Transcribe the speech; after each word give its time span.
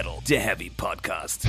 Metal, 0.00 0.18
der 0.26 0.40
Heavy 0.40 0.70
Podcast. 0.74 1.46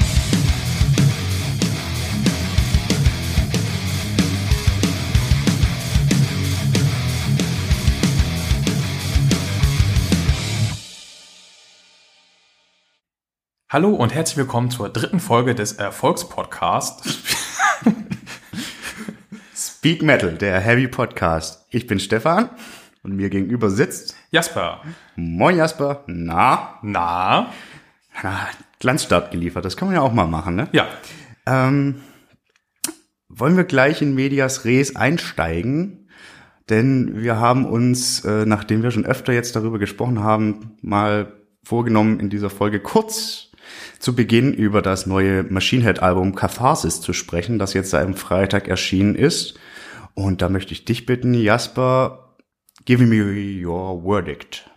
Hallo 13.69 13.91
und 13.91 14.13
herzlich 14.13 14.35
willkommen 14.35 14.69
zur 14.69 14.89
dritten 14.89 15.21
Folge 15.21 15.55
des 15.55 15.71
Erfolgspodcasts. 15.71 17.19
Speak 19.55 20.01
Metal, 20.01 20.37
der 20.37 20.59
Heavy 20.59 20.89
Podcast. 20.89 21.65
Ich 21.69 21.87
bin 21.87 22.01
Stefan 22.01 22.49
und 23.01 23.15
mir 23.15 23.29
gegenüber 23.29 23.69
sitzt 23.69 24.17
Jasper. 24.31 24.81
Moin 25.15 25.55
Jasper. 25.55 26.03
Na, 26.07 26.79
Na? 26.81 27.53
Na 28.23 28.47
Glanzstart 28.79 29.31
geliefert. 29.31 29.65
Das 29.65 29.77
kann 29.77 29.87
man 29.87 29.95
ja 29.95 30.01
auch 30.01 30.13
mal 30.13 30.27
machen, 30.27 30.55
ne? 30.55 30.67
Ja. 30.71 30.87
Ähm, 31.45 32.01
wollen 33.29 33.57
wir 33.57 33.63
gleich 33.63 34.01
in 34.01 34.13
Medias 34.13 34.65
Res 34.65 34.95
einsteigen? 34.95 36.09
Denn 36.69 37.21
wir 37.21 37.37
haben 37.37 37.65
uns, 37.65 38.23
äh, 38.23 38.45
nachdem 38.45 38.83
wir 38.83 38.91
schon 38.91 39.05
öfter 39.05 39.33
jetzt 39.33 39.55
darüber 39.55 39.79
gesprochen 39.79 40.23
haben, 40.23 40.77
mal 40.81 41.33
vorgenommen, 41.63 42.19
in 42.19 42.29
dieser 42.29 42.49
Folge 42.49 42.79
kurz 42.79 43.51
zu 43.99 44.15
Beginn 44.15 44.53
über 44.53 44.81
das 44.81 45.05
neue 45.05 45.43
Machine 45.43 45.83
Head 45.83 46.01
Album 46.01 46.33
Catharsis 46.35 47.01
zu 47.01 47.13
sprechen, 47.13 47.59
das 47.59 47.73
jetzt 47.73 47.93
am 47.93 48.13
Freitag 48.13 48.67
erschienen 48.67 49.15
ist. 49.15 49.59
Und 50.13 50.41
da 50.41 50.49
möchte 50.49 50.73
ich 50.73 50.85
dich 50.85 51.05
bitten, 51.05 51.33
Jasper, 51.33 52.35
give 52.85 53.05
me 53.05 53.65
your 53.65 54.03
verdict. 54.03 54.70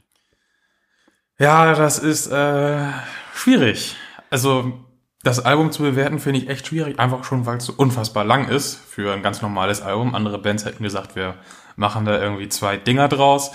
Ja, 1.38 1.74
das 1.74 1.98
ist 1.98 2.28
äh, 2.28 2.90
schwierig. 3.34 3.96
Also 4.30 4.84
das 5.22 5.40
Album 5.40 5.72
zu 5.72 5.82
bewerten 5.82 6.18
finde 6.18 6.40
ich 6.40 6.48
echt 6.48 6.66
schwierig, 6.66 6.98
einfach 7.00 7.24
schon, 7.24 7.46
weil 7.46 7.56
es 7.56 7.64
so 7.64 7.72
unfassbar 7.76 8.24
lang 8.24 8.48
ist 8.48 8.76
für 8.76 9.12
ein 9.12 9.22
ganz 9.22 9.42
normales 9.42 9.80
Album. 9.82 10.14
Andere 10.14 10.38
Bands 10.38 10.64
hätten 10.64 10.82
gesagt, 10.82 11.16
wir 11.16 11.34
machen 11.76 12.04
da 12.04 12.20
irgendwie 12.20 12.48
zwei 12.48 12.76
Dinger 12.76 13.08
draus. 13.08 13.50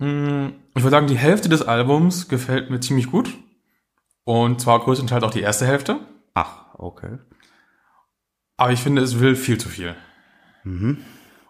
Hm, 0.00 0.54
Ich 0.74 0.82
würde 0.82 0.90
sagen, 0.90 1.06
die 1.06 1.18
Hälfte 1.18 1.48
des 1.48 1.62
Albums 1.62 2.28
gefällt 2.28 2.70
mir 2.70 2.80
ziemlich 2.80 3.10
gut. 3.10 3.30
Und 4.24 4.60
zwar 4.60 4.80
größtenteils 4.80 5.22
auch 5.22 5.30
die 5.30 5.40
erste 5.42 5.66
Hälfte. 5.66 6.00
Ach, 6.34 6.74
okay. 6.74 7.18
Aber 8.56 8.72
ich 8.72 8.80
finde, 8.80 9.02
es 9.02 9.20
will 9.20 9.36
viel 9.36 9.58
zu 9.58 9.68
viel. 9.68 9.94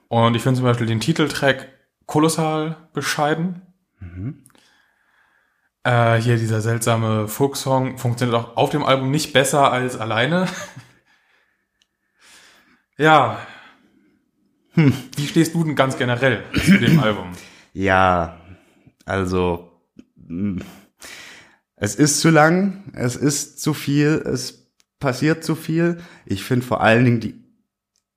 Und 0.08 0.34
ich 0.34 0.42
finde 0.42 0.58
zum 0.58 0.64
Beispiel 0.64 0.86
den 0.86 1.00
Titeltrack 1.00 1.68
kolossal 2.06 2.76
bescheiden. 2.92 3.62
Äh, 5.82 6.16
hier 6.16 6.36
dieser 6.36 6.60
seltsame 6.60 7.26
Folksong 7.26 7.96
funktioniert 7.96 8.38
auch 8.38 8.56
auf 8.56 8.70
dem 8.70 8.84
Album 8.84 9.10
nicht 9.10 9.32
besser 9.32 9.72
als 9.72 9.96
alleine. 9.96 10.46
ja. 12.98 13.38
Wie 14.74 15.26
stehst 15.26 15.54
du 15.54 15.64
denn 15.64 15.74
ganz 15.74 15.96
generell 15.96 16.44
zu 16.64 16.78
dem 16.78 17.00
Album? 17.02 17.32
Ja, 17.72 18.40
also 19.06 19.72
mh, 20.16 20.62
es 21.76 21.94
ist 21.94 22.20
zu 22.20 22.28
lang, 22.30 22.92
es 22.94 23.16
ist 23.16 23.60
zu 23.62 23.72
viel, 23.72 24.22
es 24.26 24.70
passiert 24.98 25.44
zu 25.44 25.54
viel. 25.54 25.98
Ich 26.26 26.44
finde 26.44 26.66
vor 26.66 26.82
allen 26.82 27.04
Dingen 27.06 27.20
die 27.20 27.42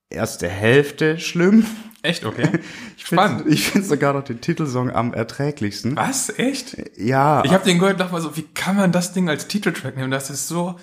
erste 0.09 0.50
Hälfte 0.50 1.17
schlimm. 1.17 1.66
Echt, 2.03 2.25
okay? 2.25 2.59
Ich 2.97 3.05
Spannend. 3.07 3.41
finde 3.41 3.53
ich 3.55 3.67
find 3.67 3.85
sogar 3.85 4.13
noch 4.13 4.23
den 4.23 4.41
Titelsong 4.41 4.91
am 4.91 5.13
erträglichsten. 5.13 5.95
Was? 5.95 6.29
Echt? 6.37 6.75
Ja, 6.97 7.43
Ich 7.45 7.53
habe 7.53 7.63
den 7.63 7.79
gehört 7.79 7.93
und 7.93 7.99
dachte 8.01 8.13
mal 8.13 8.21
so, 8.21 8.37
wie 8.37 8.43
kann 8.43 8.75
man 8.75 8.91
das 8.91 9.13
Ding 9.13 9.29
als 9.29 9.47
Titeltrack 9.47 9.95
nehmen? 9.97 10.11
Das 10.11 10.29
ist 10.29 10.47
so, 10.47 10.75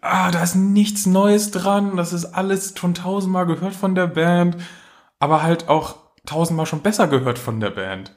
ah, 0.00 0.30
da 0.30 0.42
ist 0.42 0.54
nichts 0.54 1.06
Neues 1.06 1.50
dran. 1.50 1.96
Das 1.96 2.12
ist 2.12 2.26
alles 2.26 2.74
schon 2.78 2.94
tausendmal 2.94 3.46
gehört 3.46 3.74
von 3.74 3.94
der 3.94 4.06
Band, 4.06 4.56
aber 5.18 5.42
halt 5.42 5.68
auch 5.68 5.96
tausendmal 6.24 6.66
schon 6.66 6.80
besser 6.80 7.08
gehört 7.08 7.38
von 7.38 7.60
der 7.60 7.70
Band. 7.70 8.14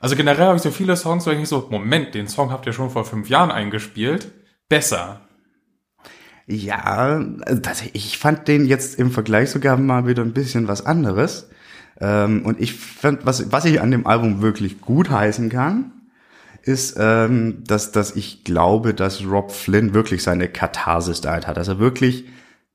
Also 0.00 0.14
generell 0.14 0.46
habe 0.46 0.56
ich 0.56 0.62
so 0.62 0.70
viele 0.70 0.96
Songs, 0.96 1.26
wo 1.26 1.30
ich 1.30 1.38
nicht 1.38 1.48
so, 1.48 1.66
Moment, 1.70 2.14
den 2.14 2.28
Song 2.28 2.52
habt 2.52 2.66
ihr 2.66 2.72
schon 2.72 2.90
vor 2.90 3.04
fünf 3.04 3.28
Jahren 3.28 3.50
eingespielt. 3.50 4.30
Besser. 4.68 5.22
ja, 6.46 7.18
das, 7.20 7.82
ich 7.94 8.18
fand 8.18 8.46
den 8.46 8.66
jetzt 8.66 8.98
im 8.98 9.10
Vergleich 9.10 9.50
sogar 9.50 9.76
mal 9.78 10.06
wieder 10.06 10.22
ein 10.22 10.34
bisschen 10.34 10.68
was 10.68 10.84
anderes. 10.84 11.48
Ähm, 12.00 12.44
und 12.44 12.60
ich 12.60 12.74
fand, 12.74 13.26
was, 13.26 13.50
was 13.52 13.64
ich 13.64 13.80
an 13.80 13.90
dem 13.90 14.06
Album 14.06 14.40
wirklich 14.40 14.80
gut 14.80 15.10
heißen 15.10 15.48
kann, 15.48 15.92
ist, 16.62 16.96
ähm, 16.98 17.64
dass, 17.66 17.92
dass 17.92 18.14
ich 18.14 18.44
glaube, 18.44 18.94
dass 18.94 19.24
Rob 19.24 19.52
Flynn 19.52 19.94
wirklich 19.94 20.22
seine 20.22 20.48
Katharsis 20.48 21.20
da 21.20 21.34
hat. 21.34 21.56
Dass 21.56 21.68
er 21.68 21.78
wirklich 21.78 22.26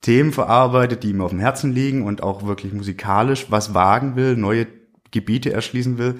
Themen 0.02 0.34
verarbeitet, 0.34 1.04
die 1.04 1.12
ihm 1.12 1.22
auf 1.22 1.32
dem 1.32 1.40
Herzen 1.40 1.72
liegen 1.72 2.04
und 2.04 2.24
auch 2.24 2.46
wirklich 2.46 2.74
musikalisch 2.74 3.48
was 3.50 3.74
wagen 3.74 4.16
will, 4.16 4.36
neue 4.36 4.68
Gebiete 5.12 5.54
erschließen 5.54 5.98
will, 5.98 6.16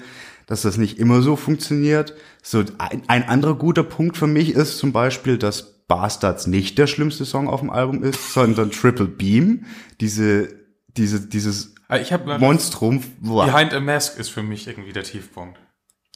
dass 0.46 0.62
das 0.62 0.78
nicht 0.78 1.00
immer 1.00 1.22
so 1.22 1.36
funktioniert. 1.36 2.14
So 2.42 2.64
ein, 2.78 3.04
ein 3.08 3.28
anderer 3.28 3.56
guter 3.56 3.84
Punkt 3.84 4.18
für 4.18 4.28
mich 4.28 4.54
ist 4.54 4.78
zum 4.78 4.94
Beispiel, 4.94 5.38
dass 5.38 5.86
Bastards 5.88 6.48
nicht 6.48 6.78
der 6.78 6.88
schlimmste 6.88 7.26
Song 7.26 7.48
auf 7.48 7.60
dem 7.60 7.70
Album 7.70 8.04
ist, 8.04 8.34
sondern 8.34 8.72
Triple 8.72 9.08
Beam, 9.08 9.66
diese, 10.00 10.48
diese, 10.96 11.28
dieses 11.28 11.73
Ich 12.02 12.14
habe 12.14 12.40
Monstrum. 12.40 13.04
Boah. 13.20 13.46
Behind 13.46 13.74
a 13.74 13.80
Mask 13.80 14.18
ist 14.18 14.30
für 14.30 14.44
mich 14.44 14.68
irgendwie 14.68 14.94
der 14.94 15.04
Tiefpunkt. 15.04 15.60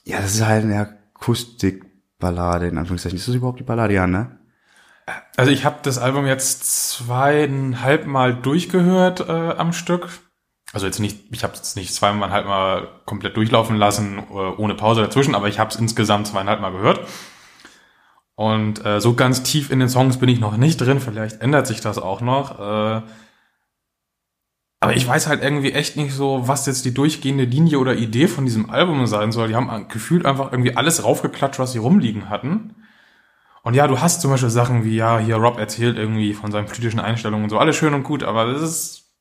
Ja, 0.03 0.21
das 0.21 0.35
ist 0.35 0.45
halt 0.45 0.63
eine 0.63 0.97
Akustikballade, 1.13 2.67
in 2.67 2.77
Anführungszeichen. 2.77 3.17
Ist 3.17 3.27
das 3.27 3.35
überhaupt 3.35 3.59
die 3.59 3.63
Ballade? 3.63 3.93
Ja, 3.93 4.07
ne? 4.07 4.39
Also 5.35 5.51
ich 5.51 5.65
habe 5.65 5.77
das 5.83 5.97
Album 5.97 6.25
jetzt 6.25 6.91
zweieinhalb 6.91 8.07
Mal 8.07 8.35
durchgehört 8.35 9.21
äh, 9.21 9.31
am 9.31 9.73
Stück. 9.73 10.09
Also 10.73 10.85
jetzt 10.85 10.99
nicht, 10.99 11.25
ich 11.31 11.43
habe 11.43 11.53
es 11.53 11.75
nicht 11.75 11.93
zweieinhalb 11.93 12.45
Mal 12.45 12.87
komplett 13.05 13.37
durchlaufen 13.37 13.77
lassen, 13.77 14.19
äh, 14.19 14.33
ohne 14.33 14.75
Pause 14.75 15.01
dazwischen, 15.01 15.35
aber 15.35 15.47
ich 15.47 15.59
habe 15.59 15.69
es 15.69 15.77
insgesamt 15.77 16.27
zweieinhalb 16.27 16.59
Mal 16.59 16.71
gehört. 16.71 17.07
Und 18.35 18.85
äh, 18.85 18.99
so 18.99 19.13
ganz 19.13 19.43
tief 19.43 19.71
in 19.71 19.79
den 19.79 19.89
Songs 19.89 20.17
bin 20.17 20.29
ich 20.29 20.39
noch 20.39 20.57
nicht 20.57 20.77
drin. 20.77 20.99
Vielleicht 20.99 21.41
ändert 21.41 21.67
sich 21.67 21.81
das 21.81 21.97
auch 21.97 22.21
noch. 22.21 22.59
Äh, 22.59 23.01
aber 24.79 24.95
ich 24.95 25.07
weiß 25.07 25.27
halt 25.27 25.41
irgendwie 25.41 25.71
echt 25.71 25.97
nicht 25.97 26.13
so, 26.13 26.47
was 26.47 26.65
jetzt 26.67 26.85
die 26.85 26.93
durchgehende 26.93 27.45
Linie 27.45 27.79
oder 27.79 27.95
Idee 27.95 28.27
von 28.27 28.45
diesem 28.45 28.69
Album 28.69 29.07
sein 29.07 29.31
soll. 29.31 29.47
Die 29.47 29.55
haben 29.55 29.87
gefühlt 29.87 30.25
einfach 30.25 30.51
irgendwie 30.51 30.75
alles 30.75 31.03
raufgeklatscht, 31.03 31.59
was 31.59 31.71
sie 31.71 31.79
rumliegen 31.79 32.29
hatten. 32.29 32.75
Und 33.63 33.73
ja, 33.73 33.87
du 33.87 33.99
hast 33.99 34.21
zum 34.21 34.31
Beispiel 34.31 34.49
Sachen 34.49 34.85
wie, 34.85 34.95
ja, 34.95 35.19
hier 35.19 35.37
Rob 35.37 35.57
erzählt 35.57 35.97
irgendwie 35.97 36.33
von 36.33 36.51
seinen 36.51 36.67
politischen 36.67 36.99
Einstellungen 36.99 37.45
und 37.45 37.49
so, 37.49 37.57
alles 37.57 37.75
schön 37.75 37.93
und 37.93 38.03
gut, 38.03 38.23
aber 38.23 38.53
das 38.53 38.61
ist 38.61 39.11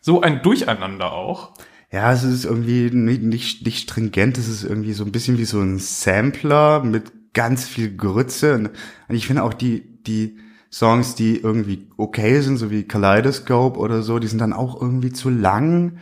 so 0.00 0.20
ein 0.20 0.42
Durcheinander 0.42 1.12
auch. 1.12 1.54
Ja, 1.90 2.12
es 2.12 2.22
ist 2.22 2.44
irgendwie 2.44 2.90
nicht, 2.90 3.22
nicht, 3.22 3.64
nicht 3.64 3.90
stringent. 3.90 4.38
Es 4.38 4.48
ist 4.48 4.64
irgendwie 4.64 4.92
so 4.92 5.04
ein 5.04 5.12
bisschen 5.12 5.38
wie 5.38 5.44
so 5.44 5.60
ein 5.60 5.78
Sampler 5.78 6.84
mit 6.84 7.32
ganz 7.32 7.66
viel 7.66 7.96
Grütze. 7.96 8.54
Und 8.54 8.70
ich 9.08 9.26
finde 9.26 9.44
auch 9.44 9.54
die, 9.54 10.02
die 10.02 10.38
Songs, 10.76 11.14
die 11.14 11.38
irgendwie 11.38 11.88
okay 11.96 12.40
sind, 12.40 12.58
so 12.58 12.70
wie 12.70 12.82
Kaleidoscope 12.82 13.78
oder 13.78 14.02
so, 14.02 14.18
die 14.18 14.26
sind 14.26 14.40
dann 14.40 14.52
auch 14.52 14.78
irgendwie 14.78 15.10
zu 15.10 15.30
lang. 15.30 16.00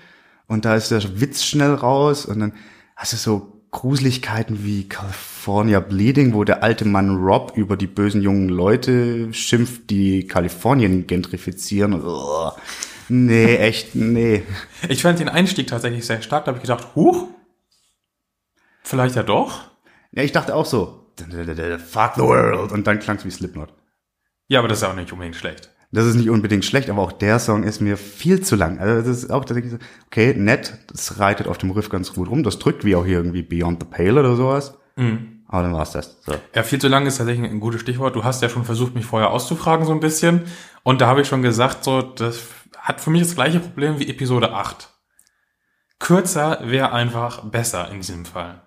Und 0.49 0.65
da 0.65 0.75
ist 0.75 0.91
der 0.91 1.21
Witz 1.21 1.45
schnell 1.45 1.75
raus. 1.75 2.27
Und 2.27 2.41
dann 2.41 2.55
hast 2.97 3.13
du 3.13 3.17
so 3.17 3.63
Gruseligkeiten 3.71 4.65
wie 4.65 4.89
California 4.89 5.79
Bleeding, 5.79 6.35
wo 6.35 6.43
der 6.43 6.65
alte 6.65 6.87
Mann 6.87 7.19
Rob 7.19 7.53
über 7.55 7.77
die 7.77 7.87
bösen 7.87 8.21
jungen 8.21 8.49
Leute 8.49 9.33
schimpft, 9.33 9.91
die 9.91 10.27
Kalifornien 10.27 11.07
gentrifizieren. 11.07 11.93
Und, 11.93 12.03
oh, 12.05 12.51
nee, 13.09 13.57
echt, 13.57 13.95
nee. 13.95 14.43
Ich 14.89 15.03
fand 15.03 15.21
den 15.21 15.29
Einstieg 15.29 15.69
tatsächlich 15.69 16.05
sehr 16.05 16.21
stark, 16.21 16.47
da 16.47 16.49
habe 16.49 16.59
ich 16.59 16.63
gedacht, 16.63 16.97
huch, 16.97 17.29
vielleicht 18.83 19.15
ja 19.15 19.23
doch. 19.23 19.71
Ja, 20.11 20.25
ich 20.25 20.33
dachte 20.33 20.57
auch 20.57 20.67
so, 20.67 21.13
fuck 21.17 22.15
the 22.17 22.23
world. 22.23 22.73
Und 22.73 22.89
dann 22.89 22.99
klang 22.99 23.19
es 23.19 23.25
wie 23.25 23.31
Slipknot. 23.31 23.73
Ja, 24.49 24.59
aber 24.59 24.69
das 24.69 24.79
ist 24.79 24.85
auch 24.85 24.95
nicht 24.95 25.13
unbedingt 25.13 25.37
schlecht. 25.37 25.71
Das 25.93 26.07
ist 26.07 26.17
nicht 26.17 26.29
unbedingt 26.29 26.65
schlecht, 26.65 26.91
aber 26.91 27.03
auch 27.03 27.13
der 27.13 27.39
Song 27.39 27.63
ist 27.63 27.81
mir 27.81 27.97
viel 27.97 28.41
zu 28.41 28.57
lang. 28.57 28.81
Also 28.81 29.09
das 29.09 29.19
ist 29.23 29.31
auch 29.31 29.45
tatsächlich 29.45 29.73
so, 29.73 29.79
okay, 30.07 30.35
nett, 30.35 30.77
das 30.89 31.21
reitet 31.21 31.47
auf 31.47 31.59
dem 31.59 31.71
Riff 31.71 31.89
ganz 31.89 32.13
gut 32.13 32.29
rum, 32.29 32.43
das 32.43 32.59
drückt 32.59 32.85
wie 32.85 32.97
auch 32.97 33.05
hier 33.05 33.19
irgendwie 33.19 33.43
Beyond 33.43 33.81
the 33.81 33.89
Pale 33.89 34.19
oder 34.19 34.35
sowas. 34.35 34.77
Aber 35.47 35.63
dann 35.63 35.73
war's 35.73 35.93
das. 35.93 36.21
So. 36.23 36.35
Ja, 36.55 36.65
viel 36.65 36.81
zu 36.81 36.89
lang 36.89 37.07
ist 37.07 37.19
tatsächlich 37.19 37.49
ein 37.49 37.61
gutes 37.61 37.81
Stichwort. 37.81 38.17
Du 38.17 38.25
hast 38.25 38.43
ja 38.43 38.49
schon 38.49 38.65
versucht, 38.65 38.97
mich 38.97 39.05
vorher 39.05 39.31
auszufragen 39.31 39.87
so 39.87 39.93
ein 39.93 40.01
bisschen. 40.01 40.43
Und 40.83 41.01
da 41.01 41.07
habe 41.07 41.21
ich 41.21 41.29
schon 41.29 41.43
gesagt, 41.43 41.85
so, 41.85 42.03
das 42.03 42.43
hat 42.77 43.01
für 43.01 43.11
mich 43.11 43.23
das 43.23 43.37
gleiche 43.37 43.61
Problem 43.61 44.01
wie 44.01 44.09
Episode 44.09 44.53
8. 44.53 44.91
Kürzer 46.01 46.59
wäre 46.65 46.93
einfach 46.93 47.45
besser 47.45 47.91
in 47.93 48.01
diesem 48.01 48.25
Fall. 48.25 48.63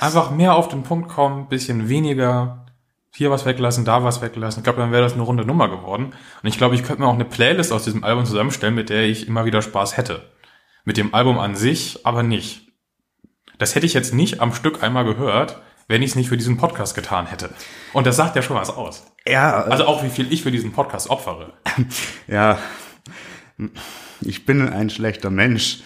einfach 0.00 0.30
mehr 0.30 0.54
auf 0.54 0.68
den 0.68 0.82
Punkt 0.84 1.08
kommen, 1.10 1.48
bisschen 1.48 1.88
weniger, 1.88 2.63
hier 3.16 3.30
was 3.30 3.46
weglassen, 3.46 3.84
da 3.84 4.02
was 4.02 4.20
weglassen. 4.22 4.60
Ich 4.60 4.64
glaube, 4.64 4.80
dann 4.80 4.90
wäre 4.90 5.02
das 5.02 5.12
eine 5.12 5.22
runde 5.22 5.44
Nummer 5.44 5.68
geworden. 5.68 6.06
Und 6.42 6.48
ich 6.48 6.58
glaube, 6.58 6.74
ich 6.74 6.82
könnte 6.82 7.02
mir 7.02 7.08
auch 7.08 7.14
eine 7.14 7.24
Playlist 7.24 7.72
aus 7.72 7.84
diesem 7.84 8.02
Album 8.02 8.26
zusammenstellen, 8.26 8.74
mit 8.74 8.90
der 8.90 9.04
ich 9.04 9.28
immer 9.28 9.44
wieder 9.44 9.62
Spaß 9.62 9.96
hätte. 9.96 10.30
Mit 10.84 10.96
dem 10.96 11.14
Album 11.14 11.38
an 11.38 11.54
sich 11.54 12.04
aber 12.04 12.22
nicht. 12.22 12.72
Das 13.58 13.74
hätte 13.74 13.86
ich 13.86 13.94
jetzt 13.94 14.12
nicht 14.12 14.40
am 14.40 14.52
Stück 14.52 14.82
einmal 14.82 15.04
gehört, 15.04 15.60
wenn 15.86 16.02
ich 16.02 16.10
es 16.10 16.16
nicht 16.16 16.28
für 16.28 16.36
diesen 16.36 16.56
Podcast 16.56 16.94
getan 16.94 17.26
hätte. 17.26 17.50
Und 17.92 18.06
das 18.06 18.16
sagt 18.16 18.34
ja 18.34 18.42
schon 18.42 18.56
was 18.56 18.70
aus. 18.70 19.06
Ja, 19.26 19.62
Also 19.62 19.86
auch, 19.86 20.02
wie 20.02 20.10
viel 20.10 20.32
ich 20.32 20.42
für 20.42 20.50
diesen 20.50 20.72
Podcast 20.72 21.08
opfere. 21.08 21.52
ja. 22.26 22.58
Ich 24.20 24.44
bin 24.44 24.68
ein 24.68 24.90
schlechter 24.90 25.30
Mensch. 25.30 25.82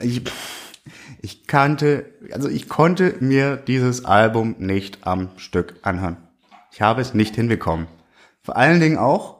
Ich, 0.00 0.22
ich 1.22 1.46
kannte, 1.46 2.12
also 2.30 2.48
ich 2.48 2.68
konnte 2.68 3.16
mir 3.20 3.56
dieses 3.56 4.04
Album 4.04 4.56
nicht 4.58 5.06
am 5.06 5.30
Stück 5.38 5.76
anhören. 5.82 6.18
Ich 6.72 6.80
habe 6.80 7.02
es 7.02 7.12
nicht 7.14 7.36
hinbekommen. 7.36 7.86
Vor 8.42 8.56
allen 8.56 8.80
Dingen 8.80 8.96
auch, 8.98 9.36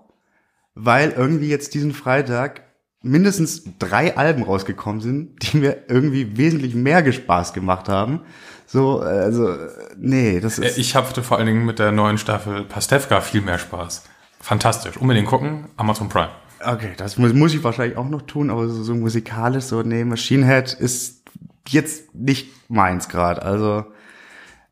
weil 0.75 1.11
irgendwie 1.11 1.49
jetzt 1.49 1.75
diesen 1.75 1.93
Freitag 1.93 2.63
mindestens 3.03 3.65
drei 3.79 4.17
Alben 4.17 4.43
rausgekommen 4.43 5.01
sind, 5.01 5.53
die 5.53 5.57
mir 5.59 5.85
irgendwie 5.89 6.37
wesentlich 6.37 6.75
mehr 6.75 7.11
Spaß 7.11 7.53
gemacht 7.53 7.89
haben. 7.89 8.21
So, 8.67 9.01
also, 9.01 9.57
nee, 9.97 10.41
das 10.41 10.59
Äh, 10.59 10.67
ist. 10.69 10.79
Ich 10.79 10.95
hatte 10.95 11.23
vor 11.23 11.39
allen 11.39 11.47
Dingen 11.47 11.65
mit 11.65 11.79
der 11.79 11.91
neuen 11.91 12.19
Staffel 12.19 12.65
Pastewka 12.65 13.21
viel 13.21 13.41
mehr 13.41 13.59
Spaß. 13.59 14.05
Fantastisch. 14.41 14.97
Unbedingt 14.97 15.27
gucken, 15.29 15.67
Amazon 15.77 16.09
Prime. 16.09 16.31
Okay, 16.65 16.93
das 16.97 17.19
muss, 17.19 17.33
muss 17.33 17.55
ich 17.55 17.65
wahrscheinlich 17.65 17.99
auch 17.99 18.09
noch 18.09 18.23
tun, 18.23 18.51
aber 18.51 18.69
so, 18.69 18.83
so 18.83 18.95
musikalisch, 18.95 19.65
so, 19.65 19.83
nee, 19.83 20.05
Machine 20.05 20.47
Head 20.47 20.75
ist 20.75 21.23
jetzt 21.69 22.15
nicht 22.15 22.49
meins 22.71 23.09
gerade. 23.09 23.43
Also, 23.43 23.85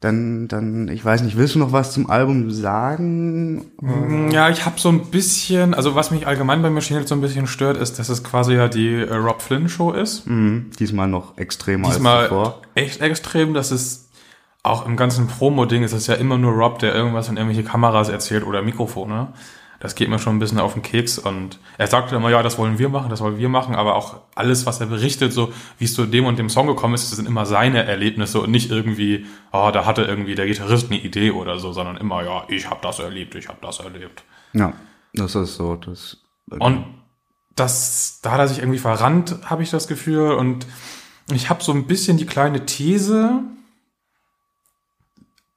dann, 0.01 0.49
dann, 0.49 0.89
ich 0.89 1.05
weiß 1.05 1.23
nicht, 1.23 1.37
willst 1.37 1.55
du 1.55 1.59
noch 1.59 1.73
was 1.73 1.93
zum 1.93 2.09
Album 2.09 2.51
sagen? 2.51 3.71
Ja, 4.31 4.49
ich 4.49 4.65
habe 4.65 4.81
so 4.81 4.89
ein 4.89 5.11
bisschen, 5.11 5.75
also 5.75 5.95
was 5.95 6.11
mich 6.11 6.27
allgemein 6.27 6.63
bei 6.63 6.71
Machine 6.71 7.01
Head 7.01 7.09
so 7.09 7.15
ein 7.15 7.21
bisschen 7.21 7.47
stört, 7.47 7.77
ist, 7.77 7.99
dass 7.99 8.09
es 8.09 8.25
quasi 8.25 8.55
ja 8.55 8.69
die 8.69 8.95
äh, 8.95 9.15
Rob 9.15 9.43
Flynn 9.43 9.69
Show 9.69 9.93
ist. 9.93 10.25
Hm, 10.25 10.71
diesmal 10.79 11.07
noch 11.07 11.37
extremer 11.37 11.89
als 11.89 11.97
Diesmal 11.97 12.29
zuvor. 12.29 12.63
echt 12.75 13.03
extrem, 13.03 13.53
dass 13.53 13.71
es 13.71 14.09
auch 14.63 14.87
im 14.87 14.97
ganzen 14.97 15.27
Promo-Ding 15.27 15.83
ist 15.83 15.93
es 15.93 16.07
ja 16.07 16.15
immer 16.15 16.39
nur 16.39 16.53
Rob, 16.53 16.79
der 16.79 16.95
irgendwas 16.95 17.29
in 17.29 17.37
irgendwelche 17.37 17.69
Kameras 17.69 18.09
erzählt 18.09 18.47
oder 18.47 18.63
Mikrofone. 18.63 19.29
Das 19.81 19.95
geht 19.95 20.11
mir 20.11 20.19
schon 20.19 20.37
ein 20.37 20.39
bisschen 20.39 20.61
auf 20.61 20.75
den 20.75 20.83
Keks 20.83 21.19
und 21.19 21.59
er 21.79 21.87
sagt 21.87 22.13
immer, 22.13 22.29
ja, 22.29 22.43
das 22.43 22.59
wollen 22.59 22.79
wir 22.79 22.91
machen, 22.91 23.09
das 23.09 23.23
wollen 23.23 23.39
wir 23.39 23.49
machen, 23.49 23.75
aber 23.75 23.97
auch 23.97 24.21
alles, 24.35 24.67
was 24.67 24.79
er 24.79 24.87
berichtet, 24.87 25.33
so 25.33 25.53
wie 25.79 25.87
es 25.87 25.95
zu 25.95 26.05
dem 26.05 26.27
und 26.27 26.39
dem 26.39 26.51
Song 26.51 26.67
gekommen 26.67 26.95
ist, 26.95 27.11
das 27.11 27.17
sind 27.17 27.27
immer 27.27 27.47
seine 27.47 27.85
Erlebnisse 27.85 28.41
und 28.41 28.51
nicht 28.51 28.71
irgendwie, 28.71 29.27
oh, 29.53 29.71
da 29.73 29.87
hatte 29.87 30.03
irgendwie 30.03 30.35
der 30.35 30.47
Gitarrist 30.47 30.91
eine 30.91 31.01
Idee 31.01 31.31
oder 31.31 31.59
so, 31.59 31.73
sondern 31.73 31.97
immer, 31.97 32.23
ja, 32.23 32.45
ich 32.49 32.69
habe 32.69 32.81
das 32.83 32.99
erlebt, 32.99 33.35
ich 33.35 33.49
habe 33.49 33.59
das 33.63 33.81
erlebt. 33.81 34.23
Ja, 34.53 34.75
das 35.15 35.35
ist 35.35 35.57
so, 35.57 35.77
das. 35.77 36.19
Und 36.51 36.85
das, 37.57 38.21
da 38.23 38.33
hat 38.33 38.41
er 38.41 38.49
sich 38.49 38.59
irgendwie 38.59 38.79
verrannt, 38.79 39.37
habe 39.45 39.63
ich 39.63 39.71
das 39.71 39.89
Gefühl. 39.89 40.33
Und 40.33 40.67
ich 41.33 41.51
habe 41.51 41.63
so 41.63 41.73
ein 41.73 41.87
bisschen 41.87 42.17
die 42.17 42.27
kleine 42.27 42.67
These, 42.67 43.41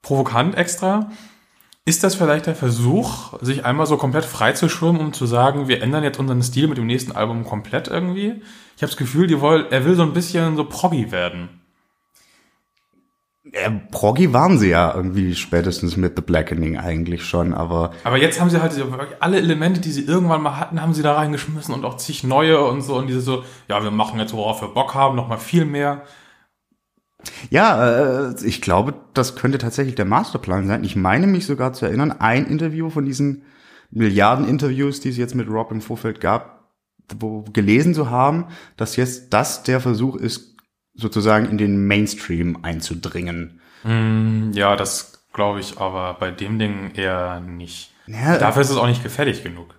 provokant 0.01 0.55
extra, 0.55 1.11
ist 1.85 2.03
das 2.03 2.15
vielleicht 2.15 2.45
der 2.45 2.56
Versuch, 2.56 3.33
sich 3.41 3.65
einmal 3.65 3.85
so 3.85 3.97
komplett 3.97 4.24
freizuschwimmen, 4.25 5.01
um 5.01 5.13
zu 5.13 5.25
sagen, 5.25 5.68
wir 5.68 5.81
ändern 5.81 6.03
jetzt 6.03 6.19
unseren 6.19 6.41
Stil 6.41 6.68
mit 6.68 6.77
dem 6.77 6.88
nächsten 6.88 7.12
Album 7.12 7.44
komplett 7.44 7.89
irgendwie? 7.89 8.41
Ich 8.75 8.81
habe 8.81 8.89
das 8.89 8.97
Gefühl, 8.97 9.27
die 9.27 9.41
wollen, 9.41 9.65
er 9.69 9.83
will 9.85 9.95
so 9.95 10.03
ein 10.03 10.13
bisschen 10.13 10.56
so 10.56 10.63
proggy 10.63 11.12
werden. 11.12 11.50
äh, 13.51 13.69
Proggy 13.91 14.31
waren 14.31 14.57
sie 14.57 14.69
ja 14.69 14.95
irgendwie 14.95 15.35
spätestens 15.35 15.97
mit 15.97 16.15
The 16.15 16.21
Blackening 16.21 16.77
eigentlich 16.77 17.25
schon, 17.25 17.53
aber 17.53 17.91
Aber 18.06 18.18
jetzt 18.18 18.39
haben 18.39 18.50
sie 18.50 18.62
halt 18.62 18.74
alle 19.19 19.38
Elemente, 19.38 19.81
die 19.81 19.91
sie 19.91 20.06
irgendwann 20.06 20.41
mal 20.41 20.57
hatten, 20.57 20.81
haben 20.81 20.94
sie 20.94 21.03
da 21.03 21.15
reingeschmissen 21.15 21.74
und 21.74 21.83
auch 21.83 21.97
zig 21.97 22.24
neue 22.24 22.63
und 22.63 22.81
so. 22.81 22.95
Und 22.95 23.07
diese 23.07 23.19
so, 23.21 23.44
ja, 23.68 23.83
wir 23.83 23.91
machen 23.91 24.19
jetzt, 24.19 24.33
worauf 24.33 24.62
wir 24.62 24.69
Bock 24.69 24.95
haben, 24.95 25.18
noch 25.18 25.27
mal 25.27 25.38
viel 25.38 25.65
mehr. 25.65 26.03
Ja, 27.49 28.29
äh, 28.29 28.35
ich 28.43 28.61
glaube, 28.61 28.93
das 29.13 29.35
könnte 29.35 29.57
tatsächlich 29.57 29.95
der 29.95 30.05
Masterplan 30.05 30.67
sein. 30.67 30.83
Ich 30.83 30.95
meine 30.95 31.27
mich 31.27 31.45
sogar 31.45 31.73
zu 31.73 31.85
erinnern, 31.85 32.11
ein 32.11 32.45
Interview 32.45 32.89
von 32.89 33.05
diesen 33.05 33.43
Milliarden 33.91 34.47
Interviews, 34.47 35.01
die 35.01 35.09
es 35.09 35.17
jetzt 35.17 35.35
mit 35.35 35.47
Rob 35.47 35.71
im 35.71 35.81
Vorfeld 35.81 36.19
gab, 36.19 36.71
wo 37.19 37.43
gelesen 37.53 37.93
zu 37.93 38.09
haben, 38.09 38.45
dass 38.75 38.95
jetzt 38.95 39.33
das 39.33 39.63
der 39.63 39.79
Versuch 39.79 40.15
ist, 40.15 40.55
sozusagen 40.95 41.47
in 41.49 41.57
den 41.57 41.85
Mainstream 41.85 42.59
einzudringen. 42.63 43.59
Ja, 44.53 44.75
das 44.75 45.25
glaube 45.33 45.59
ich 45.59 45.77
aber 45.79 46.15
bei 46.19 46.31
dem 46.31 46.57
Ding 46.57 46.91
eher 46.95 47.39
nicht. 47.39 47.91
Ja, 48.07 48.37
Dafür 48.37 48.61
ist 48.61 48.69
es 48.69 48.77
auch 48.77 48.87
nicht 48.87 49.03
gefällig 49.03 49.43
genug. 49.43 49.75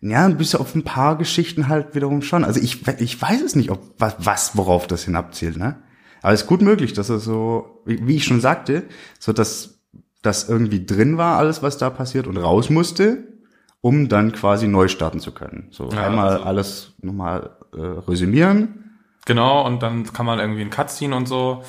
Ja, 0.00 0.28
bis 0.28 0.54
auf 0.54 0.74
ein 0.74 0.84
paar 0.84 1.16
Geschichten 1.18 1.68
halt 1.68 1.94
wiederum 1.94 2.22
schon. 2.22 2.44
Also 2.44 2.60
ich, 2.60 2.86
ich 3.00 3.20
weiß 3.20 3.42
es 3.42 3.56
nicht, 3.56 3.70
ob 3.70 3.82
was, 3.98 4.14
was 4.18 4.56
worauf 4.56 4.86
das 4.86 5.04
hinabzielt, 5.04 5.56
ne? 5.56 5.82
Aber 6.22 6.32
es 6.32 6.42
ist 6.42 6.46
gut 6.46 6.62
möglich, 6.62 6.92
dass 6.92 7.08
es 7.08 7.24
so, 7.24 7.82
wie 7.84 8.06
wie 8.06 8.16
ich 8.16 8.24
schon 8.24 8.40
sagte, 8.40 8.84
so 9.18 9.32
dass 9.32 9.80
das 10.22 10.48
irgendwie 10.48 10.84
drin 10.84 11.16
war, 11.16 11.38
alles, 11.38 11.62
was 11.62 11.78
da 11.78 11.90
passiert 11.90 12.26
und 12.26 12.36
raus 12.36 12.70
musste, 12.70 13.24
um 13.80 14.08
dann 14.08 14.32
quasi 14.32 14.66
neu 14.66 14.88
starten 14.88 15.20
zu 15.20 15.32
können. 15.32 15.68
So 15.70 15.90
Ja, 15.90 16.06
einmal 16.06 16.28
also- 16.30 16.44
alles 16.44 16.92
nochmal 17.00 17.50
äh, 17.76 17.80
resümieren. 17.80 18.84
Genau, 19.26 19.64
und 19.66 19.82
dann 19.82 20.10
kann 20.12 20.26
man 20.26 20.38
irgendwie 20.38 20.62
einen 20.62 20.70
Cut 20.70 20.90
ziehen 20.90 21.12
und 21.12 21.28
so. 21.28 21.62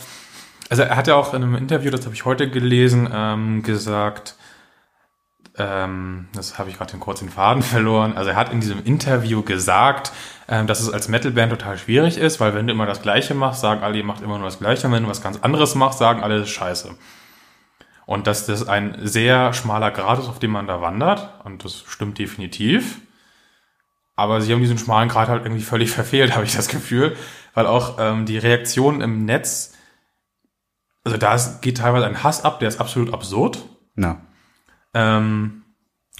Also 0.69 0.83
er 0.83 0.95
hat 0.95 1.07
ja 1.07 1.15
auch 1.15 1.33
in 1.33 1.43
einem 1.43 1.55
Interview, 1.55 1.91
das 1.91 2.05
habe 2.05 2.15
ich 2.15 2.25
heute 2.25 2.49
gelesen, 2.49 3.09
ähm, 3.13 3.63
gesagt, 3.63 4.35
ähm, 5.59 6.27
das 6.33 6.57
habe 6.57 6.69
ich 6.69 6.77
gerade 6.77 6.91
den 6.91 6.99
kurzen 6.99 7.29
Faden 7.29 7.61
verloren. 7.63 8.17
Also 8.17 8.31
er 8.31 8.35
hat 8.35 8.51
in 8.51 8.61
diesem 8.61 8.83
Interview 8.83 9.43
gesagt, 9.43 10.11
ähm, 10.47 10.67
dass 10.67 10.79
es 10.79 10.91
als 10.91 11.07
Metalband 11.07 11.51
total 11.51 11.77
schwierig 11.77 12.17
ist, 12.17 12.39
weil 12.39 12.53
wenn 12.55 12.67
du 12.67 12.73
immer 12.73 12.85
das 12.85 13.01
Gleiche 13.01 13.33
machst, 13.33 13.61
sagen 13.61 13.83
alle, 13.83 13.97
ihr 13.97 14.03
macht 14.03 14.21
immer 14.21 14.37
nur 14.37 14.47
das 14.47 14.59
Gleiche. 14.59 14.87
Und 14.87 14.93
wenn 14.93 15.03
du 15.03 15.09
was 15.09 15.21
ganz 15.21 15.39
anderes 15.41 15.75
machst, 15.75 15.99
sagen 15.99 16.23
alle, 16.23 16.39
das 16.39 16.47
ist 16.47 16.55
scheiße. 16.55 16.95
Und 18.05 18.25
dass 18.25 18.47
das 18.47 18.67
ein 18.67 18.95
sehr 19.01 19.53
schmaler 19.53 19.91
Grad 19.91 20.17
ist, 20.17 20.27
auf 20.29 20.39
dem 20.39 20.51
man 20.51 20.65
da 20.65 20.81
wandert. 20.81 21.29
Und 21.43 21.63
das 21.63 21.83
stimmt 21.87 22.17
definitiv. 22.17 23.01
Aber 24.15 24.41
sie 24.41 24.51
haben 24.51 24.61
diesen 24.61 24.79
schmalen 24.79 25.09
Grad 25.09 25.29
halt 25.29 25.45
irgendwie 25.45 25.63
völlig 25.63 25.91
verfehlt, 25.99 26.33
habe 26.35 26.45
ich 26.45 26.55
das 26.55 26.67
Gefühl. 26.67 27.15
Weil 27.53 27.67
auch 27.67 27.97
ähm, 27.99 28.25
die 28.25 28.37
Reaktionen 28.37 29.01
im 29.01 29.25
Netz, 29.25 29.73
also 31.03 31.17
da 31.17 31.37
geht 31.61 31.77
teilweise 31.77 32.05
ein 32.05 32.23
Hass 32.23 32.43
ab, 32.43 32.59
der 32.59 32.67
ist 32.67 32.79
absolut 32.79 33.13
absurd. 33.13 33.59
Na, 33.95 34.21
Ähm, 34.93 35.63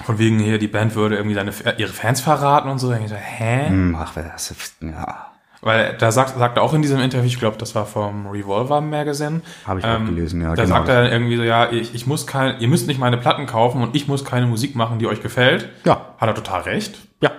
von 0.03 0.17
wegen 0.17 0.39
hier, 0.39 0.59
die 0.59 0.67
Band 0.67 0.95
würde 0.95 1.17
irgendwie 1.17 1.35
seine, 1.35 1.51
ihre 1.77 1.91
Fans 1.91 2.21
verraten 2.21 2.69
und 2.69 2.79
so. 2.79 2.89
Denk 2.89 3.03
ich 3.03 3.09
so, 3.09 3.15
hä? 3.15 3.67
hm, 3.67 3.95
ach, 3.99 4.11
wer 4.15 4.23
das 4.23 4.53
ja, 4.81 5.27
Weil 5.61 5.97
da 5.97 6.11
sagt, 6.11 6.37
sagt 6.37 6.57
er 6.57 6.63
auch 6.63 6.73
in 6.73 6.81
diesem 6.81 6.99
Interview, 7.01 7.27
ich 7.27 7.39
glaube, 7.39 7.57
das 7.57 7.75
war 7.75 7.85
vom 7.85 8.27
Revolver 8.27 8.79
Magazine. 8.79 9.41
Habe 9.65 9.79
ich 9.79 9.85
auch 9.85 10.05
gelesen, 10.05 10.41
ja, 10.41 10.55
Da 10.55 10.63
genau. 10.63 10.75
sagt 10.77 10.87
er 10.89 11.03
dann 11.03 11.11
irgendwie 11.11 11.35
so, 11.35 11.43
ja, 11.43 11.69
ich, 11.71 11.93
ich 11.93 12.07
muss 12.07 12.25
kein, 12.27 12.59
ihr 12.61 12.67
müsst 12.69 12.87
nicht 12.87 12.99
meine 12.99 13.17
Platten 13.17 13.45
kaufen 13.45 13.81
und 13.81 13.95
ich 13.95 14.07
muss 14.07 14.23
keine 14.23 14.45
Musik 14.47 14.75
machen, 14.75 14.99
die 14.99 15.07
euch 15.07 15.21
gefällt. 15.21 15.67
ja, 15.83 16.13
Hat 16.17 16.29
er 16.29 16.35
total 16.35 16.61
recht. 16.61 16.97
ja. 17.21 17.31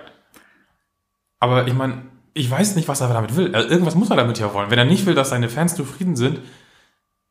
Aber 1.39 1.65
ich 1.65 1.73
meine, 1.73 2.03
ich 2.35 2.49
weiß 2.51 2.75
nicht, 2.75 2.87
was 2.87 3.01
er 3.01 3.07
damit 3.09 3.35
will. 3.35 3.55
Also 3.55 3.67
irgendwas 3.69 3.95
muss 3.95 4.11
er 4.11 4.15
damit 4.15 4.37
ja 4.37 4.53
wollen. 4.53 4.69
Wenn 4.69 4.77
er 4.77 4.85
nicht 4.85 5.05
will, 5.07 5.15
dass 5.15 5.29
seine 5.29 5.49
Fans 5.49 5.73
zufrieden 5.75 6.15
sind, 6.15 6.39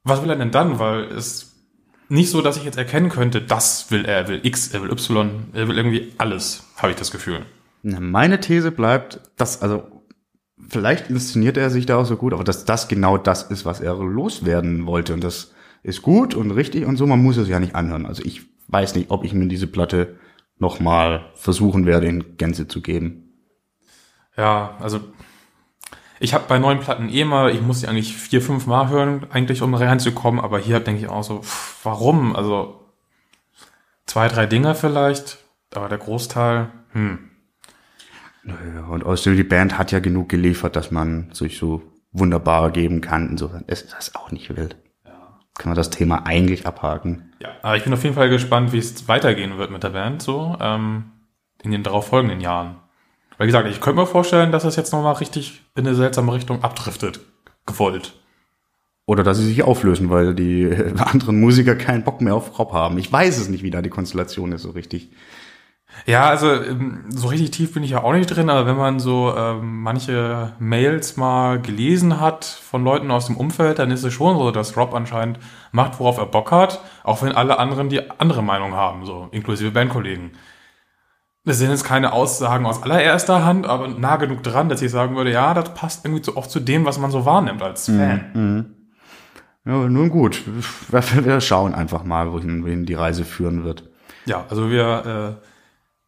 was 0.03 0.23
will 0.23 0.31
er 0.31 0.37
denn 0.37 0.51
dann? 0.51 0.79
Weil 0.81 1.05
es 1.05 1.50
nicht 2.11 2.31
so, 2.31 2.43
dass 2.43 2.57
ich 2.57 2.65
jetzt 2.65 2.77
erkennen 2.77 3.09
könnte, 3.09 3.41
das 3.41 3.91
will 3.91 4.05
er, 4.05 4.17
er 4.17 4.29
will 4.29 4.41
X, 4.43 4.69
er 4.69 4.83
will 4.83 4.91
Y, 4.91 5.31
er 5.53 5.69
will 5.69 5.77
irgendwie 5.77 6.13
alles, 6.19 6.65
habe 6.77 6.93
ich 6.93 6.99
das 6.99 7.11
Gefühl. 7.11 7.47
Meine 7.83 8.41
These 8.41 8.73
bleibt, 8.73 9.21
dass, 9.37 9.63
also, 9.63 10.03
vielleicht 10.69 11.09
inszeniert 11.09 11.57
er 11.57 11.71
sich 11.71 11.87
da 11.87 11.97
auch 11.97 12.05
so 12.05 12.17
gut, 12.17 12.33
aber 12.33 12.45
dass 12.45 12.65
das 12.65 12.89
genau 12.89 13.17
das 13.17 13.45
ist, 13.45 13.65
was 13.65 13.81
er 13.81 13.95
loswerden 13.95 14.87
wollte. 14.87 15.15
Und 15.15 15.25
das 15.25 15.53
ist 15.83 16.03
gut 16.03 16.35
und 16.35 16.51
richtig 16.51 16.85
und 16.85 16.97
so, 16.97 17.07
man 17.07 17.23
muss 17.23 17.37
es 17.37 17.49
ja 17.49 17.61
nicht 17.61 17.75
anhören. 17.75 18.07
Also 18.07 18.23
ich 18.25 18.43
weiß 18.69 18.95
nicht, 18.97 19.11
ob 19.11 19.25
ich 19.25 19.33
mir 19.33 19.47
diese 19.47 19.67
Platte 19.67 20.19
nochmal 20.59 21.31
versuchen 21.35 21.87
werde, 21.87 22.07
in 22.07 22.37
Gänze 22.37 22.69
zu 22.69 22.83
geben. 22.83 23.33
Ja, 24.37 24.77
also 24.81 25.01
ich 26.21 26.35
habe 26.35 26.45
bei 26.47 26.59
neuen 26.59 26.79
Platten 26.79 27.09
eh 27.09 27.25
mal, 27.25 27.51
ich 27.51 27.61
muss 27.61 27.81
die 27.81 27.89
eigentlich 27.89 28.17
vier, 28.17 28.41
fünf 28.41 28.67
Mal 28.67 28.89
hören, 28.89 29.27
eigentlich 29.31 29.63
um 29.63 29.75
reinzukommen, 29.75 30.39
aber 30.39 30.59
hier 30.59 30.79
denke 30.79 31.03
ich 31.03 31.09
auch 31.09 31.25
so, 31.25 31.41
pff, 31.41 31.85
warum? 31.85 32.37
Also 32.37 32.81
zwei, 34.07 34.29
drei 34.29 34.47
Dinger 34.47 34.75
vielleicht, 34.77 35.39
aber 35.75 35.89
der 35.89 35.99
Großteil, 35.99 36.71
hm. 36.93 37.31
Ja, 38.45 38.85
Und 38.87 39.05
außerdem, 39.05 39.37
die 39.37 39.45
Band 39.45 39.79
hat 39.79 39.93
ja 39.93 39.99
genug 40.01 40.29
geliefert, 40.29 40.77
dass 40.77 40.91
man 40.91 41.31
sich 41.33 41.59
so 41.59 41.83
wunderbar 42.13 42.71
geben 42.71 43.01
kann. 43.01 43.29
Insofern 43.29 43.65
ist 43.67 43.93
das 43.93 44.15
auch 44.15 44.31
nicht 44.31 44.55
wild. 44.57 44.77
Kann 45.59 45.71
man 45.71 45.77
das 45.77 45.91
Thema 45.91 46.27
eigentlich 46.27 46.67
abhaken. 46.67 47.35
Ja, 47.41 47.51
aber 47.61 47.77
ich 47.77 47.85
bin 47.85 47.93
auf 47.93 48.03
jeden 48.03 48.15
Fall 48.15 48.31
gespannt, 48.31 48.73
wie 48.73 48.79
es 48.79 49.09
weitergehen 49.09 49.59
wird 49.59 49.71
mit 49.71 49.83
der 49.83 49.91
Band 49.91 50.23
so 50.23 50.57
ähm, 50.59 51.11
in 51.63 51.71
den 51.71 51.83
darauf 51.83 52.07
folgenden 52.07 52.41
Jahren. 52.41 52.77
Weil 53.41 53.47
wie 53.47 53.53
gesagt, 53.53 53.71
ich 53.71 53.81
könnte 53.81 54.03
mir 54.03 54.07
vorstellen, 54.07 54.53
dass 54.53 54.65
es 54.65 54.77
jetzt 54.77 54.93
nochmal 54.93 55.15
richtig 55.15 55.63
in 55.75 55.87
eine 55.87 55.97
seltsame 55.97 56.35
Richtung 56.35 56.63
abdriftet. 56.63 57.21
Gewollt. 57.65 58.13
Oder 59.07 59.23
dass 59.23 59.39
sie 59.39 59.47
sich 59.47 59.63
auflösen, 59.63 60.11
weil 60.11 60.35
die 60.35 60.71
anderen 60.99 61.41
Musiker 61.41 61.75
keinen 61.75 62.05
Bock 62.05 62.21
mehr 62.21 62.35
auf 62.35 62.59
Rob 62.59 62.75
haben. 62.75 62.99
Ich 62.99 63.11
weiß 63.11 63.39
es 63.39 63.49
nicht, 63.49 63.63
wie 63.63 63.71
da 63.71 63.81
die 63.81 63.89
Konstellation 63.89 64.53
ist 64.53 64.61
so 64.61 64.73
richtig. 64.73 65.09
Ja, 66.05 66.29
also 66.29 66.53
ähm, 66.53 67.05
so 67.09 67.29
richtig 67.29 67.53
tief 67.53 67.73
bin 67.73 67.83
ich 67.83 67.93
ja 67.93 68.03
auch 68.05 68.13
nicht 68.13 68.27
drin, 68.27 68.51
aber 68.51 68.67
wenn 68.67 68.77
man 68.77 69.01
so 69.01 69.35
ähm, 69.35 69.85
manche 69.85 70.53
Mails 70.59 71.17
mal 71.17 71.63
gelesen 71.63 72.21
hat 72.21 72.45
von 72.45 72.85
Leuten 72.85 73.11
aus 73.11 73.29
dem 73.29 73.39
Umfeld, 73.39 73.79
dann 73.79 73.91
ist 73.91 74.05
es 74.05 74.13
schon 74.13 74.37
so, 74.37 74.51
dass 74.51 74.77
Rob 74.77 74.93
anscheinend 74.93 75.39
macht, 75.73 75.99
worauf 75.99 76.19
er 76.19 76.27
Bock 76.27 76.51
hat, 76.51 76.83
auch 77.05 77.23
wenn 77.23 77.33
alle 77.33 77.59
anderen 77.59 77.89
die 77.89 78.11
andere 78.21 78.43
Meinung 78.43 78.75
haben, 78.75 79.07
so 79.07 79.29
inklusive 79.33 79.71
Bandkollegen. 79.71 80.33
Das 81.45 81.59
sind 81.59 81.71
jetzt 81.71 81.85
keine 81.85 82.13
Aussagen 82.13 82.67
aus 82.67 82.83
allererster 82.83 83.45
Hand, 83.45 83.67
aber 83.67 83.89
nah 83.89 84.17
genug 84.17 84.43
dran, 84.43 84.69
dass 84.69 84.83
ich 84.83 84.91
sagen 84.91 85.17
würde, 85.17 85.33
ja, 85.33 85.55
das 85.55 85.73
passt 85.75 86.05
irgendwie 86.05 86.23
so 86.23 86.37
auch 86.37 86.47
zu 86.47 86.61
dem, 86.61 86.85
was 86.85 86.99
man 86.99 87.11
so 87.11 87.25
wahrnimmt 87.25 87.63
als 87.63 87.87
Fan. 87.87 88.77
Ja, 89.65 89.89
nun 89.89 90.11
gut. 90.11 90.43
Wir, 90.89 91.25
wir 91.25 91.41
schauen 91.41 91.75
einfach 91.75 92.05
mal, 92.05 92.33
wohin, 92.33 92.65
wohin 92.65 92.87
die 92.87 92.95
Reise 92.95 93.25
führen 93.25 93.65
wird. 93.65 93.89
Ja, 94.27 94.45
also 94.49 94.71
wir 94.71 95.39
äh, 95.41 95.47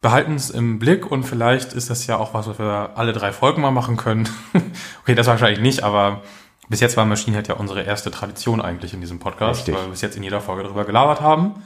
behalten 0.01 0.35
es 0.35 0.49
im 0.49 0.79
Blick 0.79 1.09
und 1.09 1.23
vielleicht 1.23 1.73
ist 1.73 1.89
das 1.89 2.05
ja 2.07 2.17
auch 2.17 2.33
was, 2.33 2.47
was 2.47 2.59
wir 2.59 2.91
alle 2.95 3.13
drei 3.13 3.31
Folgen 3.31 3.61
mal 3.61 3.71
machen 3.71 3.97
können. 3.97 4.27
okay, 5.01 5.15
das 5.15 5.27
wahrscheinlich 5.27 5.61
nicht, 5.61 5.83
aber 5.83 6.21
bis 6.69 6.79
jetzt 6.79 6.97
war 6.97 7.05
Machine 7.05 7.37
Head 7.37 7.47
ja 7.47 7.55
unsere 7.55 7.83
erste 7.83 8.11
Tradition 8.11 8.61
eigentlich 8.61 8.93
in 8.93 9.01
diesem 9.01 9.19
Podcast, 9.19 9.61
Richtig. 9.61 9.75
weil 9.75 9.83
wir 9.83 9.89
bis 9.91 10.01
jetzt 10.01 10.15
in 10.15 10.23
jeder 10.23 10.41
Folge 10.41 10.63
darüber 10.63 10.85
gelabert 10.85 11.21
haben. 11.21 11.63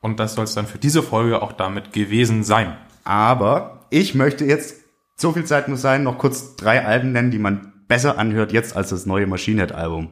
Und 0.00 0.20
das 0.20 0.34
soll 0.34 0.44
es 0.44 0.54
dann 0.54 0.66
für 0.66 0.78
diese 0.78 1.02
Folge 1.02 1.40
auch 1.42 1.52
damit 1.52 1.92
gewesen 1.92 2.44
sein. 2.44 2.76
Aber 3.04 3.86
ich 3.90 4.14
möchte 4.14 4.44
jetzt, 4.44 4.82
so 5.16 5.32
viel 5.32 5.44
Zeit 5.44 5.68
muss 5.68 5.82
sein, 5.82 6.02
noch 6.02 6.18
kurz 6.18 6.56
drei 6.56 6.84
Alben 6.84 7.12
nennen, 7.12 7.30
die 7.30 7.38
man 7.38 7.72
besser 7.86 8.18
anhört 8.18 8.52
jetzt 8.52 8.76
als 8.76 8.90
das 8.90 9.06
neue 9.06 9.26
Machine 9.26 9.60
Head 9.60 9.72
Album. 9.72 10.08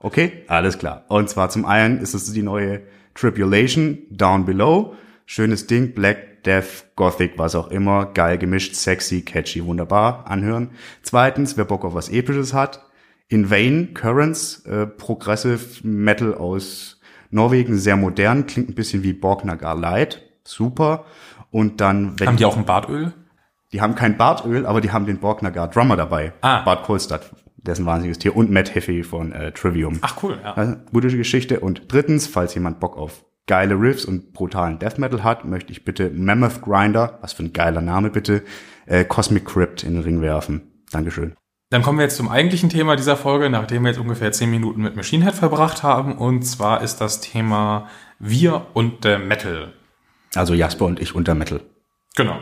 Okay? 0.00 0.44
Alles 0.48 0.78
klar. 0.78 1.04
Und 1.08 1.28
zwar 1.28 1.50
zum 1.50 1.64
einen 1.64 2.00
ist 2.00 2.14
es 2.14 2.32
die 2.32 2.42
neue 2.42 2.82
Tribulation, 3.14 3.98
Down 4.10 4.44
Below. 4.44 4.94
Schönes 5.26 5.66
Ding, 5.66 5.94
Black, 5.94 6.42
Death, 6.42 6.86
Gothic, 6.96 7.34
was 7.36 7.54
auch 7.54 7.70
immer. 7.70 8.06
Geil 8.06 8.38
gemischt, 8.38 8.74
sexy, 8.74 9.22
catchy, 9.22 9.64
wunderbar. 9.64 10.26
Anhören. 10.26 10.70
Zweitens, 11.02 11.56
wer 11.56 11.64
Bock 11.64 11.84
auf 11.84 11.94
was 11.94 12.08
Episches 12.08 12.52
hat. 12.52 12.84
In 13.28 13.50
Vain, 13.50 13.94
Currents, 13.94 14.66
äh, 14.66 14.86
Progressive 14.86 15.60
Metal 15.84 16.34
aus 16.34 17.00
Norwegen, 17.30 17.78
sehr 17.78 17.96
modern, 17.96 18.46
klingt 18.46 18.68
ein 18.68 18.74
bisschen 18.74 19.02
wie 19.02 19.14
Borgnagar 19.14 19.74
Light. 19.74 20.22
Super. 20.44 21.06
Und 21.52 21.80
dann, 21.80 22.18
wenn 22.18 22.26
Haben 22.26 22.36
die 22.38 22.44
auch 22.44 22.56
ein 22.56 22.64
Bartöl? 22.64 23.12
die 23.72 23.80
haben 23.80 23.94
kein 23.94 24.16
Bartöl, 24.16 24.66
aber 24.66 24.80
die 24.80 24.90
haben 24.90 25.06
den 25.06 25.18
Borgnagar 25.18 25.68
Drummer 25.68 25.96
dabei. 25.96 26.32
Ah. 26.42 26.60
Bart 26.62 26.84
Kolstadt, 26.84 27.30
der 27.56 27.72
ist 27.72 27.78
ein 27.78 27.86
wahnsinniges 27.86 28.18
Tier. 28.18 28.36
Und 28.36 28.50
Matt 28.50 28.74
Heffy 28.74 29.02
von 29.02 29.32
äh, 29.32 29.52
Trivium. 29.52 29.98
Ach 30.02 30.16
cool, 30.22 30.38
ja. 30.42 30.54
Also, 30.54 30.76
gute 30.92 31.08
Geschichte. 31.16 31.60
Und 31.60 31.82
drittens, 31.88 32.26
falls 32.26 32.54
jemand 32.54 32.80
Bock 32.80 32.96
auf 32.96 33.24
geile 33.46 33.74
Riffs 33.74 34.04
und 34.04 34.32
brutalen 34.32 34.78
Death 34.78 34.98
Metal 34.98 35.24
hat, 35.24 35.44
möchte 35.44 35.72
ich 35.72 35.84
bitte 35.84 36.10
Mammoth 36.10 36.62
Grinder, 36.62 37.18
was 37.22 37.32
für 37.32 37.44
ein 37.44 37.52
geiler 37.52 37.80
Name 37.80 38.10
bitte, 38.10 38.42
äh, 38.86 39.04
Cosmic 39.04 39.46
Crypt 39.46 39.82
in 39.82 39.94
den 39.94 40.02
Ring 40.02 40.20
werfen. 40.20 40.84
Dankeschön. 40.90 41.34
Dann 41.70 41.82
kommen 41.82 41.98
wir 41.98 42.04
jetzt 42.04 42.16
zum 42.16 42.28
eigentlichen 42.28 42.68
Thema 42.68 42.96
dieser 42.96 43.16
Folge, 43.16 43.48
nachdem 43.48 43.82
wir 43.82 43.92
jetzt 43.92 44.00
ungefähr 44.00 44.30
zehn 44.30 44.50
Minuten 44.50 44.82
mit 44.82 44.94
Machine 44.94 45.24
Head 45.24 45.34
verbracht 45.34 45.82
haben. 45.82 46.18
Und 46.18 46.42
zwar 46.42 46.82
ist 46.82 47.00
das 47.00 47.20
Thema 47.20 47.88
Wir 48.18 48.66
und 48.74 49.04
der 49.04 49.18
Metal. 49.18 49.72
Also 50.34 50.54
Jasper 50.54 50.86
und 50.86 51.00
ich 51.00 51.14
unter 51.14 51.34
Metal. 51.34 51.60
Genau. 52.16 52.38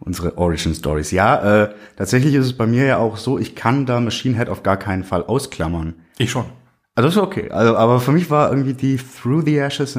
Unsere 0.00 0.38
Origin 0.38 0.74
Stories. 0.74 1.10
Ja, 1.10 1.64
äh, 1.64 1.74
tatsächlich 1.96 2.34
ist 2.34 2.46
es 2.46 2.56
bei 2.56 2.66
mir 2.66 2.86
ja 2.86 2.98
auch 2.98 3.16
so, 3.16 3.38
ich 3.38 3.54
kann 3.54 3.86
da 3.86 4.00
Machine 4.00 4.36
Head 4.36 4.48
auf 4.48 4.62
gar 4.62 4.76
keinen 4.76 5.04
Fall 5.04 5.24
ausklammern. 5.24 5.94
Ich 6.18 6.30
schon. 6.30 6.46
Also 6.94 7.08
das 7.08 7.16
ist 7.16 7.22
okay. 7.22 7.50
Also, 7.50 7.76
aber 7.76 8.00
für 8.00 8.12
mich 8.12 8.30
war 8.30 8.50
irgendwie 8.50 8.74
die 8.74 8.96
Through 8.96 9.44
the 9.44 9.58
Ashes 9.58 9.96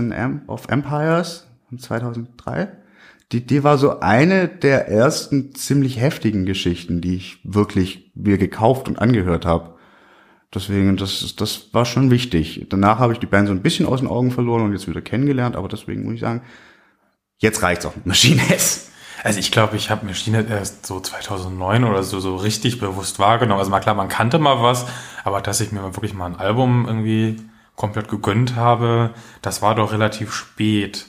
of 0.48 0.68
Empires 0.68 1.48
von 1.70 1.78
2003. 1.78 2.70
Die, 3.32 3.46
die 3.46 3.64
war 3.64 3.78
so 3.78 4.02
eine 4.02 4.50
der 4.50 4.90
ersten 4.90 5.56
ziemlich 5.56 6.00
heftigen 6.02 6.46
Geschichten, 6.46 7.00
die 7.00 7.16
ich 7.16 7.40
wirklich 7.44 8.12
mir 8.14 8.38
gekauft 8.38 8.90
und 8.90 9.00
angehört 9.00 9.46
habe. 9.46 9.76
Deswegen, 10.54 10.98
das, 10.98 11.36
das 11.38 11.74
war 11.74 11.86
schon 11.86 12.12
wichtig. 12.12 12.68
Danach 12.70 13.00
habe 13.00 13.14
ich 13.14 13.20
die 13.20 13.26
Band 13.26 13.48
so 13.48 13.54
ein 13.54 13.62
bisschen 13.62 13.86
aus 13.86 14.02
den 14.02 14.10
Augen 14.10 14.32
verloren 14.32 14.64
und 14.64 14.74
jetzt 14.74 14.88
wieder 14.90 15.02
kennengelernt, 15.02 15.56
aber 15.56 15.70
deswegen 15.70 16.04
muss 16.04 16.16
ich 16.16 16.20
sagen, 16.20 16.42
jetzt 17.42 17.62
reicht's 17.62 17.86
auch 17.86 17.96
mit 17.96 18.06
Machine 18.06 18.42
Head. 18.42 18.62
Also 19.24 19.40
ich 19.40 19.52
glaube, 19.52 19.76
ich 19.76 19.90
habe 19.92 20.06
Machine 20.06 20.48
erst 20.50 20.86
so 20.86 21.00
2009 21.00 21.84
oder 21.84 22.02
so, 22.02 22.20
so 22.20 22.38
richtig 22.38 22.80
bewusst 22.80 23.20
wahrgenommen. 23.20 23.60
Also 23.60 23.70
mal 23.70 23.80
klar, 23.80 23.94
man 23.94 24.08
kannte 24.08 24.40
mal 24.40 24.64
was, 24.64 24.88
aber 25.24 25.42
dass 25.42 25.62
ich 25.62 25.72
mir 25.72 25.84
wirklich 25.84 26.14
mal 26.14 26.26
ein 26.26 26.40
Album 26.40 26.86
irgendwie 26.88 27.38
komplett 27.76 28.08
gegönnt 28.08 28.56
habe, 28.56 29.12
das 29.42 29.62
war 29.62 29.76
doch 29.76 29.92
relativ 29.92 30.34
spät. 30.34 31.06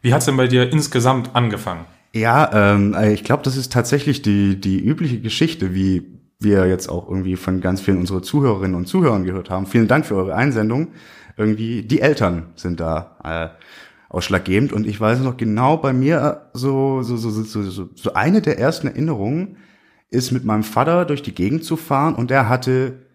Wie 0.00 0.12
hat's 0.12 0.24
denn 0.24 0.36
bei 0.36 0.48
dir 0.48 0.72
insgesamt 0.72 1.34
angefangen? 1.34 1.84
Ja, 2.12 2.72
ähm, 2.72 2.96
ich 3.12 3.24
glaube, 3.24 3.42
das 3.42 3.56
ist 3.56 3.72
tatsächlich 3.72 4.22
die, 4.22 4.60
die 4.60 4.80
übliche 4.80 5.20
Geschichte, 5.20 5.74
wie 5.74 6.06
wir 6.40 6.66
jetzt 6.66 6.88
auch 6.88 7.08
irgendwie 7.08 7.36
von 7.36 7.60
ganz 7.60 7.80
vielen 7.80 7.98
unserer 7.98 8.22
Zuhörerinnen 8.22 8.76
und 8.76 8.86
Zuhörern 8.86 9.24
gehört 9.24 9.50
haben. 9.50 9.66
Vielen 9.66 9.88
Dank 9.88 10.06
für 10.06 10.16
eure 10.16 10.34
Einsendung. 10.34 10.88
Irgendwie 11.36 11.82
die 11.82 12.00
Eltern 12.00 12.46
sind 12.56 12.80
da 12.80 13.16
äh, 13.24 13.48
ausschlaggebend 14.08 14.72
und 14.72 14.86
ich 14.86 15.00
weiß 15.00 15.20
noch 15.20 15.36
genau 15.36 15.76
bei 15.76 15.92
mir 15.92 16.50
so 16.54 17.02
so 17.02 17.16
so 17.16 17.30
so 17.30 17.62
so, 17.62 17.90
so 17.94 18.14
eine 18.14 18.40
der 18.40 18.58
ersten 18.58 18.86
Erinnerungen 18.86 19.58
ist 20.10 20.32
mit 20.32 20.44
meinem 20.44 20.62
Vater 20.62 21.04
durch 21.04 21.22
die 21.22 21.34
Gegend 21.34 21.64
zu 21.64 21.76
fahren 21.76 22.14
und 22.14 22.30
der 22.30 22.48
hatte 22.48 23.06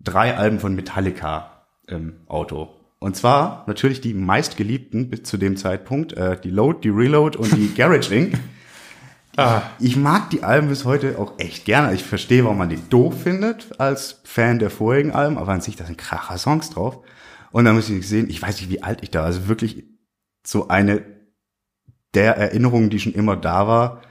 drei 0.00 0.36
Alben 0.36 0.60
von 0.60 0.74
Metallica 0.74 1.64
im 1.88 2.14
Auto. 2.28 2.68
Und 2.98 3.16
zwar 3.16 3.64
natürlich 3.66 4.00
die 4.00 4.14
meistgeliebten 4.14 5.10
bis 5.10 5.24
zu 5.24 5.36
dem 5.36 5.56
Zeitpunkt, 5.56 6.12
äh, 6.12 6.40
die 6.40 6.50
Load, 6.50 6.78
die 6.82 6.88
Reload 6.88 7.36
und 7.36 7.54
die 7.56 7.74
Garage 7.76 8.14
Inc. 8.14 8.38
Ah, 9.36 9.62
Ich 9.80 9.96
mag 9.96 10.30
die 10.30 10.44
Alben 10.44 10.68
bis 10.68 10.84
heute 10.84 11.18
auch 11.18 11.34
echt 11.38 11.66
gerne. 11.66 11.92
Ich 11.94 12.04
verstehe, 12.04 12.44
warum 12.44 12.58
man 12.58 12.70
die 12.70 12.80
doof 12.88 13.22
findet 13.22 13.78
als 13.78 14.20
Fan 14.24 14.58
der 14.58 14.70
vorigen 14.70 15.10
Alben, 15.10 15.36
aber 15.36 15.52
an 15.52 15.60
sich, 15.60 15.76
da 15.76 15.84
sind 15.84 15.98
kracher 15.98 16.38
Songs 16.38 16.70
drauf. 16.70 17.00
Und 17.50 17.64
dann 17.64 17.74
muss 17.74 17.90
ich 17.90 18.08
sehen, 18.08 18.30
ich 18.30 18.40
weiß 18.40 18.60
nicht, 18.60 18.70
wie 18.70 18.82
alt 18.82 19.02
ich 19.02 19.10
da, 19.10 19.24
also 19.24 19.46
wirklich 19.48 19.84
so 20.46 20.68
eine 20.68 21.02
der 22.14 22.36
Erinnerungen, 22.36 22.90
die 22.90 22.98
schon 22.98 23.12
immer 23.12 23.36
da 23.36 23.66
war, 23.68 24.02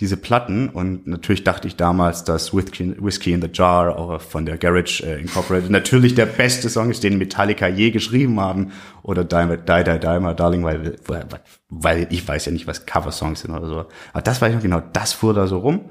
diese 0.00 0.16
Platten. 0.16 0.68
Und 0.68 1.06
natürlich 1.06 1.42
dachte 1.44 1.66
ich 1.66 1.76
damals, 1.76 2.24
dass 2.24 2.54
Whiskey, 2.54 3.32
in 3.32 3.42
the 3.42 3.48
Jar 3.52 3.96
auch 3.96 4.20
von 4.20 4.46
der 4.46 4.58
Garage 4.58 5.04
äh, 5.04 5.20
Incorporated 5.20 5.70
natürlich 5.70 6.14
der 6.14 6.26
beste 6.26 6.68
Song 6.68 6.90
ist, 6.90 7.02
den 7.02 7.18
Metallica 7.18 7.66
je 7.66 7.90
geschrieben 7.90 8.38
haben. 8.38 8.70
Oder 9.02 9.24
Die, 9.24 9.36
Die, 9.36 9.84
Die, 9.84 9.98
Die, 9.98 10.20
My 10.20 10.34
Darling, 10.34 10.62
weil, 10.62 10.96
weil, 11.06 11.26
weil 11.68 12.06
ich 12.10 12.26
weiß 12.26 12.46
ja 12.46 12.52
nicht, 12.52 12.66
was 12.66 12.86
Cover-Songs 12.86 13.40
sind 13.40 13.50
oder 13.50 13.66
so. 13.66 13.86
Aber 14.12 14.22
das 14.22 14.40
weiß 14.40 14.50
ich 14.50 14.56
noch 14.56 14.62
genau, 14.62 14.82
das 14.92 15.12
fuhr 15.12 15.34
da 15.34 15.46
so 15.46 15.58
rum. 15.58 15.90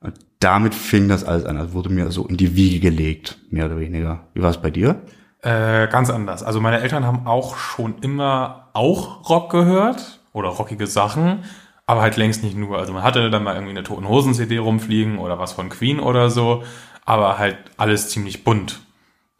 Und 0.00 0.14
damit 0.40 0.74
fing 0.74 1.08
das 1.08 1.24
alles 1.24 1.46
an. 1.46 1.56
Das 1.56 1.72
wurde 1.72 1.88
mir 1.88 2.10
so 2.10 2.26
in 2.26 2.36
die 2.36 2.54
Wiege 2.56 2.80
gelegt, 2.80 3.38
mehr 3.50 3.66
oder 3.66 3.80
weniger. 3.80 4.28
Wie 4.34 4.42
war 4.42 4.50
es 4.50 4.60
bei 4.60 4.70
dir? 4.70 5.00
Äh, 5.42 5.88
ganz 5.88 6.10
anders. 6.10 6.42
Also 6.42 6.60
meine 6.60 6.80
Eltern 6.80 7.04
haben 7.04 7.26
auch 7.26 7.56
schon 7.56 7.98
immer 8.00 8.68
auch 8.72 9.28
Rock 9.28 9.50
gehört 9.50 10.20
oder 10.32 10.48
rockige 10.48 10.86
Sachen, 10.86 11.44
aber 11.86 12.00
halt 12.00 12.16
längst 12.16 12.42
nicht 12.42 12.56
nur. 12.56 12.78
Also 12.78 12.92
man 12.92 13.02
hatte 13.02 13.30
dann 13.30 13.44
mal 13.44 13.54
irgendwie 13.54 13.70
eine 13.70 13.82
Toten 13.82 14.08
Hosen 14.08 14.34
CD 14.34 14.58
rumfliegen 14.58 15.18
oder 15.18 15.38
was 15.38 15.52
von 15.52 15.68
Queen 15.68 16.00
oder 16.00 16.30
so, 16.30 16.64
aber 17.04 17.38
halt 17.38 17.58
alles 17.76 18.08
ziemlich 18.08 18.44
bunt. 18.44 18.80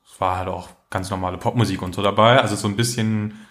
Es 0.06 0.20
war 0.20 0.38
halt 0.38 0.48
auch 0.48 0.68
ganz 0.90 1.10
normale 1.10 1.38
Popmusik 1.38 1.82
und 1.82 1.94
so 1.94 2.02
dabei. 2.02 2.40
Also 2.40 2.56
so 2.56 2.68
ein 2.68 2.76
bisschen 2.76 3.46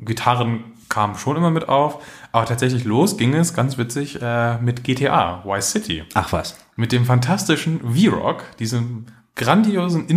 Gitarren 0.00 0.64
kamen 0.88 1.14
schon 1.14 1.36
immer 1.36 1.50
mit 1.50 1.68
auf, 1.68 2.02
aber 2.32 2.46
tatsächlich 2.46 2.84
los 2.84 3.16
ging 3.16 3.34
es 3.34 3.54
ganz 3.54 3.78
witzig 3.78 4.20
äh, 4.20 4.58
mit 4.58 4.82
GTA, 4.84 5.44
Vice 5.44 5.70
City 5.70 6.04
Ach 6.14 6.32
was. 6.32 6.58
mit 6.76 6.92
dem 6.92 7.04
fantastischen 7.04 7.80
V-Rock, 7.94 8.44
diesem 8.58 9.06
grandiosen 9.36 10.08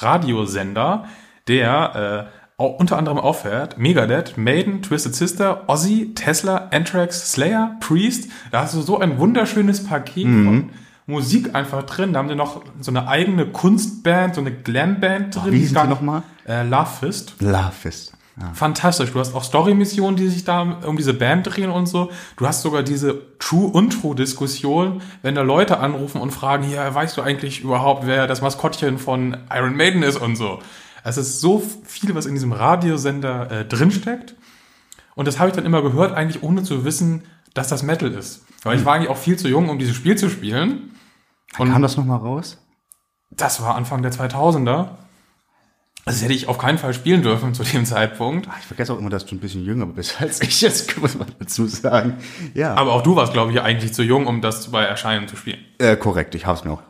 Ingame-Radiosender, 0.00 1.04
der 1.48 2.28
äh, 2.58 2.62
unter 2.62 2.98
anderem 2.98 3.18
auffährt 3.18 3.78
Megadeth, 3.78 4.36
Maiden, 4.38 4.82
Twisted 4.82 5.14
Sister, 5.14 5.68
Ozzy, 5.68 6.12
Tesla, 6.14 6.68
Anthrax, 6.72 7.32
Slayer, 7.32 7.76
Priest. 7.80 8.30
Da 8.52 8.62
hast 8.62 8.74
du 8.74 8.80
so 8.80 9.00
ein 9.00 9.18
wunderschönes 9.18 9.84
Paket 9.84 10.26
von 10.26 10.70
Musik 11.06 11.54
einfach 11.54 11.82
drin. 11.82 12.12
Da 12.12 12.20
haben 12.20 12.28
sie 12.28 12.36
noch 12.36 12.62
so 12.80 12.90
eine 12.90 13.08
eigene 13.08 13.46
Kunstband, 13.46 14.36
so 14.36 14.40
eine 14.40 14.52
Glam-Band 14.52 15.34
drin. 15.34 15.52
wie 15.52 15.58
hießen 15.58 15.78
die 15.82 15.88
nochmal? 15.88 16.22
Äh, 16.46 16.62
Love 16.66 16.88
Fist. 17.00 17.34
Love 17.40 17.72
Fist. 17.72 18.13
Ja. 18.40 18.52
Fantastisch. 18.52 19.12
Du 19.12 19.20
hast 19.20 19.34
auch 19.34 19.44
Story-Missionen, 19.44 20.16
die 20.16 20.28
sich 20.28 20.44
da 20.44 20.62
um 20.62 20.96
diese 20.96 21.14
Band 21.14 21.46
drehen 21.46 21.70
und 21.70 21.86
so. 21.86 22.10
Du 22.36 22.46
hast 22.46 22.62
sogar 22.62 22.82
diese 22.82 23.22
True-und-True-Diskussion, 23.38 25.02
wenn 25.22 25.34
da 25.36 25.42
Leute 25.42 25.78
anrufen 25.78 26.20
und 26.20 26.32
fragen, 26.32 26.64
hier, 26.64 26.92
weißt 26.92 27.16
du 27.16 27.22
eigentlich 27.22 27.60
überhaupt, 27.60 28.06
wer 28.06 28.26
das 28.26 28.42
Maskottchen 28.42 28.98
von 28.98 29.36
Iron 29.54 29.76
Maiden 29.76 30.02
ist 30.02 30.16
und 30.16 30.36
so. 30.36 30.58
Es 31.04 31.16
ist 31.16 31.40
so 31.40 31.62
viel, 31.84 32.14
was 32.14 32.26
in 32.26 32.34
diesem 32.34 32.52
Radiosender 32.52 33.50
äh, 33.50 33.64
drinsteckt. 33.64 34.34
Und 35.14 35.28
das 35.28 35.38
habe 35.38 35.50
ich 35.50 35.54
dann 35.54 35.64
immer 35.64 35.82
gehört, 35.82 36.12
eigentlich 36.12 36.42
ohne 36.42 36.64
zu 36.64 36.84
wissen, 36.84 37.24
dass 37.52 37.68
das 37.68 37.84
Metal 37.84 38.10
ist. 38.10 38.44
Weil 38.64 38.78
ich 38.78 38.84
war 38.84 38.94
eigentlich 38.94 39.10
auch 39.10 39.16
viel 39.18 39.36
zu 39.38 39.46
jung, 39.48 39.68
um 39.68 39.78
dieses 39.78 39.94
Spiel 39.94 40.16
zu 40.16 40.28
spielen. 40.28 40.96
Und 41.58 41.70
Kam 41.70 41.82
das 41.82 41.96
nochmal 41.96 42.18
raus? 42.18 42.58
das 43.36 43.60
war 43.60 43.74
Anfang 43.74 44.02
der 44.02 44.12
2000er. 44.12 44.90
Das 46.06 46.22
hätte 46.22 46.34
ich 46.34 46.48
auf 46.48 46.58
keinen 46.58 46.76
Fall 46.78 46.92
spielen 46.92 47.22
dürfen 47.22 47.54
zu 47.54 47.62
dem 47.64 47.84
Zeitpunkt. 47.86 48.46
Ich 48.60 48.66
vergesse 48.66 48.92
auch 48.92 48.98
immer, 48.98 49.08
dass 49.10 49.24
du 49.24 49.34
ein 49.34 49.40
bisschen 49.40 49.64
jünger 49.64 49.86
bist 49.86 50.20
als 50.20 50.40
ich 50.42 50.60
jetzt, 50.60 50.96
muss 51.00 51.16
man 51.18 51.28
dazu 51.38 51.66
sagen. 51.66 52.18
Ja, 52.52 52.74
Aber 52.74 52.92
auch 52.92 53.02
du 53.02 53.16
warst, 53.16 53.32
glaube 53.32 53.52
ich, 53.52 53.60
eigentlich 53.62 53.94
zu 53.94 54.02
jung, 54.02 54.26
um 54.26 54.40
das 54.42 54.70
bei 54.70 54.82
Erscheinen 54.84 55.28
zu 55.28 55.36
spielen. 55.36 55.58
äh, 55.78 55.96
korrekt. 55.96 56.34
Ich 56.34 56.44
habe 56.46 56.58
es 56.58 56.64
mir 56.64 56.72
auch 56.72 56.82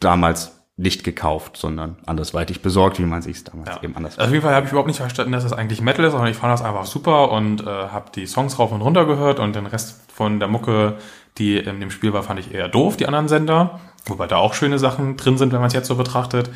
damals 0.00 0.52
nicht 0.78 1.04
gekauft, 1.04 1.56
sondern 1.56 1.96
andersweitig 2.04 2.60
besorgt, 2.60 2.98
wie 2.98 3.04
man 3.04 3.22
sich 3.22 3.44
damals 3.44 3.70
Ja. 3.76 3.82
eben 3.82 3.96
anders 3.96 4.18
Also 4.18 4.28
auf 4.28 4.32
jeden 4.34 4.44
Fall 4.44 4.54
habe 4.54 4.66
ich 4.66 4.72
überhaupt 4.72 4.88
nicht 4.88 4.98
verstanden, 4.98 5.32
dass 5.32 5.42
das 5.44 5.54
eigentlich 5.54 5.80
Metal 5.80 6.04
ist, 6.04 6.10
sondern 6.12 6.28
ich 6.30 6.36
fand 6.36 6.52
das 6.52 6.60
einfach 6.60 6.84
super 6.84 7.30
und 7.32 7.62
äh, 7.62 7.64
habe 7.66 8.10
die 8.14 8.26
Songs 8.26 8.58
rauf 8.58 8.72
und 8.72 8.82
runter 8.82 9.06
gehört 9.06 9.38
und 9.38 9.56
den 9.56 9.64
Rest 9.66 10.02
von 10.12 10.38
der 10.38 10.48
Mucke, 10.48 10.98
die 11.38 11.56
in 11.56 11.80
dem 11.80 11.90
Spiel 11.90 12.12
war, 12.12 12.22
fand 12.22 12.40
ich 12.40 12.52
eher 12.52 12.68
doof, 12.68 12.96
die 12.98 13.06
anderen 13.06 13.28
Sender. 13.28 13.80
Wobei 14.04 14.26
da 14.26 14.36
auch 14.36 14.52
schöne 14.52 14.78
Sachen 14.78 15.16
drin 15.16 15.38
sind, 15.38 15.52
wenn 15.52 15.60
man 15.60 15.68
es 15.68 15.72
jetzt 15.72 15.88
so 15.88 15.94
betrachtet. 15.96 16.50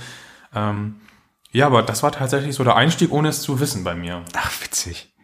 Ähm, 0.55 0.97
ja, 1.53 1.67
aber 1.67 1.83
das 1.83 2.03
war 2.03 2.13
tatsächlich 2.13 2.55
so 2.55 2.65
der 2.65 2.77
Einstieg, 2.77 3.13
ohne 3.13 3.29
es 3.29 3.43
zu 3.43 3.61
wissen 3.61 3.85
bei 3.85 3.95
mir. 3.95 4.23
Ach, 4.37 4.63
witzig. 4.63 5.15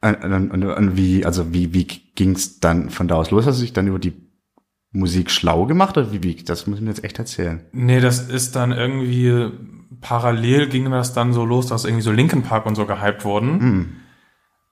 Und, 0.00 0.24
und, 0.24 0.64
und, 0.64 0.96
wie, 0.96 1.24
also 1.24 1.52
wie, 1.52 1.72
wie 1.74 1.84
ging's 1.84 2.58
dann 2.58 2.90
von 2.90 3.06
da 3.06 3.14
aus 3.14 3.30
los? 3.30 3.46
Hast 3.46 3.58
du 3.58 3.62
dich 3.62 3.72
dann 3.72 3.86
über 3.86 4.00
die 4.00 4.14
Musik 4.90 5.30
schlau 5.30 5.66
gemacht 5.66 5.96
oder 5.96 6.12
wie, 6.12 6.22
wie? 6.22 6.34
Das 6.34 6.66
muss 6.66 6.78
ich 6.78 6.82
mir 6.82 6.90
jetzt 6.90 7.04
echt 7.04 7.18
erzählen. 7.18 7.64
Nee, 7.72 8.00
das 8.00 8.28
ist 8.28 8.56
dann 8.56 8.72
irgendwie 8.72 9.52
parallel 10.00 10.68
ging 10.68 10.90
das 10.90 11.14
dann 11.14 11.32
so 11.32 11.44
los, 11.44 11.68
dass 11.68 11.84
irgendwie 11.84 12.02
so 12.02 12.12
Linkin 12.12 12.42
Park 12.42 12.66
und 12.66 12.74
so 12.74 12.84
gehypt 12.84 13.24
wurden. 13.24 14.02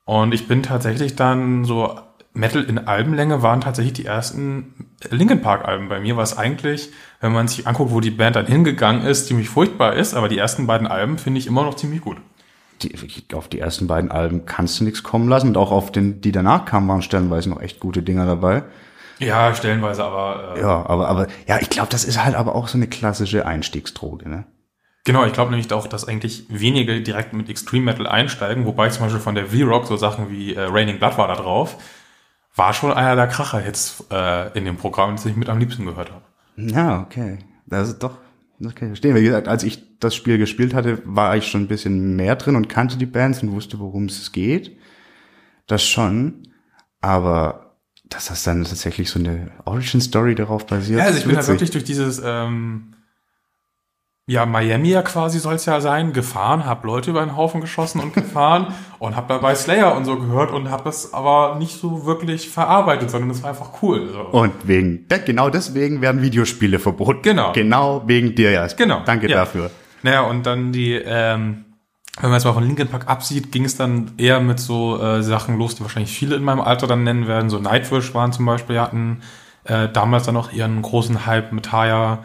Und 0.04 0.34
ich 0.34 0.48
bin 0.48 0.62
tatsächlich 0.62 1.16
dann 1.16 1.64
so 1.64 1.98
Metal 2.32 2.62
in 2.62 2.78
Albenlänge 2.78 3.42
waren 3.42 3.60
tatsächlich 3.60 3.92
die 3.92 4.06
ersten 4.06 4.88
Linkin 5.10 5.42
Park 5.42 5.66
Alben 5.66 5.88
bei 5.88 6.00
mir, 6.00 6.16
was 6.16 6.38
eigentlich, 6.38 6.90
wenn 7.20 7.32
man 7.32 7.48
sich 7.48 7.66
anguckt, 7.66 7.90
wo 7.90 8.00
die 8.00 8.10
Band 8.10 8.36
dann 8.36 8.46
hingegangen 8.46 9.02
ist, 9.02 9.26
ziemlich 9.26 9.48
furchtbar 9.48 9.94
ist, 9.94 10.14
aber 10.14 10.28
die 10.28 10.38
ersten 10.38 10.66
beiden 10.66 10.86
Alben 10.86 11.18
finde 11.18 11.40
ich 11.40 11.46
immer 11.46 11.64
noch 11.64 11.74
ziemlich 11.74 12.00
gut. 12.00 12.18
Die, 12.82 12.94
auf 13.34 13.48
die 13.48 13.58
ersten 13.58 13.86
beiden 13.88 14.10
Alben 14.10 14.46
kannst 14.46 14.80
du 14.80 14.84
nichts 14.84 15.02
kommen 15.02 15.28
lassen 15.28 15.48
und 15.48 15.56
auch 15.56 15.70
auf 15.70 15.92
den, 15.92 16.20
die 16.20 16.32
danach 16.32 16.64
kamen, 16.64 16.88
waren 16.88 17.02
stellenweise 17.02 17.50
noch 17.50 17.60
echt 17.60 17.80
gute 17.80 18.02
Dinger 18.02 18.24
dabei. 18.26 18.62
Ja, 19.18 19.54
stellenweise, 19.54 20.02
aber 20.02 20.54
äh, 20.56 20.60
Ja, 20.60 20.86
aber, 20.86 21.08
aber, 21.08 21.26
ja, 21.46 21.58
ich 21.60 21.68
glaube, 21.68 21.90
das 21.90 22.04
ist 22.04 22.24
halt 22.24 22.34
aber 22.34 22.54
auch 22.54 22.68
so 22.68 22.78
eine 22.78 22.86
klassische 22.86 23.44
Einstiegsdroge, 23.44 24.28
ne? 24.28 24.44
Genau, 25.04 25.24
ich 25.24 25.32
glaube 25.32 25.50
nämlich 25.50 25.72
auch, 25.72 25.86
dass 25.86 26.06
eigentlich 26.06 26.44
wenige 26.48 27.00
direkt 27.00 27.32
mit 27.32 27.48
Extreme 27.48 27.86
Metal 27.86 28.06
einsteigen, 28.06 28.66
wobei 28.66 28.88
zum 28.90 29.04
Beispiel 29.04 29.20
von 29.20 29.34
der 29.34 29.46
V-Rock 29.46 29.86
so 29.86 29.96
Sachen 29.96 30.30
wie 30.30 30.54
äh, 30.54 30.60
Raining 30.60 30.98
Blood 30.98 31.16
war 31.18 31.28
da 31.28 31.36
drauf, 31.36 31.76
war 32.54 32.74
schon 32.74 32.92
einer 32.92 33.16
der 33.16 33.26
Kracher-Hits 33.26 34.04
äh, 34.10 34.56
in 34.58 34.64
dem 34.64 34.76
Programm, 34.76 35.16
das 35.16 35.26
ich 35.26 35.36
mit 35.36 35.48
am 35.48 35.58
liebsten 35.58 35.86
gehört 35.86 36.10
habe. 36.10 36.22
Ja, 36.56 37.00
okay. 37.00 37.38
Das 37.66 37.88
ist 37.88 37.98
doch, 38.02 38.18
das 38.58 38.74
kann 38.74 38.88
ich 38.88 38.90
verstehen. 38.90 39.14
Wie 39.14 39.22
gesagt, 39.22 39.48
als 39.48 39.62
ich 39.62 39.98
das 40.00 40.14
Spiel 40.14 40.38
gespielt 40.38 40.74
hatte, 40.74 41.00
war 41.04 41.36
ich 41.36 41.46
schon 41.46 41.62
ein 41.62 41.68
bisschen 41.68 42.16
mehr 42.16 42.36
drin 42.36 42.56
und 42.56 42.68
kannte 42.68 42.96
die 42.96 43.06
Bands 43.06 43.42
und 43.42 43.52
wusste, 43.52 43.78
worum 43.78 44.06
es 44.06 44.32
geht. 44.32 44.76
Das 45.66 45.84
schon. 45.84 46.48
Aber 47.00 47.76
dass 48.10 48.26
das 48.26 48.42
dann 48.42 48.64
tatsächlich 48.64 49.08
so 49.08 49.20
eine 49.20 49.52
Origin-Story 49.64 50.34
darauf 50.34 50.66
basiert. 50.66 50.98
Ja, 50.98 51.06
also 51.06 51.18
ich 51.18 51.24
bin 51.24 51.36
halt 51.36 51.46
witzig. 51.46 51.54
wirklich 51.54 51.70
durch 51.70 51.84
dieses, 51.84 52.20
ähm, 52.24 52.94
ja, 54.30 54.46
Miami 54.46 54.90
ja 54.90 55.02
quasi 55.02 55.40
soll 55.40 55.54
es 55.54 55.66
ja 55.66 55.80
sein, 55.80 56.12
gefahren, 56.12 56.64
hab 56.64 56.84
Leute 56.84 57.10
über 57.10 57.18
den 57.20 57.36
Haufen 57.36 57.60
geschossen 57.60 58.00
und 58.00 58.14
gefahren 58.14 58.68
und 59.00 59.16
hab 59.16 59.26
dabei 59.26 59.56
Slayer 59.56 59.96
und 59.96 60.04
so 60.04 60.16
gehört 60.16 60.52
und 60.52 60.70
hab 60.70 60.84
das 60.84 61.12
aber 61.12 61.56
nicht 61.58 61.80
so 61.80 62.06
wirklich 62.06 62.48
verarbeitet, 62.48 63.10
sondern 63.10 63.30
es 63.30 63.42
war 63.42 63.50
einfach 63.50 63.82
cool. 63.82 64.08
So. 64.12 64.20
Und 64.20 64.52
wegen, 64.68 65.06
genau 65.26 65.50
deswegen 65.50 66.00
werden 66.00 66.22
Videospiele 66.22 66.78
verboten. 66.78 67.22
Genau. 67.22 67.50
Genau 67.54 68.04
wegen 68.06 68.36
dir, 68.36 68.52
ja. 68.52 68.68
Genau. 68.68 69.02
Danke 69.04 69.28
Ja. 69.28 69.38
dafür. 69.38 69.68
Naja, 70.04 70.20
und 70.20 70.46
dann 70.46 70.70
die, 70.70 70.92
ähm, 70.94 71.64
wenn 72.20 72.30
man 72.30 72.34
jetzt 72.34 72.44
mal 72.44 72.52
von 72.52 72.64
Linkin 72.64 72.86
Park 72.86 73.08
absieht, 73.08 73.50
ging 73.50 73.64
es 73.64 73.76
dann 73.76 74.12
eher 74.16 74.38
mit 74.38 74.60
so 74.60 75.02
äh, 75.02 75.24
Sachen 75.24 75.58
los, 75.58 75.74
die 75.74 75.82
wahrscheinlich 75.82 76.12
viele 76.12 76.36
in 76.36 76.44
meinem 76.44 76.60
Alter 76.60 76.86
dann 76.86 77.02
nennen 77.02 77.26
werden. 77.26 77.50
So 77.50 77.58
Nightwish 77.58 78.14
waren 78.14 78.30
zum 78.32 78.46
Beispiel, 78.46 78.76
die 78.76 78.80
hatten 78.80 79.22
äh, 79.64 79.88
damals 79.88 80.22
dann 80.24 80.34
noch 80.34 80.52
ihren 80.52 80.80
großen 80.82 81.26
Hype 81.26 81.50
mit 81.50 81.64
Taya. 81.64 82.20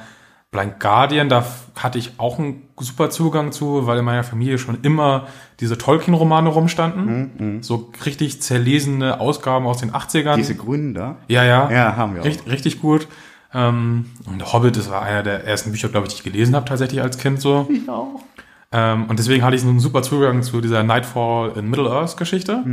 Blind 0.52 0.80
Guardian, 0.80 1.28
da 1.28 1.46
hatte 1.75 2.00
ich 2.00 2.14
auch 2.18 2.40
einen 2.40 2.64
super 2.80 3.10
Zugang 3.10 3.52
zu, 3.52 3.88
weil 3.88 4.00
in 4.00 4.06
meiner 4.06 4.24
Familie 4.24 4.58
schon 4.58 4.80
immer 4.84 5.28
diese 5.60 5.78
Tolkien-Romane 5.78 6.50
rumstanden. 6.50 7.62
So 7.62 7.92
richtig 8.05 8.42
zerlesene 8.42 9.20
Ausgaben 9.20 9.66
aus 9.68 9.79
den 9.79 9.92
80ern. 9.92 10.36
Diese 10.38 10.55
Grünen 10.55 10.94
da. 10.94 11.18
ja, 11.27 11.44
ja. 11.44 11.70
Ja, 11.70 11.96
haben 11.98 12.16
wir 12.16 12.22
auch. 12.22 12.25
Richtig, 12.25 12.50
richtig 12.51 12.81
gut. 12.81 13.08
Ähm, 13.53 14.05
und 14.27 14.53
Hobbit, 14.53 14.77
das 14.77 14.90
war 14.90 15.01
einer 15.01 15.24
der 15.24 15.46
ersten 15.46 15.72
Bücher, 15.72 15.90
glaube 15.90 16.08
ich, 16.08 16.14
die 16.14 16.20
ich 16.20 16.24
gelesen 16.24 16.55
habe, 16.55 16.66
tatsächlich 16.66 17.01
als 17.01 17.18
Kind 17.18 17.40
so. 17.42 17.68
Ich 17.70 17.88
auch. 17.90 18.22
Ähm, 18.72 19.05
und 19.05 19.20
deswegen 19.20 19.44
hatte 19.44 19.55
ich 19.55 19.62
so 19.62 19.70
einen 19.70 19.79
super 19.79 20.03
Zugang 20.03 20.42
zu 20.44 20.60
dieser 20.62 20.84
Nightfall 20.84 21.53
in 21.58 21.70
Middle-earth 21.70 22.18
Geschichte. 22.18 22.64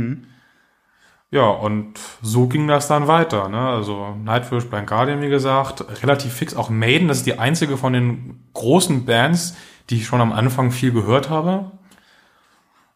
Ja, 1.33 1.47
und 1.47 1.99
so 2.21 2.45
ging 2.45 2.67
das 2.67 2.87
dann 2.87 3.07
weiter. 3.07 3.49
Ne? 3.49 3.57
Also 3.57 4.15
Nightwish, 4.23 4.65
Blind 4.65 4.85
Guardian, 4.85 5.19
wie 5.23 5.29
gesagt, 5.29 5.83
relativ 6.03 6.31
fix. 6.31 6.55
Auch 6.55 6.69
Maiden, 6.69 7.07
das 7.07 7.17
ist 7.17 7.25
die 7.25 7.39
einzige 7.39 7.75
von 7.75 7.91
den 7.91 8.43
großen 8.53 9.05
Bands, 9.05 9.57
die 9.89 9.95
ich 9.95 10.05
schon 10.05 10.21
am 10.21 10.31
Anfang 10.31 10.69
viel 10.69 10.91
gehört 10.91 11.31
habe. 11.31 11.71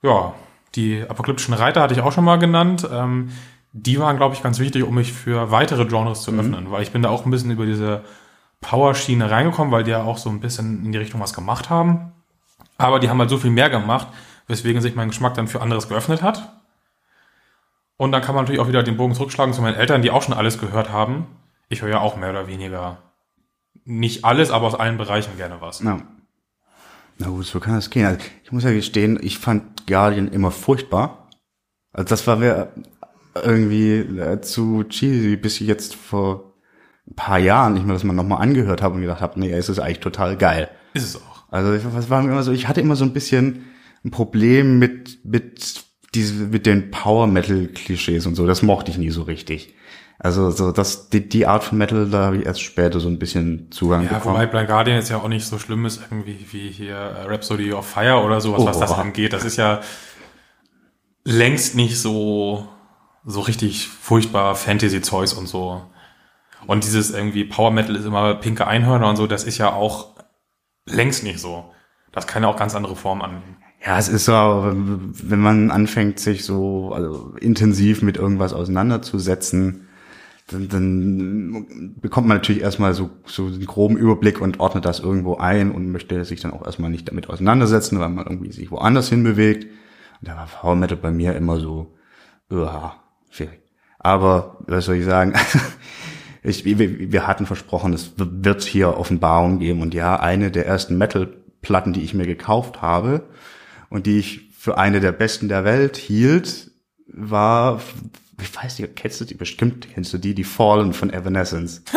Ja, 0.03 0.35
die 0.75 1.01
apokalyptischen 1.01 1.55
Reiter 1.55 1.81
hatte 1.81 1.95
ich 1.95 2.01
auch 2.01 2.11
schon 2.11 2.25
mal 2.25 2.37
genannt. 2.37 2.87
Ähm, 2.91 3.31
die 3.73 3.99
waren, 3.99 4.17
glaube 4.17 4.35
ich, 4.35 4.43
ganz 4.43 4.59
wichtig, 4.59 4.83
um 4.83 4.93
mich 4.93 5.13
für 5.13 5.49
weitere 5.49 5.85
Genres 5.85 6.21
zu 6.21 6.29
öffnen, 6.29 6.69
weil 6.69 6.83
ich 6.83 6.91
bin 6.91 7.01
da 7.01 7.09
auch 7.09 7.25
ein 7.25 7.31
bisschen 7.31 7.49
über 7.49 7.65
diese 7.65 8.03
Power-Schiene 8.61 9.31
reingekommen, 9.31 9.71
weil 9.71 9.83
die 9.83 9.91
ja 9.91 10.03
auch 10.03 10.19
so 10.19 10.29
ein 10.29 10.41
bisschen 10.41 10.85
in 10.85 10.91
die 10.91 10.99
Richtung 10.99 11.21
was 11.21 11.33
gemacht 11.33 11.71
haben. 11.71 12.11
Aber 12.77 12.99
die 12.99 13.09
haben 13.09 13.17
halt 13.17 13.31
so 13.31 13.39
viel 13.39 13.49
mehr 13.49 13.71
gemacht, 13.71 14.09
weswegen 14.45 14.79
sich 14.79 14.93
mein 14.93 15.07
Geschmack 15.07 15.33
dann 15.33 15.47
für 15.47 15.59
anderes 15.59 15.89
geöffnet 15.89 16.21
hat. 16.21 16.53
Und 17.97 18.11
dann 18.11 18.21
kann 18.21 18.35
man 18.35 18.43
natürlich 18.43 18.61
auch 18.61 18.67
wieder 18.67 18.83
den 18.83 18.95
Bogen 18.95 19.15
zurückschlagen 19.15 19.53
zu 19.53 19.61
meinen 19.61 19.75
Eltern, 19.75 20.01
die 20.01 20.11
auch 20.11 20.21
schon 20.21 20.35
alles 20.35 20.59
gehört 20.59 20.91
haben. 20.91 21.25
Ich 21.67 21.81
höre 21.81 21.89
ja 21.89 21.99
auch 21.99 22.15
mehr 22.15 22.29
oder 22.29 22.47
weniger 22.47 22.99
nicht 23.85 24.25
alles, 24.25 24.51
aber 24.51 24.67
aus 24.67 24.75
allen 24.75 24.97
Bereichen 24.97 25.37
gerne 25.37 25.61
was. 25.61 25.81
Na. 25.81 26.01
Na 27.17 27.27
gut, 27.29 27.45
so 27.45 27.59
kann 27.59 27.75
das 27.75 27.89
gehen. 27.89 28.05
Also 28.05 28.19
ich 28.43 28.51
muss 28.51 28.63
ja 28.63 28.71
gestehen, 28.71 29.17
ich 29.21 29.39
fand 29.39 29.87
Guardian 29.87 30.27
immer 30.27 30.51
furchtbar. 30.51 31.29
Also 31.91 32.09
das 32.09 32.27
war 32.27 32.35
mir 32.35 32.71
irgendwie 33.43 33.95
äh, 33.95 34.41
zu 34.41 34.83
cheesy, 34.83 35.35
bis 35.35 35.59
ich 35.61 35.67
jetzt 35.67 35.95
vor 35.95 36.53
ein 37.07 37.15
paar 37.15 37.39
Jahren 37.39 37.73
nicht 37.73 37.85
mehr 37.85 37.93
das 37.93 38.03
mal 38.03 38.13
nochmal 38.13 38.41
angehört 38.41 38.81
habe 38.81 38.95
und 38.95 39.01
gedacht 39.01 39.21
habe, 39.21 39.39
nee, 39.39 39.51
es 39.51 39.69
ist 39.69 39.79
eigentlich 39.79 39.99
total 39.99 40.37
geil. 40.37 40.69
Ist 40.93 41.03
es 41.03 41.15
auch. 41.15 41.45
Also 41.49 41.73
ich, 41.73 41.83
was 41.91 42.09
war 42.09 42.21
mir 42.21 42.31
immer 42.31 42.43
so, 42.43 42.51
ich 42.51 42.67
hatte 42.67 42.81
immer 42.81 42.95
so 42.95 43.05
ein 43.05 43.13
bisschen 43.13 43.65
ein 44.03 44.11
Problem 44.11 44.77
mit 44.77 45.25
mit 45.25 45.86
diese 46.17 46.33
mit 46.45 46.65
den 46.65 46.91
Power 46.91 47.27
Metal 47.27 47.67
Klischees 47.67 48.25
und 48.25 48.35
so, 48.35 48.45
das 48.47 48.61
mochte 48.61 48.91
ich 48.91 48.97
nie 48.97 49.09
so 49.11 49.23
richtig. 49.23 49.73
Also 50.19 50.49
so 50.49 50.71
das 50.71 51.09
die, 51.09 51.29
die 51.29 51.45
Art 51.45 51.63
von 51.63 51.77
Metal, 51.77 52.09
da 52.09 52.25
habe 52.25 52.37
ich 52.37 52.45
erst 52.47 52.61
später 52.61 52.99
so 52.99 53.07
ein 53.07 53.19
bisschen 53.19 53.69
Zugang 53.71 54.03
Ja, 54.05 54.13
bekommen. 54.17 54.33
wobei 54.35 54.47
Blind 54.47 54.67
Guardian 54.67 54.97
jetzt 54.97 55.09
ja 55.09 55.17
auch 55.17 55.27
nicht 55.27 55.45
so 55.45 55.59
schlimm 55.59 55.85
ist, 55.85 56.01
irgendwie 56.01 56.43
wie 56.51 56.69
hier 56.69 56.95
äh, 56.95 57.23
Rhapsody 57.27 57.71
of 57.71 57.85
Fire 57.87 58.23
oder 58.23 58.41
sowas, 58.41 58.65
was 58.65 58.77
Oh. 58.77 58.79
das 58.79 58.91
angeht. 58.93 59.31
Das 59.33 59.45
ist 59.45 59.57
ja 59.57 59.79
längst 61.23 61.75
nicht 61.75 61.99
so, 61.99 62.67
so 63.25 63.41
richtig 63.41 63.87
furchtbar 63.87 64.55
Fantasy-Zeugs 64.55 65.33
und 65.33 65.47
so. 65.47 65.83
Und 66.65 66.83
dieses 66.83 67.11
irgendwie 67.11 67.43
Power 67.45 67.71
Metal 67.71 67.95
ist 67.95 68.05
immer 68.05 68.33
pinke 68.35 68.65
Einhörner 68.65 69.09
und 69.09 69.15
so, 69.17 69.27
das 69.27 69.43
ist 69.43 69.57
ja 69.57 69.71
auch 69.73 70.15
längst 70.85 71.23
nicht 71.23 71.39
so. 71.39 71.71
Das 72.11 72.25
kann 72.25 72.43
ja 72.43 72.49
auch 72.49 72.55
ganz 72.57 72.73
andere 72.75 72.95
Formen 72.95 73.21
annehmen. 73.21 73.57
Ja, 73.85 73.97
es 73.97 74.09
ist 74.09 74.25
so, 74.25 74.33
wenn 74.33 75.39
man 75.39 75.71
anfängt, 75.71 76.19
sich 76.19 76.43
so 76.43 76.91
also 76.93 77.35
intensiv 77.39 78.01
mit 78.01 78.17
irgendwas 78.17 78.53
auseinanderzusetzen, 78.53 79.87
dann, 80.47 80.69
dann 80.69 81.95
bekommt 81.99 82.27
man 82.27 82.37
natürlich 82.37 82.61
erstmal 82.61 82.93
so, 82.93 83.09
so 83.25 83.45
einen 83.45 83.65
groben 83.65 83.97
Überblick 83.97 84.41
und 84.41 84.59
ordnet 84.59 84.85
das 84.85 84.99
irgendwo 84.99 85.37
ein 85.37 85.71
und 85.71 85.91
möchte 85.91 86.23
sich 86.25 86.39
dann 86.39 86.53
auch 86.53 86.65
erstmal 86.65 86.89
nicht 86.89 87.07
damit 87.07 87.29
auseinandersetzen, 87.29 87.99
weil 87.99 88.09
man 88.09 88.25
irgendwie 88.25 88.51
sich 88.51 88.71
woanders 88.71 89.09
hinbewegt. 89.09 89.65
Und 90.21 90.27
da 90.27 90.35
war 90.35 90.47
Power 90.47 90.75
Metal 90.75 90.97
bei 90.97 91.11
mir 91.11 91.35
immer 91.35 91.59
so, 91.59 91.95
ja, 92.49 92.95
schwierig. 93.29 93.59
Aber, 93.99 94.57
was 94.67 94.85
soll 94.85 94.95
ich 94.95 95.05
sagen? 95.05 95.33
Ich, 96.43 96.63
wir, 96.63 96.79
wir 97.11 97.27
hatten 97.27 97.45
versprochen, 97.45 97.91
es 97.91 98.13
wird 98.15 98.63
hier 98.63 98.95
Offenbarung 98.95 99.59
geben. 99.59 99.81
Und 99.81 99.93
ja, 99.93 100.17
eine 100.17 100.49
der 100.49 100.65
ersten 100.65 100.97
Metal-Platten, 100.97 101.91
die 101.91 102.03
ich 102.03 102.13
mir 102.13 102.25
gekauft 102.25 102.81
habe 102.81 103.23
und 103.89 104.05
die 104.05 104.19
ich 104.19 104.49
für 104.57 104.77
eine 104.77 104.99
der 104.99 105.11
besten 105.11 105.47
der 105.47 105.63
Welt 105.63 105.97
hielt, 105.97 106.71
war, 107.07 107.81
ich 108.41 108.55
weiß 108.55 108.79
nicht, 108.79 108.95
kennst 108.95 109.21
du 109.21 109.25
die? 109.25 109.35
Bestimmt 109.35 109.87
kennst 109.93 110.13
du 110.13 110.17
die, 110.17 110.33
die 110.35 110.43
Fallen 110.43 110.93
von 110.93 111.11
Evanescence. 111.11 111.83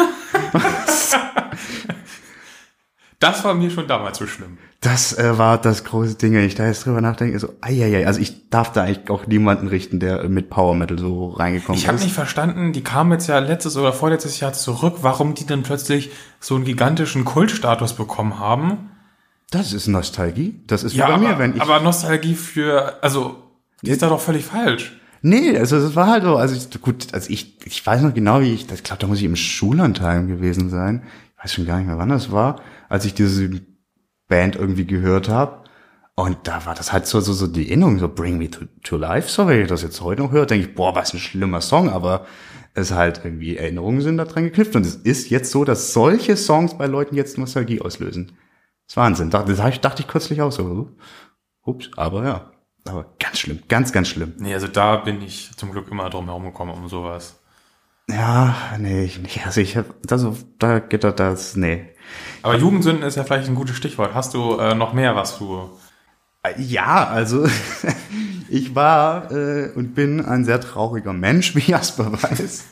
Das 3.21 3.45
war 3.45 3.53
mir 3.53 3.71
schon 3.71 3.87
damals 3.87 4.17
so 4.17 4.27
schlimm. 4.27 4.57
Das 4.81 5.17
äh, 5.19 5.37
war 5.37 5.59
das 5.59 5.85
große 5.85 6.15
Ding, 6.15 6.33
wenn 6.33 6.45
ich 6.47 6.55
da 6.55 6.67
jetzt 6.67 6.87
drüber 6.87 7.03
nachdenke, 7.03 7.39
so, 7.39 7.53
eieiei, 7.61 8.07
also 8.07 8.19
ich 8.19 8.49
darf 8.49 8.73
da 8.73 8.85
eigentlich 8.85 9.11
auch 9.11 9.27
niemanden 9.27 9.69
richten, 9.69 10.01
der 10.01 10.27
mit 10.31 10.49
Power 10.49 10.75
Metal 10.75 10.99
so 10.99 11.29
reingekommen 11.29 11.79
Ich 11.79 11.87
habe 11.87 11.99
ist. 11.99 12.05
nicht 12.05 12.15
verstanden, 12.15 12.73
die 12.73 12.83
kamen 12.83 13.13
jetzt 13.13 13.27
ja 13.27 13.39
letztes 13.39 13.77
oder 13.77 13.93
vorletztes 13.93 14.41
Jahr 14.41 14.55
zurück, 14.55 14.97
warum 15.03 15.35
die 15.35 15.45
dann 15.45 15.63
plötzlich 15.63 16.11
so 16.41 16.55
einen 16.55 16.65
gigantischen 16.65 17.27
Kultstatus 17.27 17.93
bekommen 17.93 18.39
haben. 18.39 18.91
Das 19.51 19.73
ist 19.73 19.87
Nostalgie. 19.89 20.61
Das 20.67 20.85
ist 20.85 20.95
Ja, 20.95 21.07
bei 21.09 21.15
aber, 21.15 21.29
mir, 21.29 21.39
wenn 21.39 21.57
ich. 21.57 21.63
aber 21.63 21.81
Nostalgie 21.81 22.35
für, 22.35 23.03
also, 23.03 23.37
die 23.83 23.91
ist 23.91 24.03
da 24.03 24.09
doch 24.09 24.21
völlig 24.21 24.45
falsch. 24.45 24.97
Nee, 25.23 25.57
also 25.59 25.77
es 25.77 25.95
war 25.97 26.07
halt 26.07 26.25
so, 26.25 26.37
also 26.37 26.55
ich, 26.55 26.81
gut, 26.81 27.09
also 27.13 27.29
ich, 27.31 27.59
ich 27.67 27.85
weiß 27.85 28.01
noch 28.03 28.15
genau, 28.15 28.41
wie 28.41 28.55
ich, 28.55 28.71
ich 28.73 28.83
glaube, 28.85 29.01
da 29.01 29.07
muss 29.07 29.19
ich 29.19 29.25
im 29.25 29.37
Schullandheim 29.37 30.29
gewesen 30.29 30.71
sein. 30.71 31.03
Ich 31.37 31.45
weiß 31.45 31.53
schon 31.55 31.67
gar 31.67 31.77
nicht 31.79 31.89
mehr, 31.89 31.99
wann 31.99 32.09
das 32.09 32.33
war, 32.33 32.61
als 32.89 33.05
ich 33.05 33.13
diese 33.15 33.51
Band 34.29 34.57
irgendwie 34.57 34.87
gehört 34.87 35.29
habe. 35.29 35.65
Und 36.15 36.39
da 36.45 36.65
war 36.67 36.75
das 36.75 36.93
halt 36.93 37.07
so, 37.07 37.21
so, 37.21 37.33
so 37.33 37.47
die 37.47 37.69
Erinnerung, 37.69 37.99
so 37.99 38.09
Bring 38.09 38.39
Me 38.39 38.51
to, 38.51 38.61
to 38.83 38.97
Life. 38.97 39.29
So, 39.31 39.47
wenn 39.47 39.61
ich 39.63 39.69
das 39.69 39.83
jetzt 39.83 40.01
heute 40.01 40.23
noch 40.23 40.33
höre, 40.33 40.47
denke 40.47 40.69
ich, 40.69 40.75
boah, 40.75 40.95
was 40.95 41.13
ein 41.13 41.19
schlimmer 41.21 41.61
Song, 41.61 41.89
aber 41.91 42.27
es 42.75 42.93
halt 42.93 43.23
irgendwie 43.25 43.57
Erinnerungen 43.57 44.01
sind 44.01 44.17
da 44.17 44.25
dran 44.25 44.45
geknüpft. 44.45 44.77
Und 44.77 44.87
es 44.87 44.95
ist 44.97 45.29
jetzt 45.31 45.51
so, 45.51 45.65
dass 45.65 45.93
solche 45.93 46.37
Songs 46.37 46.77
bei 46.79 46.87
Leuten 46.87 47.17
jetzt 47.17 47.37
Nostalgie 47.39 47.81
auslösen. 47.81 48.33
Das 48.91 48.95
ist 48.95 48.97
Wahnsinn. 48.97 49.31
Das 49.31 49.81
dachte 49.81 50.03
ich 50.03 50.09
kürzlich 50.09 50.43
auch 50.43 50.51
so. 50.51 50.89
Ups, 51.63 51.91
aber 51.97 52.25
ja. 52.25 52.51
Aber 52.89 53.07
ganz 53.21 53.39
schlimm, 53.39 53.63
ganz, 53.69 53.93
ganz 53.93 54.09
schlimm. 54.09 54.35
Nee, 54.39 54.53
also 54.53 54.67
da 54.67 54.97
bin 54.97 55.23
ich 55.23 55.53
zum 55.57 55.71
Glück 55.71 55.89
immer 55.93 56.11
drum 56.11 56.25
herum 56.25 56.43
gekommen 56.43 56.73
um 56.73 56.89
sowas. 56.89 57.39
Ja, 58.09 58.57
nee, 58.79 59.05
ich 59.05 59.21
nicht. 59.21 59.47
Also 59.47 59.61
ich 59.61 59.77
hab, 59.77 59.87
also 60.11 60.37
da 60.59 60.81
geht 60.81 61.05
das, 61.05 61.15
das, 61.15 61.55
nee. 61.55 61.89
Aber 62.43 62.57
Jugendsünden 62.57 63.05
ist 63.05 63.15
ja 63.15 63.23
vielleicht 63.23 63.49
ein 63.49 63.55
gutes 63.55 63.77
Stichwort. 63.77 64.13
Hast 64.13 64.35
du 64.35 64.59
äh, 64.59 64.75
noch 64.75 64.93
mehr, 64.93 65.15
was 65.15 65.39
du... 65.39 65.71
Ja, 66.57 67.07
also 67.07 67.47
ich 68.51 68.75
war 68.75 69.31
äh, 69.33 69.71
und 69.75 69.95
bin 69.95 70.25
ein 70.25 70.45
sehr 70.45 70.61
trauriger 70.61 71.13
Mensch, 71.13 71.55
wie 71.55 71.71
Jasper 71.71 72.13
weiß. 72.13 72.65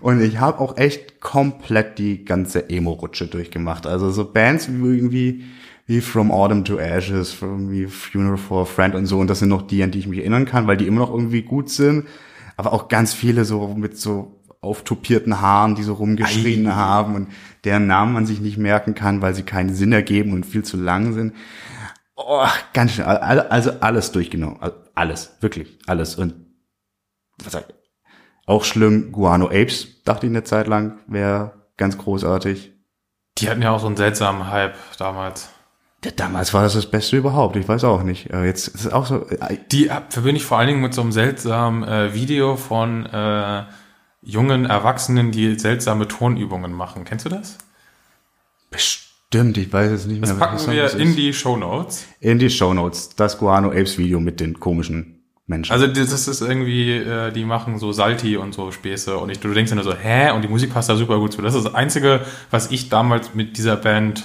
Und 0.00 0.20
ich 0.20 0.38
habe 0.40 0.60
auch 0.60 0.76
echt 0.76 1.20
komplett 1.20 1.98
die 1.98 2.24
ganze 2.24 2.70
Emo-Rutsche 2.70 3.26
durchgemacht. 3.26 3.86
Also 3.86 4.10
so 4.10 4.24
Bands 4.30 4.68
wie 4.70 4.96
irgendwie 4.96 5.44
wie 5.88 6.00
From 6.00 6.32
Autumn 6.32 6.64
to 6.64 6.78
Ashes, 6.78 7.32
from 7.32 7.70
wie 7.70 7.86
Funeral 7.86 8.36
for 8.36 8.62
a 8.62 8.64
Friend 8.64 8.94
und 8.94 9.06
so. 9.06 9.18
Und 9.18 9.28
das 9.30 9.38
sind 9.38 9.48
noch 9.50 9.62
die, 9.62 9.82
an 9.82 9.92
die 9.92 10.00
ich 10.00 10.08
mich 10.08 10.18
erinnern 10.18 10.44
kann, 10.44 10.66
weil 10.66 10.76
die 10.76 10.86
immer 10.86 11.00
noch 11.00 11.12
irgendwie 11.12 11.42
gut 11.42 11.70
sind. 11.70 12.06
Aber 12.56 12.72
auch 12.72 12.88
ganz 12.88 13.14
viele 13.14 13.44
so 13.44 13.68
mit 13.76 13.96
so 13.98 14.32
auftopierten 14.62 15.40
Haaren, 15.40 15.76
die 15.76 15.84
so 15.84 15.92
rumgeschrien 15.94 16.66
Ei. 16.66 16.72
haben 16.72 17.14
und 17.14 17.28
deren 17.64 17.86
Namen 17.86 18.12
man 18.14 18.26
sich 18.26 18.40
nicht 18.40 18.58
merken 18.58 18.94
kann, 18.96 19.22
weil 19.22 19.34
sie 19.34 19.42
keinen 19.44 19.74
Sinn 19.74 19.92
ergeben 19.92 20.32
und 20.32 20.44
viel 20.44 20.64
zu 20.64 20.76
lang 20.76 21.12
sind. 21.12 21.34
Oh, 22.16 22.46
ganz 22.72 22.92
schön. 22.92 23.04
Al- 23.04 23.46
Also 23.48 23.70
alles 23.80 24.10
durchgenommen. 24.10 24.56
Al- 24.96 25.06
Alles, 25.08 25.36
wirklich, 25.40 25.78
alles. 25.86 26.16
Und 26.16 26.34
was 27.42 27.52
sag 27.52 27.68
ich? 27.68 27.74
Auch 28.46 28.64
schlimm, 28.64 29.12
Guano 29.12 29.46
Apes, 29.46 30.02
dachte 30.04 30.26
ich 30.26 30.30
eine 30.30 30.44
Zeit 30.44 30.66
lang, 30.66 30.98
wäre 31.06 31.68
ganz 31.76 31.98
großartig. 31.98 32.72
Die 33.38 33.50
hatten 33.50 33.62
ja 33.62 33.70
auch 33.72 33.80
so 33.80 33.86
einen 33.86 33.96
seltsamen 33.96 34.50
Hype 34.50 34.76
damals. 34.98 35.50
Ja, 36.04 36.10
damals 36.12 36.54
war 36.54 36.62
das 36.62 36.74
das 36.74 36.86
Beste 36.90 37.16
überhaupt, 37.16 37.56
ich 37.56 37.66
weiß 37.68 37.84
auch 37.84 38.02
nicht. 38.02 38.32
Aber 38.32 38.44
jetzt 38.44 38.68
ist 38.68 38.86
es 38.86 38.92
auch 38.92 39.06
so, 39.06 39.26
äh, 39.28 39.58
Die 39.72 39.88
äh, 39.88 40.00
verbinde 40.08 40.36
ich 40.38 40.44
vor 40.44 40.58
allen 40.58 40.68
Dingen 40.68 40.80
mit 40.80 40.94
so 40.94 41.00
einem 41.02 41.12
seltsamen 41.12 41.82
äh, 41.82 42.14
Video 42.14 42.56
von 42.56 43.06
äh, 43.06 43.64
jungen 44.22 44.64
Erwachsenen, 44.66 45.32
die 45.32 45.58
seltsame 45.58 46.06
Tonübungen 46.08 46.72
machen. 46.72 47.04
Kennst 47.04 47.26
du 47.26 47.30
das? 47.30 47.58
bestimmt, 48.70 49.05
ich 49.32 49.72
weiß 49.72 49.90
jetzt 49.90 50.06
nicht 50.06 50.22
Das 50.22 50.30
mehr. 50.30 50.38
packen 50.38 50.54
was 50.56 50.70
wir 50.70 50.82
das 50.82 50.94
in 50.94 51.08
ist. 51.08 51.18
die 51.18 51.32
Show 51.32 51.56
Notes. 51.56 52.06
in 52.20 52.38
die 52.38 52.50
Shownotes. 52.50 53.10
Das 53.16 53.38
Guano 53.38 53.68
Apes 53.70 53.98
Video 53.98 54.20
mit 54.20 54.40
den 54.40 54.58
komischen 54.60 55.20
Menschen. 55.46 55.72
Also 55.72 55.86
das 55.86 56.26
ist 56.28 56.40
irgendwie, 56.40 56.92
äh, 56.92 57.32
die 57.32 57.44
machen 57.44 57.78
so 57.78 57.92
Salti 57.92 58.36
und 58.36 58.54
so 58.54 58.70
Späße 58.72 59.16
und 59.18 59.30
ich, 59.30 59.38
du 59.40 59.52
denkst 59.52 59.72
nur 59.72 59.84
so, 59.84 59.94
hä? 59.94 60.30
Und 60.30 60.42
die 60.42 60.48
Musik 60.48 60.72
passt 60.72 60.88
da 60.88 60.96
super 60.96 61.18
gut 61.18 61.32
zu. 61.32 61.42
Das 61.42 61.54
ist 61.54 61.64
das 61.64 61.74
Einzige, 61.74 62.20
was 62.50 62.70
ich 62.70 62.88
damals 62.88 63.34
mit 63.34 63.56
dieser 63.58 63.76
Band 63.76 64.24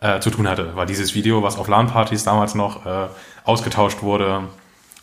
äh, 0.00 0.20
zu 0.20 0.30
tun 0.30 0.48
hatte, 0.48 0.74
war 0.76 0.86
dieses 0.86 1.14
Video, 1.14 1.42
was 1.42 1.58
auf 1.58 1.68
LAN-Partys 1.68 2.24
damals 2.24 2.54
noch 2.54 2.86
äh, 2.86 3.08
ausgetauscht 3.44 4.02
wurde, 4.02 4.44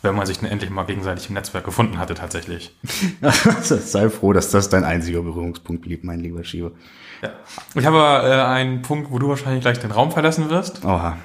wenn 0.02 0.14
man 0.14 0.26
sich 0.26 0.38
dann 0.40 0.50
endlich 0.50 0.70
mal 0.70 0.84
gegenseitig 0.84 1.28
im 1.28 1.34
Netzwerk 1.34 1.64
gefunden 1.64 1.98
hatte 1.98 2.14
tatsächlich. 2.14 2.74
Sei 3.62 4.10
froh, 4.10 4.32
dass 4.32 4.50
das 4.50 4.68
dein 4.68 4.84
einziger 4.84 5.22
Berührungspunkt 5.22 5.82
blieb, 5.82 6.02
mein 6.04 6.20
lieber 6.20 6.44
Schieber. 6.44 6.72
Ja. 7.22 7.30
Ich 7.74 7.84
habe 7.84 7.98
äh, 8.28 8.42
einen 8.42 8.82
Punkt, 8.82 9.10
wo 9.10 9.18
du 9.18 9.28
wahrscheinlich 9.28 9.62
gleich 9.62 9.78
den 9.78 9.90
Raum 9.90 10.12
verlassen 10.12 10.50
wirst. 10.50 10.84
Oha. 10.84 11.16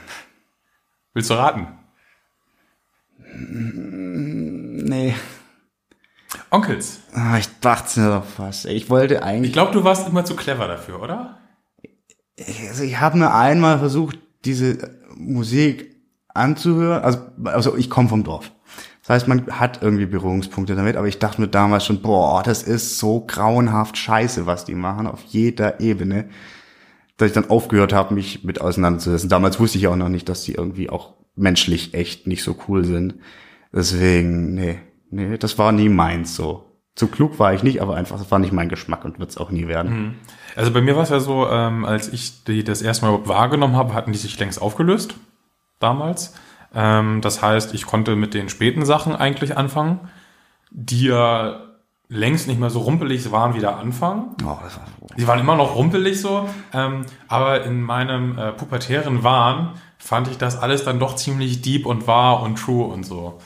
Willst 1.14 1.30
du 1.30 1.36
raten? 1.36 1.68
Nee. 3.36 5.16
Onkels. 6.50 7.02
Ah, 7.14 7.38
ich 7.38 7.48
dachte 7.60 8.00
mir 8.00 8.10
doch 8.10 8.26
fast. 8.26 8.66
Ich 8.66 8.90
wollte 8.90 9.24
eigentlich. 9.24 9.50
Ich 9.50 9.54
glaube, 9.54 9.72
du 9.72 9.84
warst 9.84 10.08
immer 10.08 10.26
zu 10.26 10.36
clever 10.36 10.68
dafür, 10.68 11.02
oder? 11.02 11.40
also 12.68 12.84
ich 12.84 13.00
habe 13.00 13.18
nur 13.18 13.34
einmal 13.34 13.80
versucht, 13.80 14.18
diese 14.46 15.00
Musik 15.16 15.96
anzuhören. 16.34 17.04
Also, 17.04 17.20
also 17.46 17.78
ich 17.78 17.90
komme 17.90 18.10
vom 18.10 18.24
Dorf. 18.24 18.52
Das 19.04 19.10
heißt, 19.10 19.28
man 19.28 19.48
hat 19.60 19.82
irgendwie 19.82 20.06
Berührungspunkte 20.06 20.76
damit, 20.76 20.96
aber 20.96 21.08
ich 21.08 21.20
dachte 21.20 21.42
mir 21.42 21.50
damals 21.50 21.86
schon, 21.86 22.02
boah, 22.02 22.42
das 22.42 22.64
ist 22.64 22.98
so 22.98 23.20
grauenhaft 23.20 23.98
scheiße, 23.98 24.46
was 24.46 24.64
die 24.64 24.76
machen, 24.76 25.08
auf 25.08 25.22
jeder 25.24 25.82
Ebene, 25.82 26.30
dass 27.18 27.28
ich 27.28 27.34
dann 27.34 27.50
aufgehört 27.50 27.92
habe, 27.92 28.14
mich 28.14 28.46
mit 28.46 28.62
auseinanderzusetzen. 28.62 29.30
Damals 29.30 29.60
wusste 29.60 29.78
ich 29.78 29.88
auch 29.88 29.98
noch 29.98 30.08
nicht, 30.08 30.30
dass 30.30 30.44
die 30.44 30.54
irgendwie 30.54 30.90
auch 30.90 31.16
menschlich 31.36 31.94
echt 31.94 32.28
nicht 32.28 32.44
so 32.44 32.56
cool 32.68 32.86
sind. 32.86 33.16
Deswegen, 33.74 34.54
nee, 34.54 34.80
nee, 35.10 35.38
das 35.38 35.58
war 35.58 35.74
nie 35.74 35.90
meins 35.90 36.36
so. 36.36 36.70
Zu 36.96 37.08
klug 37.08 37.40
war 37.40 37.54
ich 37.54 37.64
nicht, 37.64 37.82
aber 37.82 37.96
einfach, 37.96 38.18
das 38.18 38.32
war 38.32 38.40
nicht 38.40 38.54
mein 38.54 38.70
Geschmack 38.70 39.04
und 39.04 39.20
wird 39.20 39.32
es 39.32 39.38
auch 39.38 39.50
nie 39.50 39.68
werden. 39.68 40.16
Also 40.56 40.72
bei 40.72 40.80
mir 40.80 40.96
war 40.96 41.04
es 41.04 41.10
ja 41.10 41.20
so, 41.20 41.50
ähm, 41.50 41.84
als 41.84 42.14
ich 42.14 42.46
die 42.46 42.64
das 42.64 42.82
erste 42.82 43.06
Mal 43.06 43.28
wahrgenommen 43.28 43.76
habe, 43.76 43.94
hatten 43.94 44.14
die 44.14 44.18
sich 44.18 44.40
längst 44.40 44.62
aufgelöst 44.62 45.16
damals. 45.80 46.36
Ähm, 46.74 47.22
das 47.22 47.42
heißt, 47.42 47.74
ich 47.74 47.86
konnte 47.86 48.16
mit 48.16 48.34
den 48.34 48.50
späten 48.50 48.86
Sachen 48.86 49.16
eigentlich 49.16 49.58
anfangen, 49.58 50.00
die 50.72 51.06
ja 51.06 51.62
längst 52.10 52.48
nicht 52.48 52.60
mehr 52.60 52.70
so 52.70 52.80
rumpelig 52.80 53.32
waren 53.32 53.56
wie 53.56 53.60
der 53.60 53.78
Anfang. 53.78 54.36
Oh, 54.44 54.48
war, 54.48 54.62
Die 55.18 55.28
waren 55.28 55.40
immer 55.40 55.56
noch 55.56 55.76
rumpelig 55.76 56.22
so, 56.22 56.48
ähm, 56.74 57.06
aber 57.28 57.64
in 57.64 57.82
meinem 57.82 58.38
äh, 58.38 58.52
pubertären 58.52 59.24
Wahn 59.24 59.72
fand 59.98 60.28
ich 60.28 60.38
das 60.38 60.58
alles 60.58 60.84
dann 60.84 61.00
doch 61.00 61.16
ziemlich 61.16 61.62
deep 61.62 61.86
und 61.86 62.08
wahr 62.08 62.42
und 62.44 62.58
true 62.58 62.86
und 62.86 63.04
so. 63.06 63.40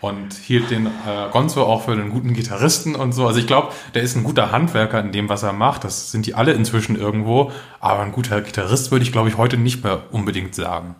Und 0.00 0.34
hielt 0.34 0.70
den 0.70 0.86
äh, 0.86 0.90
Gonzo 1.32 1.64
auch 1.64 1.82
für 1.82 1.92
einen 1.92 2.10
guten 2.10 2.32
Gitarristen 2.32 2.94
und 2.94 3.12
so. 3.12 3.26
Also 3.26 3.40
ich 3.40 3.46
glaube, 3.46 3.72
der 3.94 4.02
ist 4.02 4.14
ein 4.14 4.24
guter 4.24 4.52
Handwerker 4.52 5.00
in 5.00 5.10
dem, 5.10 5.28
was 5.28 5.42
er 5.42 5.52
macht. 5.52 5.84
Das 5.84 6.12
sind 6.12 6.26
die 6.26 6.34
alle 6.34 6.52
inzwischen 6.52 6.96
irgendwo. 6.96 7.50
Aber 7.80 8.00
ein 8.02 8.12
guter 8.12 8.40
Gitarrist 8.42 8.92
würde 8.92 9.04
ich, 9.04 9.10
glaube 9.10 9.30
ich, 9.30 9.36
heute 9.36 9.56
nicht 9.56 9.82
mehr 9.82 10.02
unbedingt 10.12 10.54
sagen. 10.54 10.94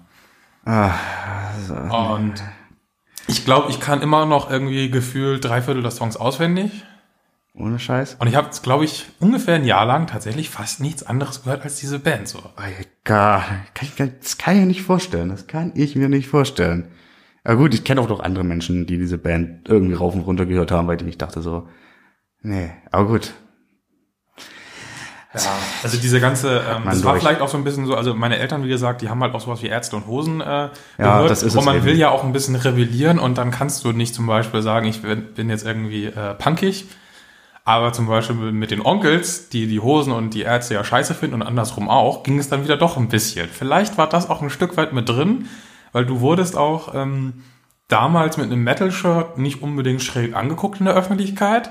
Und 0.67 2.35
ich 3.29 3.45
glaube, 3.45 3.71
ich 3.71 3.81
kann 3.81 4.03
immer 4.03 4.27
noch 4.27 4.51
irgendwie 4.51 4.91
gefühlt 4.91 5.45
drei 5.45 5.63
Viertel 5.63 5.83
der 5.83 5.91
Songs 5.91 6.17
auswendig. 6.17 6.85
ohne 7.55 7.79
Scheiß. 7.79 8.17
Und 8.19 8.27
ich 8.27 8.35
habe, 8.37 8.51
glaube 8.63 8.85
ich, 8.85 9.07
ungefähr 9.19 9.55
ein 9.55 9.65
Jahr 9.65 9.87
lang 9.87 10.07
tatsächlich 10.07 10.51
fast 10.51 10.81
nichts 10.81 11.03
anderes 11.03 11.43
gehört 11.43 11.63
als 11.63 11.77
diese 11.77 11.99
Band. 11.99 12.29
So. 12.29 12.41
Gar, 13.05 13.45
kann 13.75 13.89
ich, 13.89 13.95
das 14.21 14.37
kann 14.39 14.55
ich 14.55 14.61
mir 14.61 14.67
nicht 14.67 14.83
vorstellen. 14.83 15.29
Das 15.31 15.47
kann 15.47 15.73
ich 15.75 15.97
mir 15.97 16.09
nicht 16.09 16.29
vorstellen. 16.29 16.89
Ja 17.47 17.55
gut, 17.55 17.73
ich 17.75 17.85
kenne 17.85 18.01
auch 18.01 18.09
noch 18.09 18.21
andere 18.21 18.45
Menschen, 18.45 18.87
die 18.87 18.99
diese 18.99 19.19
Band 19.19 19.69
irgendwie 19.69 19.95
rauf 19.95 20.15
und 20.15 20.23
runter 20.23 20.47
gehört 20.47 20.73
haben, 20.73 20.89
weil 20.89 21.07
ich 21.07 21.17
dachte 21.17 21.41
so, 21.43 21.69
nee, 22.43 22.73
aber 22.91 23.07
gut. 23.07 23.33
Ja, 25.45 25.51
also 25.83 25.99
diese 25.99 26.21
ganze, 26.21 26.59
ähm, 26.59 26.83
das 26.85 27.05
war 27.05 27.13
durch. 27.13 27.23
vielleicht 27.23 27.41
auch 27.41 27.49
so 27.49 27.57
ein 27.57 27.65
bisschen 27.65 27.87
so, 27.87 27.95
also 27.95 28.15
meine 28.15 28.39
Eltern, 28.39 28.65
wie 28.65 28.69
gesagt, 28.69 29.03
die 29.03 29.09
haben 29.09 29.21
halt 29.23 29.35
auch 29.35 29.41
sowas 29.41 29.63
wie 29.63 29.67
Ärzte 29.67 29.97
und 29.97 30.07
Hosen 30.07 30.41
äh, 30.41 30.69
Ja, 30.99 31.23
das 31.27 31.43
ist 31.43 31.57
und 31.57 31.65
man 31.65 31.77
eben. 31.77 31.85
will 31.85 31.97
ja 31.97 32.11
auch 32.11 32.25
ein 32.25 32.33
bisschen 32.33 32.57
rebellieren 32.57 33.19
und 33.19 33.39
dann 33.39 33.51
kannst 33.51 33.85
du 33.85 33.93
nicht 33.93 34.15
zum 34.15 34.27
Beispiel 34.27 34.63
sagen, 34.63 34.87
ich 34.87 35.03
bin, 35.03 35.35
bin 35.35 35.51
jetzt 35.51 35.67
irgendwie 35.67 36.07
äh, 36.07 36.35
punkig, 36.35 36.87
aber 37.65 37.93
zum 37.93 38.07
Beispiel 38.07 38.37
mit 38.37 38.71
den 38.71 38.81
Onkels, 38.81 39.49
die 39.49 39.67
die 39.67 39.81
Hosen 39.81 40.13
und 40.13 40.35
die 40.35 40.43
Ärzte 40.43 40.75
ja 40.75 40.85
scheiße 40.85 41.15
finden 41.15 41.35
und 41.35 41.43
andersrum 41.43 41.89
auch, 41.89 42.23
ging 42.23 42.39
es 42.39 42.49
dann 42.49 42.63
wieder 42.65 42.77
doch 42.77 42.97
ein 42.97 43.09
bisschen. 43.09 43.49
Vielleicht 43.49 43.99
war 43.99 44.09
das 44.09 44.31
auch 44.31 44.41
ein 44.43 44.51
Stück 44.51 44.77
weit 44.77 44.93
mit 44.93 45.09
drin, 45.09 45.49
weil 45.93 46.07
du 46.07 46.21
wurdest 46.21 46.57
auch 46.57 46.95
ähm, 46.95 47.43
damals 47.89 48.37
mit 48.37 48.47
einem 48.47 48.63
Metal-Shirt 48.63 49.39
nicht 49.39 49.63
unbedingt 49.63 50.03
schräg 50.03 50.35
angeguckt 50.35 50.79
in 50.81 50.87
der 50.87 50.95
Öffentlichkeit, 50.95 51.71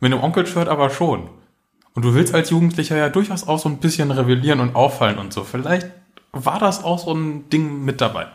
mit 0.00 0.12
einem 0.12 0.22
Onkel-Shirt 0.22 0.68
aber 0.68 0.90
schon. 0.90 1.28
Und 1.98 2.04
du 2.04 2.14
willst 2.14 2.32
als 2.32 2.50
Jugendlicher 2.50 2.96
ja 2.96 3.08
durchaus 3.08 3.48
auch 3.48 3.58
so 3.58 3.68
ein 3.68 3.78
bisschen 3.78 4.12
rebellieren 4.12 4.60
und 4.60 4.76
auffallen 4.76 5.18
und 5.18 5.32
so. 5.32 5.42
Vielleicht 5.42 5.88
war 6.30 6.60
das 6.60 6.84
auch 6.84 7.00
so 7.00 7.12
ein 7.12 7.50
Ding 7.50 7.84
mit 7.84 8.00
dabei. 8.00 8.28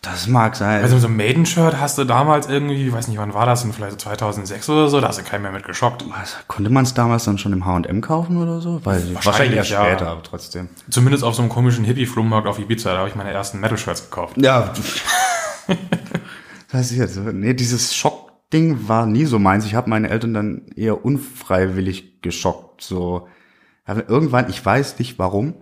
Das 0.00 0.28
mag 0.28 0.56
sein. 0.56 0.82
Also 0.82 0.98
so 0.98 1.08
ein 1.08 1.16
Maiden-Shirt 1.16 1.78
hast 1.78 1.98
du 1.98 2.04
damals 2.04 2.48
irgendwie, 2.48 2.86
ich 2.86 2.90
weiß 2.90 3.08
nicht, 3.08 3.18
wann 3.18 3.34
war 3.34 3.44
das 3.44 3.60
denn, 3.60 3.74
vielleicht 3.74 4.00
so 4.00 4.08
2006 4.08 4.66
oder 4.70 4.88
so, 4.88 5.02
da 5.02 5.08
hast 5.08 5.18
du 5.18 5.24
keinen 5.24 5.42
mehr 5.42 5.52
mit 5.52 5.64
geschockt. 5.64 6.06
Was, 6.08 6.38
konnte 6.48 6.70
man 6.70 6.84
es 6.84 6.94
damals 6.94 7.24
dann 7.24 7.36
schon 7.36 7.52
im 7.52 7.66
H&M 7.66 8.00
kaufen 8.00 8.38
oder 8.38 8.62
so? 8.62 8.80
Weil 8.82 8.94
Wahrscheinlich, 9.14 9.26
wahrscheinlich 9.26 9.68
ja. 9.68 9.84
später, 9.84 10.08
aber 10.08 10.22
trotzdem. 10.22 10.70
Zumindest 10.88 11.24
auf 11.24 11.34
so 11.34 11.42
einem 11.42 11.50
komischen 11.50 11.84
Hippie-Flohmarkt 11.84 12.48
auf 12.48 12.58
Ibiza, 12.58 12.94
da 12.94 13.00
habe 13.00 13.10
ich 13.10 13.14
meine 13.14 13.30
ersten 13.30 13.60
Metal-Shirts 13.60 14.04
gekauft. 14.04 14.38
Ja. 14.38 14.72
das 15.66 15.76
heißt 16.72 16.92
jetzt, 16.92 17.18
nee, 17.18 17.52
dieses 17.52 17.94
Schockding 18.52 18.86
war 18.86 19.06
nie 19.06 19.24
so 19.24 19.38
meins. 19.38 19.64
Ich 19.64 19.74
habe 19.74 19.88
meine 19.88 20.10
Eltern 20.10 20.34
dann 20.34 20.66
eher 20.76 21.06
unfreiwillig 21.06 22.20
geschockt. 22.20 22.82
So 22.82 23.26
aber 23.86 24.08
irgendwann, 24.08 24.50
ich 24.50 24.64
weiß 24.64 24.98
nicht 24.98 25.18
warum, 25.18 25.54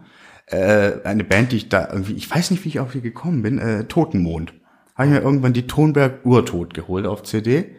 äh, 0.47 0.93
eine 1.05 1.23
Band, 1.23 1.53
die 1.53 1.57
ich 1.57 1.69
da 1.69 1.89
irgendwie, 1.91 2.15
ich 2.15 2.29
weiß 2.29 2.51
nicht, 2.51 2.65
wie 2.65 2.69
ich 2.69 2.81
auf 2.81 2.93
die 2.93 3.01
gekommen 3.01 3.43
bin, 3.43 3.59
äh, 3.59 3.85
Totenmond. 3.85 4.53
Habe 4.97 5.07
ich 5.07 5.15
mir 5.15 5.21
irgendwann 5.21 5.53
die 5.53 5.69
Tonberg 5.69 6.25
Urtod 6.27 6.75
geholt 6.75 7.07
auf 7.07 7.23
CD 7.23 7.77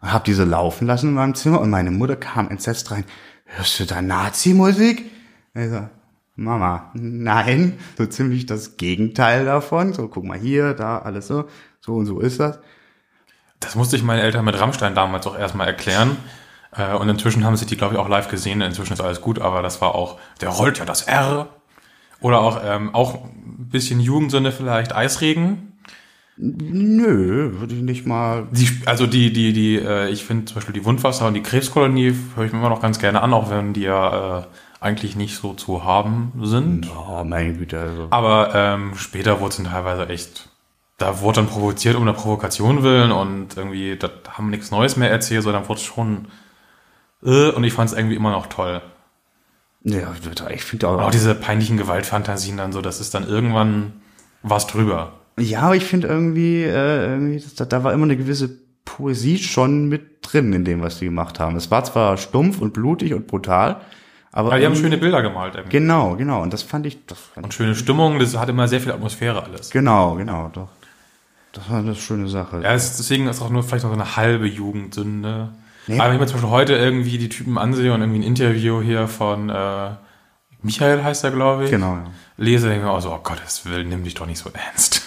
und 0.00 0.12
habe 0.12 0.24
diese 0.24 0.44
laufen 0.44 0.86
lassen 0.86 1.10
in 1.10 1.14
meinem 1.14 1.34
Zimmer 1.34 1.60
und 1.60 1.70
meine 1.70 1.90
Mutter 1.90 2.16
kam 2.16 2.48
entsetzt 2.50 2.90
rein. 2.90 3.04
Hörst 3.44 3.78
du 3.78 3.84
da 3.84 4.00
Nazi-Musik? 4.00 5.10
So, 5.54 5.88
Mama, 6.36 6.90
nein, 6.94 7.74
so 7.98 8.06
ziemlich 8.06 8.46
das 8.46 8.78
Gegenteil 8.78 9.44
davon. 9.44 9.92
So, 9.92 10.08
guck 10.08 10.24
mal 10.24 10.38
hier, 10.38 10.72
da, 10.72 10.98
alles 10.98 11.28
so, 11.28 11.44
so 11.80 11.94
und 11.94 12.06
so 12.06 12.18
ist 12.18 12.40
das. 12.40 12.58
Das 13.64 13.74
musste 13.74 13.96
ich 13.96 14.02
meinen 14.02 14.20
Eltern 14.20 14.44
mit 14.44 14.58
Rammstein 14.58 14.94
damals 14.94 15.26
auch 15.26 15.38
erstmal 15.38 15.66
erklären. 15.66 16.16
Äh, 16.76 16.94
Und 16.94 17.08
inzwischen 17.08 17.44
haben 17.44 17.56
sie 17.56 17.66
die, 17.66 17.76
glaube 17.76 17.94
ich, 17.94 18.00
auch 18.00 18.08
live 18.08 18.28
gesehen. 18.28 18.60
Inzwischen 18.60 18.92
ist 18.92 19.00
alles 19.00 19.20
gut, 19.20 19.40
aber 19.40 19.62
das 19.62 19.80
war 19.80 19.94
auch, 19.94 20.18
der 20.40 20.50
rollt 20.50 20.78
ja 20.78 20.84
das 20.84 21.02
R. 21.02 21.48
Oder 22.20 22.40
auch, 22.40 22.60
ähm, 22.64 22.94
auch 22.94 23.24
ein 23.24 23.68
bisschen 23.70 24.00
Jugendsünde 24.00 24.52
vielleicht, 24.52 24.94
Eisregen. 24.94 25.72
Nö, 26.36 27.60
würde 27.60 27.74
ich 27.74 27.82
nicht 27.82 28.06
mal. 28.06 28.48
Die, 28.50 28.68
also 28.86 29.06
die, 29.06 29.32
die, 29.32 29.52
die, 29.52 29.76
äh, 29.76 30.08
ich 30.08 30.24
finde 30.24 30.46
zum 30.46 30.56
Beispiel 30.56 30.74
die 30.74 30.84
Wundwasser 30.84 31.28
und 31.28 31.34
die 31.34 31.42
Krebskolonie 31.42 32.14
höre 32.34 32.46
ich 32.46 32.52
mir 32.52 32.58
immer 32.58 32.70
noch 32.70 32.82
ganz 32.82 32.98
gerne 32.98 33.22
an, 33.22 33.32
auch 33.32 33.50
wenn 33.50 33.72
die 33.72 33.82
ja 33.82 34.38
äh, 34.40 34.42
eigentlich 34.80 35.14
nicht 35.14 35.36
so 35.36 35.54
zu 35.54 35.84
haben 35.84 36.32
sind. 36.42 36.88
Oh, 36.96 37.22
meine 37.24 37.54
Güte, 37.54 37.78
also. 37.78 38.08
Aber 38.10 38.50
ähm, 38.52 38.92
später 38.96 39.38
wurde 39.40 39.50
es 39.50 39.56
dann 39.58 39.66
teilweise 39.66 40.08
echt, 40.08 40.48
da 40.98 41.20
wurde 41.20 41.36
dann 41.36 41.46
provoziert 41.46 41.96
um 41.96 42.06
der 42.06 42.12
Provokation 42.12 42.82
willen 42.82 43.10
und 43.10 43.56
irgendwie, 43.56 43.96
da 43.96 44.10
haben 44.30 44.50
nichts 44.50 44.70
Neues 44.70 44.96
mehr 44.96 45.10
erzählt, 45.10 45.42
sondern 45.42 45.68
wurde 45.68 45.80
es 45.80 45.84
schon, 45.84 46.28
äh, 47.24 47.50
und 47.50 47.64
ich 47.64 47.72
fand 47.72 47.90
es 47.90 47.96
irgendwie 47.96 48.16
immer 48.16 48.30
noch 48.30 48.46
toll. 48.46 48.80
Ja, 49.82 50.14
ich 50.50 50.64
finde 50.64 50.88
auch. 50.88 50.94
Und 50.94 51.00
auch 51.00 51.10
diese 51.10 51.34
peinlichen 51.34 51.76
Gewaltfantasien 51.76 52.56
dann 52.56 52.72
so, 52.72 52.80
das 52.80 53.00
ist 53.00 53.14
dann 53.14 53.28
irgendwann 53.28 54.00
was 54.42 54.66
drüber. 54.66 55.12
Ja, 55.38 55.62
aber 55.62 55.76
ich 55.76 55.84
finde 55.84 56.06
irgendwie, 56.08 56.62
äh, 56.62 57.06
irgendwie 57.06 57.40
das, 57.40 57.54
da, 57.54 57.64
da 57.64 57.84
war 57.84 57.92
immer 57.92 58.04
eine 58.04 58.16
gewisse 58.16 58.56
Poesie 58.84 59.38
schon 59.38 59.88
mit 59.88 60.18
drin 60.22 60.52
in 60.52 60.64
dem, 60.64 60.80
was 60.80 61.00
die 61.00 61.06
gemacht 61.06 61.40
haben. 61.40 61.56
Es 61.56 61.70
war 61.70 61.84
zwar 61.84 62.16
stumpf 62.16 62.60
und 62.60 62.72
blutig 62.72 63.14
und 63.14 63.26
brutal, 63.26 63.80
aber 64.30 64.50
Weil 64.50 64.60
die 64.60 64.66
haben 64.66 64.76
schöne 64.76 64.98
Bilder 64.98 65.22
gemalt 65.22 65.54
irgendwie. 65.54 65.78
Genau, 65.78 66.16
genau. 66.16 66.42
Und 66.42 66.52
das 66.52 66.62
fand 66.62 66.86
ich, 66.86 67.04
das 67.06 67.18
fand 67.18 67.46
Und 67.46 67.54
schöne 67.54 67.74
Stimmung, 67.74 68.18
das 68.18 68.36
hat 68.36 68.48
immer 68.48 68.68
sehr 68.68 68.80
viel 68.80 68.92
Atmosphäre 68.92 69.42
alles. 69.42 69.70
genau, 69.70 70.14
genau, 70.14 70.50
doch. 70.52 70.68
Das 71.54 71.70
war 71.70 71.78
eine 71.78 71.94
schöne 71.94 72.28
Sache. 72.28 72.60
Ja, 72.62 72.72
es, 72.74 72.96
deswegen 72.96 73.26
ist 73.28 73.40
auch 73.40 73.48
nur 73.50 73.62
vielleicht 73.62 73.84
noch 73.84 73.90
so 73.94 73.98
eine 74.00 74.16
halbe 74.16 74.46
Jugendsünde. 74.46 75.50
Nee. 75.86 75.98
Aber 75.98 76.08
wenn 76.08 76.14
ich 76.16 76.20
mir 76.20 76.26
zum 76.26 76.36
Beispiel 76.36 76.50
heute 76.50 76.74
irgendwie 76.74 77.18
die 77.18 77.28
Typen 77.28 77.58
ansehe 77.58 77.92
und 77.94 78.00
irgendwie 78.00 78.20
ein 78.20 78.24
Interview 78.24 78.80
hier 78.82 79.06
von 79.08 79.50
äh, 79.50 79.90
Michael 80.62 81.02
heißt 81.04 81.24
er, 81.24 81.30
glaube 81.30 81.64
ich, 81.64 81.70
Genau, 81.70 81.94
ja. 81.94 82.06
lese, 82.36 82.66
denke 82.68 82.80
ich 82.80 82.84
mir 82.86 82.90
auch 82.92 83.00
so, 83.00 83.12
oh 83.12 83.20
Gottes 83.22 83.66
Willen, 83.66 83.88
nimm 83.90 84.02
dich 84.02 84.14
doch 84.14 84.26
nicht 84.26 84.38
so 84.38 84.50
ernst. 84.52 85.02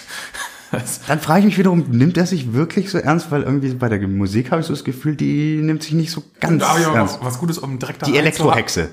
Dann 1.08 1.18
frage 1.20 1.40
ich 1.40 1.46
mich 1.46 1.58
wiederum, 1.58 1.84
nimmt 1.90 2.16
er 2.16 2.26
sich 2.26 2.52
wirklich 2.52 2.90
so 2.90 2.98
ernst? 2.98 3.30
Weil 3.30 3.42
irgendwie 3.42 3.70
bei 3.74 3.88
der 3.88 4.06
Musik 4.06 4.50
habe 4.50 4.60
ich 4.60 4.66
so 4.66 4.72
das 4.74 4.84
Gefühl, 4.84 5.16
die 5.16 5.56
nimmt 5.62 5.82
sich 5.82 5.92
nicht 5.92 6.10
so 6.10 6.22
ganz 6.40 6.62
da 6.62 6.78
ich 6.78 6.86
aber 6.86 6.96
ernst. 6.96 7.18
noch 7.20 7.26
was 7.26 7.38
Gutes, 7.38 7.58
um 7.58 7.78
direkt 7.78 8.06
Die. 8.06 8.16
Elektrohexe. 8.16 8.90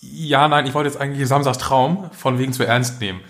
Ja, 0.00 0.48
nein, 0.48 0.66
ich 0.66 0.74
wollte 0.74 0.88
jetzt 0.88 1.00
eigentlich 1.00 1.26
Samstags 1.28 1.58
Traum 1.58 2.10
von 2.12 2.38
wegen 2.38 2.52
zu 2.52 2.64
ernst 2.66 3.00
nehmen. 3.00 3.20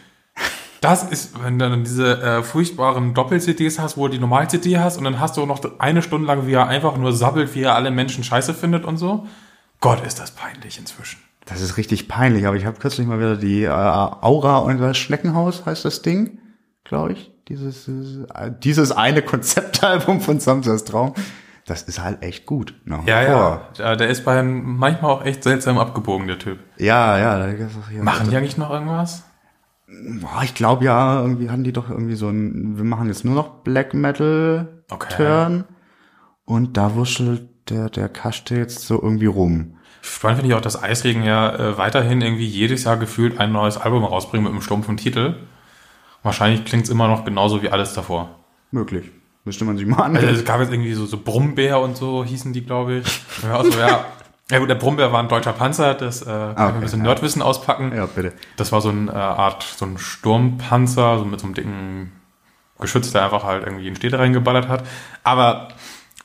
Das 0.80 1.02
ist, 1.04 1.42
wenn 1.42 1.58
du 1.58 1.68
dann 1.68 1.84
diese 1.84 2.22
äh, 2.22 2.42
furchtbaren 2.42 3.12
Doppel-CDs 3.12 3.78
hast, 3.78 3.96
wo 3.96 4.06
du 4.06 4.14
die 4.14 4.18
Normal-CD 4.18 4.78
hast 4.78 4.96
und 4.96 5.04
dann 5.04 5.20
hast 5.20 5.36
du 5.36 5.44
noch 5.44 5.60
eine 5.78 6.02
Stunde 6.02 6.26
lang, 6.26 6.46
wie 6.46 6.52
er 6.54 6.68
einfach 6.68 6.96
nur 6.96 7.12
sabbelt, 7.12 7.54
wie 7.54 7.62
er 7.62 7.74
alle 7.74 7.90
Menschen 7.90 8.24
scheiße 8.24 8.54
findet 8.54 8.84
und 8.84 8.96
so. 8.96 9.26
Gott, 9.80 10.04
ist 10.06 10.20
das 10.20 10.30
peinlich 10.30 10.78
inzwischen. 10.78 11.20
Das 11.44 11.60
ist 11.60 11.76
richtig 11.76 12.08
peinlich, 12.08 12.46
aber 12.46 12.56
ich 12.56 12.64
habe 12.64 12.78
kürzlich 12.78 13.06
mal 13.06 13.18
wieder 13.18 13.36
die 13.36 13.64
äh, 13.64 13.68
Aura 13.70 14.58
und 14.58 14.78
das 14.78 14.96
Schneckenhaus 14.96 15.66
heißt 15.66 15.84
das 15.84 16.02
Ding, 16.02 16.38
glaube 16.84 17.12
ich. 17.12 17.30
Dieses, 17.48 17.86
dieses, 17.86 18.24
äh, 18.30 18.50
dieses 18.62 18.92
eine 18.92 19.22
Konzeptalbum 19.22 20.20
von 20.20 20.38
Samstag's 20.40 20.84
Traum. 20.84 21.14
Das 21.66 21.82
ist 21.82 22.02
halt 22.02 22.22
echt 22.22 22.46
gut. 22.46 22.74
wie 22.84 23.10
Ja, 23.10 23.22
vor. 23.22 23.68
ja. 23.78 23.96
Der, 23.96 24.08
ist 24.08 24.24
bei 24.24 24.42
manchmal 24.42 25.10
auch 25.10 25.24
echt 25.24 25.44
seltsam 25.44 25.78
abgebogen, 25.78 26.26
der 26.26 26.38
Typ. 26.38 26.58
Ja, 26.78 27.18
ja. 27.18 27.54
Machen 28.02 28.30
die 28.30 28.36
eigentlich 28.36 28.56
noch 28.56 28.70
irgendwas? 28.70 29.24
Boah, 30.20 30.42
ich 30.42 30.54
glaube 30.54 30.84
ja, 30.84 31.20
irgendwie 31.20 31.50
hatten 31.50 31.64
die 31.64 31.72
doch 31.72 31.90
irgendwie 31.90 32.14
so 32.14 32.28
ein, 32.28 32.76
wir 32.76 32.84
machen 32.84 33.08
jetzt 33.08 33.24
nur 33.24 33.34
noch 33.34 33.62
Black 33.62 33.92
Metal 33.92 34.80
Okay. 34.90 35.14
Turn. 35.16 35.64
Und 36.44 36.76
da 36.76 36.94
wurschtelt 36.94 37.48
der, 37.70 37.90
der 37.90 38.08
Kaste 38.08 38.56
jetzt 38.56 38.80
so 38.80 39.00
irgendwie 39.00 39.26
rum. 39.26 39.76
Spannend 40.02 40.40
finde 40.40 40.52
ich 40.52 40.58
auch, 40.58 40.62
dass 40.62 40.82
Eisregen 40.82 41.22
ja 41.22 41.54
äh, 41.54 41.78
weiterhin 41.78 42.20
irgendwie 42.20 42.46
jedes 42.46 42.84
Jahr 42.84 42.96
gefühlt 42.96 43.38
ein 43.38 43.52
neues 43.52 43.76
Album 43.76 44.04
rausbringt 44.04 44.44
mit 44.44 44.52
einem 44.52 44.62
stumpfen 44.62 44.96
Titel. 44.96 45.36
Wahrscheinlich 46.22 46.64
klingt's 46.64 46.90
immer 46.90 47.06
noch 47.06 47.24
genauso 47.24 47.62
wie 47.62 47.68
alles 47.68 47.94
davor. 47.94 48.40
Möglich. 48.70 49.10
Müsste 49.44 49.64
man 49.64 49.76
sich 49.76 49.86
mal 49.86 50.02
an. 50.02 50.16
Also 50.16 50.28
es 50.28 50.44
gab 50.44 50.60
jetzt 50.60 50.72
irgendwie 50.72 50.92
so, 50.92 51.06
so 51.06 51.18
Brummbär 51.18 51.80
und 51.80 51.96
so 51.96 52.24
hießen 52.24 52.52
die, 52.52 52.62
glaube 52.64 52.98
ich. 52.98 53.22
Ja, 53.42 53.56
also, 53.58 53.78
ja. 53.78 54.04
Ja 54.50 54.58
gut, 54.58 54.68
der 54.68 54.74
Brummbär 54.74 55.12
war 55.12 55.20
ein 55.20 55.28
deutscher 55.28 55.52
Panzer, 55.52 55.94
das 55.94 56.22
äh, 56.22 56.26
kann 56.26 56.50
ich 56.50 56.58
okay, 56.58 56.62
ein 56.62 56.80
bisschen. 56.80 57.02
Nerdwissen 57.02 57.42
auspacken. 57.42 57.92
ja, 57.94 58.06
bitte. 58.06 58.32
Das 58.56 58.72
war 58.72 58.80
so 58.80 58.90
eine 58.90 59.10
äh, 59.10 59.14
Art, 59.14 59.62
so 59.62 59.86
ein 59.86 59.98
Sturmpanzer, 59.98 61.18
so 61.18 61.24
mit 61.24 61.40
so 61.40 61.46
einem 61.46 61.54
dicken 61.54 62.12
Geschütz, 62.78 63.12
der 63.12 63.24
einfach 63.24 63.44
halt 63.44 63.64
irgendwie 63.64 63.86
in 63.88 63.96
Städte 63.96 64.18
reingeballert 64.18 64.68
hat. 64.68 64.84
Aber 65.22 65.68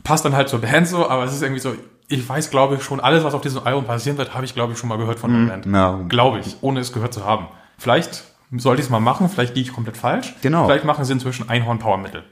passt 0.03 0.25
dann 0.25 0.35
halt 0.35 0.49
zur 0.49 0.61
Band 0.61 0.87
so, 0.87 1.09
aber 1.09 1.23
es 1.25 1.33
ist 1.33 1.41
irgendwie 1.41 1.61
so, 1.61 1.75
ich 2.07 2.27
weiß, 2.27 2.49
glaube 2.49 2.75
ich, 2.75 2.83
schon, 2.83 2.99
alles, 2.99 3.23
was 3.23 3.33
auf 3.33 3.41
diesem 3.41 3.63
Album 3.65 3.85
passieren 3.85 4.17
wird, 4.17 4.33
habe 4.33 4.45
ich, 4.45 4.53
glaube 4.53 4.73
ich, 4.73 4.79
schon 4.79 4.89
mal 4.89 4.97
gehört 4.97 5.19
von 5.19 5.31
der 5.31 5.51
Band. 5.51 5.65
ja. 5.65 5.99
Glaube 6.07 6.39
ich, 6.39 6.57
ohne 6.61 6.79
es 6.79 6.93
gehört 6.93 7.13
zu 7.13 7.25
haben. 7.25 7.47
Vielleicht 7.77 8.23
sollte 8.55 8.81
ich 8.81 8.87
es 8.87 8.91
mal 8.91 8.99
machen, 8.99 9.27
vielleicht 9.29 9.55
liege 9.55 9.69
ich 9.69 9.75
komplett 9.75 9.97
falsch. 9.97 10.35
Genau. 10.41 10.65
Vielleicht 10.65 10.85
machen 10.85 11.03
sie 11.03 11.13
inzwischen 11.13 11.49
Einhorn 11.49 11.79
Powermittel. 11.79 12.23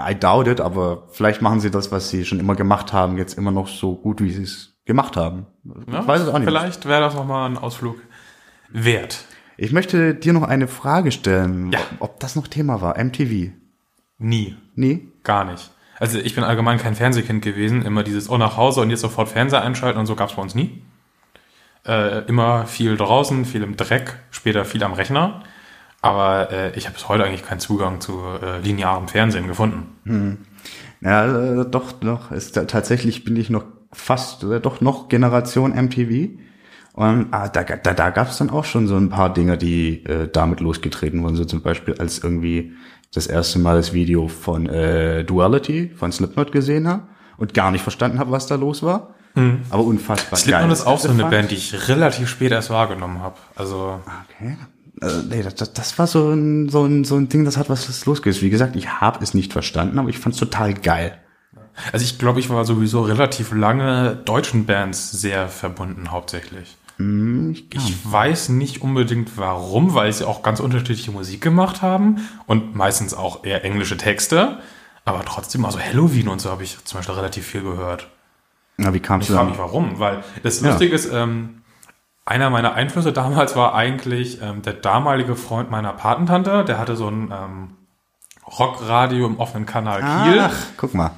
I 0.00 0.14
doubt 0.14 0.46
it, 0.46 0.60
aber 0.60 1.04
vielleicht 1.10 1.42
machen 1.42 1.60
sie 1.60 1.70
das, 1.70 1.90
was 1.90 2.08
sie 2.08 2.24
schon 2.24 2.38
immer 2.38 2.54
gemacht 2.54 2.92
haben, 2.92 3.18
jetzt 3.18 3.36
immer 3.36 3.50
noch 3.50 3.68
so 3.68 3.96
gut, 3.96 4.22
wie 4.22 4.30
sie 4.30 4.44
es 4.44 4.67
gemacht 4.88 5.16
haben. 5.16 5.46
Ja, 5.92 6.00
Ich 6.00 6.08
weiß 6.08 6.22
es 6.22 6.28
auch 6.28 6.38
nicht. 6.38 6.48
Vielleicht 6.48 6.86
wäre 6.86 7.00
das 7.00 7.14
nochmal 7.14 7.48
ein 7.48 7.56
Ausflug 7.58 8.02
wert. 8.70 9.24
Ich 9.56 9.72
möchte 9.72 10.14
dir 10.14 10.32
noch 10.32 10.42
eine 10.42 10.66
Frage 10.66 11.12
stellen, 11.12 11.70
Ja. 11.72 11.78
ob, 12.00 12.18
das 12.20 12.34
noch 12.34 12.48
Thema 12.48 12.80
war. 12.80 12.96
MTV. 12.98 13.52
Nie. 14.18 14.56
Nee? 14.74 15.06
Gar 15.22 15.44
nicht. 15.44 15.70
Also 16.00 16.18
ich 16.18 16.34
bin 16.34 16.44
allgemein 16.44 16.78
kein 16.78 16.94
Fernsehkind 16.94 17.42
gewesen. 17.42 17.82
Immer 17.82 18.02
dieses, 18.02 18.28
oh, 18.30 18.38
nach 18.38 18.56
Hause 18.56 18.80
und 18.80 18.90
jetzt 18.90 19.00
sofort 19.00 19.28
Fernseher 19.28 19.62
einschalten 19.62 19.98
und 19.98 20.06
so 20.06 20.14
gab's 20.16 20.34
bei 20.34 20.42
uns 20.42 20.54
nie. 20.54 20.82
Äh, 21.86 22.24
immer 22.26 22.66
viel 22.66 22.96
draußen, 22.96 23.44
viel 23.44 23.62
im 23.62 23.76
Dreck, 23.76 24.16
später 24.30 24.64
viel 24.64 24.82
am 24.84 24.92
Rechner. 24.92 25.42
Aber 26.00 26.52
äh, 26.52 26.76
ich 26.76 26.86
habe 26.86 26.94
bis 26.94 27.08
heute 27.08 27.24
eigentlich 27.24 27.42
keinen 27.44 27.58
Zugang 27.60 28.00
zu 28.00 28.20
äh, 28.42 28.60
linearem 28.60 29.08
Fernsehen 29.08 29.48
gefunden. 29.48 30.46
Ja, 31.00 31.26
äh, 31.62 31.66
doch, 31.68 31.92
doch. 31.92 32.30
Ist, 32.30 32.52
ta- 32.54 32.64
tatsächlich 32.64 33.24
bin 33.24 33.34
ich 33.36 33.50
noch 33.50 33.64
fast, 33.92 34.44
äh, 34.44 34.60
doch 34.60 34.80
noch 34.80 35.08
Generation 35.08 35.72
MTV. 35.72 36.30
Und 36.92 37.28
ah, 37.30 37.48
da, 37.48 37.62
da, 37.62 37.94
da 37.94 38.10
gab 38.10 38.28
es 38.28 38.38
dann 38.38 38.50
auch 38.50 38.64
schon 38.64 38.88
so 38.88 38.96
ein 38.96 39.08
paar 39.08 39.32
Dinge, 39.32 39.56
die 39.56 40.04
äh, 40.04 40.28
damit 40.32 40.60
losgetreten 40.60 41.22
wurden. 41.22 41.36
So 41.36 41.44
zum 41.44 41.62
Beispiel, 41.62 41.94
als 41.94 42.18
irgendwie 42.18 42.72
das 43.14 43.26
erste 43.26 43.58
Mal 43.58 43.76
das 43.76 43.92
Video 43.92 44.28
von 44.28 44.66
äh, 44.66 45.24
Duality 45.24 45.90
von 45.96 46.10
Slipknot 46.12 46.50
gesehen 46.52 46.88
habe 46.88 47.04
und 47.36 47.54
gar 47.54 47.70
nicht 47.70 47.82
verstanden 47.82 48.18
habe, 48.18 48.30
was 48.32 48.46
da 48.46 48.56
los 48.56 48.82
war. 48.82 49.14
Aber 49.70 49.84
unfassbar. 49.84 50.36
Slipknot 50.36 50.62
geil. 50.62 50.72
ist 50.72 50.84
auch 50.86 50.98
so 50.98 51.08
eine 51.10 51.20
fand- 51.20 51.30
Band, 51.30 51.50
die 51.52 51.54
ich 51.54 51.88
relativ 51.88 52.28
spät 52.28 52.50
erst 52.50 52.70
wahrgenommen 52.70 53.20
habe. 53.20 53.36
Also 53.54 54.00
Okay. 54.40 54.56
Äh, 55.00 55.22
nee, 55.30 55.42
das, 55.44 55.72
das, 55.72 55.96
war 55.98 56.08
so 56.08 56.30
ein, 56.32 56.68
so, 56.68 56.84
ein, 56.84 57.04
so 57.04 57.14
ein 57.16 57.28
Ding, 57.28 57.44
das 57.44 57.56
hat 57.56 57.70
was 57.70 57.86
das 57.86 58.04
losgelöst. 58.06 58.42
Wie 58.42 58.50
gesagt, 58.50 58.74
ich 58.74 58.88
habe 59.00 59.22
es 59.22 59.34
nicht 59.34 59.52
verstanden, 59.52 60.00
aber 60.00 60.08
ich 60.08 60.18
fand 60.18 60.34
es 60.34 60.40
total 60.40 60.74
geil. 60.74 61.18
Also 61.92 62.04
ich 62.04 62.18
glaube, 62.18 62.40
ich 62.40 62.50
war 62.50 62.64
sowieso 62.64 63.02
relativ 63.02 63.52
lange 63.52 64.16
deutschen 64.24 64.66
Bands 64.66 65.10
sehr 65.12 65.48
verbunden 65.48 66.10
hauptsächlich. 66.10 66.76
Ich 67.70 67.96
weiß 68.12 68.48
nicht 68.48 68.82
unbedingt 68.82 69.36
warum, 69.36 69.94
weil 69.94 70.12
sie 70.12 70.26
auch 70.26 70.42
ganz 70.42 70.58
unterschiedliche 70.58 71.12
Musik 71.12 71.40
gemacht 71.40 71.80
haben 71.80 72.28
und 72.46 72.74
meistens 72.74 73.14
auch 73.14 73.44
eher 73.44 73.64
englische 73.64 73.96
Texte. 73.96 74.58
Aber 75.04 75.24
trotzdem, 75.24 75.64
also 75.64 75.78
Halloween 75.78 76.26
und 76.28 76.40
so 76.40 76.50
habe 76.50 76.64
ich 76.64 76.76
zum 76.84 76.98
Beispiel 76.98 77.14
relativ 77.14 77.46
viel 77.46 77.62
gehört. 77.62 78.08
Na, 78.78 78.92
wie 78.92 79.00
kamst 79.00 79.24
Ich 79.24 79.28
du 79.28 79.34
frage 79.34 79.46
da? 79.46 79.50
mich 79.52 79.58
warum, 79.60 79.98
weil 80.00 80.24
das 80.42 80.60
Ja. 80.60 80.70
Lustige 80.70 80.92
ist, 80.94 81.08
ähm, 81.12 81.62
einer 82.24 82.50
meiner 82.50 82.74
Einflüsse 82.74 83.12
damals 83.12 83.54
war 83.56 83.74
eigentlich 83.74 84.42
ähm, 84.42 84.62
der 84.62 84.74
damalige 84.74 85.36
Freund 85.36 85.70
meiner 85.70 85.92
Patentante, 85.92 86.64
der 86.64 86.78
hatte 86.78 86.96
so 86.96 87.08
ein 87.08 87.32
ähm, 87.32 87.70
Rockradio 88.58 89.26
im 89.26 89.38
offenen 89.38 89.66
Kanal 89.66 90.00
Kiel. 90.00 90.40
Ach, 90.40 90.56
guck 90.76 90.94
mal. 90.94 91.12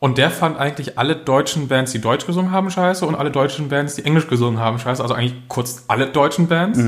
Und 0.00 0.18
der 0.18 0.30
fand 0.30 0.58
eigentlich 0.58 0.98
alle 0.98 1.14
deutschen 1.14 1.68
Bands, 1.68 1.92
die 1.92 2.00
Deutsch 2.00 2.26
gesungen 2.26 2.50
haben, 2.50 2.70
scheiße 2.70 3.06
und 3.06 3.14
alle 3.14 3.30
deutschen 3.30 3.68
Bands, 3.68 3.94
die 3.94 4.04
Englisch 4.04 4.26
gesungen 4.28 4.58
haben, 4.58 4.78
scheiße. 4.78 5.02
Also 5.02 5.14
eigentlich 5.14 5.34
kurz 5.48 5.84
alle 5.88 6.06
deutschen 6.08 6.48
Bands. 6.48 6.78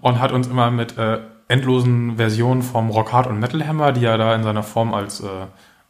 Und 0.00 0.20
hat 0.20 0.32
uns 0.32 0.46
immer 0.48 0.70
mit 0.70 0.96
äh, 0.96 1.18
endlosen 1.48 2.16
Versionen 2.16 2.62
vom 2.62 2.90
Rock 2.90 3.12
Hard 3.12 3.26
und 3.26 3.38
Metal 3.38 3.64
Hammer, 3.66 3.92
die 3.92 4.04
er 4.04 4.18
da 4.18 4.34
in 4.34 4.42
seiner 4.42 4.62
Form 4.62 4.94
als 4.94 5.20
äh, 5.20 5.26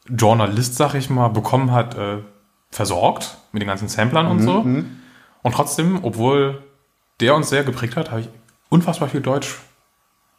Journalist, 0.09 0.75
sag 0.75 0.95
ich 0.95 1.09
mal, 1.09 1.29
bekommen 1.29 1.71
hat, 1.71 1.97
äh, 1.97 2.19
versorgt 2.71 3.39
mit 3.53 3.63
den 3.63 3.69
ganzen 3.69 3.89
Samplern 3.89 4.27
und 4.27 4.43
so. 4.43 4.59
Und 5.43 5.53
trotzdem, 5.55 6.01
obwohl 6.03 6.63
der 7.21 7.35
uns 7.37 7.49
sehr 7.49 7.63
geprägt 7.63 7.97
hat, 7.97 8.11
habe 8.11 8.23
ich 8.23 8.29
unfassbar 8.69 9.09
viel 9.09 9.21
Deutsch 9.21 9.57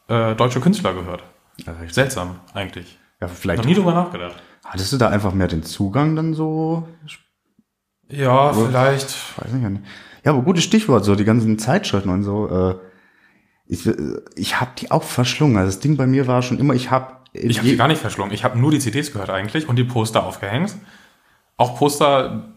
äh, 0.09 0.35
deutsche 0.35 0.59
Künstler 0.59 0.93
gehört. 0.93 1.23
Ja. 1.57 1.73
Seltsam, 1.89 2.39
eigentlich. 2.53 2.97
Ja, 3.21 3.27
vielleicht 3.27 3.59
Noch 3.63 3.65
nie 3.69 3.75
drüber 3.75 3.93
nachgedacht. 3.93 4.35
hattest 4.63 4.93
du 4.93 4.97
da 4.97 5.09
einfach 5.09 5.33
mehr 5.33 5.47
den 5.47 5.63
Zugang 5.63 6.15
dann 6.15 6.33
so? 6.33 6.87
Ja, 8.09 8.53
vielleicht. 8.53 9.15
Weiß 9.41 9.51
nicht. 9.51 9.81
Ja, 10.23 10.31
aber 10.31 10.41
gutes 10.43 10.63
Stichwort, 10.63 11.03
so 11.05 11.15
die 11.15 11.25
ganzen 11.25 11.57
Zeitschriften 11.59 12.09
und 12.09 12.23
so. 12.23 12.47
Äh, 12.49 12.75
ich 13.67 13.85
äh, 13.85 13.95
ich 14.35 14.59
habe 14.61 14.71
die 14.77 14.91
auch 14.91 15.03
verschlungen. 15.03 15.57
Also 15.57 15.69
das 15.69 15.79
Ding 15.79 15.97
bei 15.97 16.07
mir 16.07 16.27
war 16.27 16.41
schon 16.41 16.59
immer, 16.59 16.73
ich 16.73 16.91
habe 16.91 17.13
Ich 17.33 17.57
habe 17.59 17.67
die 17.69 17.77
gar 17.77 17.87
nicht 17.87 18.01
verschlungen. 18.01 18.33
Ich 18.33 18.43
habe 18.43 18.57
nur 18.59 18.71
die 18.71 18.79
CDs 18.79 19.11
gehört 19.11 19.29
eigentlich 19.29 19.67
und 19.67 19.75
die 19.77 19.83
Poster 19.83 20.25
aufgehängt. 20.25 20.75
Auch 21.57 21.77
Poster, 21.77 22.53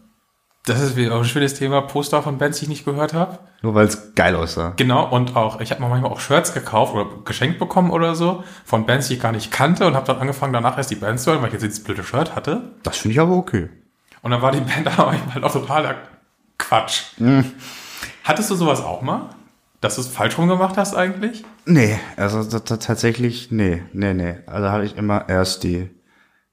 das 0.65 0.79
ist 0.81 0.95
wieder 0.95 1.15
ein 1.15 1.25
schönes 1.25 1.55
Thema, 1.55 1.81
Poster 1.81 2.21
von 2.21 2.37
Bands, 2.37 2.59
die 2.59 2.65
ich 2.65 2.69
nicht 2.69 2.85
gehört 2.85 3.13
habe. 3.13 3.39
nur 3.63 3.73
weil 3.73 3.87
es 3.87 4.13
geil 4.15 4.35
aussah. 4.35 4.73
Genau, 4.77 5.09
und 5.09 5.35
auch, 5.35 5.59
ich 5.59 5.71
habe 5.71 5.81
mir 5.81 5.89
manchmal 5.89 6.11
auch 6.11 6.19
Shirts 6.19 6.53
gekauft 6.53 6.93
oder 6.93 7.07
geschenkt 7.25 7.57
bekommen 7.57 7.89
oder 7.89 8.13
so 8.15 8.43
von 8.63 8.85
Bands, 8.85 9.07
die 9.07 9.15
ich 9.15 9.19
gar 9.19 9.31
nicht 9.31 9.51
kannte 9.51 9.87
und 9.87 9.95
habe 9.95 10.05
dann 10.05 10.19
angefangen, 10.19 10.53
danach 10.53 10.77
erst 10.77 10.91
die 10.91 10.95
Bands 10.95 11.23
zu 11.23 11.31
hören, 11.31 11.41
weil 11.41 11.47
ich 11.47 11.53
jetzt 11.53 11.63
dieses 11.63 11.83
blöde 11.83 12.03
Shirt 12.03 12.35
hatte. 12.35 12.73
Das 12.83 12.97
finde 12.97 13.13
ich 13.13 13.19
aber 13.19 13.35
okay. 13.35 13.69
Und 14.21 14.31
dann 14.31 14.41
war 14.41 14.51
die 14.51 14.61
Band 14.61 14.87
aber 14.99 15.11
manchmal 15.11 15.43
auch 15.43 15.53
totaler 15.53 15.95
Quatsch. 16.57 17.03
Hattest 18.23 18.51
du 18.51 18.55
sowas 18.55 18.81
auch 18.83 19.01
mal? 19.01 19.29
Dass 19.81 19.95
du 19.95 20.01
es 20.01 20.07
falsch 20.09 20.37
rum 20.37 20.47
gemacht 20.47 20.77
hast 20.77 20.93
eigentlich? 20.95 21.43
Nee, 21.65 21.99
also 22.15 22.43
tatsächlich, 22.59 23.49
nee, 23.49 23.81
nee, 23.93 24.13
nee. 24.13 24.35
Also 24.45 24.69
habe 24.69 24.85
ich 24.85 24.95
immer 24.95 25.27
erst 25.27 25.63
die 25.63 25.89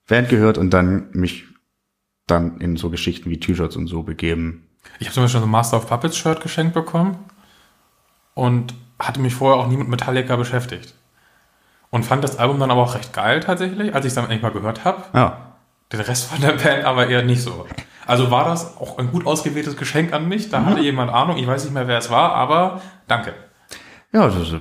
Band 0.08 0.30
gehört 0.30 0.56
und 0.56 0.70
dann 0.70 1.10
mich 1.12 1.44
dann 2.30 2.60
in 2.60 2.76
so 2.76 2.90
Geschichten 2.90 3.30
wie 3.30 3.40
T-Shirts 3.40 3.76
und 3.76 3.86
so 3.86 4.02
begeben. 4.02 4.66
Ich 4.98 5.06
habe 5.06 5.14
zum 5.14 5.24
Beispiel 5.24 5.40
so 5.40 5.46
ein 5.46 5.50
Master 5.50 5.76
of 5.76 5.88
Puppets 5.88 6.16
Shirt 6.16 6.40
geschenkt 6.40 6.74
bekommen 6.74 7.16
und 8.34 8.74
hatte 8.98 9.20
mich 9.20 9.34
vorher 9.34 9.62
auch 9.62 9.68
nie 9.68 9.76
mit 9.76 9.88
Metallica 9.88 10.36
beschäftigt. 10.36 10.94
Und 11.90 12.04
fand 12.04 12.22
das 12.22 12.38
Album 12.38 12.60
dann 12.60 12.70
aber 12.70 12.82
auch 12.82 12.94
recht 12.94 13.12
geil 13.12 13.40
tatsächlich, 13.40 13.94
als 13.94 14.04
ich 14.04 14.10
es 14.10 14.14
dann 14.14 14.24
endlich 14.24 14.42
mal 14.42 14.50
gehört 14.50 14.84
habe. 14.84 15.04
Ja, 15.14 15.54
Den 15.92 16.00
Rest 16.00 16.26
von 16.26 16.40
der 16.40 16.52
Band 16.52 16.84
aber 16.84 17.08
eher 17.08 17.22
nicht 17.22 17.42
so. 17.42 17.66
Also 18.06 18.30
war 18.30 18.44
das 18.44 18.76
auch 18.78 18.98
ein 18.98 19.10
gut 19.10 19.26
ausgewähltes 19.26 19.76
Geschenk 19.76 20.12
an 20.12 20.28
mich. 20.28 20.50
Da 20.50 20.64
hatte 20.64 20.80
jemand 20.80 21.10
Ahnung, 21.10 21.38
ich 21.38 21.46
weiß 21.46 21.64
nicht 21.64 21.74
mehr, 21.74 21.88
wer 21.88 21.98
es 21.98 22.10
war, 22.10 22.32
aber 22.32 22.82
danke. 23.06 23.34
ja, 24.12 24.26
das 24.26 24.36
ist, 24.36 24.52
äh, 24.52 24.58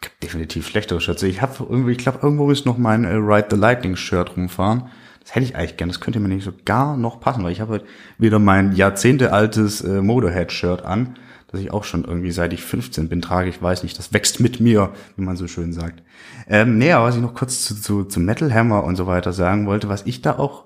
gibt 0.00 0.22
definitiv 0.22 0.68
schlechtere 0.68 1.00
Shirts. 1.00 1.22
Ich 1.22 1.40
habe 1.40 1.54
irgendwie, 1.60 1.92
ich 1.92 1.98
glaube, 1.98 2.18
irgendwo 2.22 2.50
ist 2.50 2.66
noch 2.66 2.76
mein 2.78 3.04
äh, 3.04 3.14
Ride 3.14 3.48
the 3.50 3.56
Lightning 3.56 3.96
Shirt 3.96 4.36
rumfahren. 4.36 4.90
Das 5.22 5.34
hätte 5.34 5.46
ich 5.46 5.56
eigentlich 5.56 5.76
gern. 5.76 5.88
Das 5.88 6.00
könnte 6.00 6.20
mir 6.20 6.28
nicht 6.28 6.44
so 6.44 6.52
gar 6.64 6.96
noch 6.96 7.20
passen, 7.20 7.44
weil 7.44 7.52
ich 7.52 7.60
habe 7.60 7.72
halt 7.72 7.84
wieder 8.18 8.38
mein 8.38 8.74
jahrzehntealtes 8.74 9.82
äh, 9.82 10.02
Motorhead-Shirt 10.02 10.84
an, 10.84 11.16
das 11.48 11.60
ich 11.60 11.70
auch 11.70 11.84
schon 11.84 12.04
irgendwie 12.04 12.32
seit 12.32 12.52
ich 12.52 12.62
15 12.62 13.08
bin 13.08 13.22
trage. 13.22 13.48
Ich 13.48 13.62
weiß 13.62 13.82
nicht, 13.82 13.98
das 13.98 14.12
wächst 14.12 14.40
mit 14.40 14.60
mir, 14.60 14.92
wie 15.16 15.22
man 15.22 15.36
so 15.36 15.46
schön 15.46 15.72
sagt. 15.72 16.02
Ähm, 16.48 16.78
nee, 16.78 16.92
aber 16.92 17.06
was 17.06 17.16
ich 17.16 17.22
noch 17.22 17.34
kurz 17.34 17.64
zu, 17.64 17.80
zu, 17.80 18.04
zu 18.04 18.20
Metal 18.20 18.52
Hammer 18.52 18.84
und 18.84 18.96
so 18.96 19.06
weiter 19.06 19.32
sagen 19.32 19.66
wollte, 19.66 19.88
was 19.88 20.06
ich 20.06 20.22
da 20.22 20.38
auch 20.38 20.64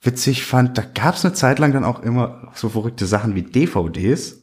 witzig 0.00 0.44
fand, 0.44 0.78
da 0.78 0.82
gab 0.82 1.14
es 1.14 1.24
eine 1.24 1.34
Zeit 1.34 1.58
lang 1.58 1.72
dann 1.72 1.84
auch 1.84 2.02
immer 2.02 2.52
so 2.54 2.68
verrückte 2.68 3.06
Sachen 3.06 3.34
wie 3.34 3.42
DVDs 3.42 4.42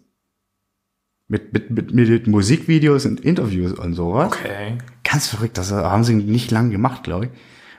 mit, 1.28 1.54
mit, 1.54 1.72
mit, 1.72 1.94
mit 1.94 2.28
Musikvideos 2.28 3.06
und 3.06 3.22
Interviews 3.22 3.72
und 3.74 3.94
sowas. 3.94 4.34
Okay. 4.34 4.78
Ganz 5.04 5.28
verrückt, 5.28 5.58
das 5.58 5.72
haben 5.72 6.04
sie 6.04 6.16
nicht 6.16 6.52
lang 6.52 6.72
gemacht, 6.72 7.04
glaube 7.04 7.26
ich. 7.26 7.32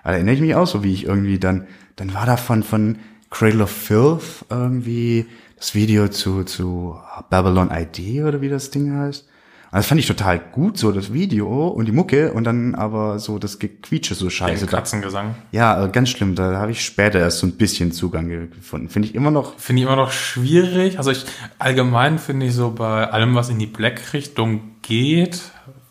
Aber 0.02 0.12
da 0.12 0.16
erinnere 0.16 0.34
ich 0.34 0.40
mich 0.40 0.54
auch 0.54 0.66
so, 0.66 0.82
wie 0.84 0.92
ich 0.92 1.04
irgendwie 1.04 1.38
dann, 1.38 1.66
dann 1.96 2.14
war 2.14 2.26
da 2.26 2.36
von, 2.36 2.62
von 2.62 2.98
Cradle 3.30 3.62
of 3.64 3.70
Filth 3.70 4.44
irgendwie 4.50 5.26
das 5.56 5.74
Video 5.74 6.08
zu, 6.08 6.44
zu 6.44 6.96
Babylon 7.30 7.70
ID 7.72 8.22
oder 8.24 8.40
wie 8.40 8.48
das 8.48 8.70
Ding 8.70 8.92
heißt. 8.96 9.28
Und 9.70 9.76
das 9.78 9.86
fand 9.86 9.98
ich 10.00 10.06
total 10.06 10.38
gut, 10.38 10.76
so 10.76 10.92
das 10.92 11.14
Video 11.14 11.66
und 11.68 11.86
die 11.86 11.92
Mucke 11.92 12.32
und 12.34 12.44
dann 12.44 12.74
aber 12.74 13.18
so 13.18 13.38
das 13.38 13.58
Gequietsche 13.58 14.14
so 14.14 14.28
scheiße. 14.28 14.66
Da, 14.66 14.70
Katzengesang. 14.78 15.34
ja, 15.50 15.82
äh, 15.86 15.88
ganz 15.88 16.10
schlimm, 16.10 16.34
da 16.34 16.56
habe 16.58 16.72
ich 16.72 16.84
später 16.84 17.20
erst 17.20 17.38
so 17.38 17.46
ein 17.46 17.52
bisschen 17.52 17.90
Zugang 17.90 18.28
ge- 18.28 18.48
gefunden. 18.48 18.90
Finde 18.90 19.08
ich 19.08 19.14
immer 19.14 19.30
noch, 19.30 19.58
Finde 19.58 19.80
ich 19.80 19.86
immer 19.86 19.96
noch 19.96 20.12
schwierig. 20.12 20.98
Also 20.98 21.10
ich 21.10 21.24
allgemein 21.58 22.18
finde 22.18 22.44
ich 22.46 22.54
so 22.54 22.72
bei 22.72 23.08
allem, 23.08 23.34
was 23.34 23.48
in 23.48 23.58
die 23.58 23.64
Black-Richtung 23.66 24.60
geht, 24.82 25.40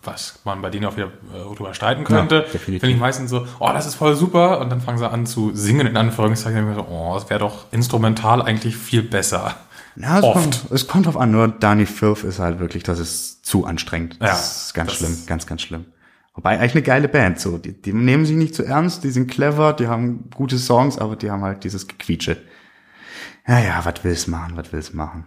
was 0.03 0.39
man 0.45 0.61
bei 0.61 0.69
denen 0.69 0.85
auch 0.85 0.95
wieder 0.97 1.07
äh, 1.07 1.55
drüber 1.55 1.73
streiten 1.73 2.03
könnte, 2.03 2.45
Ja, 2.51 2.59
finde 2.59 2.87
ich 2.89 2.97
meistens 2.97 3.29
so, 3.29 3.45
oh, 3.59 3.69
das 3.71 3.85
ist 3.85 3.95
voll 3.95 4.15
super. 4.15 4.59
Und 4.59 4.69
dann 4.69 4.81
fangen 4.81 4.97
sie 4.97 5.09
an 5.09 5.25
zu 5.25 5.55
singen, 5.55 5.85
in 5.87 5.97
Anführungszeichen. 5.97 6.63
Und 6.63 6.69
ich 6.71 6.75
mir 6.77 6.83
so, 6.83 6.87
oh, 6.89 7.15
es 7.17 7.29
wäre 7.29 7.39
doch 7.39 7.65
instrumental 7.71 8.41
eigentlich 8.41 8.75
viel 8.77 9.03
besser. 9.03 9.55
ja, 9.95 10.17
es, 10.17 10.23
Oft. 10.23 10.33
Kommt, 10.33 10.65
es 10.71 10.87
kommt 10.87 11.05
drauf 11.05 11.17
an, 11.17 11.31
nur 11.31 11.47
Danny 11.47 11.85
Filth 11.85 12.23
ist 12.23 12.39
halt 12.39 12.59
wirklich, 12.59 12.83
das 12.83 12.99
ist 12.99 13.45
zu 13.45 13.65
anstrengend. 13.65 14.17
Ja, 14.19 14.27
das 14.27 14.65
ist 14.67 14.73
ganz 14.73 14.89
das- 14.91 14.97
schlimm, 14.99 15.17
ganz, 15.27 15.45
ganz 15.45 15.61
schlimm. 15.61 15.85
Wobei 16.33 16.57
eigentlich 16.57 16.75
eine 16.75 16.81
geile 16.83 17.07
Band, 17.09 17.41
so, 17.41 17.57
die, 17.57 17.73
die 17.79 17.91
nehmen 17.91 18.25
sich 18.25 18.37
nicht 18.37 18.55
zu 18.55 18.63
ernst, 18.63 19.03
die 19.03 19.11
sind 19.11 19.29
clever, 19.29 19.73
die 19.73 19.87
haben 19.87 20.29
gute 20.33 20.57
Songs, 20.57 20.97
aber 20.97 21.17
die 21.17 21.29
haben 21.29 21.43
halt 21.43 21.65
dieses 21.65 21.87
Gequietsche. 21.89 22.37
Ja, 23.45 23.59
ja, 23.59 23.81
was 23.83 23.95
will's 24.03 24.27
machen, 24.27 24.53
was 24.55 24.71
will's 24.71 24.93
machen. 24.93 25.25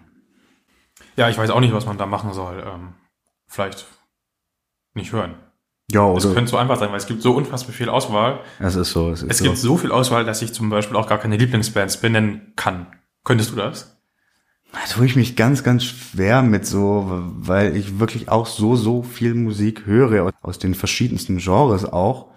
Ja, 1.17 1.29
ich 1.29 1.37
weiß 1.37 1.51
auch 1.51 1.61
nicht, 1.61 1.75
was 1.75 1.85
man 1.85 1.99
da 1.99 2.07
machen 2.07 2.33
soll. 2.33 2.65
Ähm, 2.67 2.95
vielleicht 3.47 3.87
nicht 4.95 5.13
hören. 5.13 5.35
Ja, 5.91 6.13
Das 6.15 6.25
oder, 6.25 6.35
könnte 6.35 6.51
so 6.51 6.57
einfach 6.57 6.79
sein, 6.79 6.89
weil 6.91 6.97
es 6.97 7.07
gibt 7.07 7.21
so 7.23 7.33
unfassbar 7.37 7.75
viel 7.75 7.89
Auswahl. 7.89 8.41
es 8.59 8.75
ist 8.75 8.93
so, 8.93 9.11
es 9.11 9.23
ist 9.23 9.31
Es 9.33 9.39
so. 9.39 9.45
gibt 9.45 9.59
so 9.59 9.77
viel 9.77 9.93
Auswahl, 9.93 10.25
dass 10.25 10.41
ich 10.41 10.53
zum 10.53 10.71
Beispiel 10.71 10.97
auch 10.97 11.07
gar 11.07 11.19
keine 11.19 11.37
Lieblingsbands 11.37 11.99
benennen 11.99 12.53
kann. 12.57 12.87
Könntest 13.23 13.53
du 13.53 13.57
das? 13.57 14.01
Da 14.73 14.81
tue 14.93 15.07
ich 15.07 15.15
mich 15.15 15.37
ganz, 15.37 15.63
ganz 15.63 15.85
schwer 15.85 16.43
mit 16.43 16.67
so, 16.67 17.07
weil 17.37 17.77
ich 17.77 18.01
wirklich 18.01 18.29
auch 18.29 18.47
so, 18.47 18.75
so 18.77 19.03
viel 19.03 19.35
Musik 19.35 19.87
höre, 19.87 20.33
aus 20.43 20.59
den 20.59 20.75
verschiedensten 20.75 21.37
Genres 21.39 21.85
auch. 21.85 22.33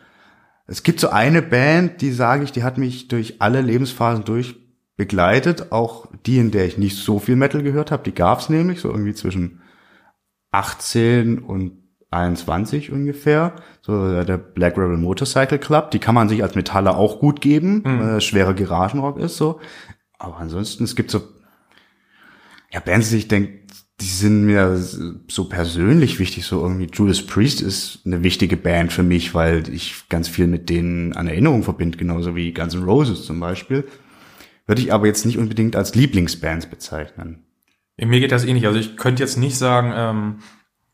Es 0.67 0.83
gibt 0.83 0.99
so 0.99 1.09
eine 1.09 1.41
Band, 1.41 2.01
die 2.01 2.11
sage 2.11 2.43
ich, 2.43 2.51
die 2.51 2.63
hat 2.63 2.77
mich 2.77 3.07
durch 3.07 3.41
alle 3.41 3.61
Lebensphasen 3.61 4.25
durch 4.25 4.55
begleitet, 4.97 5.71
auch 5.71 6.07
die, 6.25 6.37
in 6.37 6.51
der 6.51 6.65
ich 6.65 6.77
nicht 6.77 6.97
so 6.97 7.19
viel 7.19 7.35
Metal 7.37 7.63
gehört 7.63 7.91
habe, 7.91 8.03
die 8.03 8.13
gab's 8.13 8.49
nämlich, 8.49 8.81
so 8.81 8.89
irgendwie 8.89 9.13
zwischen 9.13 9.61
18 10.51 11.39
und 11.39 11.86
21 12.09 12.91
ungefähr, 12.91 13.55
so 13.81 14.23
der 14.23 14.37
Black 14.37 14.77
Rebel 14.77 14.97
Motorcycle 14.97 15.59
Club, 15.59 15.91
die 15.91 15.99
kann 15.99 16.15
man 16.15 16.29
sich 16.29 16.41
als 16.41 16.55
Metaller 16.55 16.97
auch 16.97 17.19
gut 17.19 17.41
geben, 17.41 17.83
weil 17.83 18.17
es 18.17 18.23
schwerer 18.23 18.53
Garagenrock 18.53 19.17
ist 19.19 19.37
so. 19.37 19.59
Aber 20.17 20.37
ansonsten, 20.37 20.83
es 20.85 20.95
gibt 20.95 21.11
so 21.11 21.21
ja, 22.71 22.79
Bands, 22.79 23.09
die 23.09 23.17
ich 23.17 23.27
denke, 23.27 23.59
die 23.99 24.05
sind 24.05 24.45
mir 24.45 24.77
so 24.77 25.45
persönlich 25.49 26.19
wichtig, 26.19 26.45
so 26.45 26.61
irgendwie 26.61 26.89
Judas 26.93 27.25
Priest 27.25 27.61
ist 27.61 28.01
eine 28.05 28.21
wichtige 28.23 28.55
Band 28.55 28.93
für 28.93 29.01
mich, 29.01 29.33
weil 29.33 29.67
ich 29.73 30.07
ganz 30.09 30.27
viel 30.27 30.45
mit 30.45 30.69
denen 30.69 31.13
an 31.13 31.27
Erinnerung 31.27 31.63
verbinde, 31.63 31.97
genauso 31.97 32.35
wie 32.35 32.53
Guns 32.53 32.75
N' 32.75 32.83
Roses 32.83 33.25
zum 33.25 33.39
Beispiel. 33.39 33.87
Würde 34.67 34.81
ich 34.81 34.93
aber 34.93 35.07
jetzt 35.07 35.25
nicht 35.25 35.39
unbedingt 35.39 35.75
als 35.75 35.95
Lieblingsbands 35.95 36.67
bezeichnen. 36.67 37.43
Mir 37.97 38.19
geht 38.19 38.31
das 38.31 38.45
ähnlich. 38.45 38.67
Also 38.67 38.77
ich 38.77 38.97
könnte 38.97 39.23
jetzt 39.23 39.37
nicht 39.37 39.57
sagen, 39.57 39.93
ähm, 39.95 40.35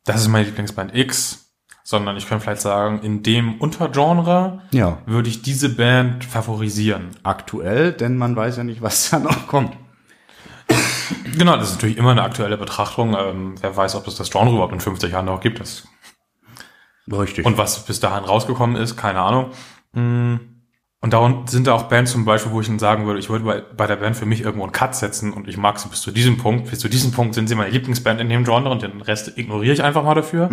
das 0.05 0.21
ist 0.21 0.27
meine 0.27 0.45
Lieblingsband 0.45 0.95
X, 0.95 1.51
sondern 1.83 2.15
ich 2.17 2.27
könnte 2.27 2.43
vielleicht 2.43 2.61
sagen, 2.61 3.01
in 3.01 3.23
dem 3.23 3.59
Untergenre 3.59 4.61
Ja. 4.71 4.99
würde 5.05 5.29
ich 5.29 5.41
diese 5.41 5.69
Band 5.69 6.23
favorisieren. 6.23 7.09
Aktuell, 7.23 7.91
denn 7.91 8.17
man 8.17 8.35
weiß 8.35 8.57
ja 8.57 8.63
nicht, 8.63 8.81
was 8.81 9.09
da 9.09 9.19
noch 9.19 9.47
kommt. 9.47 9.75
Genau, 11.37 11.57
das 11.57 11.69
ist 11.69 11.75
natürlich 11.75 11.97
immer 11.97 12.11
eine 12.11 12.23
aktuelle 12.23 12.57
Betrachtung. 12.57 13.15
Ähm, 13.17 13.55
wer 13.59 13.75
weiß, 13.75 13.95
ob 13.95 14.07
es 14.07 14.15
das 14.15 14.29
Genre 14.29 14.49
überhaupt 14.51 14.73
in 14.73 14.79
50 14.79 15.11
Jahren 15.11 15.25
noch 15.25 15.41
gibt. 15.41 15.59
Das 15.59 15.83
Richtig. 17.11 17.45
Und 17.45 17.57
was 17.57 17.85
bis 17.85 17.99
dahin 17.99 18.23
rausgekommen 18.23 18.75
ist, 18.77 18.95
keine 18.95 19.19
Ahnung. 19.19 19.51
Mm. 19.91 20.35
Und 21.03 21.11
da 21.11 21.43
sind 21.47 21.67
da 21.67 21.73
auch 21.73 21.89
Bands 21.89 22.13
zum 22.13 22.23
Beispiel, 22.23 22.53
wo 22.53 22.61
ich 22.61 22.67
dann 22.67 22.79
sagen 22.79 23.05
würde, 23.05 23.19
ich 23.19 23.29
würde 23.29 23.43
bei, 23.43 23.59
bei 23.59 23.87
der 23.87 23.97
Band 23.97 24.15
für 24.15 24.25
mich 24.25 24.39
irgendwo 24.39 24.63
einen 24.63 24.71
Cut 24.71 24.95
setzen 24.95 25.33
und 25.33 25.49
ich 25.49 25.57
mag 25.57 25.77
sie 25.77 25.89
bis 25.89 26.01
zu 26.01 26.11
diesem 26.11 26.37
Punkt. 26.37 26.69
Bis 26.69 26.79
zu 26.79 26.87
diesem 26.87 27.11
Punkt 27.11 27.35
sind 27.35 27.49
sie 27.49 27.55
meine 27.55 27.71
Lieblingsband 27.71 28.21
in 28.21 28.29
dem 28.29 28.45
Genre 28.45 28.69
und 28.69 28.83
den 28.83 29.01
Rest 29.01 29.37
ignoriere 29.37 29.73
ich 29.73 29.83
einfach 29.83 30.05
mal 30.05 30.15
dafür. 30.15 30.49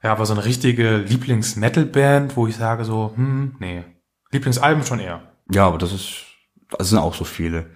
Ja, 0.00 0.12
aber 0.12 0.26
so 0.26 0.32
eine 0.34 0.44
richtige 0.44 0.98
Lieblings-Metal-Band, 0.98 2.36
wo 2.36 2.46
ich 2.46 2.54
sage 2.54 2.84
so, 2.84 3.14
hm, 3.16 3.56
nee. 3.58 3.82
Lieblingsalben 4.30 4.84
schon 4.84 5.00
eher. 5.00 5.32
Ja, 5.50 5.66
aber 5.66 5.78
das 5.78 5.92
ist, 5.92 6.24
das 6.78 6.90
sind 6.90 6.98
auch 6.98 7.14
so 7.14 7.24
viele. 7.24 7.66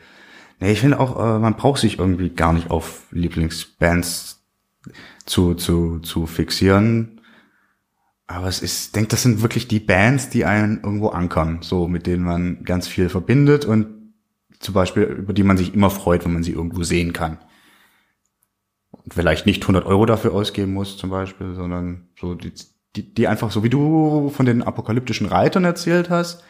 Nee, 0.60 0.70
ich 0.70 0.80
finde 0.80 1.00
auch, 1.00 1.18
äh, 1.18 1.40
man 1.40 1.56
braucht 1.56 1.80
sich 1.80 1.98
irgendwie 1.98 2.30
gar 2.30 2.52
nicht 2.52 2.70
auf 2.70 3.02
Lieblingsbands 3.10 4.46
zu, 5.24 5.54
zu, 5.54 5.98
zu 5.98 6.26
fixieren. 6.26 7.15
Aber 8.26 8.48
es 8.48 8.60
ist, 8.60 8.86
ich 8.86 8.92
denke, 8.92 9.10
das 9.10 9.22
sind 9.22 9.42
wirklich 9.42 9.68
die 9.68 9.78
Bands, 9.78 10.30
die 10.30 10.44
einen 10.44 10.80
irgendwo 10.82 11.08
ankern, 11.08 11.58
so, 11.62 11.86
mit 11.86 12.06
denen 12.06 12.24
man 12.24 12.64
ganz 12.64 12.88
viel 12.88 13.08
verbindet 13.08 13.64
und 13.64 13.86
zum 14.58 14.74
Beispiel, 14.74 15.04
über 15.04 15.32
die 15.32 15.44
man 15.44 15.56
sich 15.56 15.74
immer 15.74 15.90
freut, 15.90 16.24
wenn 16.24 16.32
man 16.32 16.42
sie 16.42 16.52
irgendwo 16.52 16.82
sehen 16.82 17.12
kann. 17.12 17.38
Und 18.90 19.14
vielleicht 19.14 19.46
nicht 19.46 19.62
100 19.62 19.86
Euro 19.86 20.06
dafür 20.06 20.32
ausgeben 20.32 20.72
muss, 20.72 20.96
zum 20.96 21.10
Beispiel, 21.10 21.54
sondern 21.54 22.08
so 22.18 22.34
die, 22.34 22.52
die, 22.96 23.14
die 23.14 23.28
einfach 23.28 23.50
so, 23.52 23.62
wie 23.62 23.68
du 23.68 24.30
von 24.34 24.46
den 24.46 24.62
apokalyptischen 24.62 25.26
Reitern 25.28 25.64
erzählt 25.64 26.10
hast, 26.10 26.42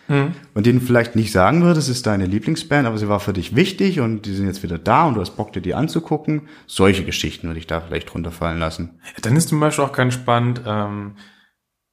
und 0.54 0.64
denen 0.64 0.80
vielleicht 0.80 1.16
nicht 1.16 1.32
sagen 1.32 1.62
würdest, 1.62 1.90
es 1.90 1.96
ist 1.96 2.06
deine 2.06 2.24
Lieblingsband, 2.26 2.86
aber 2.86 2.96
sie 2.96 3.08
war 3.08 3.20
für 3.20 3.32
dich 3.32 3.54
wichtig 3.56 4.00
und 4.00 4.24
die 4.24 4.34
sind 4.34 4.46
jetzt 4.46 4.62
wieder 4.62 4.78
da 4.78 5.06
und 5.06 5.14
du 5.14 5.20
hast 5.20 5.36
Bock, 5.36 5.52
dir 5.52 5.60
die 5.60 5.74
anzugucken. 5.74 6.42
Solche 6.66 7.04
Geschichten 7.04 7.48
würde 7.48 7.58
ich 7.58 7.66
da 7.66 7.80
vielleicht 7.80 8.14
runterfallen 8.14 8.60
lassen. 8.60 9.00
Dann 9.20 9.36
ist 9.36 9.48
zum 9.48 9.60
Beispiel 9.60 9.84
auch 9.84 9.92
ganz 9.92 10.14
spannend, 10.14 10.62
ähm, 10.64 11.16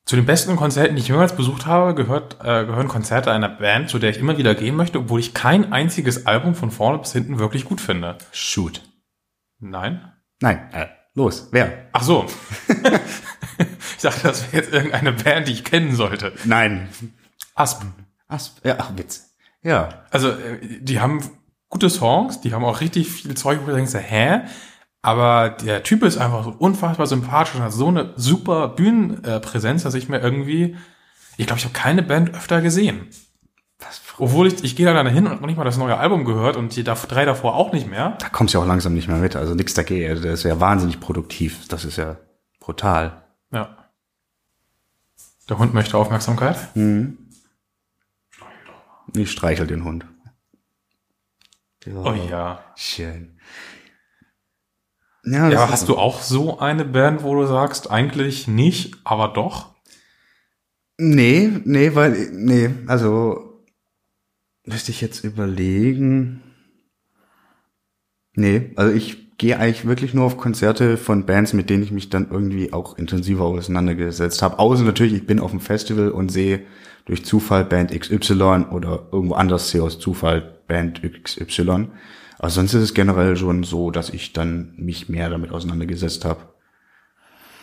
Zu 0.05 0.17
den 0.17 0.25
besten 0.25 0.57
Konzerten, 0.57 0.95
die 0.95 1.01
ich 1.01 1.07
jemals 1.07 1.35
besucht 1.35 1.65
habe, 1.65 1.95
gehört, 1.95 2.37
äh, 2.41 2.65
gehören 2.65 2.89
Konzerte 2.89 3.31
einer 3.31 3.47
Band, 3.47 3.89
zu 3.89 3.99
der 3.99 4.09
ich 4.09 4.17
immer 4.17 4.37
wieder 4.37 4.53
gehen 4.53 4.75
möchte, 4.75 4.99
obwohl 4.99 5.21
ich 5.21 5.33
kein 5.33 5.71
einziges 5.71 6.25
Album 6.25 6.55
von 6.55 6.71
vorne 6.71 6.99
bis 6.99 7.13
hinten 7.13 7.39
wirklich 7.39 7.63
gut 7.63 7.79
finde. 7.79 8.17
Shoot. 8.33 8.81
Nein? 9.59 10.11
Nein, 10.41 10.69
äh, 10.73 10.87
los, 11.13 11.47
wer? 11.51 11.87
Ach 11.93 12.03
so. 12.03 12.25
ich 12.67 14.01
dachte, 14.01 14.23
das 14.23 14.51
wäre 14.51 14.63
jetzt 14.63 14.73
irgendeine 14.73 15.13
Band, 15.13 15.47
die 15.47 15.53
ich 15.53 15.63
kennen 15.63 15.95
sollte. 15.95 16.33
Nein. 16.43 16.89
Aspen. 17.55 17.93
Asp 18.27 18.65
ja, 18.65 18.75
ach, 18.79 18.91
Witz. 18.97 19.35
Ja. 19.61 20.03
Also, 20.11 20.31
äh, 20.31 20.81
die 20.81 20.99
haben 20.99 21.21
gute 21.69 21.89
Songs, 21.89 22.41
die 22.41 22.53
haben 22.53 22.65
auch 22.65 22.81
richtig 22.81 23.09
viel 23.09 23.35
Zeug, 23.35 23.61
wo 23.61 23.67
du 23.67 23.75
denkst, 23.75 23.93
hä? 23.93 24.41
Aber 25.05 25.49
der 25.49 25.83
Typ 25.83 26.01
ist 26.01 26.17
einfach 26.17 26.45
so 26.45 26.55
unfassbar 26.57 27.07
sympathisch 27.07 27.55
und 27.55 27.61
hat 27.61 27.73
so 27.73 27.89
eine 27.89 28.13
super 28.15 28.69
Bühnenpräsenz, 28.69 29.83
dass 29.83 29.95
ich 29.95 30.07
mir 30.07 30.19
irgendwie, 30.19 30.77
ich 31.35 31.45
glaube, 31.45 31.59
ich 31.59 31.65
habe 31.65 31.73
keine 31.73 32.01
Band 32.01 32.33
öfter 32.33 32.61
gesehen. 32.61 33.07
Das, 33.79 34.01
Obwohl 34.17 34.47
ich, 34.47 34.63
ich 34.63 34.77
gehe 34.77 34.85
da 34.85 34.93
dann 34.93 35.07
hin 35.07 35.27
und 35.27 35.41
noch 35.41 35.47
nicht 35.47 35.57
mal 35.57 35.65
das 35.65 35.77
neue 35.77 35.97
Album 35.97 36.23
gehört 36.23 36.55
und 36.55 36.73
die 36.77 36.85
drei 36.85 37.25
davor 37.25 37.55
auch 37.55 37.73
nicht 37.73 37.85
mehr. 37.85 38.17
da 38.19 38.29
kommst 38.29 38.53
du 38.53 38.57
ja 38.57 38.63
auch 38.63 38.67
langsam 38.67 38.93
nicht 38.93 39.09
mehr 39.09 39.17
mit. 39.17 39.35
Also 39.35 39.55
nix 39.55 39.73
dagegen. 39.73 40.09
Also, 40.09 40.23
Der 40.23 40.31
ist 40.33 40.43
ja 40.43 40.61
wahnsinnig 40.61 41.01
produktiv. 41.01 41.67
Das 41.67 41.83
ist 41.83 41.97
ja 41.97 42.15
brutal. 42.61 43.23
Ja. 43.51 43.77
Der 45.49 45.57
Hund 45.59 45.73
möchte 45.73 45.97
Aufmerksamkeit. 45.97 46.57
Ich 49.15 49.31
streichel 49.31 49.67
den 49.67 49.83
Hund. 49.83 50.05
Ja. 51.85 51.93
Oh 51.97 52.13
ja. 52.13 52.63
Schön. 52.77 53.37
Ja, 55.25 55.49
Ja, 55.49 55.69
hast 55.69 55.87
du 55.89 55.97
auch 55.97 56.21
so 56.21 56.59
eine 56.59 56.85
Band, 56.85 57.23
wo 57.23 57.35
du 57.35 57.45
sagst, 57.45 57.89
eigentlich 57.89 58.47
nicht, 58.47 58.95
aber 59.03 59.29
doch? 59.29 59.73
Nee, 60.97 61.49
nee, 61.65 61.95
weil, 61.95 62.29
nee, 62.33 62.69
also, 62.87 63.63
müsste 64.65 64.91
ich 64.91 65.01
jetzt 65.01 65.23
überlegen. 65.23 66.41
Nee, 68.35 68.71
also 68.75 68.93
ich 68.93 69.37
gehe 69.37 69.59
eigentlich 69.59 69.85
wirklich 69.85 70.13
nur 70.13 70.25
auf 70.25 70.37
Konzerte 70.37 70.97
von 70.97 71.25
Bands, 71.25 71.53
mit 71.53 71.69
denen 71.69 71.83
ich 71.83 71.91
mich 71.91 72.09
dann 72.09 72.29
irgendwie 72.31 72.73
auch 72.73 72.97
intensiver 72.97 73.43
auseinandergesetzt 73.43 74.41
habe. 74.41 74.59
Außer 74.59 74.83
natürlich, 74.83 75.13
ich 75.13 75.27
bin 75.27 75.39
auf 75.39 75.51
dem 75.51 75.59
Festival 75.59 76.09
und 76.09 76.29
sehe 76.29 76.61
durch 77.05 77.25
Zufall 77.25 77.65
Band 77.65 77.91
XY 77.91 78.67
oder 78.71 79.07
irgendwo 79.11 79.35
anders 79.35 79.69
sehe 79.69 79.83
aus 79.83 79.99
Zufall 79.99 80.59
Band 80.67 81.01
XY. 81.01 81.87
Aber 82.43 82.49
sonst 82.49 82.73
ist 82.73 82.83
es 82.83 82.93
generell 82.93 83.37
schon 83.37 83.63
so, 83.63 83.89
dass 83.89 84.09
ich 84.09 84.33
dann 84.33 84.73
mich 84.75 85.07
mehr 85.07 85.29
damit 85.29 85.53
auseinandergesetzt 85.53 86.25
habe. 86.25 86.41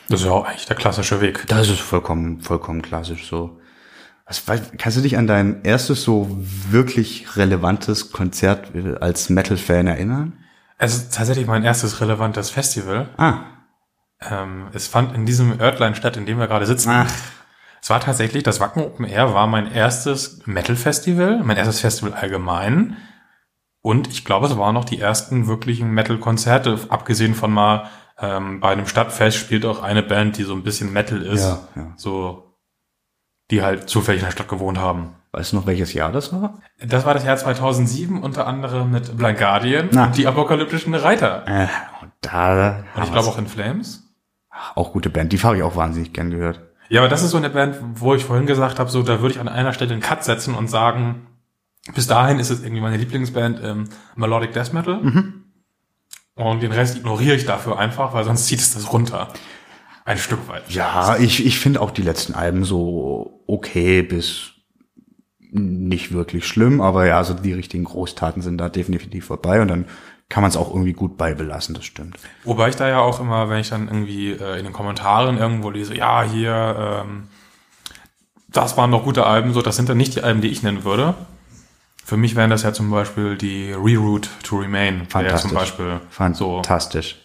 Das 0.08 0.20
ist 0.20 0.26
ja 0.26 0.32
auch 0.32 0.46
eigentlich 0.46 0.64
der 0.64 0.76
klassische 0.76 1.20
Weg. 1.20 1.44
Das 1.48 1.68
ist 1.68 1.80
vollkommen, 1.80 2.40
vollkommen 2.40 2.80
klassisch 2.80 3.28
so. 3.28 3.60
Was, 4.26 4.42
kannst 4.78 4.96
du 4.96 5.02
dich 5.02 5.18
an 5.18 5.26
dein 5.26 5.64
erstes 5.64 6.02
so 6.02 6.34
wirklich 6.70 7.36
relevantes 7.36 8.10
Konzert 8.10 8.74
äh, 8.74 8.94
als 8.98 9.28
Metal-Fan 9.28 9.86
erinnern? 9.86 10.38
Es 10.78 10.94
ist 10.94 11.14
tatsächlich 11.14 11.46
mein 11.46 11.62
erstes 11.62 12.00
relevantes 12.00 12.48
Festival. 12.48 13.10
Ah, 13.18 13.40
Ähm, 14.22 14.68
es 14.72 14.88
fand 14.88 15.14
in 15.14 15.26
diesem 15.26 15.60
Örtlein 15.60 15.94
statt, 15.94 16.16
in 16.16 16.24
dem 16.24 16.38
wir 16.38 16.46
gerade 16.46 16.64
sitzen. 16.64 16.88
Ach. 16.90 17.12
Es 17.82 17.90
war 17.90 18.00
tatsächlich, 18.00 18.44
das 18.44 18.60
Wacken 18.60 18.82
Open 18.82 19.04
Air 19.04 19.34
war 19.34 19.46
mein 19.46 19.70
erstes 19.70 20.40
Metal-Festival, 20.46 21.42
mein 21.44 21.58
erstes 21.58 21.80
Festival 21.80 22.14
allgemein. 22.14 22.96
Und 23.82 24.08
ich 24.08 24.24
glaube, 24.24 24.46
es 24.46 24.56
waren 24.58 24.74
noch 24.74 24.84
die 24.84 25.00
ersten 25.00 25.46
wirklichen 25.46 25.90
Metal-Konzerte, 25.90 26.78
abgesehen 26.90 27.34
von 27.34 27.50
mal 27.52 27.86
ähm, 28.18 28.60
bei 28.60 28.70
einem 28.72 28.86
Stadtfest 28.86 29.38
spielt 29.38 29.64
auch 29.64 29.82
eine 29.82 30.02
Band, 30.02 30.36
die 30.36 30.42
so 30.42 30.52
ein 30.54 30.62
bisschen 30.62 30.92
Metal 30.92 31.22
ist. 31.22 31.42
Ja, 31.44 31.58
ja. 31.74 31.92
So, 31.96 32.56
die 33.50 33.62
halt 33.62 33.88
zufällig 33.88 34.20
in 34.20 34.26
der 34.26 34.32
Stadt 34.32 34.48
gewohnt 34.48 34.78
haben. 34.78 35.14
weißt 35.32 35.52
du 35.52 35.56
noch, 35.56 35.66
welches 35.66 35.94
Jahr 35.94 36.12
das 36.12 36.32
war? 36.32 36.58
Das 36.84 37.06
war 37.06 37.14
das 37.14 37.24
Jahr 37.24 37.36
2007, 37.38 38.22
unter 38.22 38.46
anderem 38.46 38.90
mit 38.90 39.16
Blind 39.16 39.38
Guardian 39.38 39.88
Na. 39.92 40.06
und 40.06 40.16
die 40.18 40.26
apokalyptischen 40.26 40.94
Reiter. 40.94 41.44
Äh, 41.46 41.68
und 42.02 42.12
da 42.20 42.84
Und 42.94 43.04
ich 43.04 43.12
glaube 43.12 43.28
auch 43.28 43.38
in 43.38 43.46
Flames. 43.46 44.04
auch 44.74 44.92
gute 44.92 45.08
Band. 45.08 45.32
Die 45.32 45.38
habe 45.42 45.56
ich 45.56 45.62
auch 45.62 45.76
wahnsinnig 45.76 46.12
gern 46.12 46.30
gehört. 46.30 46.60
Ja, 46.90 47.00
aber 47.00 47.08
das 47.08 47.22
ist 47.22 47.30
so 47.30 47.36
eine 47.38 47.50
Band, 47.50 47.76
wo 47.94 48.14
ich 48.14 48.24
vorhin 48.24 48.46
gesagt 48.46 48.78
habe, 48.78 48.90
so 48.90 49.02
da 49.02 49.20
würde 49.20 49.34
ich 49.34 49.40
an 49.40 49.48
einer 49.48 49.72
Stelle 49.72 49.92
einen 49.92 50.02
Cut 50.02 50.24
setzen 50.24 50.54
und 50.54 50.68
sagen, 50.68 51.26
bis 51.94 52.06
dahin 52.06 52.38
ist 52.38 52.50
es 52.50 52.62
irgendwie 52.62 52.82
meine 52.82 52.96
Lieblingsband 52.96 53.60
ähm, 53.62 53.88
Melodic 54.16 54.52
Death 54.52 54.72
Metal. 54.72 55.00
Und 56.34 56.62
den 56.62 56.72
Rest 56.72 56.96
ignoriere 56.96 57.36
ich 57.36 57.44
dafür 57.44 57.78
einfach, 57.78 58.14
weil 58.14 58.24
sonst 58.24 58.46
zieht 58.46 58.60
es 58.60 58.74
das 58.74 58.92
runter. 58.92 59.28
Ein 60.04 60.18
Stück 60.18 60.48
weit. 60.48 60.62
Ja, 60.68 61.16
ich, 61.18 61.44
ich 61.44 61.58
finde 61.58 61.80
auch 61.80 61.90
die 61.90 62.02
letzten 62.02 62.34
Alben 62.34 62.64
so 62.64 63.42
okay 63.46 64.02
bis 64.02 64.52
nicht 65.52 66.12
wirklich 66.12 66.46
schlimm, 66.46 66.80
aber 66.80 67.06
ja, 67.06 67.22
so 67.24 67.34
die 67.34 67.52
richtigen 67.52 67.84
Großtaten 67.84 68.40
sind 68.40 68.58
da 68.58 68.68
definitiv 68.68 69.26
vorbei 69.26 69.60
und 69.60 69.68
dann 69.68 69.86
kann 70.28 70.42
man 70.42 70.50
es 70.50 70.56
auch 70.56 70.70
irgendwie 70.70 70.92
gut 70.92 71.16
beibelassen, 71.16 71.74
das 71.74 71.84
stimmt. 71.84 72.16
Wobei 72.44 72.68
ich 72.68 72.76
da 72.76 72.88
ja 72.88 73.00
auch 73.00 73.20
immer, 73.20 73.50
wenn 73.50 73.60
ich 73.60 73.68
dann 73.68 73.88
irgendwie 73.88 74.30
äh, 74.30 74.58
in 74.58 74.64
den 74.64 74.72
Kommentaren 74.72 75.38
irgendwo 75.38 75.70
lese, 75.70 75.96
ja, 75.96 76.22
hier, 76.22 77.02
ähm, 77.04 77.28
das 78.48 78.76
waren 78.76 78.92
doch 78.92 79.02
gute 79.02 79.26
Alben, 79.26 79.52
so, 79.52 79.60
das 79.60 79.74
sind 79.74 79.88
dann 79.88 79.96
nicht 79.96 80.14
die 80.14 80.22
Alben, 80.22 80.40
die 80.40 80.48
ich 80.48 80.62
nennen 80.62 80.84
würde. 80.84 81.14
Für 82.04 82.16
mich 82.16 82.34
wären 82.36 82.50
das 82.50 82.62
ja 82.62 82.72
zum 82.72 82.90
Beispiel 82.90 83.36
die 83.36 83.72
Reroute 83.72 84.28
to 84.42 84.56
Remain, 84.58 84.94
ja 84.94 85.00
zum 85.02 85.08
Fantastisch. 85.10 85.52
Beispiel 85.52 86.00
so, 86.34 86.54
Fantastisch. 86.56 87.16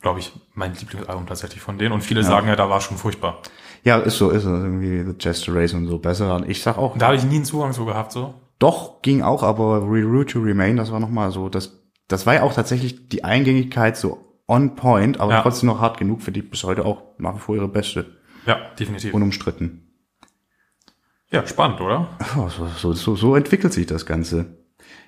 glaube 0.00 0.20
ich, 0.20 0.32
mein 0.54 0.74
Lieblingsalbum 0.74 1.26
tatsächlich 1.26 1.60
von 1.60 1.78
denen. 1.78 1.92
Und 1.92 2.02
viele 2.02 2.22
sagen 2.24 2.48
ja, 2.48 2.56
da 2.56 2.68
war 2.70 2.78
es 2.78 2.84
schon 2.84 2.96
furchtbar. 2.96 3.42
Ja, 3.82 3.98
ist 3.98 4.16
so, 4.16 4.30
ist 4.30 4.44
so. 4.44 4.50
Irgendwie 4.50 5.02
The 5.04 5.14
Jester 5.18 5.54
Race 5.54 5.74
und 5.74 5.86
so 5.88 5.98
besser. 5.98 6.34
Und 6.36 6.48
ich 6.48 6.62
sag 6.62 6.78
auch, 6.78 6.96
da 6.96 7.06
habe 7.06 7.16
ich 7.16 7.24
nie 7.24 7.36
einen 7.36 7.44
Zugang 7.44 7.72
zu 7.72 7.84
gehabt, 7.84 8.12
so. 8.12 8.34
doch, 8.58 9.02
ging 9.02 9.20
auch, 9.22 9.42
aber 9.42 9.82
Reroute 9.82 10.32
to 10.34 10.40
Remain, 10.40 10.76
das 10.78 10.90
war 10.90 11.00
nochmal 11.00 11.30
so, 11.32 11.48
das, 11.50 11.82
das 12.08 12.24
war 12.24 12.34
ja 12.34 12.42
auch 12.44 12.54
tatsächlich 12.54 13.08
die 13.10 13.24
Eingängigkeit 13.24 13.96
so 13.98 14.40
on 14.48 14.74
point, 14.74 15.20
aber 15.20 15.32
Ja. 15.32 15.42
trotzdem 15.42 15.66
noch 15.66 15.80
hart 15.80 15.98
genug, 15.98 16.22
für 16.22 16.32
die 16.32 16.40
bis 16.42 16.64
heute 16.64 16.84
auch 16.86 17.02
nach 17.18 17.34
wie 17.34 17.40
vor 17.40 17.56
ihre 17.56 17.68
beste. 17.68 18.06
Ja, 18.46 18.56
definitiv. 18.78 19.12
Unumstritten. 19.12 19.83
Ja, 21.34 21.46
spannend, 21.46 21.80
oder? 21.80 22.08
Oh, 22.36 22.48
so, 22.48 22.94
so, 22.94 23.16
so, 23.16 23.36
entwickelt 23.36 23.72
sich 23.72 23.86
das 23.86 24.06
Ganze. 24.06 24.56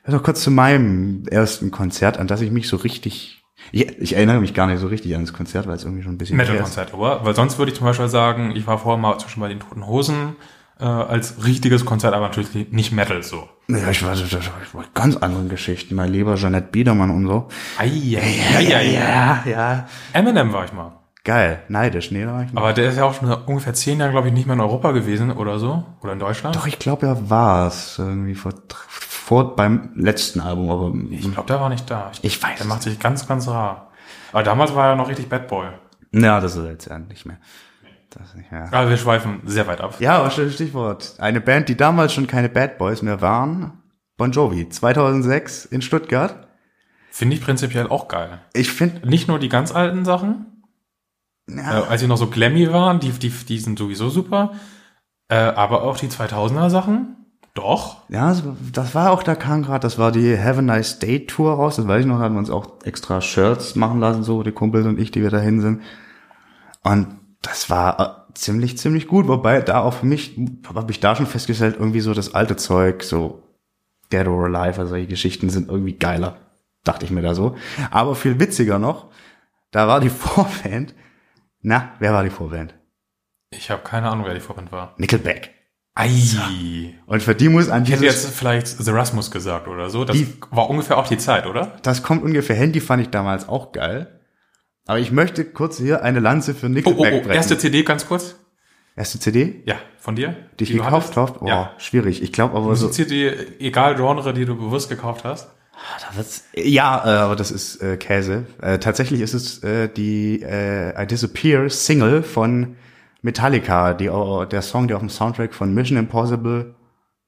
Also 0.03 0.19
kurz 0.19 0.43
zu 0.43 0.51
meinem 0.51 1.25
ersten 1.29 1.71
Konzert, 1.71 2.19
an 2.19 2.27
das 2.27 2.41
ich 2.41 2.51
mich 2.51 2.69
so 2.69 2.77
richtig, 2.77 3.45
ich, 3.71 3.99
ich 3.99 4.17
erinnere 4.17 4.41
mich 4.41 4.53
gar 4.53 4.67
nicht 4.67 4.81
so 4.81 4.89
richtig 4.89 5.15
an 5.15 5.23
das 5.23 5.33
Konzert, 5.33 5.67
weil 5.67 5.77
es 5.77 5.85
irgendwie 5.85 6.03
schon 6.03 6.15
ein 6.15 6.19
bisschen. 6.19 6.37
Metal-Konzert, 6.37 6.95
oder? 6.95 7.25
Weil 7.25 7.35
sonst 7.35 7.59
würde 7.59 7.71
ich 7.71 7.79
zum 7.79 7.87
Beispiel 7.87 8.09
sagen, 8.09 8.55
ich 8.57 8.67
war 8.67 8.79
vorher 8.79 9.01
mal 9.01 9.19
zwischen 9.19 9.41
bei 9.41 9.49
den 9.49 9.61
Toten 9.61 9.87
Hosen 9.87 10.37
äh, 10.81 10.85
als 10.85 11.45
richtiges 11.45 11.85
Konzert, 11.85 12.13
aber 12.13 12.27
natürlich 12.27 12.73
nicht 12.73 12.93
Metal 12.93 13.23
so. 13.23 13.49
Ja, 13.69 13.89
ich 13.91 14.05
war, 14.05 14.15
ich 14.15 14.75
war, 14.75 14.85
ganz 14.95 15.17
anderen 15.17 15.49
Geschichten. 15.49 15.95
Mein 15.95 16.13
lieber 16.13 16.35
Jeanette 16.35 16.69
Biedermann 16.71 17.11
und 17.11 17.27
so. 17.27 17.49
Eieieiei. 17.79 18.93
ja, 18.93 19.43
ja. 19.45 19.89
Eminem 20.13 20.53
war 20.53 20.65
ich 20.65 20.73
mal. 20.73 21.06
Geil, 21.27 21.59
neidisch, 21.69 22.13
nee, 22.13 22.25
da 22.25 22.33
war 22.35 22.43
ich 22.43 22.47
nicht. 22.53 22.57
Aber 22.57 22.73
der 22.73 22.89
ist 22.89 22.97
ja 22.97 23.05
auch 23.05 23.13
schon 23.15 23.29
ungefähr 23.33 23.75
zehn 23.75 23.99
Jahren, 23.99 24.13
glaube 24.13 24.29
ich, 24.29 24.33
nicht 24.35 24.47
mehr 24.47 24.55
in 24.55 24.61
Europa 24.61 24.93
gewesen 24.93 25.33
oder 25.33 25.59
so. 25.59 25.85
Oder 26.01 26.13
in 26.13 26.21
Deutschland. 26.21 26.55
Doch, 26.55 26.69
ich 26.69 26.79
glaube, 26.79 27.07
er 27.07 27.29
war 27.29 27.67
es 27.67 27.99
irgendwie 27.99 28.37
vor, 28.37 28.53
vor 28.69 29.57
beim 29.57 29.91
letzten 29.97 30.39
Album, 30.41 30.71
aber 30.71 30.93
Ich 31.11 31.23
glaube, 31.33 31.49
der 31.49 31.61
war 31.61 31.69
nicht 31.69 31.91
da. 31.91 32.13
Ich 32.23 32.41
weiß 32.41 32.59
Der 32.59 32.67
macht 32.69 32.83
sich 32.83 33.01
ganz, 33.01 33.27
ganz 33.27 33.49
rar. 33.49 33.91
Aber 34.33 34.45
damals 34.45 34.73
war 34.77 34.91
er 34.91 34.95
noch 34.97 35.09
richtig 35.09 35.29
Bad 35.29 35.49
Boy. 35.49 35.67
ja, 36.13 36.39
das 36.39 36.55
ist 36.55 36.65
jetzt 36.65 36.87
ja 36.89 36.97
nicht 37.01 37.27
mehr. 37.27 37.39
Das 38.11 38.35
nicht 38.37 38.53
mehr. 38.53 38.69
Aber 38.73 38.89
wir 38.89 38.97
schweifen 38.97 39.41
sehr 39.47 39.67
weit 39.67 39.81
ab. 39.81 39.97
Ja, 39.99 40.19
aber 40.19 40.29
St- 40.29 40.51
Stichwort. 40.53 41.15
Eine 41.19 41.41
Band, 41.41 41.69
die 41.69 41.77
damals 41.77 42.13
schon 42.15 42.29
keine 42.29 42.49
Bad 42.49 42.79
Boys 42.79 43.03
mehr 43.03 43.21
waren. 43.21 43.83
Bon 44.17 44.31
Jovi, 44.31 44.69
2006 44.69 45.65
in 45.67 45.83
Stuttgart. 45.83 46.47
Finde 47.11 47.35
ich 47.35 47.43
prinzipiell 47.43 47.89
auch 47.89 48.07
geil. 48.09 48.39
Ich 48.55 48.71
finde, 48.71 49.09
Nicht 49.09 49.27
nur 49.27 49.39
die 49.41 49.49
ganz 49.49 49.75
alten 49.75 50.05
Sachen, 50.05 50.56
ja, 51.49 51.81
äh, 51.81 51.87
als 51.87 52.01
sie 52.01 52.07
noch 52.07 52.17
so 52.17 52.29
glammy 52.29 52.73
waren, 52.73 53.01
die, 53.01 53.11
die, 53.11 53.31
die 53.31 53.59
sind 53.59 53.79
sowieso 53.79 54.09
super. 54.09 54.53
Äh, 55.29 55.37
aber 55.37 55.83
auch 55.83 55.97
die 55.97 56.09
2000er 56.09 56.71
Sachen, 56.71 57.17
doch. 57.55 58.03
ja, 58.11 58.37
das 58.73 58.95
war 58.95 59.11
auch, 59.11 59.23
da 59.23 59.35
kam 59.35 59.63
gerade, 59.63 59.81
das 59.81 59.99
war 59.99 60.13
die 60.13 60.39
Have 60.39 60.59
a 60.59 60.63
Nice 60.63 60.99
Day 60.99 61.25
Tour 61.25 61.55
raus. 61.55 61.77
Das 61.77 61.89
weiß 61.89 62.01
ich 62.01 62.07
noch, 62.07 62.19
da 62.19 62.25
hatten 62.25 62.35
wir 62.35 62.41
uns 62.41 62.51
auch 62.51 62.85
extra 62.85 63.21
Shirts 63.23 63.77
machen 63.77 63.99
lassen, 63.99 64.23
so 64.23 64.43
die 64.43 64.53
Kumpels 64.53 64.87
und 64.87 65.01
ich, 65.01 65.11
die 65.11 65.23
wir 65.23 65.31
dahin 65.31 65.61
sind. 65.61 65.83
Und 66.83 67.17
das 67.41 67.71
war 67.71 68.29
äh, 68.29 68.35
ziemlich, 68.35 68.77
ziemlich 68.77 69.09
gut. 69.09 69.27
Wobei 69.27 69.63
da 69.63 69.81
auch 69.81 69.95
für 69.95 70.07
mich, 70.07 70.39
habe 70.69 70.93
ich 70.93 71.01
da 71.01 71.17
schon 71.17 71.27
festgestellt, 71.27 71.77
irgendwie 71.79 72.01
so 72.01 72.13
das 72.13 72.35
alte 72.35 72.57
Zeug, 72.57 73.03
so 73.03 73.43
Dead 74.13 74.27
or 74.27 74.45
Alive, 74.45 74.81
also 74.81 74.91
solche 74.91 75.07
Geschichten 75.07 75.49
sind 75.49 75.71
irgendwie 75.71 75.95
geiler. 75.95 76.37
Dachte 76.85 77.07
ich 77.07 77.11
mir 77.11 77.23
da 77.23 77.35
so. 77.35 77.57
Aber 77.91 78.15
viel 78.15 78.39
witziger 78.39 78.79
noch, 78.79 79.07
da 79.71 79.89
war 79.89 80.01
die 80.01 80.09
Vorband. 80.11 80.95
Na, 81.69 81.91
wer 81.99 82.13
war 82.13 82.23
die 82.23 82.31
Vorband? 82.31 82.75
Ich 83.51 83.73
habe 83.73 83.83
keine 83.83 84.09
Ahnung, 84.09 84.25
wer 84.25 84.35
die 84.35 84.41
Vorband 84.41 84.71
war. 84.71 84.95
Nickelback. 84.99 85.51
Ei. 85.97 86.95
Und 87.07 87.25
für 87.25 87.35
die 87.35 87.49
muss 87.49 87.69
an 87.71 87.83
Ich 87.83 87.91
hätte 87.91 88.05
jetzt 88.05 88.29
vielleicht 88.29 88.69
The 88.69 88.91
Rasmus 88.93 89.33
gesagt 89.33 89.67
oder 89.67 89.91
so. 89.91 90.05
Das 90.05 90.17
Die- 90.17 90.33
war 90.51 90.71
ungefähr 90.71 90.97
auch 90.97 91.09
die 91.09 91.19
Zeit, 91.19 91.45
oder? 91.45 91.77
das 91.83 92.05
kommt 92.05 92.23
ungefähr 92.23 92.55
hin, 92.55 92.71
die 92.71 92.79
fand 92.79 93.03
ich 93.03 93.09
damals 93.11 93.49
auch 93.49 93.73
geil. 93.73 94.21
Aber 94.87 95.01
ich 95.01 95.11
möchte 95.11 95.45
kurz 95.45 95.79
hier 95.79 96.05
eine 96.05 96.21
Lanze 96.21 96.55
für 96.55 96.67
Oh, 96.67 96.69
oh, 96.69 96.73
Nickelback 96.73 97.15
oh, 97.15 97.19
brechen. 97.23 97.33
erste 97.33 97.59
CD 97.59 97.83
ganz 97.83 98.07
kurz. 98.07 98.37
Erste 98.95 99.19
CD, 99.19 99.65
Ja, 99.67 99.75
von 99.99 100.15
dir? 100.15 100.37
die 100.61 100.65
ich 100.65 100.73
gekauft 100.73 101.17
habe? 101.17 101.41
Oh, 101.41 101.49
Ja. 101.49 101.73
schwierig. 101.79 102.23
Ich 102.23 102.33
glaube 102.33 102.57
aber 102.57 102.77
so. 102.77 102.87
Musik-CD, 102.87 103.35
egal 103.59 103.97
Genre, 103.97 104.33
die 104.33 104.45
du 104.45 104.55
bewusst 104.55 104.89
gekauft 104.89 105.25
hast. 105.25 105.51
Da 106.01 106.17
wird's, 106.17 106.45
ja, 106.55 107.05
äh, 107.05 107.19
aber 107.19 107.37
das 107.37 107.51
ist 107.51 107.83
äh, 107.83 107.97
Käse. 107.97 108.47
Äh, 108.61 108.79
tatsächlich 108.79 109.21
ist 109.21 109.35
es 109.35 109.63
äh, 109.63 109.89
die 109.89 110.43
äh, 110.43 111.01
I 111.03 111.07
Disappear 111.07 111.69
Single 111.69 112.23
von 112.23 112.77
Metallica, 113.23 113.93
die 113.95 114.09
au- 114.11 114.45
der 114.47 114.63
Song, 114.63 114.89
der 114.89 114.97
auf 114.97 115.03
dem 115.03 115.11
Soundtrack 115.11 115.55
von 115.55 115.75
Mission 115.75 115.99
Impossible 115.99 116.75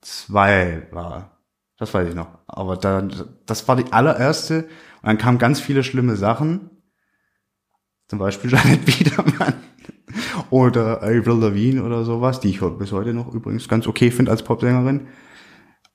2 0.01 0.89
war. 0.93 1.39
Das 1.79 1.93
weiß 1.95 2.09
ich 2.09 2.15
noch. 2.15 2.29
Aber 2.47 2.77
da, 2.77 3.07
das 3.47 3.69
war 3.69 3.77
die 3.77 3.93
allererste. 3.93 4.65
Und 5.03 5.07
dann 5.07 5.19
kamen 5.19 5.39
ganz 5.39 5.61
viele 5.61 5.85
schlimme 5.85 6.17
Sachen. 6.17 6.71
Zum 8.09 8.19
Beispiel 8.19 8.51
Janet 8.53 8.85
Biedermann. 8.85 9.55
Oder 10.51 11.03
Avril 11.03 11.39
Lavigne 11.41 11.83
oder 11.83 12.05
sowas, 12.05 12.41
die 12.41 12.49
ich 12.51 12.61
bis 12.79 12.93
heute 12.93 13.13
noch 13.13 13.33
übrigens 13.35 13.69
ganz 13.69 13.87
okay 13.87 14.11
finde 14.11 14.31
als 14.31 14.43
Popsängerin. 14.43 15.09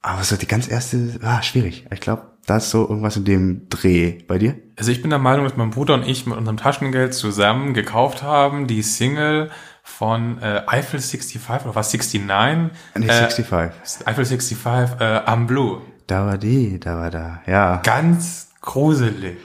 Aber 0.03 0.23
so 0.23 0.35
die 0.35 0.47
ganz 0.47 0.69
erste, 0.69 1.17
ah, 1.23 1.41
schwierig. 1.41 1.85
Ich 1.89 2.01
glaube, 2.01 2.23
da 2.45 2.57
ist 2.57 2.69
so 2.71 2.81
irgendwas 2.81 3.15
in 3.15 3.23
dem 3.23 3.69
Dreh 3.69 4.17
bei 4.27 4.37
dir. 4.37 4.55
Also 4.77 4.91
ich 4.91 5.01
bin 5.01 5.09
der 5.09 5.17
Meinung, 5.17 5.45
dass 5.45 5.55
mein 5.55 5.69
Bruder 5.69 5.93
und 5.93 6.03
ich 6.05 6.25
mit 6.27 6.37
unserem 6.37 6.57
Taschengeld 6.57 7.13
zusammen 7.13 7.73
gekauft 7.73 8.21
haben, 8.21 8.67
die 8.67 8.81
Single 8.81 9.49
von 9.81 10.41
äh, 10.41 10.63
Eiffel 10.67 10.99
65 10.99 11.39
oder 11.65 11.73
was 11.75 11.93
69? 11.93 12.77
Nee, 12.95 13.07
äh, 13.07 13.29
65. 13.29 14.05
Eiffel 14.05 14.25
65 14.25 14.57
äh, 14.99 15.03
am 15.25 15.47
Blue. 15.47 15.81
Da 16.07 16.25
war 16.25 16.37
die, 16.37 16.81
da 16.81 16.97
war 16.97 17.09
da. 17.09 17.41
Ja, 17.47 17.77
Ganz 17.77 18.49
gruselig. 18.59 19.37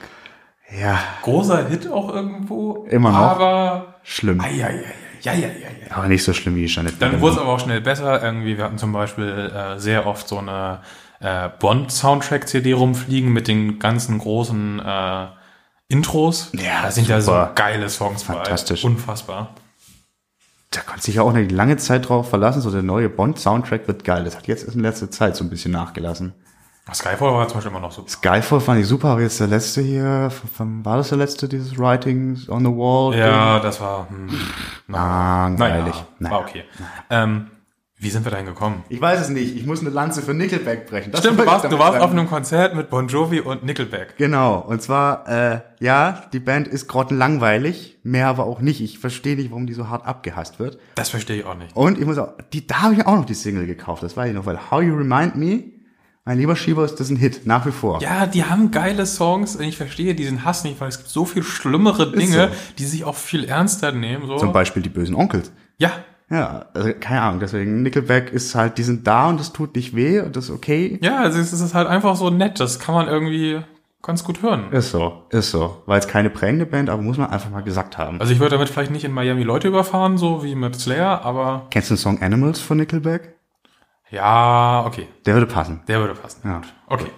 ja, 0.77 0.99
Großer 1.21 1.69
Hit 1.69 1.89
auch 1.89 2.13
irgendwo. 2.13 2.85
Immer 2.89 3.11
noch. 3.11 3.17
Aber 3.17 3.95
schlimm. 4.03 4.41
ai, 4.41 4.61
ai, 4.61 4.67
ai, 4.67 4.83
ja, 5.21 5.33
ja, 5.33 5.47
ja. 5.47 5.78
Aber 5.89 6.07
nicht 6.07 6.23
so 6.23 6.33
schlimm 6.33 6.55
wie 6.55 6.65
Janet 6.65 7.01
Dann 7.01 7.19
wurde 7.21 7.35
es 7.35 7.39
aber 7.39 7.49
auch 7.49 7.59
schnell 7.59 7.81
besser. 7.81 8.21
Irgendwie, 8.23 8.57
wir 8.57 8.63
hatten 8.63 8.77
zum 8.77 8.93
Beispiel 8.93 9.51
äh, 9.53 9.79
sehr 9.79 10.05
oft 10.05 10.27
so 10.27 10.37
eine 10.37 10.81
äh, 11.19 11.49
Bond-Soundtrack-CD 11.59 12.73
rumfliegen 12.73 13.31
mit 13.31 13.47
den 13.47 13.79
ganzen 13.79 14.19
großen 14.19 14.79
äh, 14.79 15.27
Intros. 15.87 16.51
Ja, 16.53 16.83
da 16.83 16.91
sind 16.91 17.07
ja 17.07 17.19
so 17.19 17.31
super. 17.31 17.51
geile 17.55 17.89
Songs 17.89 18.23
Fantastisch. 18.23 18.83
bei. 18.83 18.89
Unfassbar. 18.89 19.55
Da 20.71 20.81
konnte 20.81 21.01
sich 21.03 21.15
ja 21.15 21.23
auch 21.23 21.33
nicht 21.33 21.51
lange 21.51 21.77
Zeit 21.77 22.07
drauf 22.07 22.29
verlassen. 22.29 22.61
So 22.61 22.69
der 22.69 22.83
neue 22.83 23.09
Bond-Soundtrack 23.09 23.87
wird 23.87 24.03
geil. 24.03 24.23
Das 24.23 24.35
hat 24.35 24.47
jetzt 24.47 24.63
in 24.63 24.81
letzter 24.81 25.09
Zeit 25.09 25.35
so 25.35 25.43
ein 25.43 25.49
bisschen 25.49 25.71
nachgelassen. 25.71 26.33
Skyfall 26.93 27.31
war 27.33 27.47
zum 27.47 27.57
Beispiel 27.57 27.71
immer 27.71 27.79
noch 27.81 27.91
so. 27.91 28.05
Skyfall 28.07 28.59
fand 28.61 28.79
ich 28.81 28.87
super, 28.87 29.09
aber 29.09 29.21
jetzt 29.21 29.39
der 29.39 29.47
letzte 29.47 29.81
hier, 29.81 30.31
war 30.57 30.97
das 30.97 31.09
der 31.09 31.17
letzte, 31.19 31.47
dieses 31.47 31.77
Writings 31.77 32.49
on 32.49 32.65
the 32.65 32.71
Wall? 32.71 33.15
Ja, 33.17 33.59
das 33.59 33.79
war 33.79 34.07
hm, 34.09 34.27
Langweilig. 34.87 35.93
naja, 35.93 36.05
Naja. 36.19 36.35
war 36.35 36.41
okay. 36.41 36.63
Ähm, 37.09 37.47
wie 38.01 38.09
sind 38.09 38.23
wir 38.25 38.31
dahin 38.31 38.45
gekommen? 38.45 38.83
Ich 38.87 38.99
weiß 39.01 39.19
es 39.19 39.29
nicht. 39.29 39.55
Ich 39.57 39.65
muss 39.65 39.81
eine 39.81 39.89
Lanze 39.89 40.21
für 40.21 40.33
Nickelback 40.33 40.89
brechen. 40.89 41.11
Das 41.11 41.19
Stimmt, 41.19 41.37
du 41.41 41.45
warst, 41.45 41.65
du 41.65 41.77
warst 41.77 41.91
sagen. 41.93 42.03
auf 42.05 42.11
einem 42.11 42.29
Konzert 42.29 42.73
mit 42.73 42.89
Bon 42.89 43.07
Jovi 43.09 43.41
und 43.41 43.65
Nickelback. 43.65 44.15
Genau, 44.17 44.57
und 44.59 44.81
zwar, 44.81 45.27
äh, 45.27 45.59
ja, 45.81 46.23
die 46.31 46.39
Band 46.39 46.67
ist 46.69 46.87
grottenlangweilig, 46.87 47.99
mehr 48.03 48.27
aber 48.27 48.45
auch 48.45 48.61
nicht. 48.61 48.79
Ich 48.81 48.99
verstehe 48.99 49.35
nicht, 49.35 49.51
warum 49.51 49.67
die 49.67 49.73
so 49.73 49.89
hart 49.89 50.07
abgehasst 50.07 50.59
wird. 50.59 50.79
Das 50.95 51.09
verstehe 51.09 51.37
ich 51.39 51.45
auch 51.45 51.55
nicht. 51.55 51.75
Und 51.75 51.99
ich 51.99 52.05
muss 52.05 52.17
auch, 52.17 52.29
die, 52.53 52.65
da 52.65 52.83
habe 52.83 52.93
ich 52.93 53.05
auch 53.05 53.15
noch 53.17 53.25
die 53.25 53.33
Single 53.33 53.67
gekauft, 53.67 54.01
das 54.01 54.15
weiß 54.15 54.29
ich 54.29 54.35
noch, 54.35 54.45
weil 54.45 54.71
How 54.71 54.81
You 54.81 54.95
Remind 54.95 55.35
Me, 55.35 55.63
mein 56.29 56.37
lieber 56.37 56.55
Schieber, 56.55 56.85
ist 56.85 56.99
das 56.99 57.09
ein 57.09 57.15
Hit, 57.15 57.47
nach 57.47 57.65
wie 57.65 57.71
vor. 57.71 58.03
Ja, 58.03 58.27
die 58.27 58.43
haben 58.43 58.69
geile 58.69 59.07
Songs 59.07 59.55
und 59.55 59.63
ich 59.63 59.77
verstehe 59.77 60.13
diesen 60.13 60.45
Hass 60.45 60.63
nicht, 60.63 60.79
weil 60.79 60.87
es 60.87 60.99
gibt 60.99 61.09
so 61.09 61.25
viel 61.25 61.41
schlimmere 61.41 62.11
Dinge, 62.11 62.49
so. 62.51 62.55
die 62.77 62.85
sich 62.85 63.03
auch 63.03 63.15
viel 63.15 63.45
ernster 63.45 63.91
nehmen. 63.93 64.27
So. 64.27 64.37
Zum 64.37 64.53
Beispiel 64.53 64.83
die 64.83 64.89
bösen 64.89 65.15
Onkels. 65.15 65.51
Ja, 65.79 65.91
Ja, 66.29 66.67
also 66.75 66.91
keine 66.99 67.23
Ahnung, 67.23 67.39
deswegen 67.39 67.81
Nickelback 67.81 68.31
ist 68.31 68.53
halt, 68.53 68.77
die 68.77 68.83
sind 68.83 69.07
da 69.07 69.27
und 69.27 69.39
das 69.39 69.53
tut 69.53 69.75
nicht 69.75 69.95
weh 69.95 70.19
und 70.19 70.35
das 70.35 70.45
ist 70.45 70.51
okay. 70.51 70.99
ja, 71.01 71.17
also 71.17 71.39
es 71.39 71.51
ist 71.51 71.73
halt 71.73 71.87
einfach 71.87 72.15
so 72.15 72.29
nett, 72.29 72.59
das 72.59 72.77
kann 72.77 72.93
man 72.93 73.07
irgendwie 73.07 73.61
ganz 74.03 74.23
gut 74.23 74.43
hören. 74.43 74.71
Ist 74.71 74.91
so, 74.91 75.23
ist 75.31 75.49
so. 75.49 75.81
War 75.87 75.95
jetzt 75.95 76.09
keine 76.09 76.29
prägende 76.29 76.67
Band, 76.67 76.91
aber 76.91 77.01
muss 77.01 77.17
man 77.17 77.31
einfach 77.31 77.49
mal 77.49 77.63
gesagt 77.63 77.97
haben. 77.97 78.21
Also 78.21 78.31
ich 78.31 78.39
würde 78.39 78.51
damit 78.51 78.69
vielleicht 78.69 78.91
nicht 78.91 79.03
in 79.03 79.13
Miami 79.13 79.41
Leute 79.41 79.67
überfahren, 79.67 80.19
so 80.19 80.43
wie 80.43 80.53
mit 80.53 80.75
Slayer, 80.75 81.25
aber 81.25 81.65
Kennst 81.71 81.89
du 81.89 81.95
den 81.95 81.99
Song 81.99 82.21
Animals 82.21 82.59
von 82.59 82.77
Nickelback? 82.77 83.38
Ja, 84.11 84.83
okay, 84.85 85.07
Der 85.25 85.33
würde 85.35 85.45
passen. 85.47 85.81
der 85.87 85.99
würde 85.99 86.15
passen. 86.15 86.41
Ja. 86.43 86.61
Okay. 86.87 87.11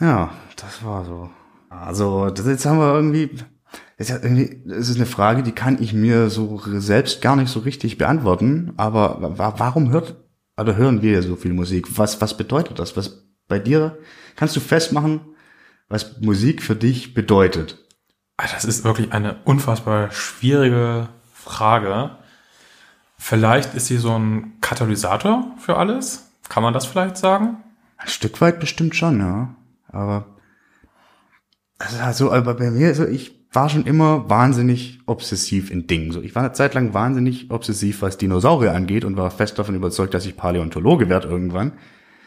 Ja, 0.00 0.30
das 0.56 0.84
war 0.84 1.04
so. 1.04 1.30
Also, 1.68 2.30
das 2.30 2.46
jetzt 2.46 2.66
haben 2.66 2.78
wir 2.78 2.94
irgendwie, 2.94 3.28
das 3.98 4.08
ist 4.08 4.10
ja 4.10 4.16
irgendwie, 4.22 4.62
das 4.66 4.88
ist 4.88 4.96
eine 4.96 5.06
Frage, 5.06 5.42
die 5.42 5.52
kann 5.52 5.80
ich 5.82 5.92
mir 5.92 6.30
so 6.30 6.60
selbst 6.64 7.20
gar 7.22 7.36
nicht 7.36 7.50
so 7.50 7.60
richtig 7.60 7.98
beantworten. 7.98 8.72
Aber 8.76 9.18
wa 9.38 9.54
warum 9.58 9.90
hört, 9.92 10.16
oder 10.58 10.76
hören 10.76 11.02
wir 11.02 11.22
so 11.22 11.36
viel 11.36 11.52
Musik? 11.52 11.98
Was, 11.98 12.20
was 12.20 12.36
bedeutet 12.36 12.78
das? 12.78 12.96
Was 12.96 13.24
bei 13.48 13.58
dir, 13.58 13.98
kannst 14.36 14.56
du 14.56 14.60
festmachen, 14.60 15.20
was 15.88 16.20
Musik 16.20 16.62
für 16.62 16.76
dich 16.76 17.14
bedeutet? 17.14 17.78
Ah, 18.36 18.46
Das 18.50 18.64
ist 18.64 18.84
wirklich 18.84 19.12
eine 19.12 19.36
unfassbar 19.44 20.10
schwierige 20.12 21.08
Frage. 21.32 22.16
Vielleicht 23.22 23.74
ist 23.74 23.86
sie 23.86 23.98
so 23.98 24.18
ein 24.18 24.54
Katalysator 24.62 25.54
für 25.58 25.76
alles. 25.76 26.32
Kann 26.48 26.62
man 26.62 26.72
das 26.72 26.86
vielleicht 26.86 27.18
sagen? 27.18 27.58
Ein 27.98 28.08
Stück 28.08 28.40
weit 28.40 28.60
bestimmt 28.60 28.96
schon, 28.96 29.20
ja. 29.20 29.54
Aber, 29.92 30.24
also, 31.78 31.98
also 31.98 32.32
aber 32.32 32.54
bei 32.54 32.70
mir, 32.70 32.94
so, 32.94 33.06
ich 33.06 33.38
war 33.52 33.68
schon 33.68 33.84
immer 33.84 34.30
wahnsinnig 34.30 35.00
obsessiv 35.04 35.70
in 35.70 35.86
Dingen. 35.86 36.12
So, 36.12 36.22
ich 36.22 36.34
war 36.34 36.42
eine 36.42 36.54
Zeit 36.54 36.72
lang 36.72 36.94
wahnsinnig 36.94 37.50
obsessiv, 37.50 38.00
was 38.00 38.16
Dinosaurier 38.16 38.74
angeht 38.74 39.04
und 39.04 39.18
war 39.18 39.30
fest 39.30 39.58
davon 39.58 39.74
überzeugt, 39.74 40.14
dass 40.14 40.24
ich 40.24 40.38
Paläontologe 40.38 41.10
werde 41.10 41.28
irgendwann. 41.28 41.72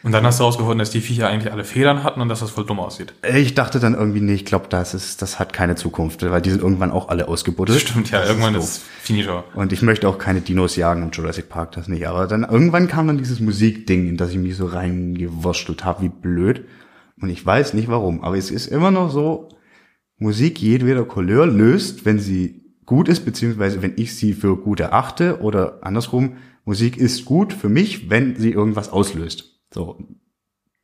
Und 0.04 0.12
dann 0.12 0.24
hast 0.26 0.38
du 0.38 0.42
herausgefunden, 0.42 0.78
dass 0.80 0.90
die 0.90 1.00
Viecher 1.00 1.28
eigentlich 1.28 1.50
alle 1.50 1.64
Federn 1.64 2.04
hatten 2.04 2.20
und 2.20 2.28
dass 2.28 2.40
das 2.40 2.50
voll 2.50 2.66
dumm 2.66 2.78
aussieht. 2.78 3.14
Ich 3.34 3.54
dachte 3.54 3.80
dann 3.80 3.94
irgendwie, 3.94 4.20
nee, 4.20 4.34
ich 4.34 4.44
glaube, 4.44 4.66
das 4.68 4.92
ist, 4.92 5.22
das 5.22 5.38
hat 5.38 5.54
keine 5.54 5.76
Zukunft, 5.76 6.22
weil 6.22 6.42
die 6.42 6.50
sind 6.50 6.62
irgendwann 6.62 6.90
auch 6.90 7.08
alle 7.08 7.26
ausgebuddelt. 7.26 7.80
Stimmt, 7.80 8.10
ja, 8.10 8.20
Das 8.20 8.28
irgendwann 8.28 8.52
doof. 8.52 8.64
ist 8.64 8.82
finito. 9.00 9.42
Und 9.54 9.72
ich 9.72 9.80
möchte 9.80 10.06
auch 10.06 10.18
keine 10.18 10.42
Dinos 10.42 10.76
jagen 10.76 11.02
im 11.02 11.10
Jurassic 11.10 11.48
Park, 11.48 11.72
das 11.72 11.88
nicht. 11.88 12.06
Aber 12.06 12.26
dann 12.26 12.44
irgendwann 12.44 12.86
kam 12.86 13.06
dann 13.06 13.16
dieses 13.16 13.40
Musikding, 13.40 14.06
in 14.06 14.18
das 14.18 14.30
ich 14.30 14.36
mich 14.36 14.56
so 14.56 14.66
reingewurschtelt 14.66 15.86
habe, 15.86 16.02
wie 16.02 16.08
blöd. 16.10 16.66
Und 17.18 17.30
ich 17.30 17.44
weiß 17.44 17.72
nicht 17.72 17.88
warum. 17.88 18.22
Aber 18.22 18.36
es 18.36 18.50
ist 18.50 18.66
immer 18.66 18.90
noch 18.90 19.10
so, 19.10 19.48
Musik 20.18 20.60
jedweder 20.60 21.04
Couleur 21.06 21.46
löst, 21.46 22.04
wenn 22.04 22.18
sie 22.18 22.62
gut 22.84 23.08
ist, 23.08 23.24
beziehungsweise 23.24 23.80
wenn 23.80 23.94
ich 23.96 24.14
sie 24.14 24.34
für 24.34 24.56
gut 24.58 24.80
erachte 24.80 25.40
oder 25.40 25.78
andersrum, 25.80 26.36
Musik 26.66 26.98
ist 26.98 27.24
gut 27.24 27.54
für 27.54 27.70
mich, 27.70 28.10
wenn 28.10 28.36
sie 28.36 28.50
irgendwas 28.50 28.90
auslöst. 28.90 29.53
So. 29.74 29.98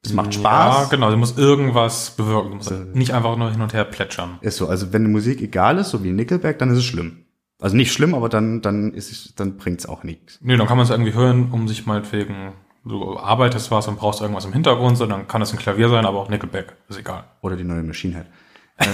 Es 0.04 0.12
macht 0.14 0.34
Ja, 0.34 0.40
Spaß. 0.40 0.90
genau, 0.90 1.10
sie 1.10 1.16
muss 1.16 1.36
irgendwas 1.38 2.10
bewirken. 2.16 2.50
Du 2.50 2.56
musst 2.56 2.70
nicht 2.94 3.12
einfach 3.12 3.36
nur 3.36 3.50
hin 3.50 3.60
und 3.60 3.72
her 3.74 3.84
plätschern. 3.84 4.38
Ist 4.40 4.56
so. 4.56 4.66
Also 4.66 4.92
wenn 4.92 5.04
die 5.04 5.10
Musik 5.10 5.40
egal 5.42 5.78
ist, 5.78 5.90
so 5.90 6.02
wie 6.02 6.10
Nickelback, 6.12 6.58
dann 6.58 6.70
ist 6.70 6.78
es 6.78 6.84
schlimm. 6.84 7.24
Also 7.60 7.76
nicht 7.76 7.92
schlimm, 7.92 8.14
aber 8.14 8.30
dann, 8.30 8.62
dann 8.62 8.94
ist 8.94 9.12
es, 9.12 9.34
dann 9.34 9.58
bringt's 9.58 9.84
auch 9.86 10.02
nichts. 10.02 10.38
Nee, 10.40 10.56
dann 10.56 10.66
kann 10.66 10.78
man 10.78 10.84
es 10.84 10.90
irgendwie 10.90 11.12
hören, 11.12 11.50
um 11.52 11.68
sich 11.68 11.84
meinetwegen, 11.84 12.54
du 12.86 13.18
arbeitest 13.18 13.70
was 13.70 13.86
und 13.86 13.98
brauchst 13.98 14.22
irgendwas 14.22 14.46
im 14.46 14.54
Hintergrund, 14.54 14.96
so, 14.96 15.04
dann 15.04 15.28
kann 15.28 15.42
es 15.42 15.52
ein 15.52 15.58
Klavier 15.58 15.90
sein, 15.90 16.06
aber 16.06 16.18
auch 16.18 16.30
Nickelback, 16.30 16.74
ist 16.88 16.98
egal. 16.98 17.24
Oder 17.42 17.56
die 17.56 17.64
neue 17.64 17.82
Machine 17.82 18.14
Head. 18.14 18.26
Äh, 18.80 18.86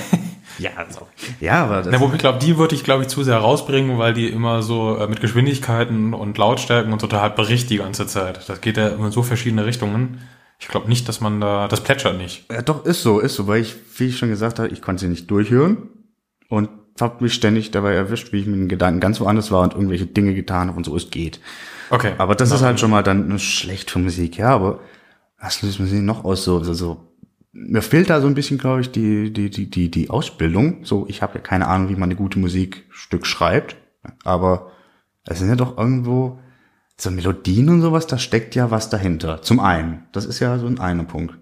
ja, 0.58 0.70
also. 0.76 1.06
Ja, 1.40 1.64
aber 1.64 1.82
das, 1.82 1.92
Ja, 1.92 2.00
wo 2.00 2.10
ich 2.12 2.18
glaube, 2.18 2.38
die 2.38 2.58
würde 2.58 2.74
ich, 2.74 2.84
glaube 2.84 3.02
ich, 3.02 3.08
zu 3.08 3.22
sehr 3.22 3.38
rausbringen, 3.38 3.98
weil 3.98 4.14
die 4.14 4.28
immer 4.28 4.62
so 4.62 4.96
äh, 4.96 5.06
mit 5.06 5.20
Geschwindigkeiten 5.20 6.14
und 6.14 6.38
Lautstärken 6.38 6.92
und 6.92 7.00
so 7.00 7.06
total 7.06 7.30
bricht 7.30 7.70
die 7.70 7.78
ganze 7.78 8.06
Zeit. 8.06 8.48
Das 8.48 8.60
geht 8.60 8.76
ja 8.76 8.88
immer 8.88 9.06
in 9.06 9.12
so 9.12 9.22
verschiedene 9.22 9.66
Richtungen. 9.66 10.20
Ich 10.58 10.68
glaube 10.68 10.88
nicht, 10.88 11.08
dass 11.08 11.20
man 11.20 11.40
da, 11.40 11.68
das 11.68 11.82
plätschert 11.82 12.16
nicht. 12.16 12.50
ja, 12.50 12.62
doch, 12.62 12.84
ist 12.84 13.02
so, 13.02 13.20
ist 13.20 13.34
so, 13.34 13.46
weil 13.46 13.60
ich, 13.60 13.76
wie 13.96 14.06
ich 14.06 14.18
schon 14.18 14.30
gesagt 14.30 14.58
habe, 14.58 14.68
ich 14.68 14.80
konnte 14.80 15.00
sie 15.00 15.08
nicht 15.08 15.30
durchhören 15.30 15.88
und 16.48 16.70
hab 16.98 17.20
mich 17.20 17.34
ständig 17.34 17.70
dabei 17.72 17.92
erwischt, 17.92 18.32
wie 18.32 18.40
ich 18.40 18.46
mit 18.46 18.56
den 18.56 18.68
Gedanken 18.68 19.00
ganz 19.00 19.20
woanders 19.20 19.50
war 19.50 19.62
und 19.62 19.74
irgendwelche 19.74 20.06
Dinge 20.06 20.34
getan 20.34 20.68
habe 20.68 20.78
und 20.78 20.84
so 20.84 20.96
es 20.96 21.10
geht. 21.10 21.40
Okay. 21.90 22.12
Aber 22.16 22.34
das 22.34 22.50
ist 22.50 22.62
halt 22.62 22.80
schon 22.80 22.90
mal 22.90 23.02
dann 23.02 23.38
schlecht 23.38 23.90
für 23.90 23.98
Musik, 23.98 24.38
ja, 24.38 24.48
aber 24.50 24.80
was 25.38 25.62
löst 25.62 25.78
Musik 25.78 26.02
noch 26.02 26.24
aus? 26.24 26.44
So, 26.44 26.62
so, 26.64 26.72
so. 26.72 27.02
Mir 27.58 27.82
fehlt 27.82 28.10
da 28.10 28.20
so 28.20 28.26
ein 28.26 28.34
bisschen, 28.34 28.58
glaube 28.58 28.82
ich, 28.82 28.90
die, 28.90 29.32
die, 29.32 29.48
die, 29.48 29.70
die, 29.70 29.90
die 29.90 30.10
Ausbildung. 30.10 30.84
So, 30.84 31.06
ich 31.08 31.22
habe 31.22 31.36
ja 31.36 31.40
keine 31.40 31.66
Ahnung, 31.66 31.88
wie 31.88 31.94
man 31.94 32.10
eine 32.10 32.16
gute 32.16 32.38
Musikstück 32.38 33.26
schreibt, 33.26 33.76
aber 34.24 34.70
es 35.24 35.38
sind 35.38 35.48
ja 35.48 35.56
doch 35.56 35.78
irgendwo 35.78 36.38
so 36.98 37.10
Melodien 37.10 37.68
und 37.68 37.82
sowas, 37.82 38.06
da 38.06 38.18
steckt 38.18 38.54
ja 38.54 38.70
was 38.70 38.88
dahinter. 38.88 39.42
Zum 39.42 39.60
einen. 39.60 40.04
Das 40.12 40.24
ist 40.24 40.40
ja 40.40 40.58
so 40.58 40.66
ein 40.66 40.80
einer 40.80 41.04
Punkt. 41.04 41.36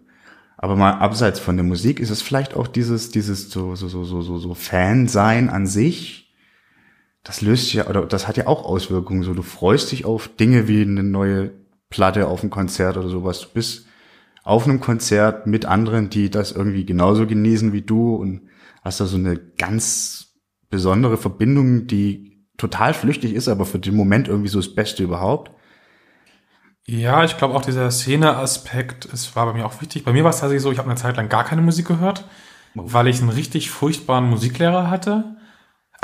Aber 0.56 0.76
mal 0.76 0.92
abseits 0.92 1.40
von 1.40 1.56
der 1.56 1.64
Musik 1.64 2.00
ist 2.00 2.10
es 2.10 2.22
vielleicht 2.22 2.54
auch 2.54 2.66
dieses, 2.66 3.10
dieses 3.10 3.50
so, 3.50 3.76
so, 3.76 3.88
so, 3.88 4.04
so, 4.04 4.22
so, 4.22 4.38
so 4.38 4.54
Fan-Sein 4.54 5.50
an 5.50 5.66
sich. 5.66 6.32
Das 7.22 7.40
löst 7.40 7.72
ja, 7.72 7.86
oder 7.86 8.06
das 8.06 8.28
hat 8.28 8.36
ja 8.36 8.46
auch 8.46 8.64
Auswirkungen. 8.64 9.22
So, 9.22 9.34
du 9.34 9.42
freust 9.42 9.92
dich 9.92 10.04
auf 10.04 10.28
Dinge 10.28 10.68
wie 10.68 10.82
eine 10.82 11.02
neue 11.02 11.50
Platte 11.90 12.26
auf 12.28 12.42
ein 12.42 12.50
Konzert 12.50 12.96
oder 12.96 13.08
sowas. 13.08 13.40
Du 13.40 13.48
bist 13.52 13.86
auf 14.44 14.66
einem 14.66 14.80
Konzert 14.80 15.46
mit 15.46 15.64
anderen, 15.64 16.10
die 16.10 16.30
das 16.30 16.52
irgendwie 16.52 16.84
genauso 16.84 17.26
genießen 17.26 17.72
wie 17.72 17.82
du 17.82 18.14
und 18.14 18.42
hast 18.82 19.00
da 19.00 19.06
so 19.06 19.16
eine 19.16 19.36
ganz 19.36 20.34
besondere 20.68 21.16
Verbindung, 21.16 21.86
die 21.86 22.46
total 22.58 22.94
flüchtig 22.94 23.34
ist, 23.34 23.48
aber 23.48 23.64
für 23.64 23.78
den 23.78 23.96
Moment 23.96 24.28
irgendwie 24.28 24.48
so 24.48 24.58
das 24.58 24.74
Beste 24.74 25.02
überhaupt. 25.02 25.50
Ja, 26.86 27.24
ich 27.24 27.38
glaube 27.38 27.54
auch 27.54 27.62
dieser 27.62 27.90
Szene-Aspekt, 27.90 29.08
es 29.10 29.34
war 29.34 29.46
bei 29.46 29.54
mir 29.54 29.64
auch 29.64 29.80
wichtig. 29.80 30.04
Bei 30.04 30.12
mir 30.12 30.22
war 30.22 30.30
es 30.30 30.40
tatsächlich 30.40 30.62
so, 30.62 30.70
ich 30.70 30.78
habe 30.78 30.90
eine 30.90 31.00
Zeit 31.00 31.16
lang 31.16 31.30
gar 31.30 31.44
keine 31.44 31.62
Musik 31.62 31.88
gehört, 31.88 32.28
weil 32.74 33.08
ich 33.08 33.20
einen 33.20 33.30
richtig 33.30 33.70
furchtbaren 33.70 34.28
Musiklehrer 34.28 34.90
hatte. 34.90 35.36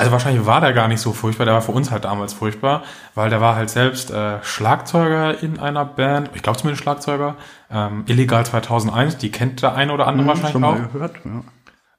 Also 0.01 0.11
wahrscheinlich 0.11 0.45
war 0.45 0.61
der 0.61 0.73
gar 0.73 0.87
nicht 0.87 0.99
so 0.99 1.13
furchtbar, 1.13 1.45
der 1.45 1.53
war 1.53 1.61
für 1.61 1.71
uns 1.71 1.91
halt 1.91 2.05
damals 2.05 2.33
furchtbar, 2.33 2.83
weil 3.15 3.29
der 3.29 3.39
war 3.39 3.55
halt 3.55 3.69
selbst 3.69 4.11
äh, 4.11 4.43
Schlagzeuger 4.43 5.41
in 5.41 5.59
einer 5.59 5.85
Band, 5.85 6.31
ich 6.33 6.43
glaube 6.43 6.57
zumindest 6.57 6.83
Schlagzeuger, 6.83 7.35
ähm, 7.69 8.03
Illegal 8.07 8.45
2001, 8.45 9.17
die 9.17 9.31
kennt 9.31 9.61
der 9.61 9.75
eine 9.75 9.93
oder 9.93 10.07
andere 10.07 10.27
wahrscheinlich 10.27 10.51
Schon 10.51 10.63
auch. 10.63 10.77
mal 10.77 10.87
gehört, 10.87 11.15
ja. 11.23 11.43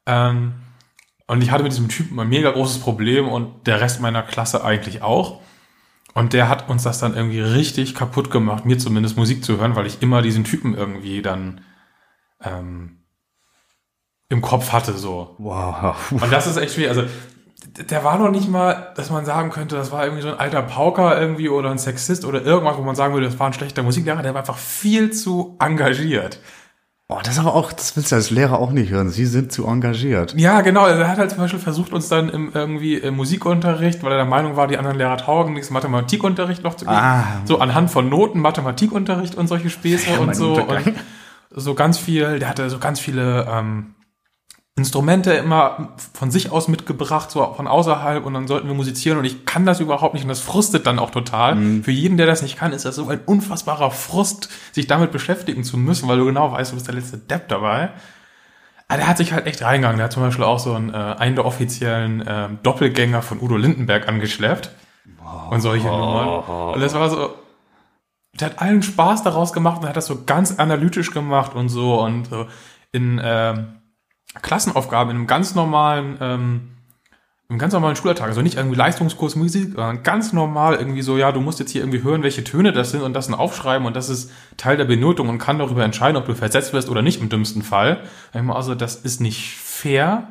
Ähm, 0.07 0.53
und 1.27 1.43
ich 1.43 1.51
hatte 1.51 1.63
mit 1.63 1.73
diesem 1.73 1.89
Typen 1.89 2.19
ein 2.21 2.29
mega 2.29 2.51
großes 2.51 2.81
Problem 2.81 3.29
und 3.29 3.67
der 3.67 3.81
Rest 3.81 4.01
meiner 4.01 4.23
Klasse 4.23 4.65
eigentlich 4.65 5.03
auch. 5.03 5.41
Und 6.15 6.35
der 6.35 6.49
hat 6.49 6.69
uns 6.69 6.83
das 6.83 6.99
dann 6.99 7.17
irgendwie 7.17 7.41
richtig 7.41 7.95
kaputt 7.95 8.31
gemacht, 8.31 8.67
mir 8.67 8.77
zumindest 8.77 9.17
Musik 9.17 9.43
zu 9.45 9.57
hören, 9.59 9.77
weil 9.77 9.87
ich 9.87 10.03
immer 10.03 10.21
diesen 10.21 10.45
Typen 10.45 10.75
irgendwie 10.75 11.23
dann 11.23 11.63
ähm, 12.43 12.99
im 14.29 14.43
Kopf 14.43 14.73
hatte 14.73 14.93
so. 14.95 15.35
Wow. 15.39 15.97
Und 16.11 16.31
das 16.33 16.47
ist 16.47 16.57
echt 16.57 16.75
schwierig. 16.75 16.91
Also 16.91 17.05
der 17.67 18.05
war 18.05 18.19
noch 18.19 18.31
nicht 18.31 18.49
mal, 18.49 18.93
dass 18.97 19.11
man 19.11 19.25
sagen 19.25 19.51
könnte, 19.51 19.77
das 19.77 19.93
war 19.93 20.05
irgendwie 20.05 20.23
so 20.23 20.29
ein 20.29 20.39
alter 20.39 20.63
Pauker 20.63 21.21
irgendwie 21.21 21.49
oder 21.49 21.71
ein 21.71 21.79
Sexist 21.79 22.25
oder 22.25 22.43
irgendwas, 22.43 22.77
wo 22.77 22.83
man 22.83 22.97
sagen 22.97 23.15
würde, 23.15 23.27
das 23.27 23.39
war 23.39 23.47
ein 23.47 23.53
schlechter 23.53 23.83
Musiklehrer. 23.83 24.23
Der 24.23 24.35
war 24.35 24.41
einfach 24.41 24.59
viel 24.59 25.11
zu 25.11 25.57
engagiert. 25.61 26.41
Oh, 27.09 27.19
das 27.23 27.35
ist 27.35 27.41
aber 27.41 27.55
auch, 27.55 27.73
das 27.73 27.95
willst 27.95 28.11
du 28.11 28.17
als 28.17 28.31
Lehrer 28.31 28.59
auch 28.59 28.71
nicht 28.71 28.91
hören. 28.91 29.11
Sie 29.11 29.27
sind 29.27 29.53
zu 29.53 29.67
engagiert. 29.67 30.35
Ja, 30.39 30.63
genau. 30.63 30.83
Also 30.83 31.03
er 31.03 31.09
hat 31.09 31.19
halt 31.19 31.31
zum 31.31 31.41
Beispiel 31.41 31.61
versucht, 31.61 31.93
uns 31.93 32.09
dann 32.09 32.31
im 32.31 32.53
irgendwie 32.55 32.95
im 32.95 33.17
Musikunterricht, 33.17 34.03
weil 34.03 34.13
er 34.13 34.19
der 34.19 34.25
Meinung 34.25 34.57
war, 34.57 34.67
die 34.67 34.79
anderen 34.79 34.97
Lehrer 34.97 35.19
taugen 35.19 35.53
nichts, 35.53 35.71
Mathematikunterricht 35.71 36.65
noch 36.65 36.75
zu 36.75 36.87
geben. 36.87 36.97
Ah. 36.97 37.43
So 37.45 37.59
anhand 37.59 37.91
von 37.91 38.09
Noten, 38.09 38.41
Mathematikunterricht 38.41 39.35
und 39.35 39.47
solche 39.47 39.69
Späße 39.69 40.11
Ja, 40.11 40.19
und 40.19 40.35
so. 40.35 40.55
Untergang. 40.55 40.95
Und 41.51 41.61
so 41.61 41.75
ganz 41.75 41.99
viel, 41.99 42.39
der 42.39 42.49
hatte 42.49 42.71
so 42.71 42.79
ganz 42.79 42.99
viele 42.99 43.47
ähm, 43.51 43.95
Instrumente 44.75 45.35
immer 45.35 45.91
von 46.15 46.31
sich 46.31 46.51
aus 46.51 46.67
mitgebracht, 46.67 47.31
so 47.31 47.53
von 47.53 47.67
außerhalb 47.67 48.25
und 48.25 48.33
dann 48.33 48.47
sollten 48.47 48.69
wir 48.69 48.75
musizieren 48.75 49.19
und 49.19 49.27
ich 49.27 49.45
kann 49.45 49.67
das 49.67 49.81
überhaupt 49.81 50.15
nicht 50.15 50.23
und 50.23 50.31
das 50.31 50.41
frustet 50.41 50.87
dann 50.87 50.99
auch 50.99 51.11
total. 51.11 51.57
Mhm. 51.57 51.85
Für 51.85 51.91
jeden, 51.91 52.17
der 52.17 52.27
das 52.27 52.41
nicht 52.41 52.57
kann, 52.57 52.73
ist 52.73 52.87
das 52.87 52.97
so 52.97 53.07
ein 53.09 53.21
unfassbarer 53.27 53.91
Frust, 53.91 54.49
sich 54.73 54.87
damit 54.87 55.13
beschäftigen 55.13 55.63
zu 55.63 55.77
müssen, 55.77 56.09
weil 56.09 56.19
du 56.19 56.25
genau 56.25 56.53
weißt, 56.53 56.73
du 56.73 56.77
bist 56.77 56.87
der 56.87 56.95
letzte 56.95 57.19
Depp 57.19 57.49
dabei. 57.49 57.91
Aber 58.89 58.99
der 58.99 59.09
hat 59.09 59.19
sich 59.19 59.33
halt 59.33 59.47
echt 59.47 59.63
reingegangen. 59.63 59.99
Der 59.99 60.05
hat 60.05 60.13
zum 60.13 60.23
Beispiel 60.23 60.45
auch 60.45 60.59
so 60.59 60.75
einen, 60.75 60.93
äh, 60.93 60.97
einen 60.97 61.37
der 61.37 61.45
offiziellen 61.45 62.21
äh, 62.27 62.49
Doppelgänger 62.63 63.23
von 63.23 63.41
Udo 63.41 63.57
Lindenberg 63.57 64.09
angeschleppt. 64.09 64.71
Und 65.51 65.61
solche 65.61 65.87
Nummern. 65.87 66.29
Und 66.75 66.81
das 66.81 66.95
war 66.95 67.09
so, 67.09 67.35
der 68.39 68.51
hat 68.51 68.61
allen 68.61 68.83
Spaß 68.83 69.23
daraus 69.23 69.53
gemacht 69.53 69.83
und 69.83 69.89
hat 69.89 69.97
das 69.97 70.07
so 70.07 70.25
ganz 70.25 70.59
analytisch 70.59 71.11
gemacht 71.11 71.55
und 71.55 71.69
so 71.69 72.01
und 72.01 72.27
so 72.27 72.47
in 72.93 73.21
ähm, 73.23 73.82
Klassenaufgaben 74.41 75.11
in 75.11 75.17
einem 75.17 75.27
ganz 75.27 75.55
normalen, 75.55 76.17
ähm, 76.21 76.61
im 77.49 77.59
ganz 77.59 77.75
normalen 77.75 77.97
Schulalltag, 77.97 78.29
also 78.29 78.41
nicht 78.41 78.57
irgendwie 78.57 78.77
Leistungskurs 78.77 79.37
Musik, 79.37 79.73
sondern 79.75 80.03
ganz 80.03 80.33
normal 80.33 80.77
irgendwie 80.77 81.03
so, 81.03 81.19
ja, 81.19 81.33
du 81.33 81.41
musst 81.41 81.59
jetzt 81.59 81.71
hier 81.71 81.83
irgendwie 81.83 82.03
hören, 82.03 82.23
welche 82.23 82.45
Töne 82.45 82.73
das 82.73 82.93
sind 82.93 83.03
und 83.03 83.13
das 83.13 83.27
dann 83.27 83.39
aufschreiben 83.39 83.87
und 83.87 83.95
das 83.95 84.09
ist 84.09 84.31
Teil 84.57 84.79
der 84.79 84.87
Benotung 84.87 85.29
und 85.29 85.39
kann 85.39 85.59
darüber 85.59 85.85
entscheiden, 85.85 86.17
ob 86.17 86.25
du 86.25 86.35
versetzt 86.35 86.73
wirst 86.73 86.89
oder 86.89 87.03
nicht 87.03 87.21
im 87.21 87.29
dümmsten 87.29 87.63
Fall. 87.63 88.05
Also 88.33 88.75
das 88.75 88.97
ist 88.97 89.21
nicht 89.21 89.59
fair. 89.59 90.29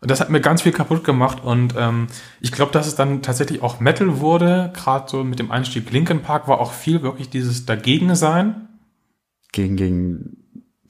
Und 0.00 0.10
das 0.10 0.20
hat 0.20 0.30
mir 0.30 0.40
ganz 0.40 0.62
viel 0.62 0.72
kaputt 0.72 1.04
gemacht 1.04 1.42
und 1.42 1.74
ähm, 1.76 2.06
ich 2.40 2.52
glaube, 2.52 2.72
dass 2.72 2.86
es 2.86 2.94
dann 2.94 3.20
tatsächlich 3.20 3.62
auch 3.62 3.80
Metal 3.80 4.20
wurde, 4.20 4.72
gerade 4.74 5.10
so 5.10 5.24
mit 5.24 5.40
dem 5.40 5.50
Einstieg 5.50 5.90
Linkin 5.90 6.22
Park 6.22 6.46
war 6.46 6.60
auch 6.60 6.72
viel 6.72 7.02
wirklich 7.02 7.30
dieses 7.30 7.66
Dagegen-Sein. 7.66 8.68
Gegen, 9.52 9.76
gegen, 9.76 10.36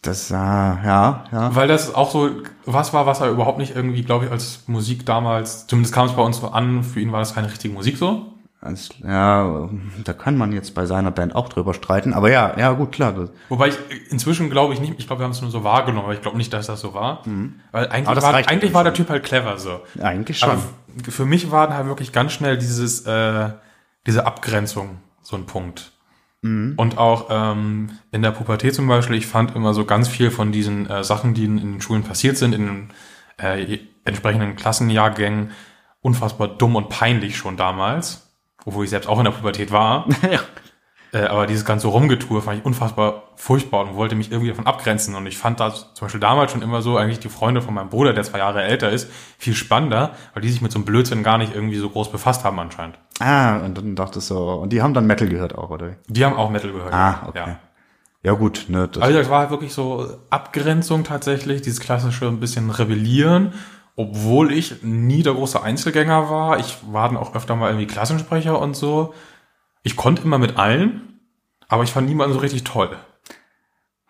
das, 0.03 0.31
ah, 0.33 0.79
ja, 0.85 1.25
ja. 1.33 1.55
Weil 1.55 1.67
das 1.69 1.95
auch 1.95 2.11
so 2.11 2.31
was 2.67 2.93
war, 2.93 3.07
was 3.07 3.21
er 3.21 3.31
überhaupt 3.31 3.59
nicht 3.59 3.75
irgendwie, 3.75 4.03
glaube 4.03 4.27
ich, 4.27 4.31
als 4.31 4.65
Musik 4.69 5.05
damals, 5.05 5.67
zumindest 5.67 5.95
kam 5.95 6.07
es 6.07 6.13
bei 6.13 6.23
uns 6.23 6.39
so 6.39 6.49
an, 6.49 6.85
für 6.85 7.01
ihn 7.01 7.13
war 7.13 7.19
das 7.21 7.35
keine 7.35 7.49
richtige 7.49 7.75
Musik 7.75 7.97
so. 7.97 8.27
Als, 8.61 8.91
ja, 9.05 9.69
da 10.03 10.13
kann 10.13 10.37
man 10.37 10.53
jetzt 10.53 10.75
bei 10.75 10.85
seiner 10.85 11.13
Band 11.13 11.35
auch 11.37 11.49
drüber 11.49 11.75
streiten, 11.75 12.13
aber 12.13 12.31
ja, 12.31 12.59
ja, 12.59 12.73
gut, 12.73 12.91
klar. 12.91 13.15
Wobei 13.49 13.69
ich 13.69 13.79
inzwischen 14.11 14.51
glaube 14.51 14.75
ich 14.75 14.81
nicht, 14.81 14.95
ich 14.99 15.07
glaube, 15.07 15.21
wir 15.21 15.25
haben 15.25 15.31
es 15.31 15.41
nur 15.41 15.53
so 15.53 15.63
wahrgenommen, 15.63 16.07
aber 16.07 16.15
ich 16.15 16.23
glaube 16.23 16.37
nicht, 16.37 16.53
dass 16.53 16.67
das 16.67 16.81
so 16.81 16.93
war. 16.93 17.23
Weil 17.71 17.85
Aber 17.85 17.95
eigentlich, 17.95 18.23
war, 18.23 18.35
eigentlich 18.35 18.75
war 18.75 18.83
der. 18.83 18.95
Typ 18.95 19.11
halt 19.11 19.23
clever 19.23 19.59
so. 19.59 19.81
eigentlich 20.03 20.41
schon. 20.41 20.51
Aber 20.51 20.63
für 21.09 21.25
mich 21.25 21.53
war 21.53 21.69
dann 21.69 21.77
halt 21.77 21.87
wirklich 21.87 22.11
ganz 22.11 22.33
schnell 22.33 22.59
dieses, 22.59 23.07
äh, 23.07 23.51
diese 24.07 24.27
Abgrenzung 24.27 24.99
so 25.23 25.37
ein 25.37 25.47
Punkt. 25.47 25.93
Und 26.77 26.99
auch 26.99 27.27
ähm, 27.31 27.91
in 28.13 28.23
der 28.23 28.31
Pubertät 28.31 28.75
zum 28.75 28.87
Beispiel, 28.87 29.17
ich 29.17 29.27
fand 29.27 29.57
immer 29.57 29.75
so 29.75 29.85
ganz 29.85 30.09
viel 30.09 30.31
von 30.31 30.53
diesen 30.53 30.89
äh, 30.89 31.03
Sachen, 31.03 31.35
die 31.35 31.45
in, 31.45 31.59
in 31.59 31.73
den 31.73 31.81
Schulen 31.81 32.05
passiert 32.05 32.37
sind, 32.37 32.55
in 32.55 32.67
den 32.67 32.89
äh, 33.39 33.79
entsprechenden 34.05 34.55
Klassenjahrgängen, 34.57 35.51
unfassbar 36.01 36.49
dumm 36.49 36.77
und 36.77 36.89
peinlich 36.89 37.37
schon 37.37 37.57
damals, 37.57 38.31
obwohl 38.65 38.85
ich 38.85 38.91
selbst 38.91 39.09
auch 39.09 39.19
in 39.19 39.25
der 39.25 39.33
Pubertät 39.33 39.73
war. 39.73 40.07
ja. 40.31 40.41
Äh, 41.13 41.23
aber 41.25 41.47
dieses 41.47 41.65
ganze 41.65 41.89
Rumgetue 41.89 42.43
fand 42.43 42.59
ich 42.59 42.65
unfassbar 42.65 43.23
furchtbar 43.37 43.81
und 43.87 43.95
wollte 43.95 44.15
mich 44.15 44.31
irgendwie 44.31 44.51
davon 44.51 44.67
abgrenzen. 44.67 45.15
Und 45.15 45.27
ich 45.27 45.39
fand 45.39 45.59
das 45.61 45.95
zum 45.95 46.07
Beispiel 46.07 46.21
damals 46.21 46.53
schon 46.53 46.61
immer 46.61 46.83
so, 46.83 46.97
eigentlich 46.97 47.19
die 47.19 47.29
Freunde 47.29 47.63
von 47.63 47.73
meinem 47.73 47.89
Bruder, 47.89 48.13
der 48.13 48.25
zwei 48.25 48.39
Jahre 48.39 48.63
älter 48.63 48.91
ist, 48.91 49.11
viel 49.39 49.55
spannender, 49.55 50.13
weil 50.35 50.43
die 50.43 50.51
sich 50.51 50.61
mit 50.61 50.71
so 50.71 50.79
einem 50.79 50.85
Blödsinn 50.85 51.23
gar 51.23 51.39
nicht 51.39 51.55
irgendwie 51.55 51.79
so 51.79 51.89
groß 51.89 52.11
befasst 52.13 52.45
haben 52.45 52.59
anscheinend. 52.59 52.99
Ah, 53.21 53.59
und 53.59 53.79
dann 53.79 53.97
dachte 53.97 54.19
ich 54.19 54.25
so, 54.25 54.53
und 54.53 54.73
die 54.73 54.83
haben 54.83 54.93
dann 54.93 55.07
Metal 55.07 55.29
gehört 55.29 55.57
auch, 55.57 55.71
oder? 55.71 55.97
Die 56.09 56.25
haben 56.25 56.37
auch 56.37 56.51
Metal 56.51 56.73
gehört. 56.73 56.93
Ah, 56.93 57.23
okay. 57.27 57.39
Ja. 57.47 57.59
Ja, 58.25 58.33
gut, 58.33 58.67
ne, 58.69 58.89
das, 58.89 59.03
Also 59.03 59.17
das 59.17 59.31
war 59.31 59.41
halt 59.41 59.51
wirklich 59.51 59.73
so 59.73 60.19
Abgrenzung 60.29 61.05
tatsächlich, 61.05 61.63
dieses 61.63 61.81
klassische 61.81 62.27
ein 62.27 62.41
bisschen 62.41 62.71
Rebellieren, 62.71 63.53
obwohl 63.95 64.53
ich 64.53 64.83
nie 64.83 65.23
der 65.23 65.35
große 65.35 65.63
Einzelgänger 65.63 66.29
war. 66.29 66.59
Ich 66.59 66.79
war 66.91 67.09
dann 67.09 67.17
auch 67.17 67.35
öfter 67.35 67.55
mal 67.57 67.69
irgendwie 67.69 67.87
Klassensprecher 67.87 68.59
und 68.61 68.77
so. 68.77 69.15
Ich 69.89 69.97
konnte 69.97 70.21
immer 70.21 70.37
mit 70.37 70.59
allen, 70.59 71.19
aber 71.67 71.83
ich 71.83 71.93
fand 71.93 72.07
niemanden 72.07 72.35
so 72.35 72.41
richtig 72.41 72.63
toll. 72.63 72.91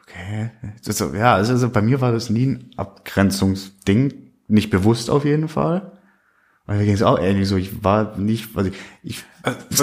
okay. 0.03 0.51
So, 0.81 1.15
ja, 1.15 1.35
also, 1.35 1.53
also 1.53 1.71
bei 1.71 1.83
mir 1.83 2.01
war 2.01 2.11
das 2.11 2.31
nie 2.31 2.47
ein 2.47 2.71
Abgrenzungsding, 2.77 4.33
nicht 4.49 4.71
bewusst 4.71 5.09
auf 5.09 5.25
jeden 5.25 5.47
Fall. 5.47 5.93
Weil 6.67 6.79
mir 6.79 6.85
ging 6.85 6.95
es 6.95 7.05
auch 7.05 7.17
ähnlich 7.21 7.47
so, 7.47 7.55
ich 7.55 7.85
war 7.85 8.17
nicht, 8.17 8.57
also 8.57 8.73
ich, 9.05 9.23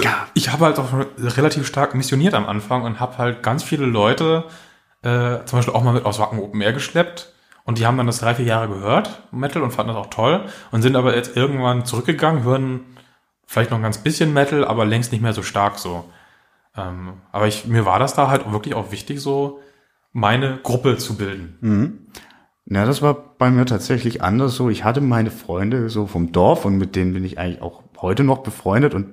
gab, 0.02 0.32
Ich 0.34 0.52
habe 0.52 0.66
halt 0.66 0.80
auch 0.80 0.90
relativ 1.18 1.66
stark 1.66 1.96
missioniert 1.96 2.34
am 2.34 2.46
Anfang 2.46 2.84
und 2.84 3.00
habe 3.00 3.18
halt 3.18 3.42
ganz 3.42 3.64
viele 3.64 3.86
Leute, 3.86 4.44
äh, 5.02 5.46
zum 5.46 5.60
Beispiel 5.60 5.74
auch 5.74 5.84
mal 5.84 5.94
mit 5.94 6.04
aus 6.04 6.20
Wacken 6.20 6.40
Open 6.40 6.60
Air 6.60 6.74
geschleppt. 6.74 7.32
Und 7.64 7.78
die 7.78 7.86
haben 7.86 7.96
dann 7.96 8.06
das 8.06 8.20
drei, 8.20 8.36
vier 8.36 8.46
Jahre 8.46 8.68
gehört, 8.68 9.24
Metal, 9.32 9.64
und 9.64 9.72
fanden 9.72 9.94
das 9.94 9.98
auch 10.06 10.10
toll. 10.10 10.44
Und 10.72 10.82
sind 10.82 10.98
aber 10.98 11.16
jetzt 11.16 11.38
irgendwann 11.38 11.86
zurückgegangen, 11.86 12.44
hören 12.44 12.82
vielleicht 13.46 13.72
noch 13.72 13.78
ein 13.78 13.84
ganz 13.84 13.98
bisschen 14.00 14.34
Metal, 14.34 14.66
aber 14.66 14.86
längst 14.86 15.12
nicht 15.12 15.22
mehr 15.22 15.34
so 15.34 15.44
stark 15.44 15.78
so. 15.78 16.06
Ähm, 16.76 17.14
aber 17.32 17.48
ich, 17.48 17.66
mir 17.66 17.86
war 17.86 18.00
das 18.00 18.14
da 18.14 18.30
halt 18.30 18.52
wirklich 18.52 18.76
auch 18.76 18.92
wichtig, 18.92 19.22
so 19.22 19.60
meine 20.12 20.60
Gruppe 20.64 20.98
zu 20.98 21.16
bilden. 21.16 21.58
Ja, 22.68 22.86
das 22.86 23.02
war 23.02 23.36
bei 23.38 23.52
mir 23.52 23.66
tatsächlich 23.66 24.24
anders 24.24 24.56
so. 24.56 24.70
Ich 24.70 24.84
hatte 24.84 25.02
meine 25.02 25.30
Freunde 25.30 25.90
so 25.90 26.08
vom 26.08 26.32
Dorf 26.32 26.66
und 26.66 26.78
mit 26.78 26.96
denen 26.96 27.14
bin 27.14 27.24
ich 27.24 27.38
eigentlich 27.38 27.62
auch 27.62 27.84
heute 28.02 28.24
noch 28.24 28.40
befreundet 28.40 28.94
und 28.94 29.08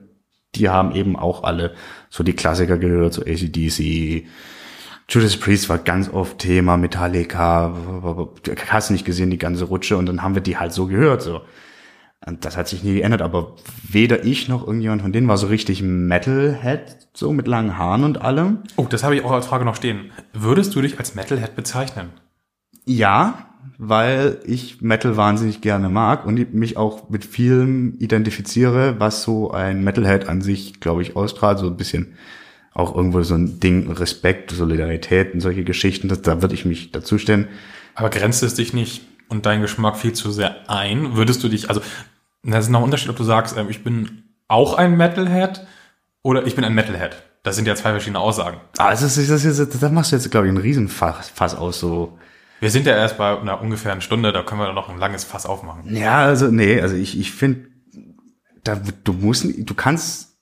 die 0.55 0.69
haben 0.69 0.95
eben 0.95 1.17
auch 1.17 1.45
alle 1.45 1.75
so 2.09 2.25
die 2.25 2.35
Klassiker 2.35 2.79
gehört, 2.79 3.15
so 3.15 3.23
ACDC, 3.23 4.27
Judas 5.09 5.37
Priest 5.37 5.69
war 5.69 5.79
ganz 5.79 6.09
oft 6.09 6.39
Thema, 6.39 6.77
Metallica, 6.77 7.75
hast 8.69 8.91
nicht 8.91 9.05
gesehen, 9.05 9.31
die 9.31 9.39
ganze 9.39 9.65
Rutsche 9.65 9.97
und 9.97 10.07
dann 10.07 10.23
haben 10.23 10.35
wir 10.35 10.43
die 10.43 10.57
halt 10.57 10.73
so 10.73 10.87
gehört, 10.87 11.23
so. 11.23 11.43
Und 12.25 12.45
das 12.45 12.57
hat 12.57 12.69
sich 12.69 12.85
nie 12.85 12.95
geändert, 12.95 13.21
aber 13.21 13.57
weder 13.83 14.25
ich 14.25 14.49
noch 14.49 14.65
irgendjemand 14.67 15.03
von 15.03 15.13
denen 15.13 15.27
war 15.27 15.37
so 15.37 15.49
richtig 15.49 15.83
Metalhead, 15.83 17.09
so 17.15 17.33
mit 17.33 17.49
langen 17.49 17.77
Haaren 17.77 18.05
und 18.05 18.23
allem. 18.23 18.59
Oh, 18.77 18.87
das 18.89 19.03
habe 19.03 19.17
ich 19.17 19.25
auch 19.25 19.33
als 19.33 19.47
Frage 19.47 19.65
noch 19.65 19.75
stehen. 19.75 20.13
Würdest 20.33 20.75
du 20.75 20.81
dich 20.83 20.99
als 20.99 21.15
Metalhead 21.15 21.57
bezeichnen? 21.57 22.11
Ja, 22.85 23.47
weil 23.79 24.39
ich 24.45 24.81
Metal 24.81 25.17
wahnsinnig 25.17 25.61
gerne 25.61 25.89
mag 25.89 26.27
und 26.27 26.55
mich 26.55 26.77
auch 26.77 27.11
mit 27.11 27.25
vielem 27.25 27.97
identifiziere, 27.99 29.01
was 29.01 29.23
so 29.23 29.51
ein 29.51 29.83
Metalhead 29.83 30.29
an 30.29 30.41
sich, 30.41 30.81
glaube 30.81 31.03
ich, 31.03 31.17
ausstrahlt. 31.17 31.59
So 31.59 31.67
ein 31.67 31.77
bisschen 31.77 32.15
auch 32.75 32.95
irgendwo 32.95 33.23
so 33.23 33.35
ein 33.35 33.61
Ding, 33.61 33.91
Respekt, 33.91 34.51
Solidarität 34.51 35.35
und 35.35 35.41
solche 35.41 35.65
Geschichten. 35.65 36.09
Das, 36.09 36.23
da 36.23 36.41
würde 36.43 36.55
ich 36.55 36.65
mich 36.65 36.93
dazustellen. 36.93 37.49
Aber 37.95 38.11
grenzt 38.11 38.43
es 38.43 38.55
dich 38.55 38.73
nicht 38.73 39.03
und 39.29 39.47
dein 39.47 39.61
Geschmack 39.61 39.97
viel 39.97 40.13
zu 40.13 40.31
sehr 40.31 40.71
ein? 40.71 41.17
Würdest 41.17 41.43
du 41.45 41.49
dich, 41.49 41.69
also, 41.69 41.81
das 42.43 42.65
ist 42.65 42.71
noch 42.71 42.81
ein 42.81 42.85
Unterschied, 42.85 43.09
ob 43.09 43.17
du 43.17 43.25
sagst, 43.25 43.57
ähm, 43.57 43.69
ich 43.71 43.85
bin 43.85 44.25
auch 44.49 44.75
ein 44.75 44.97
Metalhead 44.97 45.67
oder 46.23 46.47
ich 46.47 46.55
bin 46.55 46.65
ein 46.65 46.75
Metalhead. 46.75 47.23
Das 47.43 47.57
sind 47.57 47.67
ja 47.67 47.75
zwei 47.75 47.91
verschiedene 47.91 48.21
Aussagen. 48.21 48.61
Ah, 48.79 48.91
das 48.91 49.03
ist, 49.03 49.31
das 49.31 49.45
ist, 49.45 49.83
da 49.83 49.89
machst 49.89 50.13
du 50.13 50.17
jetzt, 50.17 50.31
glaube 50.31 50.47
ich, 50.47 50.51
einen 50.51 50.59
Riesenfass 50.59 51.29
Fass 51.29 51.55
aus, 51.55 51.81
so. 51.81 52.19
Wir 52.61 52.71
sind 52.71 52.87
ja 52.87 52.95
erst 52.95 53.19
bei 53.19 53.41
einer 53.41 53.61
ungefähr 53.61 53.91
einer 53.91 54.01
Stunde, 54.01 54.33
da 54.33 54.43
können 54.43 54.61
wir 54.61 54.73
noch 54.73 54.89
ein 54.89 54.99
langes 54.99 55.25
Fass 55.25 55.47
aufmachen. 55.47 55.95
Ja, 55.97 56.19
also, 56.19 56.49
nee, 56.49 56.81
also 56.81 56.95
ich, 56.95 57.19
ich 57.19 57.33
finde, 57.33 57.67
da, 58.63 58.77
du 58.77 59.13
musst, 59.13 59.45
du 59.45 59.75
kannst 59.75 60.39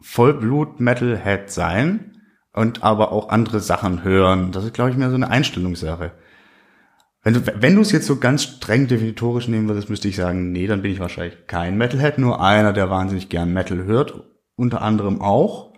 Vollblut-Metalhead 0.00 1.50
sein 1.50 2.16
und 2.54 2.82
aber 2.82 3.12
auch 3.12 3.28
andere 3.28 3.60
Sachen 3.60 4.02
hören. 4.02 4.52
Das 4.52 4.64
ist, 4.64 4.72
glaube 4.72 4.90
ich, 4.90 4.96
mehr 4.96 5.10
so 5.10 5.16
eine 5.16 5.28
Einstellungssache. 5.28 6.12
Wenn 7.22 7.34
du, 7.34 7.40
wenn 7.60 7.76
du 7.76 7.82
es 7.82 7.92
jetzt 7.92 8.06
so 8.06 8.16
ganz 8.16 8.42
streng 8.42 8.88
definitorisch 8.88 9.46
nehmen 9.46 9.68
würdest, 9.68 9.88
müsste 9.88 10.08
ich 10.08 10.16
sagen, 10.16 10.50
nee, 10.50 10.66
dann 10.66 10.82
bin 10.82 10.90
ich 10.90 10.98
wahrscheinlich 10.98 11.46
kein 11.46 11.78
Metalhead, 11.78 12.18
nur 12.18 12.42
einer, 12.42 12.72
der 12.72 12.90
wahnsinnig 12.90 13.28
gern 13.28 13.52
Metal 13.52 13.84
hört, 13.84 14.24
unter 14.56 14.82
anderem 14.82 15.20
auch. 15.20 15.72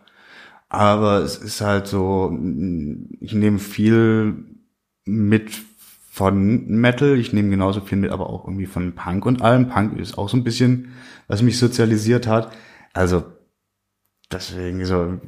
Aber 0.70 1.18
es 1.18 1.36
ist 1.36 1.61
halt 1.61 1.86
so, 1.86 2.30
ich 3.20 3.34
nehme 3.34 3.59
viel 3.59 4.34
mit 5.05 5.53
von 6.11 6.66
Metal, 6.68 7.18
ich 7.18 7.32
nehme 7.32 7.51
genauso 7.51 7.80
viel 7.80 7.99
mit, 7.99 8.11
aber 8.11 8.30
auch 8.30 8.47
irgendwie 8.47 8.66
von 8.66 8.95
Punk 8.95 9.26
und 9.26 9.42
allem. 9.42 9.68
Punk 9.68 9.99
ist 9.99 10.16
auch 10.16 10.28
so 10.28 10.36
ein 10.36 10.45
bisschen, 10.45 10.92
was 11.26 11.42
mich 11.42 11.59
sozialisiert 11.59 12.26
hat. 12.26 12.57
Also 12.92 13.24
deswegen 14.32 14.84
so, 14.86 15.20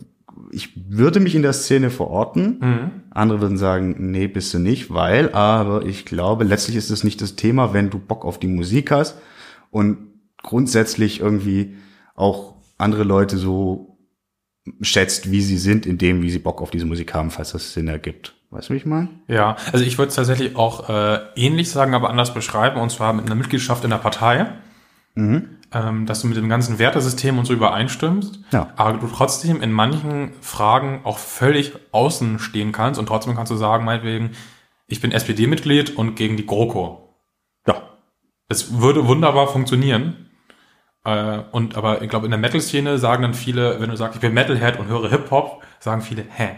ich 0.50 0.70
würde 0.90 1.20
mich 1.20 1.34
in 1.34 1.42
der 1.42 1.52
Szene 1.52 1.90
verorten. 1.90 2.58
Mhm. 2.60 2.90
Andere 3.10 3.40
würden 3.40 3.58
sagen, 3.58 3.96
nee, 4.10 4.26
bist 4.26 4.52
du 4.54 4.58
nicht, 4.58 4.92
weil, 4.92 5.32
aber 5.32 5.84
ich 5.84 6.04
glaube, 6.04 6.44
letztlich 6.44 6.76
ist 6.76 6.90
es 6.90 7.04
nicht 7.04 7.20
das 7.20 7.36
Thema, 7.36 7.72
wenn 7.72 7.90
du 7.90 7.98
Bock 7.98 8.24
auf 8.24 8.38
die 8.38 8.46
Musik 8.46 8.90
hast 8.90 9.18
und 9.70 9.98
grundsätzlich 10.42 11.20
irgendwie 11.20 11.76
auch 12.14 12.54
andere 12.78 13.04
Leute 13.04 13.36
so 13.36 13.98
schätzt, 14.80 15.30
wie 15.30 15.40
sie 15.40 15.58
sind, 15.58 15.86
in 15.86 15.98
dem, 15.98 16.22
wie 16.22 16.30
sie 16.30 16.38
Bock 16.38 16.60
auf 16.60 16.70
diese 16.70 16.86
Musik 16.86 17.14
haben, 17.14 17.30
falls 17.30 17.52
das 17.52 17.72
Sinn 17.72 17.88
ergibt. 17.88 18.34
Weißt 18.50 18.68
du, 18.68 18.74
wie 18.74 18.78
ich 18.78 18.86
meine? 18.86 19.08
Ja, 19.28 19.56
also 19.72 19.84
ich 19.84 19.98
würde 19.98 20.08
es 20.08 20.14
tatsächlich 20.14 20.56
auch 20.56 20.88
äh, 20.88 21.18
ähnlich 21.36 21.70
sagen, 21.70 21.94
aber 21.94 22.10
anders 22.10 22.32
beschreiben, 22.34 22.80
und 22.80 22.90
zwar 22.90 23.12
mit 23.12 23.26
einer 23.26 23.34
Mitgliedschaft 23.34 23.84
in 23.84 23.90
der 23.90 23.98
Partei. 23.98 24.46
Ähm, 25.72 26.06
dass 26.06 26.20
du 26.22 26.28
mit 26.28 26.36
dem 26.36 26.48
ganzen 26.48 26.78
Wertesystem 26.78 27.38
und 27.38 27.44
so 27.44 27.52
übereinstimmst, 27.52 28.38
Ja. 28.52 28.72
aber 28.76 28.98
du 28.98 29.08
trotzdem 29.08 29.60
in 29.62 29.72
manchen 29.72 30.32
Fragen 30.40 31.00
auch 31.04 31.18
völlig 31.18 31.72
außen 31.90 32.38
stehen 32.38 32.70
kannst 32.70 33.00
und 33.00 33.06
trotzdem 33.06 33.34
kannst 33.34 33.50
du 33.50 33.56
sagen, 33.56 33.84
meinetwegen, 33.84 34.30
ich 34.86 35.00
bin 35.00 35.10
SPD-Mitglied 35.10 35.96
und 35.96 36.14
gegen 36.14 36.36
die 36.36 36.46
GroKo. 36.46 37.12
Ja. 37.66 37.82
Das 38.48 38.80
würde 38.80 39.08
wunderbar 39.08 39.48
funktionieren. 39.48 40.30
Äh, 41.04 41.38
und 41.50 41.76
aber 41.76 42.00
ich 42.02 42.08
glaube, 42.08 42.26
in 42.26 42.30
der 42.30 42.38
Metal-Szene 42.38 42.98
sagen 42.98 43.22
dann 43.22 43.34
viele, 43.34 43.80
wenn 43.80 43.90
du 43.90 43.96
sagst, 43.96 44.14
ich 44.14 44.20
bin 44.20 44.34
Metalhead 44.34 44.78
und 44.78 44.86
höre 44.86 45.08
Hip-Hop, 45.10 45.64
sagen 45.80 46.00
viele, 46.00 46.24
hä? 46.28 46.50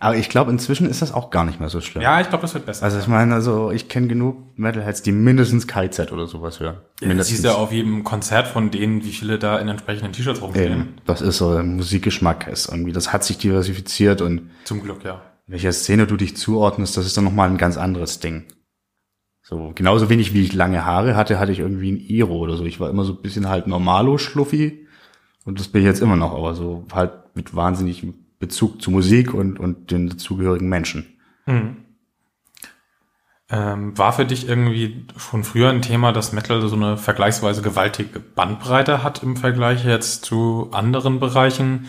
Aber 0.00 0.16
ich 0.16 0.28
glaube, 0.28 0.50
inzwischen 0.50 0.88
ist 0.88 1.02
das 1.02 1.12
auch 1.12 1.30
gar 1.30 1.44
nicht 1.44 1.60
mehr 1.60 1.68
so 1.68 1.80
schlimm. 1.80 2.02
Ja, 2.02 2.20
ich 2.20 2.28
glaube, 2.28 2.42
das 2.42 2.54
wird 2.54 2.66
besser. 2.66 2.84
Also 2.84 2.98
ich 2.98 3.06
meine, 3.06 3.34
also 3.34 3.70
ich 3.70 3.88
kenne 3.88 4.06
genug 4.06 4.36
Metalheads, 4.56 5.02
die 5.02 5.12
mindestens 5.12 5.66
KZ 5.66 6.12
oder 6.12 6.26
sowas 6.26 6.60
hören. 6.60 6.76
das 7.00 7.08
mindestens. 7.08 7.36
siehst 7.36 7.44
ja 7.44 7.54
auf 7.54 7.72
jedem 7.72 8.04
Konzert 8.04 8.46
von 8.46 8.70
denen, 8.70 9.04
wie 9.04 9.12
viele 9.12 9.38
da 9.38 9.58
in 9.58 9.68
entsprechenden 9.68 10.12
T-Shirts 10.12 10.42
rumstehen. 10.42 10.72
Eben. 10.72 10.94
Das 11.06 11.20
ist 11.22 11.38
so, 11.38 11.62
Musikgeschmack 11.62 12.48
ist 12.48 12.68
irgendwie, 12.68 12.92
das 12.92 13.12
hat 13.12 13.24
sich 13.24 13.38
diversifiziert 13.38 14.20
und 14.20 14.50
Zum 14.64 14.82
Glück, 14.82 15.04
ja. 15.04 15.22
welcher 15.46 15.72
Szene 15.72 16.06
du 16.06 16.16
dich 16.16 16.36
zuordnest, 16.36 16.96
das 16.96 17.06
ist 17.06 17.16
dann 17.16 17.24
nochmal 17.24 17.48
ein 17.48 17.58
ganz 17.58 17.76
anderes 17.76 18.20
Ding. 18.20 18.44
So, 19.42 19.72
genauso 19.74 20.08
wenig 20.08 20.32
wie 20.32 20.42
ich 20.42 20.54
lange 20.54 20.86
Haare 20.86 21.16
hatte, 21.16 21.38
hatte 21.38 21.52
ich 21.52 21.58
irgendwie 21.58 21.92
ein 21.92 22.00
Iro 22.00 22.38
oder 22.38 22.56
so. 22.56 22.64
Ich 22.64 22.80
war 22.80 22.88
immer 22.88 23.04
so 23.04 23.12
ein 23.12 23.20
bisschen 23.20 23.48
halt 23.48 23.66
normalo 23.66 24.16
schluffi 24.16 24.86
und 25.44 25.60
das 25.60 25.68
bin 25.68 25.82
ich 25.82 25.86
jetzt 25.86 26.00
immer 26.00 26.16
noch, 26.16 26.34
aber 26.34 26.54
so 26.54 26.86
halt 26.92 27.12
mit 27.34 27.54
wahnsinnigem 27.54 28.23
Bezug 28.44 28.82
zu 28.82 28.90
Musik 28.90 29.32
und, 29.32 29.58
und 29.58 29.90
den 29.90 30.10
dazugehörigen 30.10 30.68
Menschen. 30.68 31.06
Ähm, 33.50 33.96
war 33.96 34.12
für 34.12 34.26
dich 34.26 34.48
irgendwie 34.48 35.06
schon 35.16 35.44
früher 35.44 35.70
ein 35.70 35.80
Thema, 35.80 36.12
dass 36.12 36.32
Metal 36.32 36.60
so 36.68 36.76
eine 36.76 36.98
vergleichsweise 36.98 37.62
gewaltige 37.62 38.20
Bandbreite 38.20 39.02
hat 39.02 39.22
im 39.22 39.36
Vergleich 39.36 39.84
jetzt 39.84 40.26
zu 40.26 40.68
anderen 40.72 41.20
Bereichen, 41.20 41.86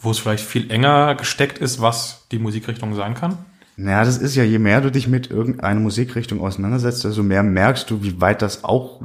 wo 0.00 0.10
es 0.10 0.18
vielleicht 0.18 0.44
viel 0.44 0.70
enger 0.70 1.14
gesteckt 1.14 1.58
ist, 1.58 1.82
was 1.82 2.26
die 2.32 2.38
Musikrichtung 2.38 2.94
sein 2.94 3.14
kann? 3.14 3.36
Naja, 3.76 4.04
das 4.04 4.16
ist 4.16 4.34
ja, 4.34 4.44
je 4.44 4.58
mehr 4.58 4.80
du 4.80 4.90
dich 4.90 5.08
mit 5.08 5.30
irgendeiner 5.30 5.80
Musikrichtung 5.80 6.40
auseinandersetzt, 6.40 7.04
desto 7.04 7.22
mehr 7.22 7.42
merkst 7.42 7.90
du, 7.90 8.02
wie 8.02 8.20
weit 8.20 8.40
das 8.40 8.64
auch 8.64 9.02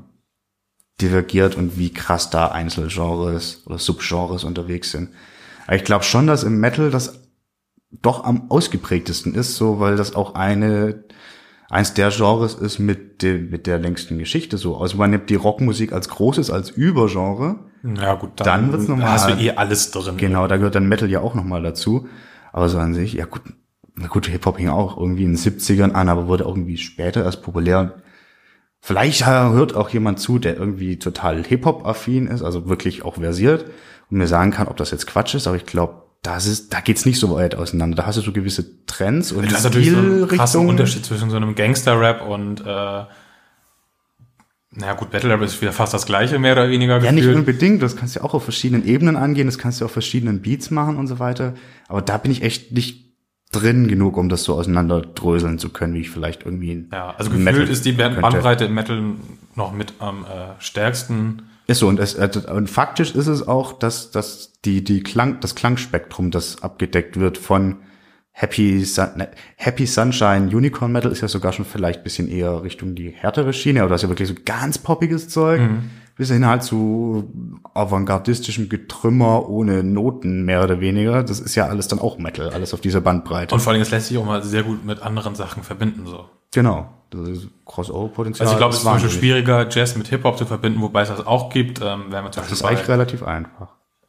divergiert 1.01 1.55
und 1.55 1.77
wie 1.77 1.91
krass 1.91 2.29
da 2.29 2.47
Einzelgenres 2.47 3.63
oder 3.65 3.77
Subgenres 3.77 4.43
unterwegs 4.43 4.91
sind. 4.91 5.09
Aber 5.65 5.75
ich 5.75 5.83
glaube 5.83 6.03
schon, 6.03 6.27
dass 6.27 6.43
im 6.43 6.59
Metal 6.59 6.89
das 6.91 7.21
doch 7.91 8.23
am 8.23 8.49
ausgeprägtesten 8.49 9.35
ist, 9.35 9.55
so 9.55 9.79
weil 9.79 9.95
das 9.95 10.15
auch 10.15 10.35
eine 10.35 11.03
eins 11.69 11.93
der 11.93 12.09
Genres 12.09 12.53
ist 12.55 12.79
mit 12.79 13.21
dem 13.21 13.49
mit 13.49 13.65
der 13.67 13.79
längsten 13.79 14.17
Geschichte 14.17 14.57
so. 14.57 14.77
Also 14.77 14.97
man 14.97 15.09
nimmt 15.11 15.29
die 15.29 15.35
Rockmusik 15.35 15.91
als 15.93 16.09
großes 16.09 16.51
als 16.51 16.69
Übergenre. 16.69 17.59
Ja 17.83 18.15
gut, 18.15 18.31
Dann 18.37 18.71
wird's 18.71 18.87
normal. 18.87 19.09
hast 19.09 19.29
du 19.29 19.33
eh 19.33 19.51
alles 19.51 19.91
drin. 19.91 20.17
Genau, 20.17 20.47
da 20.47 20.57
gehört 20.57 20.75
dann 20.75 20.87
Metal 20.87 21.09
ja 21.09 21.21
auch 21.21 21.35
nochmal 21.35 21.61
dazu. 21.63 22.07
Aber 22.51 22.69
so 22.69 22.77
an 22.77 22.93
sich, 22.93 23.13
ja 23.13 23.25
gut, 23.25 23.41
na 23.95 24.07
gut, 24.07 24.27
Hip-Hop 24.27 24.57
hing 24.57 24.69
auch 24.69 24.97
irgendwie 24.97 25.23
in 25.23 25.31
den 25.31 25.37
70ern 25.37 25.91
an, 25.91 26.09
aber 26.09 26.27
wurde 26.27 26.45
auch 26.45 26.55
irgendwie 26.55 26.77
später 26.77 27.23
erst 27.23 27.41
populär. 27.41 27.95
Vielleicht 28.79 29.25
hört 29.25 29.75
auch 29.75 29.89
jemand 29.89 30.19
zu, 30.19 30.39
der 30.39 30.57
irgendwie 30.57 30.99
total 30.99 31.43
Hip-Hop-affin 31.43 32.27
ist, 32.27 32.43
also 32.43 32.67
wirklich 32.67 33.03
auch 33.03 33.15
versiert 33.15 33.65
mir 34.13 34.27
sagen 34.27 34.51
kann, 34.51 34.67
ob 34.67 34.77
das 34.77 34.91
jetzt 34.91 35.07
Quatsch 35.07 35.35
ist, 35.35 35.47
aber 35.47 35.55
ich 35.57 35.65
glaube, 35.65 36.03
das 36.21 36.45
ist, 36.45 36.73
da 36.73 36.79
geht's 36.79 37.05
nicht 37.05 37.19
so 37.19 37.35
weit 37.35 37.55
auseinander. 37.55 37.97
Da 37.97 38.05
hast 38.05 38.15
du 38.17 38.21
so 38.21 38.31
gewisse 38.31 38.85
Trends 38.85 39.31
und 39.33 39.45
Das 39.51 39.57
ist 39.59 39.63
natürlich 39.65 39.91
so 39.91 39.97
ein 39.97 40.27
krassen. 40.27 40.67
Unterschied 40.67 41.05
zwischen 41.05 41.29
so 41.29 41.35
einem 41.35 41.53
Gangster-Rap 41.55 42.25
und 42.27 42.61
äh, 42.61 43.03
naja 44.75 44.93
gut, 44.95 45.11
Battle 45.11 45.29
Rap 45.31 45.41
ist 45.41 45.61
wieder 45.61 45.71
fast 45.73 45.93
das 45.93 46.05
gleiche, 46.05 46.39
mehr 46.39 46.53
oder 46.53 46.69
weniger 46.69 46.97
Ja, 47.03 47.11
nicht 47.11 47.23
gefühlt. 47.25 47.37
unbedingt. 47.37 47.81
Das 47.83 47.95
kannst 47.95 48.15
du 48.15 48.19
ja 48.21 48.25
auch 48.25 48.33
auf 48.33 48.43
verschiedenen 48.43 48.85
Ebenen 48.87 49.15
angehen. 49.17 49.45
Das 49.47 49.57
kannst 49.59 49.81
du 49.81 49.85
auf 49.85 49.91
verschiedenen 49.91 50.41
Beats 50.41 50.71
machen 50.71 50.97
und 50.97 51.07
so 51.07 51.19
weiter. 51.19 51.53
Aber 51.89 52.01
da 52.01 52.17
bin 52.17 52.31
ich 52.31 52.41
echt 52.41 52.71
nicht 52.71 53.13
drin 53.51 53.87
genug, 53.87 54.17
um 54.17 54.29
das 54.29 54.43
so 54.45 54.55
auseinanderdröseln 54.55 55.59
zu 55.59 55.69
können, 55.69 55.93
wie 55.93 55.99
ich 56.01 56.09
vielleicht 56.09 56.43
irgendwie 56.43 56.87
Ja, 56.91 57.11
also 57.17 57.29
gefühlt 57.29 57.45
Metal 57.45 57.67
ist 57.69 57.85
die. 57.85 57.91
Bandbreite 57.91 58.65
im 58.65 58.73
Metal 58.73 58.99
noch 59.55 59.73
mit 59.73 59.93
am 59.99 60.23
äh, 60.25 60.59
stärksten. 60.59 61.43
Ist 61.67 61.79
so 61.79 61.87
und, 61.87 61.99
es, 61.99 62.15
äh, 62.15 62.29
und 62.53 62.69
faktisch 62.69 63.15
ist 63.15 63.27
es 63.27 63.47
auch, 63.47 63.73
dass, 63.73 64.11
dass 64.11 64.53
die, 64.65 64.83
die 64.83 65.01
Klang, 65.01 65.39
das 65.39 65.55
Klangspektrum, 65.55 66.29
das 66.29 66.61
abgedeckt 66.61 67.19
wird 67.19 67.37
von 67.37 67.77
Happy, 68.31 68.83
Sun, 68.83 69.09
ne, 69.15 69.29
Happy 69.55 69.85
Sunshine, 69.85 70.49
Unicorn 70.55 70.91
Metal 70.91 71.11
ist 71.11 71.21
ja 71.21 71.27
sogar 71.27 71.53
schon 71.53 71.65
vielleicht 71.65 71.99
ein 71.99 72.03
bisschen 72.03 72.27
eher 72.27 72.63
Richtung 72.63 72.95
die 72.95 73.11
härtere 73.11 73.53
Schiene, 73.53 73.81
aber 73.81 73.89
das 73.89 73.99
ist 73.99 74.03
ja 74.03 74.09
wirklich 74.09 74.27
so 74.27 74.35
ganz 74.43 74.79
poppiges 74.79 75.29
Zeug, 75.29 75.61
bis 76.15 76.29
hin 76.29 76.45
halt 76.45 76.63
zu 76.63 77.31
avantgardistischem 77.73 78.69
Getrümmer 78.69 79.49
ohne 79.49 79.83
Noten 79.83 80.45
mehr 80.45 80.63
oder 80.63 80.79
weniger. 80.79 81.23
Das 81.23 81.39
ist 81.39 81.55
ja 81.55 81.67
alles 81.67 81.87
dann 81.87 81.99
auch 81.99 82.17
Metal, 82.17 82.49
alles 82.49 82.73
auf 82.73 82.81
dieser 82.81 83.01
Bandbreite. 83.01 83.53
Und 83.53 83.61
vor 83.61 83.71
allem, 83.71 83.81
das 83.81 83.91
lässt 83.91 84.07
sich 84.07 84.17
auch 84.17 84.25
mal 84.25 84.43
sehr 84.43 84.63
gut 84.63 84.83
mit 84.85 85.01
anderen 85.01 85.35
Sachen 85.35 85.63
verbinden. 85.63 86.05
so. 86.05 86.25
genau, 86.53 86.89
Crossover-Potenzial. 87.65 88.47
Also 88.47 88.53
ich 88.55 88.57
glaube, 88.59 88.71
es 88.71 88.77
ist 88.77 88.83
ist 88.83 88.83
zum 88.83 88.93
Beispiel 88.93 89.09
schwieriger, 89.19 89.67
Jazz 89.69 89.95
mit 89.95 90.07
Hip-Hop 90.07 90.37
zu 90.37 90.45
verbinden, 90.45 90.81
wobei 90.81 91.01
es 91.03 91.09
das 91.09 91.25
auch 91.25 91.49
gibt. 91.49 91.79
Ähm, 91.81 92.05
wenn 92.09 92.23
man 92.23 92.31
zum 92.31 92.43
Das 92.43 92.51
ist 92.51 92.61
Beispiel 92.61 92.67
eigentlich 92.77 92.87
bei, 92.87 92.93
relativ 92.93 93.23
einfach. 93.23 93.67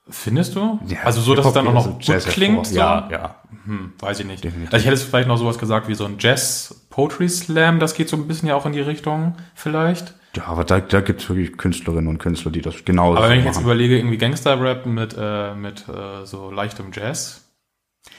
findest 0.09 0.55
du? 0.55 0.79
Ja, 0.87 0.99
also 1.05 1.21
so, 1.21 1.35
dass 1.35 1.47
es 1.47 1.53
dann 1.53 1.67
auch 1.69 1.73
noch 1.75 1.85
gut 1.87 2.01
ist 2.01 2.09
Jazz 2.09 2.27
klingt? 2.27 2.67
So? 2.67 2.77
Ja, 2.77 3.09
ja. 3.11 3.35
Hm, 3.67 3.93
weiß 3.99 4.21
ich 4.21 4.27
nicht. 4.27 4.45
Definitiv. 4.45 4.73
Also 4.73 4.83
ich 4.83 4.87
hätte 4.87 4.95
es 4.95 5.03
vielleicht 5.05 5.29
noch 5.29 5.39
sowas 5.39 5.59
gesagt 5.59 5.89
wie 5.89 5.95
so 5.95 6.05
ein 6.05 6.17
Jazz-Poetry-Slam, 6.19 7.79
das 7.81 7.95
geht 7.95 8.09
so 8.09 8.17
ein 8.17 8.27
bisschen 8.27 8.49
ja 8.49 8.55
auch 8.57 8.67
in 8.67 8.73
die 8.73 8.81
Richtung 8.81 9.37
vielleicht. 9.55 10.15
Ja, 10.37 10.47
aber 10.47 10.65
da, 10.65 10.81
da 10.81 11.01
gibt's 11.01 11.29
wirklich 11.29 11.57
Künstlerinnen 11.57 12.09
und 12.09 12.19
Künstler, 12.19 12.51
die 12.51 12.61
das 12.61 12.85
genauso 12.85 13.19
Aber 13.19 13.29
wenn 13.29 13.39
ich 13.39 13.45
jetzt 13.45 13.61
überlege, 13.61 13.97
irgendwie 13.97 14.19
Gangster-Rap 14.19 14.85
mit, 14.85 15.15
äh, 15.19 15.55
mit 15.55 15.89
äh, 15.89 16.27
so 16.27 16.51
leichtem 16.51 16.91
Jazz, 16.93 17.43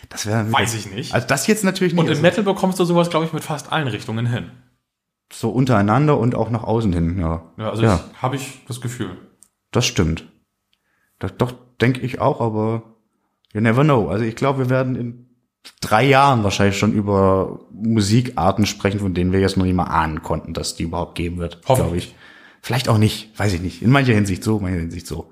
Das 0.10 0.26
wäre 0.26 0.50
weiß 0.52 0.76
ich 0.76 0.90
nicht. 0.90 1.14
Also 1.14 1.28
das 1.28 1.46
jetzt 1.48 1.64
natürlich 1.66 1.94
nicht. 1.94 2.02
Und 2.02 2.10
im 2.10 2.22
Metal 2.22 2.44
bekommst 2.44 2.80
du 2.80 2.86
sowas, 2.86 3.10
glaube 3.10 3.26
ich, 3.26 3.34
mit 3.34 3.44
fast 3.44 3.72
allen 3.72 3.90
Richtungen 3.90 4.26
hin. 4.26 4.50
So 5.32 5.50
untereinander 5.50 6.18
und 6.18 6.36
auch 6.36 6.50
nach 6.50 6.64
außen 6.64 6.94
hin, 6.94 7.20
ja. 7.20 7.44
Ja, 7.58 7.70
also 7.70 7.84
ja, 7.84 8.00
habe 8.22 8.36
ich 8.36 8.64
das 8.68 8.82
Gefühl. 8.82 9.18
das 9.72 9.86
stimmt. 9.86 10.26
Das, 11.20 11.36
doch, 11.38 11.54
denke 11.82 12.02
ich 12.02 12.20
auch, 12.20 12.42
aber 12.42 12.84
you 13.54 13.62
never 13.62 13.84
know. 13.84 14.10
Also 14.10 14.26
ich 14.26 14.36
glaube, 14.36 14.60
wir 14.60 14.70
werden 14.70 14.96
in 14.96 15.26
drei 15.82 16.06
Jahren 16.06 16.44
wahrscheinlich 16.44 16.78
schon 16.78 16.94
über 16.94 17.60
Musikarten 17.72 18.66
sprechen, 18.66 19.00
von 19.00 19.14
denen 19.14 19.32
wir 19.32 19.40
jetzt 19.40 19.58
noch 19.58 19.66
nicht 19.66 19.76
mal 19.76 19.86
ahnen 19.86 20.22
konnten, 20.22 20.54
dass 20.54 20.76
die 20.76 20.84
überhaupt 20.84 21.16
geben 21.16 21.38
wird, 21.38 21.62
glaube 21.64 21.84
Hoffentlich. 21.84 22.10
ich. 22.10 22.16
Vielleicht 22.62 22.90
auch 22.90 22.98
nicht, 22.98 23.38
weiß 23.38 23.54
ich 23.54 23.62
nicht. 23.62 23.82
In 23.82 23.92
mancher 23.92 24.14
Hinsicht 24.14 24.44
so, 24.44 24.58
in 24.58 24.64
mancher 24.64 24.80
Hinsicht 24.80 25.08
so. 25.08 25.32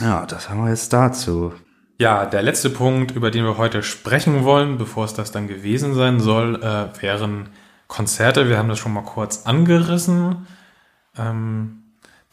Ja, 0.00 0.26
das 0.26 0.48
haben 0.48 0.62
wir 0.62 0.70
jetzt 0.70 0.92
dazu. 0.92 1.52
Ja, 1.98 2.26
der 2.26 2.42
letzte 2.42 2.70
Punkt, 2.70 3.10
über 3.10 3.32
den 3.32 3.44
wir 3.44 3.58
heute 3.58 3.82
sprechen 3.82 4.44
wollen, 4.44 4.78
bevor 4.78 5.04
es 5.04 5.14
das 5.14 5.32
dann 5.32 5.48
gewesen 5.48 5.94
sein 5.94 6.20
soll, 6.20 6.62
äh, 6.62 7.02
wären 7.02 7.48
Konzerte. 7.88 8.48
Wir 8.48 8.58
haben 8.58 8.68
das 8.68 8.78
schon 8.78 8.92
mal 8.92 9.02
kurz 9.02 9.46
angerissen. 9.46 10.46
Ähm, 11.16 11.82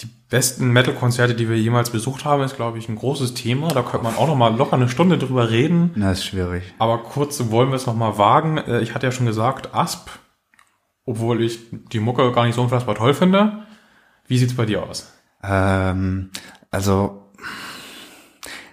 die 0.02 0.08
besten 0.30 0.72
Metal-Konzerte, 0.72 1.34
die 1.34 1.50
wir 1.50 1.58
jemals 1.58 1.90
besucht 1.90 2.26
haben, 2.26 2.44
ist, 2.44 2.56
glaube 2.58 2.78
ich, 2.78 2.90
ein 2.90 2.98
großes 2.98 3.34
Thema. 3.34 3.70
Da 3.70 3.82
könnte 3.82 4.04
man 4.04 4.16
auch 4.16 4.28
noch 4.28 4.36
mal 4.36 4.56
locker 4.56 4.74
eine 4.76 4.90
Stunde 4.90 5.18
drüber 5.18 5.50
reden. 5.50 5.92
Na, 5.96 6.12
ist 6.12 6.26
schwierig. 6.26 6.64
Aber 6.78 7.00
kurz 7.04 7.42
wollen 7.50 7.70
wir 7.70 7.76
es 7.78 7.86
noch 7.86 7.96
mal 7.96 8.18
wagen. 8.18 8.58
Äh, 8.58 8.82
Ich 8.82 8.94
hatte 8.94 9.08
ja 9.08 9.12
schon 9.12 9.26
gesagt, 9.26 9.74
Asp, 9.74 10.10
obwohl 11.06 11.42
ich 11.42 11.60
die 11.92 12.00
Mucke 12.00 12.32
gar 12.34 12.46
nicht 12.46 12.56
so 12.56 12.62
unfassbar 12.62 12.96
toll 12.96 13.14
finde. 13.14 13.66
Wie 14.28 14.38
sieht's 14.38 14.56
bei 14.56 14.66
dir 14.66 14.84
aus? 14.84 15.14
Ähm, 15.42 16.32
also, 16.72 17.22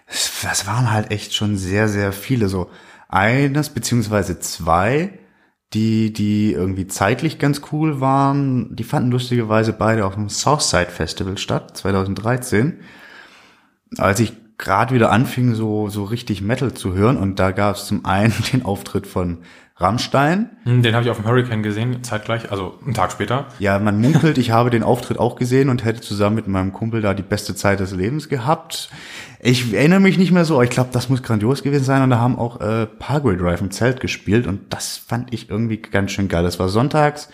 es, 0.07 0.33
es 0.51 0.66
waren 0.66 0.91
halt 0.91 1.11
echt 1.12 1.35
schon 1.35 1.57
sehr, 1.57 1.89
sehr 1.89 2.12
viele. 2.12 2.49
So 2.49 2.70
eines 3.09 3.70
beziehungsweise 3.70 4.41
zwei, 4.41 5.18
die, 5.75 6.12
die 6.12 6.53
irgendwie 6.53 6.87
zeitlich 6.87 7.39
ganz 7.39 7.62
cool 7.73 8.01
waren. 8.01 8.75
Die 8.77 8.85
fanden 8.85 9.11
lustigerweise 9.11 9.73
beide 9.73 10.05
auf 10.05 10.14
dem 10.14 10.29
Southside 10.29 10.91
Festival 10.91 11.39
statt, 11.39 11.77
2013. 11.77 12.81
Als 13.99 14.20
ich 14.20 14.33
gerade 14.59 14.95
wieder 14.95 15.11
anfing, 15.11 15.55
so, 15.55 15.89
so 15.89 16.05
richtig 16.05 16.41
Metal 16.41 16.73
zu 16.73 16.95
hören. 16.95 17.16
Und 17.16 17.39
da 17.39 17.51
gab 17.51 17.77
es 17.77 17.87
zum 17.87 18.05
einen 18.05 18.35
den 18.53 18.64
Auftritt 18.64 19.07
von 19.07 19.39
Rammstein. 19.83 20.51
Hm, 20.64 20.83
Den 20.83 20.95
habe 20.95 21.05
ich 21.05 21.11
auf 21.11 21.18
dem 21.18 21.26
Hurricane 21.26 21.62
gesehen, 21.62 22.03
zeitgleich, 22.03 22.51
also 22.51 22.78
einen 22.85 22.95
Tag 22.95 23.12
später. 23.12 23.47
Ja, 23.59 23.78
man 23.78 24.01
munkelt, 24.01 24.39
ich 24.39 24.51
habe 24.51 24.70
den 24.70 24.83
Auftritt 24.83 25.18
auch 25.18 25.37
gesehen 25.37 25.68
und 25.68 25.85
hätte 25.85 26.01
zusammen 26.01 26.37
mit 26.37 26.49
meinem 26.49 26.72
Kumpel 26.72 27.03
da 27.03 27.12
die 27.14 27.22
beste 27.22 27.55
Zeit 27.55 27.80
des 27.80 27.93
Lebens 27.93 28.28
gehabt. 28.28 28.91
Ich 29.41 29.74
erinnere 29.74 30.01
mich 30.01 30.18
nicht 30.18 30.30
mehr 30.33 30.45
so, 30.45 30.55
aber 30.55 30.64
ich 30.64 30.70
glaube, 30.70 30.91
das 30.93 31.09
muss 31.09 31.22
grandios 31.22 31.62
gewesen 31.62 31.85
sein. 31.85 32.03
Und 32.03 32.11
da 32.11 32.18
haben 32.18 32.39
auch 32.39 32.61
äh, 32.61 32.87
Parkway 32.87 33.37
Drive 33.37 33.61
im 33.61 33.70
Zelt 33.70 34.01
gespielt 34.01 34.47
und 34.47 34.72
das 34.72 34.97
fand 34.97 35.35
ich 35.35 35.51
irgendwie 35.51 35.78
ganz 35.78 36.12
schön 36.12 36.28
geil. 36.28 36.45
Das 36.45 36.59
war 36.59 36.68
sonntags. 36.68 37.28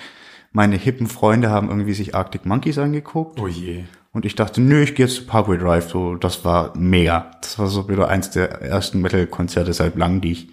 Meine 0.53 0.76
hippen 0.76 1.07
Freunde 1.07 1.51
haben 1.51 1.68
irgendwie 1.68 1.92
sich 1.92 2.14
Arctic 2.14 2.46
Monkeys 2.46 2.78
angeguckt. 2.78 3.38
Oh 3.38 3.46
je. 3.46 3.84
Und 4.12 4.24
ich 4.24 4.34
dachte, 4.34 4.61
nö, 4.62 4.82
ich 4.82 4.94
gehe 4.94 5.07
jetzt 5.07 5.16
zu 5.16 5.26
Parkway 5.26 5.59
Drive. 5.59 5.90
So, 5.90 6.14
das 6.14 6.44
war 6.44 6.72
mega. 6.76 7.30
Das 7.42 7.59
war 7.59 7.66
so 7.66 7.88
wieder 7.88 8.09
eins 8.09 8.30
der 8.30 8.62
ersten 8.62 9.03
Metal-Konzerte 9.03 9.72
seit 9.74 9.96
langem, 9.96 10.22
die 10.22 10.32
ich 10.32 10.49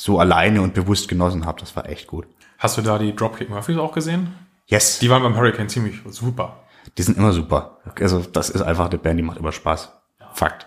so 0.00 0.20
alleine 0.20 0.62
und 0.62 0.74
bewusst 0.74 1.08
genossen 1.08 1.44
habe. 1.44 1.58
Das 1.58 1.74
war 1.74 1.88
echt 1.88 2.06
gut. 2.06 2.28
Hast 2.58 2.78
du 2.78 2.82
da 2.82 2.98
die 2.98 3.16
Dropkick 3.16 3.50
Murphys 3.50 3.78
auch 3.78 3.92
gesehen? 3.92 4.32
Yes. 4.68 5.00
Die 5.00 5.10
waren 5.10 5.24
beim 5.24 5.36
Hurricane 5.36 5.68
ziemlich 5.68 6.00
super. 6.08 6.60
Die 6.96 7.02
sind 7.02 7.18
immer 7.18 7.32
super. 7.32 7.78
Also 8.00 8.20
das 8.20 8.48
ist 8.48 8.62
einfach 8.62 8.88
eine 8.88 8.98
Band, 8.98 9.18
die 9.18 9.24
macht 9.24 9.38
immer 9.38 9.50
Spaß. 9.50 9.90
Fakt. 10.34 10.66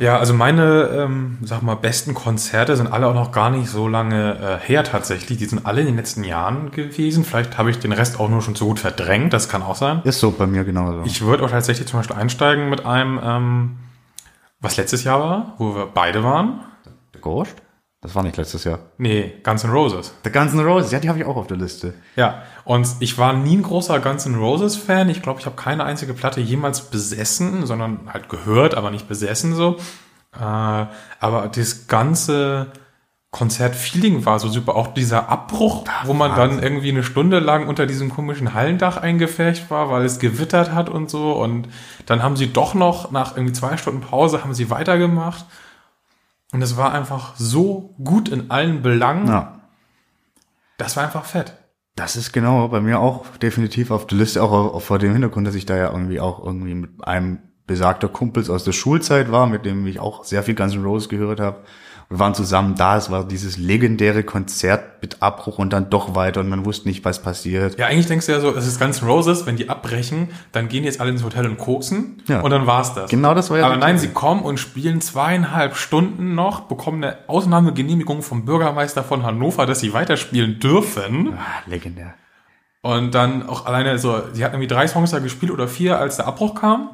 Ja, 0.00 0.18
also 0.18 0.32
meine, 0.32 0.88
ähm, 0.90 1.38
sag 1.42 1.62
mal, 1.62 1.74
besten 1.74 2.14
Konzerte 2.14 2.76
sind 2.76 2.90
alle 2.90 3.06
auch 3.06 3.14
noch 3.14 3.30
gar 3.30 3.50
nicht 3.50 3.68
so 3.68 3.88
lange 3.88 4.36
äh, 4.62 4.66
her 4.66 4.82
tatsächlich. 4.82 5.38
Die 5.38 5.44
sind 5.44 5.66
alle 5.66 5.82
in 5.82 5.86
den 5.86 5.96
letzten 5.96 6.24
Jahren 6.24 6.70
gewesen. 6.70 7.24
Vielleicht 7.24 7.58
habe 7.58 7.70
ich 7.70 7.78
den 7.78 7.92
Rest 7.92 8.18
auch 8.18 8.30
nur 8.30 8.40
schon 8.40 8.54
so 8.54 8.66
gut 8.66 8.80
verdrängt. 8.80 9.34
Das 9.34 9.50
kann 9.50 9.62
auch 9.62 9.76
sein. 9.76 10.00
Ist 10.04 10.18
so 10.18 10.30
bei 10.30 10.46
mir 10.46 10.64
genauso. 10.64 11.02
Ich 11.04 11.20
würde 11.20 11.44
auch 11.44 11.50
tatsächlich 11.50 11.86
zum 11.86 12.00
Beispiel 12.00 12.16
einsteigen 12.16 12.70
mit 12.70 12.86
einem, 12.86 13.20
ähm, 13.22 13.76
was 14.60 14.78
letztes 14.78 15.04
Jahr 15.04 15.20
war, 15.20 15.54
wo 15.58 15.76
wir 15.76 15.86
beide 15.86 16.24
waren. 16.24 16.60
Ghost? 17.18 17.56
Das 18.00 18.14
war 18.14 18.22
nicht 18.22 18.36
letztes 18.36 18.62
Jahr. 18.62 18.78
Nee, 18.96 19.34
Guns 19.42 19.64
N' 19.64 19.70
Roses. 19.70 20.14
The 20.22 20.30
Guns 20.30 20.52
N' 20.52 20.60
Roses, 20.60 20.92
ja, 20.92 21.00
die 21.00 21.08
habe 21.08 21.18
ich 21.18 21.24
auch 21.24 21.36
auf 21.36 21.48
der 21.48 21.56
Liste. 21.56 21.94
Ja, 22.14 22.42
und 22.64 22.86
ich 23.00 23.18
war 23.18 23.32
nie 23.32 23.56
ein 23.56 23.62
großer 23.62 23.98
Guns 23.98 24.24
N' 24.24 24.36
Roses 24.36 24.76
Fan. 24.76 25.08
Ich 25.08 25.20
glaube, 25.20 25.40
ich 25.40 25.46
habe 25.46 25.56
keine 25.56 25.84
einzige 25.84 26.14
Platte 26.14 26.40
jemals 26.40 26.90
besessen, 26.90 27.66
sondern 27.66 28.12
halt 28.12 28.28
gehört, 28.28 28.76
aber 28.76 28.92
nicht 28.92 29.08
besessen 29.08 29.54
so. 29.54 29.78
Äh, 30.32 30.38
aber 30.40 31.50
das 31.52 31.88
ganze 31.88 32.68
Konzertfeeling 33.30 34.24
war 34.24 34.38
so 34.38 34.48
super. 34.48 34.76
Auch 34.76 34.94
dieser 34.94 35.28
Abbruch, 35.28 35.84
wo 36.04 36.14
man 36.14 36.36
dann 36.36 36.62
irgendwie 36.62 36.90
eine 36.90 37.02
Stunde 37.02 37.40
lang 37.40 37.66
unter 37.66 37.86
diesem 37.86 38.10
komischen 38.10 38.54
Hallendach 38.54 38.96
eingefärcht 38.96 39.70
war, 39.70 39.90
weil 39.90 40.04
es 40.04 40.18
gewittert 40.18 40.72
hat 40.72 40.88
und 40.88 41.10
so. 41.10 41.32
Und 41.32 41.68
dann 42.06 42.22
haben 42.22 42.36
sie 42.36 42.52
doch 42.52 42.74
noch 42.74 43.10
nach 43.10 43.36
irgendwie 43.36 43.52
zwei 43.54 43.76
Stunden 43.76 44.00
Pause 44.00 44.44
haben 44.44 44.54
sie 44.54 44.70
weitergemacht. 44.70 45.44
Und 46.52 46.62
es 46.62 46.76
war 46.76 46.92
einfach 46.92 47.34
so 47.36 47.94
gut 48.02 48.28
in 48.28 48.50
allen 48.50 48.82
Belangen. 48.82 49.28
Ja. 49.28 49.60
Das 50.78 50.96
war 50.96 51.04
einfach 51.04 51.24
fett. 51.24 51.54
Das 51.96 52.16
ist 52.16 52.32
genau 52.32 52.68
bei 52.68 52.80
mir 52.80 53.00
auch 53.00 53.26
definitiv 53.38 53.90
auf 53.90 54.06
der 54.06 54.18
Liste, 54.18 54.42
auch, 54.42 54.80
vor 54.80 54.98
dem 54.98 55.12
Hintergrund, 55.12 55.46
dass 55.46 55.56
ich 55.56 55.66
da 55.66 55.76
ja 55.76 55.90
irgendwie 55.90 56.20
auch 56.20 56.44
irgendwie 56.44 56.74
mit 56.74 57.04
einem 57.04 57.40
besagter 57.66 58.08
Kumpels 58.08 58.48
aus 58.48 58.64
der 58.64 58.72
Schulzeit 58.72 59.30
war, 59.32 59.46
mit 59.46 59.66
dem 59.66 59.86
ich 59.86 59.98
auch 59.98 60.24
sehr 60.24 60.42
viel 60.42 60.54
Guns 60.54 60.74
N' 60.74 60.84
Roses 60.84 61.08
gehört 61.08 61.40
habe. 61.40 61.64
Wir 62.10 62.18
waren 62.18 62.34
zusammen 62.34 62.74
da, 62.74 62.96
es 62.96 63.10
war 63.10 63.24
dieses 63.28 63.58
legendäre 63.58 64.22
Konzert 64.22 65.02
mit 65.02 65.20
Abbruch 65.20 65.58
und 65.58 65.74
dann 65.74 65.90
doch 65.90 66.14
weiter 66.14 66.40
und 66.40 66.48
man 66.48 66.64
wusste 66.64 66.88
nicht, 66.88 67.04
was 67.04 67.20
passiert. 67.20 67.78
Ja, 67.78 67.86
eigentlich 67.88 68.06
denkst 68.06 68.24
du 68.24 68.32
ja 68.32 68.40
so, 68.40 68.56
es 68.56 68.66
ist 68.66 68.80
N' 68.80 68.92
Roses, 69.06 69.44
wenn 69.44 69.56
die 69.56 69.68
abbrechen, 69.68 70.28
dann 70.52 70.68
gehen 70.68 70.84
jetzt 70.84 71.02
alle 71.02 71.10
ins 71.10 71.22
Hotel 71.22 71.44
und 71.46 71.58
koksen 71.58 72.22
Ja. 72.26 72.40
und 72.40 72.50
dann 72.50 72.66
war's 72.66 72.94
das. 72.94 73.10
Genau 73.10 73.34
das 73.34 73.50
war 73.50 73.58
ja 73.58 73.66
Aber 73.66 73.76
nein, 73.76 73.96
Idee. 73.96 74.06
sie 74.06 74.12
kommen 74.14 74.40
und 74.40 74.58
spielen 74.58 75.02
zweieinhalb 75.02 75.76
Stunden 75.76 76.34
noch, 76.34 76.60
bekommen 76.62 77.04
eine 77.04 77.18
Ausnahmegenehmigung 77.28 78.22
vom 78.22 78.46
Bürgermeister 78.46 79.04
von 79.04 79.22
Hannover, 79.22 79.66
dass 79.66 79.80
sie 79.80 79.92
weiterspielen 79.92 80.60
dürfen. 80.60 81.34
Ah, 81.38 81.62
legendär. 81.66 82.14
Und 82.80 83.14
dann 83.14 83.46
auch 83.46 83.66
alleine 83.66 83.98
so, 83.98 84.18
sie 84.32 84.44
hatten 84.44 84.54
irgendwie 84.54 84.72
drei 84.72 84.86
Songs 84.88 85.10
da 85.10 85.18
gespielt 85.18 85.52
oder 85.52 85.68
vier, 85.68 85.98
als 85.98 86.16
der 86.16 86.26
Abbruch 86.26 86.54
kam. 86.54 86.88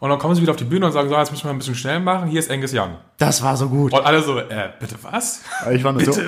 Und 0.00 0.08
dann 0.08 0.18
kommen 0.18 0.34
sie 0.34 0.40
wieder 0.42 0.52
auf 0.52 0.56
die 0.56 0.64
Bühne 0.64 0.86
und 0.86 0.92
sagen 0.92 1.08
so, 1.08 1.16
jetzt 1.16 1.30
müssen 1.30 1.44
wir 1.44 1.50
ein 1.50 1.58
bisschen 1.58 1.74
schnell 1.74 2.00
machen, 2.00 2.28
hier 2.28 2.40
ist 2.40 2.50
Angus 2.50 2.72
Young. 2.72 2.96
Das 3.18 3.42
war 3.42 3.56
so 3.56 3.68
gut. 3.68 3.92
Und 3.92 4.04
alle 4.04 4.22
so, 4.22 4.38
äh, 4.38 4.70
bitte 4.80 4.96
was? 5.02 5.42
Ich 5.70 5.84
war 5.84 5.92
nur 5.92 6.02
so, 6.02 6.12
Bitte 6.12 6.26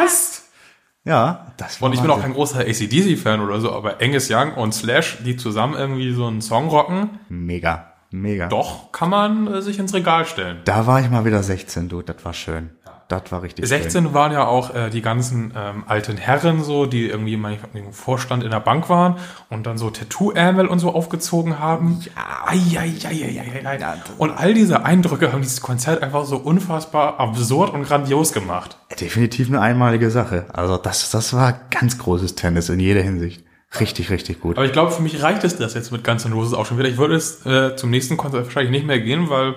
was? 0.00 0.44
ja, 1.04 1.52
das 1.58 1.80
war 1.80 1.88
Und 1.88 1.94
ich 1.94 2.00
bin 2.00 2.10
auch 2.10 2.20
kein 2.20 2.32
großer 2.32 2.60
ACDC-Fan 2.60 3.40
oder 3.40 3.60
so, 3.60 3.72
aber 3.72 4.00
Angus 4.00 4.30
Young 4.30 4.54
und 4.54 4.72
Slash, 4.72 5.18
die 5.24 5.36
zusammen 5.36 5.74
irgendwie 5.74 6.12
so 6.12 6.26
einen 6.26 6.40
Song 6.40 6.68
rocken, 6.68 7.20
mega, 7.28 7.92
mega. 8.10 8.48
doch 8.48 8.90
kann 8.90 9.10
man 9.10 9.46
äh, 9.52 9.60
sich 9.62 9.78
ins 9.78 9.92
Regal 9.92 10.24
stellen. 10.24 10.60
Da 10.64 10.86
war 10.86 11.00
ich 11.00 11.10
mal 11.10 11.26
wieder 11.26 11.42
16, 11.42 11.90
du, 11.90 12.00
das 12.00 12.24
war 12.24 12.32
schön. 12.32 12.70
Das 13.10 13.32
war 13.32 13.42
richtig 13.42 13.66
schön. 13.66 13.82
16 13.82 14.14
waren 14.14 14.30
ja 14.30 14.46
auch 14.46 14.72
äh, 14.72 14.88
die 14.88 15.02
ganzen 15.02 15.52
ähm, 15.56 15.82
alten 15.86 16.16
Herren 16.16 16.62
so, 16.62 16.86
die 16.86 17.08
irgendwie 17.08 17.36
mal 17.36 17.58
im 17.74 17.92
Vorstand 17.92 18.44
in 18.44 18.52
der 18.52 18.60
Bank 18.60 18.88
waren 18.88 19.16
und 19.48 19.66
dann 19.66 19.78
so 19.78 19.90
Tattoo-Ärmel 19.90 20.68
und 20.68 20.78
so 20.78 20.94
aufgezogen 20.94 21.58
haben. 21.58 22.00
Ja. 22.04 22.46
Ai, 22.46 22.60
ai, 22.78 22.92
ai, 23.04 23.42
ai, 23.42 23.66
ai, 23.66 23.84
ai. 23.84 23.94
Und 24.16 24.30
all 24.30 24.54
diese 24.54 24.84
Eindrücke 24.84 25.32
haben 25.32 25.42
dieses 25.42 25.60
Konzert 25.60 26.04
einfach 26.04 26.24
so 26.24 26.36
unfassbar 26.36 27.18
absurd 27.18 27.74
und 27.74 27.82
grandios 27.82 28.32
gemacht. 28.32 28.76
Definitiv 29.00 29.48
eine 29.48 29.60
einmalige 29.60 30.10
Sache. 30.10 30.46
Also 30.52 30.76
das, 30.76 31.10
das 31.10 31.34
war 31.34 31.58
ganz 31.70 31.98
großes 31.98 32.36
Tennis 32.36 32.68
in 32.68 32.78
jeder 32.78 33.02
Hinsicht. 33.02 33.44
Richtig, 33.80 34.10
richtig 34.10 34.40
gut. 34.40 34.56
Aber 34.56 34.66
ich 34.66 34.72
glaube, 34.72 34.92
für 34.92 35.02
mich 35.02 35.20
reicht 35.20 35.42
es 35.42 35.56
das 35.56 35.74
jetzt 35.74 35.90
mit 35.90 36.04
Guns 36.04 36.24
N' 36.24 36.32
Roses 36.32 36.54
auch 36.54 36.66
schon 36.66 36.78
wieder. 36.78 36.88
Ich 36.88 36.96
würde 36.96 37.16
es 37.16 37.44
äh, 37.44 37.74
zum 37.74 37.90
nächsten 37.90 38.16
Konzert 38.16 38.44
wahrscheinlich 38.44 38.70
nicht 38.70 38.86
mehr 38.86 39.00
gehen, 39.00 39.30
weil, 39.30 39.56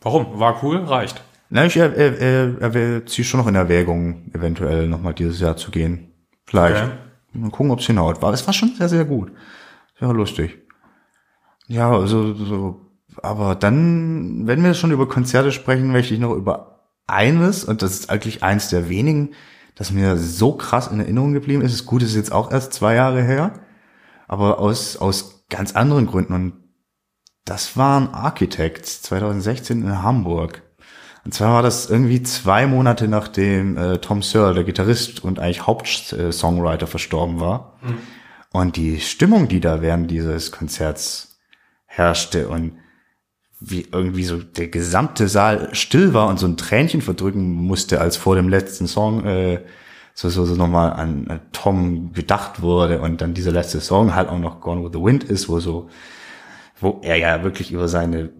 warum? 0.00 0.38
War 0.38 0.62
cool, 0.62 0.84
reicht. 0.84 1.22
Na, 1.54 1.66
ich 1.66 1.76
äh, 1.76 1.84
äh, 1.84 2.44
äh, 2.64 3.04
ziehe 3.04 3.26
schon 3.26 3.38
noch 3.38 3.46
in 3.46 3.54
Erwägung, 3.54 4.30
eventuell 4.32 4.88
nochmal 4.88 5.12
dieses 5.12 5.38
Jahr 5.38 5.54
zu 5.54 5.70
gehen. 5.70 6.14
Vielleicht. 6.46 6.82
Okay. 6.82 6.92
Mal 7.34 7.50
gucken, 7.50 7.70
ob 7.70 7.80
es 7.80 7.86
hinhaut. 7.86 8.22
War, 8.22 8.32
es 8.32 8.46
war 8.46 8.54
schon 8.54 8.74
sehr, 8.74 8.88
sehr 8.88 9.04
gut. 9.04 9.32
Sehr 10.00 10.14
lustig. 10.14 10.62
Ja, 11.66 11.92
also 11.92 12.32
so, 12.32 12.80
aber 13.20 13.54
dann, 13.54 14.46
wenn 14.46 14.64
wir 14.64 14.72
schon 14.72 14.92
über 14.92 15.06
Konzerte 15.06 15.52
sprechen, 15.52 15.92
möchte 15.92 16.14
ich 16.14 16.20
noch 16.20 16.34
über 16.34 16.88
eines, 17.06 17.64
und 17.64 17.82
das 17.82 17.92
ist 17.92 18.08
eigentlich 18.08 18.42
eins 18.42 18.70
der 18.70 18.88
wenigen, 18.88 19.34
das 19.74 19.92
mir 19.92 20.16
so 20.16 20.52
krass 20.52 20.86
in 20.86 21.00
Erinnerung 21.00 21.34
geblieben 21.34 21.60
ist. 21.60 21.74
Es 21.74 21.84
gut, 21.84 22.02
es 22.02 22.10
ist 22.10 22.16
jetzt 22.16 22.32
auch 22.32 22.50
erst 22.50 22.72
zwei 22.72 22.94
Jahre 22.94 23.22
her, 23.22 23.60
aber 24.26 24.58
aus, 24.58 24.96
aus 24.96 25.44
ganz 25.50 25.76
anderen 25.76 26.06
Gründen. 26.06 26.32
Und 26.32 26.54
das 27.44 27.76
waren 27.76 28.08
Architects 28.08 29.02
2016 29.02 29.82
in 29.82 30.02
Hamburg. 30.02 30.62
Und 31.24 31.32
zwar 31.32 31.54
war 31.54 31.62
das 31.62 31.88
irgendwie 31.88 32.22
zwei 32.22 32.66
Monate 32.66 33.06
nachdem 33.06 33.76
äh, 33.76 33.98
Tom 33.98 34.22
Searle, 34.22 34.54
der 34.54 34.64
Gitarrist 34.64 35.22
und 35.22 35.38
eigentlich 35.38 35.66
Hauptsongwriter, 35.66 36.86
verstorben 36.86 37.38
war. 37.40 37.78
Und 38.52 38.76
die 38.76 39.00
Stimmung, 39.00 39.48
die 39.48 39.60
da 39.60 39.80
während 39.80 40.10
dieses 40.10 40.52
Konzerts 40.52 41.38
herrschte 41.86 42.48
und 42.48 42.72
wie 43.60 43.86
irgendwie 43.92 44.24
so 44.24 44.38
der 44.38 44.68
gesamte 44.68 45.28
Saal 45.28 45.68
still 45.72 46.14
war 46.14 46.28
und 46.28 46.38
so 46.38 46.46
ein 46.46 46.56
Tränchen 46.56 47.00
verdrücken 47.00 47.52
musste, 47.52 48.00
als 48.00 48.16
vor 48.16 48.34
dem 48.34 48.48
letzten 48.48 48.88
Song 48.88 49.24
äh, 49.24 49.60
so, 50.14 50.28
so, 50.28 50.44
so 50.44 50.56
nochmal 50.56 50.92
an 50.92 51.26
äh, 51.28 51.38
Tom 51.52 52.12
gedacht 52.12 52.60
wurde 52.60 53.00
und 53.00 53.20
dann 53.20 53.34
dieser 53.34 53.52
letzte 53.52 53.80
Song 53.80 54.14
halt 54.14 54.28
auch 54.28 54.38
noch 54.38 54.60
Gone 54.60 54.84
with 54.84 54.90
the 54.92 55.00
Wind 55.00 55.24
ist, 55.24 55.48
wo 55.48 55.60
so, 55.60 55.88
wo 56.80 57.00
er 57.02 57.16
ja 57.16 57.44
wirklich 57.44 57.70
über 57.70 57.86
seine 57.88 58.30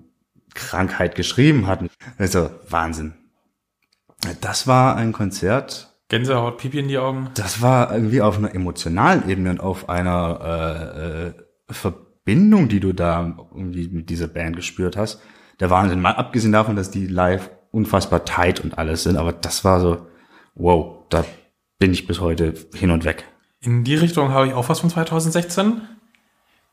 Krankheit 0.54 1.14
geschrieben 1.14 1.66
hat. 1.66 1.84
Also 2.18 2.50
Wahnsinn. 2.68 3.14
Das 4.40 4.66
war 4.66 4.96
ein 4.96 5.12
Konzert, 5.12 5.92
Gänsehaut, 6.12 6.58
Pipi 6.58 6.78
in 6.78 6.88
die 6.88 6.98
Augen. 6.98 7.30
das 7.34 7.62
war 7.62 7.90
irgendwie 7.90 8.20
auf 8.20 8.36
einer 8.36 8.54
emotionalen 8.54 9.30
Ebene 9.30 9.48
und 9.48 9.60
auf 9.60 9.88
einer 9.88 10.40
äh, 10.44 11.28
äh, 11.28 11.32
Verbindung, 11.70 12.68
die 12.68 12.80
du 12.80 12.92
da 12.92 13.34
irgendwie 13.54 13.88
mit 13.88 14.10
dieser 14.10 14.28
Band 14.28 14.56
gespürt 14.56 14.94
hast. 14.94 15.22
Der 15.58 15.70
Wahnsinn. 15.70 16.02
Mal 16.02 16.16
abgesehen 16.16 16.52
davon, 16.52 16.76
dass 16.76 16.90
die 16.90 17.06
live 17.06 17.50
unfassbar 17.70 18.26
tight 18.26 18.60
und 18.60 18.76
alles 18.76 19.04
sind, 19.04 19.16
aber 19.16 19.32
das 19.32 19.64
war 19.64 19.80
so, 19.80 20.06
wow, 20.54 20.98
da 21.08 21.24
bin 21.78 21.94
ich 21.94 22.06
bis 22.06 22.20
heute 22.20 22.52
hin 22.74 22.90
und 22.90 23.04
weg. 23.04 23.24
In 23.60 23.82
die 23.82 23.94
Richtung 23.94 24.32
habe 24.32 24.48
ich 24.48 24.52
auch 24.52 24.68
was 24.68 24.80
von 24.80 24.90
2016. 24.90 25.80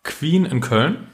Queen 0.03 0.43
in 0.43 0.59
Köln. 0.59 1.07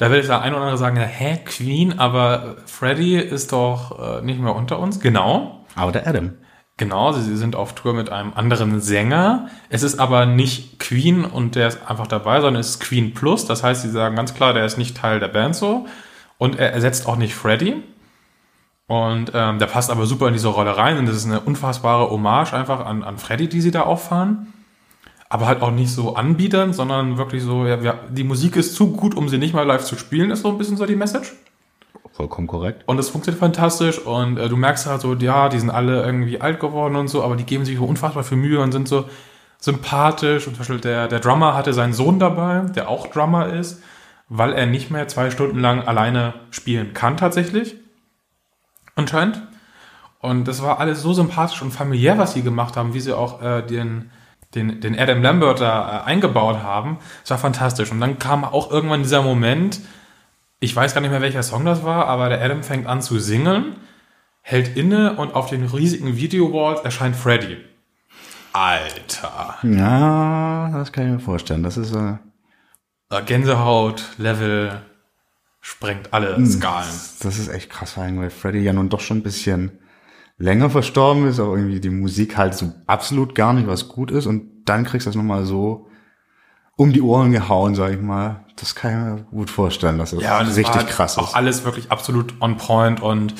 Da 0.00 0.10
will 0.10 0.16
jetzt 0.16 0.30
der 0.30 0.40
ein 0.40 0.54
oder 0.54 0.62
andere 0.62 0.78
sagen, 0.78 0.96
ja, 0.96 1.02
hä, 1.02 1.40
Queen, 1.44 1.98
aber 1.98 2.56
Freddy 2.64 3.18
ist 3.18 3.52
doch 3.52 4.20
äh, 4.20 4.24
nicht 4.24 4.40
mehr 4.40 4.56
unter 4.56 4.78
uns. 4.78 4.98
Genau. 4.98 5.66
Aber 5.74 5.92
der 5.92 6.06
Adam. 6.06 6.32
Genau, 6.78 7.12
sie 7.12 7.36
sind 7.36 7.54
auf 7.54 7.74
Tour 7.74 7.92
mit 7.92 8.08
einem 8.08 8.32
anderen 8.34 8.80
Sänger. 8.80 9.50
Es 9.68 9.82
ist 9.82 9.98
aber 9.98 10.24
nicht 10.24 10.78
Queen 10.78 11.26
und 11.26 11.54
der 11.54 11.68
ist 11.68 11.80
einfach 11.86 12.06
dabei, 12.06 12.40
sondern 12.40 12.62
es 12.62 12.70
ist 12.70 12.80
Queen 12.80 13.12
Plus. 13.12 13.44
Das 13.44 13.62
heißt, 13.62 13.82
sie 13.82 13.90
sagen 13.90 14.16
ganz 14.16 14.32
klar, 14.32 14.54
der 14.54 14.64
ist 14.64 14.78
nicht 14.78 14.96
Teil 14.96 15.20
der 15.20 15.28
Band 15.28 15.54
so. 15.54 15.86
Und 16.38 16.58
er 16.58 16.72
ersetzt 16.72 17.06
auch 17.06 17.16
nicht 17.16 17.34
Freddy. 17.34 17.82
Und 18.86 19.32
ähm, 19.34 19.58
der 19.58 19.66
passt 19.66 19.90
aber 19.90 20.06
super 20.06 20.28
in 20.28 20.32
diese 20.32 20.48
Rolle 20.48 20.78
rein. 20.78 20.96
Und 20.96 21.04
das 21.04 21.16
ist 21.16 21.26
eine 21.26 21.40
unfassbare 21.40 22.08
Hommage 22.08 22.54
einfach 22.54 22.86
an, 22.86 23.04
an 23.04 23.18
Freddy, 23.18 23.50
die 23.50 23.60
sie 23.60 23.70
da 23.70 23.82
auffahren. 23.82 24.50
Aber 25.30 25.46
halt 25.46 25.62
auch 25.62 25.70
nicht 25.70 25.90
so 25.90 26.16
anbietern, 26.16 26.72
sondern 26.72 27.16
wirklich 27.16 27.42
so, 27.42 27.64
ja, 27.64 27.80
ja, 27.80 27.94
die 28.10 28.24
Musik 28.24 28.56
ist 28.56 28.74
zu 28.74 28.92
gut, 28.92 29.14
um 29.14 29.28
sie 29.28 29.38
nicht 29.38 29.54
mal 29.54 29.62
live 29.66 29.84
zu 29.84 29.96
spielen, 29.96 30.30
ist 30.30 30.42
so 30.42 30.48
ein 30.48 30.58
bisschen 30.58 30.76
so 30.76 30.84
die 30.84 30.96
Message. 30.96 31.32
Vollkommen 32.12 32.48
korrekt. 32.48 32.82
Und 32.86 32.98
es 32.98 33.08
funktioniert 33.08 33.40
fantastisch 33.40 33.98
und 33.98 34.36
äh, 34.36 34.48
du 34.48 34.56
merkst 34.56 34.86
halt 34.86 35.00
so, 35.00 35.14
ja, 35.14 35.48
die 35.48 35.58
sind 35.58 35.70
alle 35.70 36.04
irgendwie 36.04 36.40
alt 36.40 36.60
geworden 36.60 36.96
und 36.96 37.08
so, 37.08 37.22
aber 37.22 37.36
die 37.36 37.44
geben 37.44 37.64
sich 37.64 37.78
so 37.78 37.84
unfassbar 37.84 38.24
viel 38.24 38.36
Mühe 38.36 38.60
und 38.60 38.72
sind 38.72 38.88
so 38.88 39.06
sympathisch. 39.60 40.46
Und 40.46 40.54
zum 40.54 40.58
Beispiel 40.58 40.80
der, 40.80 41.06
der 41.06 41.20
Drummer 41.20 41.54
hatte 41.54 41.72
seinen 41.72 41.92
Sohn 41.92 42.18
dabei, 42.18 42.60
der 42.74 42.88
auch 42.88 43.06
Drummer 43.06 43.52
ist, 43.52 43.82
weil 44.28 44.52
er 44.52 44.66
nicht 44.66 44.90
mehr 44.90 45.06
zwei 45.06 45.30
Stunden 45.30 45.60
lang 45.60 45.86
alleine 45.86 46.34
spielen 46.50 46.92
kann 46.92 47.16
tatsächlich. 47.16 47.76
Anscheinend. 48.96 49.42
Und 50.18 50.48
das 50.48 50.62
war 50.62 50.80
alles 50.80 51.00
so 51.00 51.12
sympathisch 51.12 51.62
und 51.62 51.70
familiär, 51.70 52.18
was 52.18 52.34
sie 52.34 52.42
gemacht 52.42 52.76
haben, 52.76 52.92
wie 52.92 53.00
sie 53.00 53.16
auch 53.16 53.40
äh, 53.40 53.62
den, 53.62 54.10
den, 54.54 54.80
den 54.80 54.98
Adam 54.98 55.22
Lambert 55.22 55.60
da 55.60 56.04
äh, 56.04 56.08
eingebaut 56.08 56.62
haben. 56.62 56.98
Es 57.24 57.30
war 57.30 57.38
fantastisch. 57.38 57.90
Und 57.92 58.00
dann 58.00 58.18
kam 58.18 58.44
auch 58.44 58.70
irgendwann 58.70 59.02
dieser 59.02 59.22
Moment, 59.22 59.80
ich 60.58 60.74
weiß 60.74 60.94
gar 60.94 61.00
nicht 61.00 61.10
mehr, 61.10 61.22
welcher 61.22 61.42
Song 61.42 61.64
das 61.64 61.84
war, 61.84 62.06
aber 62.06 62.28
der 62.28 62.42
Adam 62.42 62.62
fängt 62.62 62.86
an 62.86 63.00
zu 63.00 63.18
singen, 63.18 63.76
hält 64.42 64.76
inne 64.76 65.14
und 65.16 65.34
auf 65.34 65.48
den 65.48 65.64
riesigen 65.64 66.16
Video-Walls 66.16 66.80
erscheint 66.80 67.16
Freddy. 67.16 67.58
Alter. 68.52 69.58
Ja, 69.62 70.70
das 70.72 70.92
kann 70.92 71.06
ich 71.06 71.12
mir 71.12 71.20
vorstellen. 71.20 71.62
Das 71.62 71.76
ist 71.76 71.94
äh, 71.94 72.16
Gänsehaut, 73.24 74.04
Level, 74.18 74.82
sprengt 75.60 76.12
alle 76.12 76.44
Skalen. 76.44 76.88
Das 77.20 77.38
ist 77.38 77.48
echt 77.48 77.70
krass, 77.70 77.96
weil 77.96 78.30
Freddy 78.30 78.58
ja 78.58 78.72
nun 78.72 78.88
doch 78.88 79.00
schon 79.00 79.18
ein 79.18 79.22
bisschen 79.22 79.79
länger 80.40 80.70
verstorben 80.70 81.28
ist, 81.28 81.38
aber 81.38 81.54
irgendwie 81.56 81.80
die 81.80 81.90
Musik 81.90 82.36
halt 82.36 82.54
so 82.54 82.72
absolut 82.86 83.34
gar 83.34 83.52
nicht 83.52 83.68
was 83.68 83.88
gut 83.88 84.10
ist 84.10 84.26
und 84.26 84.42
dann 84.64 84.84
kriegst 84.84 85.06
du 85.06 85.10
das 85.10 85.16
nochmal 85.16 85.44
so 85.44 85.86
um 86.76 86.92
die 86.94 87.02
Ohren 87.02 87.30
gehauen, 87.30 87.74
sag 87.74 87.92
ich 87.92 88.00
mal. 88.00 88.40
Das 88.56 88.74
kann 88.74 88.90
ich 88.90 88.96
mir 88.96 89.24
gut 89.30 89.50
vorstellen, 89.50 89.98
dass 89.98 90.10
das 90.12 90.22
Ja, 90.22 90.40
es 90.42 90.56
richtig 90.56 90.74
halt 90.74 90.86
krass 90.88 91.18
auch 91.18 91.28
ist. 91.28 91.36
alles 91.36 91.64
wirklich 91.64 91.90
absolut 91.92 92.34
on 92.40 92.56
point 92.56 93.02
und 93.02 93.34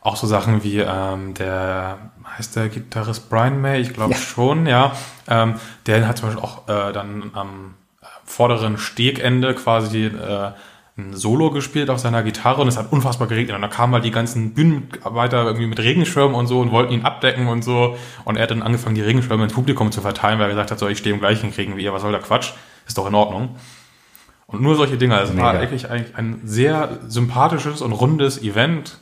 auch 0.00 0.14
so 0.16 0.26
Sachen 0.28 0.62
wie 0.62 0.78
ähm, 0.78 1.34
der 1.34 1.98
heißt 2.38 2.54
der 2.54 2.68
Gitarrist 2.68 3.28
Brian 3.30 3.60
May, 3.60 3.80
ich 3.80 3.92
glaube 3.92 4.12
Ja. 4.12 4.18
schon, 4.18 4.66
ja. 4.66 4.92
Ähm, 5.28 5.54
der 5.86 6.06
hat 6.06 6.18
zum 6.18 6.28
Beispiel 6.28 6.44
auch 6.44 6.68
äh, 6.68 6.92
dann 6.92 7.30
am 7.34 7.74
äh, 8.00 8.06
vorderen 8.24 8.78
Stegende 8.78 9.54
quasi 9.54 10.04
äh, 10.06 10.52
ein 10.96 11.14
Solo 11.14 11.50
gespielt 11.50 11.90
auf 11.90 11.98
seiner 11.98 12.22
Gitarre 12.22 12.62
und 12.62 12.68
es 12.68 12.76
hat 12.76 12.92
unfassbar 12.92 13.26
geregnet 13.26 13.56
und 13.56 13.62
da 13.62 13.68
kamen 13.68 13.94
halt 13.94 14.04
die 14.04 14.12
ganzen 14.12 14.54
Bühnenarbeiter 14.54 15.44
irgendwie 15.44 15.66
mit 15.66 15.80
Regenschirmen 15.80 16.36
und 16.36 16.46
so 16.46 16.60
und 16.60 16.70
wollten 16.70 16.92
ihn 16.92 17.02
abdecken 17.02 17.48
und 17.48 17.64
so 17.64 17.96
und 18.24 18.36
er 18.36 18.44
hat 18.44 18.52
dann 18.52 18.62
angefangen, 18.62 18.94
die 18.94 19.02
Regenschirme 19.02 19.42
ins 19.42 19.52
Publikum 19.52 19.90
zu 19.90 20.02
verteilen, 20.02 20.38
weil 20.38 20.46
er 20.46 20.50
gesagt 20.50 20.70
hat, 20.70 20.78
so 20.78 20.86
ich 20.88 20.98
stehe 20.98 21.12
im 21.12 21.20
gleichen 21.20 21.52
Kriegen 21.52 21.76
wie 21.76 21.82
ihr, 21.82 21.92
was 21.92 22.02
soll 22.02 22.12
der 22.12 22.20
Quatsch? 22.20 22.52
Ist 22.86 22.96
doch 22.96 23.08
in 23.08 23.14
Ordnung. 23.14 23.56
Und 24.46 24.60
nur 24.60 24.76
solche 24.76 24.96
Dinge. 24.96 25.18
Es 25.20 25.36
war 25.36 25.58
wirklich 25.60 25.90
eigentlich 25.90 26.16
ein 26.16 26.40
sehr 26.44 27.00
sympathisches 27.08 27.80
und 27.82 27.92
rundes 27.92 28.40
Event. 28.40 28.98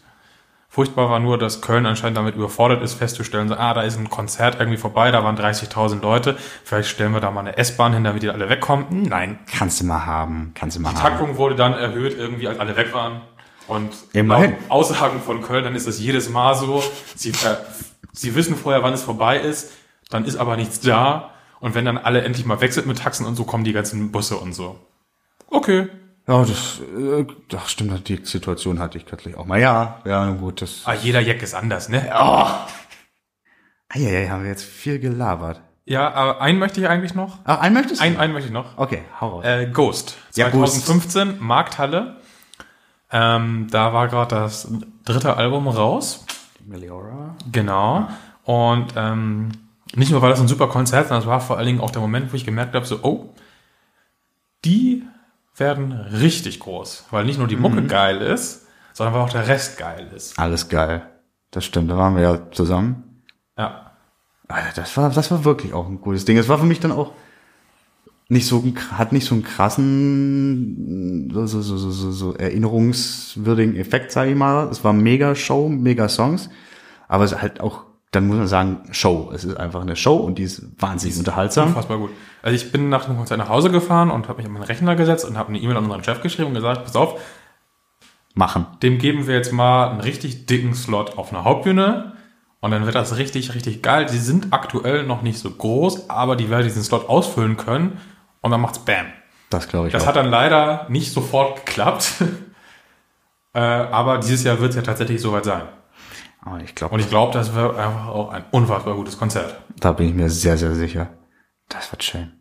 Furchtbar 0.74 1.10
war 1.10 1.20
nur, 1.20 1.36
dass 1.36 1.60
Köln 1.60 1.84
anscheinend 1.84 2.16
damit 2.16 2.34
überfordert 2.34 2.82
ist, 2.82 2.94
festzustellen, 2.94 3.46
so, 3.46 3.56
ah, 3.56 3.74
da 3.74 3.82
ist 3.82 3.98
ein 3.98 4.08
Konzert 4.08 4.58
irgendwie 4.58 4.78
vorbei, 4.78 5.10
da 5.10 5.22
waren 5.22 5.36
30.000 5.36 6.00
Leute, 6.00 6.34
vielleicht 6.64 6.88
stellen 6.88 7.12
wir 7.12 7.20
da 7.20 7.30
mal 7.30 7.40
eine 7.40 7.58
S-Bahn 7.58 7.92
hin, 7.92 8.04
damit 8.04 8.22
die 8.22 8.30
alle 8.30 8.48
wegkommen. 8.48 8.86
Nein. 9.02 9.38
Kannst 9.54 9.82
du 9.82 9.84
mal 9.84 10.06
haben, 10.06 10.52
kannst 10.54 10.78
du 10.78 10.80
mal 10.80 10.92
Die 10.92 10.96
haben. 10.96 11.02
Taktung 11.02 11.36
wurde 11.36 11.56
dann 11.56 11.74
erhöht, 11.74 12.16
irgendwie, 12.16 12.48
als 12.48 12.58
alle 12.58 12.74
weg 12.74 12.94
waren. 12.94 13.20
Und 13.68 13.90
Immerhin. 14.14 14.54
Aussagen 14.70 15.20
von 15.20 15.42
Köln, 15.42 15.62
dann 15.62 15.74
ist 15.74 15.86
es 15.86 16.00
jedes 16.00 16.30
Mal 16.30 16.54
so, 16.54 16.82
sie, 17.16 17.32
äh, 17.32 17.56
sie 18.14 18.34
wissen 18.34 18.56
vorher, 18.56 18.82
wann 18.82 18.94
es 18.94 19.02
vorbei 19.02 19.40
ist, 19.40 19.72
dann 20.08 20.24
ist 20.24 20.36
aber 20.36 20.56
nichts 20.56 20.80
da. 20.80 21.32
Und 21.60 21.74
wenn 21.74 21.84
dann 21.84 21.98
alle 21.98 22.22
endlich 22.22 22.46
mal 22.46 22.58
sind 22.72 22.86
mit 22.86 22.98
Taxen 22.98 23.26
und 23.26 23.36
so, 23.36 23.44
kommen 23.44 23.64
die 23.64 23.74
ganzen 23.74 24.10
Busse 24.10 24.38
und 24.38 24.54
so. 24.54 24.80
Okay. 25.50 25.88
Ja, 26.26 26.44
das, 26.44 26.80
äh, 26.80 27.26
das 27.48 27.70
stimmt, 27.70 28.08
die 28.08 28.20
Situation 28.24 28.78
hatte 28.78 28.96
ich 28.98 29.06
kürzlich 29.06 29.36
auch 29.36 29.44
mal. 29.44 29.60
Ja, 29.60 30.00
ja, 30.04 30.30
gut, 30.30 30.62
das. 30.62 30.82
Ah, 30.84 30.94
jeder 30.94 31.20
Jack 31.20 31.42
ist 31.42 31.54
anders, 31.54 31.88
ne? 31.88 32.10
Eieiei, 33.88 34.28
haben 34.28 34.44
wir 34.44 34.50
jetzt 34.50 34.64
viel 34.64 34.98
gelabert. 34.98 35.60
Ja, 35.84 36.12
aber 36.12 36.40
einen 36.40 36.58
möchte 36.58 36.80
ich 36.80 36.88
eigentlich 36.88 37.14
noch. 37.14 37.38
Ach, 37.44 37.60
einen 37.60 37.74
möchtest 37.74 38.00
du? 38.00 38.04
Einen, 38.04 38.16
einen 38.16 38.32
möchte 38.32 38.46
ich 38.46 38.52
noch. 38.52 38.78
Okay, 38.78 39.02
hau 39.20 39.28
raus. 39.30 39.44
Äh, 39.44 39.66
Ghost. 39.66 40.16
Ja, 40.34 40.48
Ghost. 40.48 40.84
2015, 40.84 41.36
Markthalle. 41.40 42.16
Ähm, 43.10 43.66
da 43.70 43.92
war 43.92 44.08
gerade 44.08 44.36
das 44.36 44.72
dritte 45.04 45.36
Album 45.36 45.66
raus. 45.66 46.24
Meliora. 46.64 47.36
Genau. 47.50 48.08
Und 48.44 48.94
ähm, 48.96 49.50
nicht 49.94 50.10
nur, 50.10 50.22
weil 50.22 50.30
das 50.30 50.40
ein 50.40 50.48
super 50.48 50.68
Konzert, 50.68 51.08
sondern 51.08 51.22
es 51.22 51.28
war 51.28 51.40
vor 51.40 51.58
allen 51.58 51.66
Dingen 51.66 51.80
auch 51.80 51.90
der 51.90 52.00
Moment, 52.00 52.32
wo 52.32 52.36
ich 52.36 52.46
gemerkt 52.46 52.74
habe, 52.74 52.86
so, 52.86 53.00
oh, 53.02 53.34
die 54.64 55.02
werden 55.56 55.92
richtig 55.92 56.60
groß. 56.60 57.06
Weil 57.10 57.24
nicht 57.24 57.38
nur 57.38 57.48
die 57.48 57.56
Mucke 57.56 57.84
geil 57.86 58.20
ist, 58.20 58.66
sondern 58.92 59.14
weil 59.14 59.22
auch 59.22 59.30
der 59.30 59.48
Rest 59.48 59.78
geil 59.78 60.10
ist. 60.14 60.38
Alles 60.38 60.68
geil. 60.68 61.02
Das 61.50 61.64
stimmt, 61.64 61.90
da 61.90 61.96
waren 61.96 62.16
wir 62.16 62.22
ja 62.22 62.50
zusammen. 62.50 63.22
Ja. 63.58 63.92
Alter, 64.48 64.82
das 64.82 64.96
war, 64.96 65.10
das 65.10 65.30
war 65.30 65.44
wirklich 65.44 65.72
auch 65.74 65.88
ein 65.88 66.00
gutes 66.00 66.24
Ding. 66.24 66.38
Es 66.38 66.48
war 66.48 66.58
für 66.58 66.66
mich 66.66 66.80
dann 66.80 66.92
auch 66.92 67.12
nicht 68.28 68.46
so, 68.46 68.64
hat 68.92 69.12
nicht 69.12 69.26
so 69.26 69.34
einen 69.34 69.44
krassen, 69.44 71.30
so, 71.32 71.46
so, 71.46 71.60
so, 71.60 71.76
so, 71.76 72.12
so, 72.12 72.34
erinnerungswürdigen 72.34 73.76
Effekt, 73.76 74.10
sage 74.12 74.30
ich 74.30 74.36
mal. 74.36 74.68
Es 74.68 74.82
war 74.84 74.94
mega 74.94 75.34
Show, 75.34 75.68
mega 75.68 76.08
Songs, 76.08 76.48
aber 77.08 77.24
es 77.24 77.40
halt 77.42 77.60
auch, 77.60 77.84
dann 78.12 78.26
muss 78.26 78.36
man 78.36 78.46
sagen, 78.46 78.80
Show. 78.92 79.32
Es 79.34 79.42
ist 79.44 79.56
einfach 79.56 79.80
eine 79.80 79.96
Show 79.96 80.16
und 80.16 80.36
die 80.38 80.42
ist 80.44 80.62
wahnsinnig 80.80 81.18
unterhaltsam. 81.18 81.68
Unfassbar 81.68 81.98
gut. 81.98 82.10
Also 82.42 82.54
ich 82.54 82.70
bin 82.70 82.88
nach 82.90 83.06
dem 83.06 83.16
Konzert 83.16 83.38
nach 83.38 83.48
Hause 83.48 83.70
gefahren 83.70 84.10
und 84.10 84.28
habe 84.28 84.36
mich 84.38 84.46
an 84.46 84.52
meinen 84.52 84.64
Rechner 84.64 84.94
gesetzt 84.96 85.24
und 85.24 85.38
habe 85.38 85.48
eine 85.48 85.58
E-Mail 85.58 85.78
an 85.78 85.84
unseren 85.84 86.04
Chef 86.04 86.20
geschrieben 86.20 86.48
und 86.48 86.54
gesagt, 86.54 86.84
pass 86.84 86.94
auf, 86.94 87.18
Machen. 88.34 88.66
dem 88.82 88.98
geben 88.98 89.26
wir 89.26 89.34
jetzt 89.34 89.52
mal 89.52 89.88
einen 89.90 90.00
richtig 90.00 90.46
dicken 90.46 90.74
Slot 90.74 91.18
auf 91.18 91.32
einer 91.32 91.44
Hauptbühne 91.44 92.12
und 92.60 92.70
dann 92.70 92.84
wird 92.84 92.94
das 92.94 93.16
richtig, 93.16 93.54
richtig 93.54 93.82
geil. 93.82 94.06
Die 94.10 94.18
sind 94.18 94.52
aktuell 94.52 95.04
noch 95.04 95.22
nicht 95.22 95.38
so 95.38 95.50
groß, 95.50 96.08
aber 96.10 96.36
die 96.36 96.48
werden 96.50 96.64
diesen 96.64 96.82
Slot 96.82 97.08
ausfüllen 97.08 97.56
können 97.56 97.98
und 98.40 98.50
dann 98.50 98.60
macht's 98.60 98.78
Bam. 98.78 99.06
Das 99.50 99.68
glaube 99.68 99.86
ich 99.88 99.92
Das 99.92 100.02
auch. 100.04 100.08
hat 100.08 100.16
dann 100.16 100.30
leider 100.30 100.86
nicht 100.90 101.12
sofort 101.12 101.64
geklappt, 101.64 102.12
äh, 103.54 103.58
aber 103.58 104.18
dieses 104.18 104.44
Jahr 104.44 104.60
wird 104.60 104.70
es 104.70 104.76
ja 104.76 104.82
tatsächlich 104.82 105.20
soweit 105.20 105.44
sein. 105.44 105.62
Aber 106.44 106.60
ich 106.60 106.74
glaube, 106.74 106.94
Und 106.94 107.00
ich 107.00 107.08
glaube, 107.08 107.32
das 107.32 107.54
wird 107.54 107.76
einfach 107.76 108.08
auch 108.08 108.30
ein 108.32 108.44
unfassbar 108.50 108.94
gutes 108.94 109.18
Konzert. 109.18 109.56
da 109.78 109.92
bin 109.92 110.08
ich 110.08 110.14
mir 110.14 110.28
sehr, 110.30 110.56
sehr 110.58 110.74
sicher. 110.74 111.08
Das 111.68 111.90
wird 111.92 112.02
schön. 112.04 112.32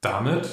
Damit 0.00 0.48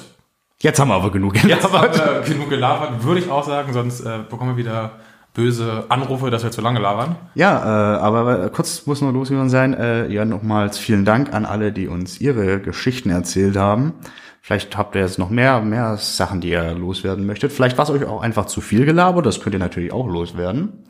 Jetzt 0.62 0.78
haben 0.78 0.88
wir 0.88 0.94
aber 0.94 1.10
genug 1.10 1.42
Jetzt 1.42 1.64
haben 1.64 1.72
gelabert. 1.72 2.26
wir 2.28 2.34
genug 2.34 2.50
gelabert, 2.50 3.02
würde 3.02 3.20
ich 3.20 3.30
auch 3.30 3.44
sagen, 3.46 3.72
sonst 3.72 4.00
äh, 4.00 4.18
bekommen 4.28 4.56
wir 4.56 4.56
wieder 4.58 4.92
böse 5.32 5.86
Anrufe, 5.88 6.28
dass 6.30 6.42
wir 6.44 6.50
zu 6.50 6.60
lange 6.60 6.80
labern. 6.80 7.16
Ja, 7.34 7.94
äh, 7.96 7.98
aber 8.00 8.50
kurz 8.50 8.84
muss 8.86 9.00
noch 9.00 9.10
losgeworden 9.12 9.48
sein. 9.48 9.72
Äh, 9.74 10.08
ja, 10.08 10.24
nochmals 10.26 10.76
vielen 10.76 11.06
Dank 11.06 11.32
an 11.32 11.46
alle, 11.46 11.72
die 11.72 11.88
uns 11.88 12.20
ihre 12.20 12.60
Geschichten 12.60 13.08
erzählt 13.10 13.56
haben. 13.56 13.94
Vielleicht 14.42 14.76
habt 14.76 14.94
ihr 14.96 15.00
jetzt 15.00 15.18
noch 15.18 15.30
mehr, 15.30 15.60
mehr 15.62 15.96
Sachen, 15.96 16.40
die 16.42 16.50
ihr 16.50 16.74
loswerden 16.74 17.24
möchtet. 17.26 17.52
Vielleicht 17.52 17.78
war 17.78 17.84
es 17.84 17.90
euch 17.90 18.04
auch 18.04 18.20
einfach 18.20 18.44
zu 18.46 18.60
viel 18.60 18.84
gelabert. 18.84 19.24
Das 19.24 19.40
könnt 19.40 19.54
ihr 19.54 19.58
natürlich 19.60 19.92
auch 19.92 20.06
loswerden. 20.08 20.84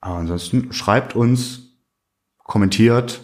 Aber 0.00 0.16
ansonsten 0.16 0.72
schreibt 0.72 1.16
uns, 1.16 1.68
kommentiert, 2.44 3.20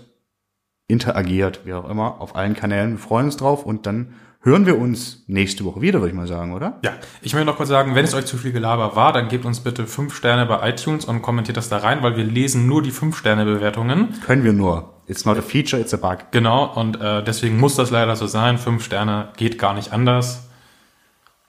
interagiert, 0.89 1.61
wie 1.65 1.73
auch 1.73 1.89
immer, 1.89 2.21
auf 2.21 2.37
allen 2.37 2.55
Kanälen. 2.55 2.93
Wir 2.93 2.99
freuen 2.99 3.27
uns 3.27 3.37
drauf 3.37 3.65
und 3.65 3.87
dann 3.87 4.15
hören 4.41 4.67
wir 4.67 4.79
uns 4.79 5.25
nächste 5.27 5.65
Woche 5.65 5.81
wieder, 5.81 6.01
würde 6.01 6.11
ich 6.11 6.15
mal 6.15 6.27
sagen, 6.27 6.53
oder? 6.53 6.79
Ja, 6.85 6.93
ich 7.23 7.33
möchte 7.33 7.47
noch 7.47 7.57
kurz 7.57 7.71
sagen, 7.71 7.95
wenn 7.95 8.05
es 8.05 8.15
euch 8.15 8.27
zu 8.27 8.37
viel 8.37 8.53
Gelaber 8.53 8.95
war, 8.95 9.13
dann 9.13 9.29
gebt 9.29 9.47
uns 9.47 9.61
bitte 9.61 9.87
fünf 9.87 10.15
Sterne 10.15 10.45
bei 10.47 10.69
iTunes 10.69 11.07
und 11.07 11.23
kommentiert 11.23 11.57
das 11.57 11.71
da 11.71 11.79
rein, 11.79 12.03
weil 12.03 12.17
wir 12.17 12.25
lesen 12.25 12.67
nur 12.67 12.83
die 12.83 12.91
fünf 12.91 13.17
Sterne 13.17 13.45
Bewertungen. 13.47 14.21
Können 14.25 14.45
wir 14.45 14.53
nur. 14.53 14.93
It's 15.07 15.25
not 15.25 15.39
a 15.39 15.43
feature, 15.43 15.81
it's 15.81 15.95
a 15.95 15.97
bug. 15.97 16.31
Genau, 16.31 16.73
und 16.75 17.01
äh, 17.01 17.23
deswegen 17.25 17.59
muss 17.59 17.77
das 17.77 17.91
leider 17.91 18.17
so 18.17 18.27
sein. 18.27 18.59
Fünf 18.59 18.85
Sterne 18.85 19.29
geht 19.37 19.59
gar 19.59 19.75
nicht 19.75 19.93
anders. 19.93 20.49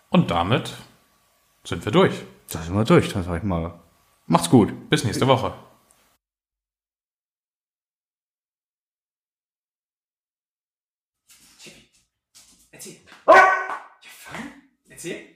Und 0.09 0.31
damit 0.31 0.73
sind 1.65 1.83
wir 1.83 1.91
durch. 1.91 2.13
Da 2.51 2.59
sind 2.59 2.75
wir 2.75 2.83
durch, 2.85 3.11
dann 3.11 3.23
sag 3.23 3.37
ich 3.37 3.43
mal. 3.43 3.73
Macht's 4.27 4.49
gut. 4.49 4.89
Bis 4.89 5.03
nächste 5.03 5.27
Woche. 5.27 5.53
Erzähl. 12.71 12.97
Erzähl. 14.89 15.35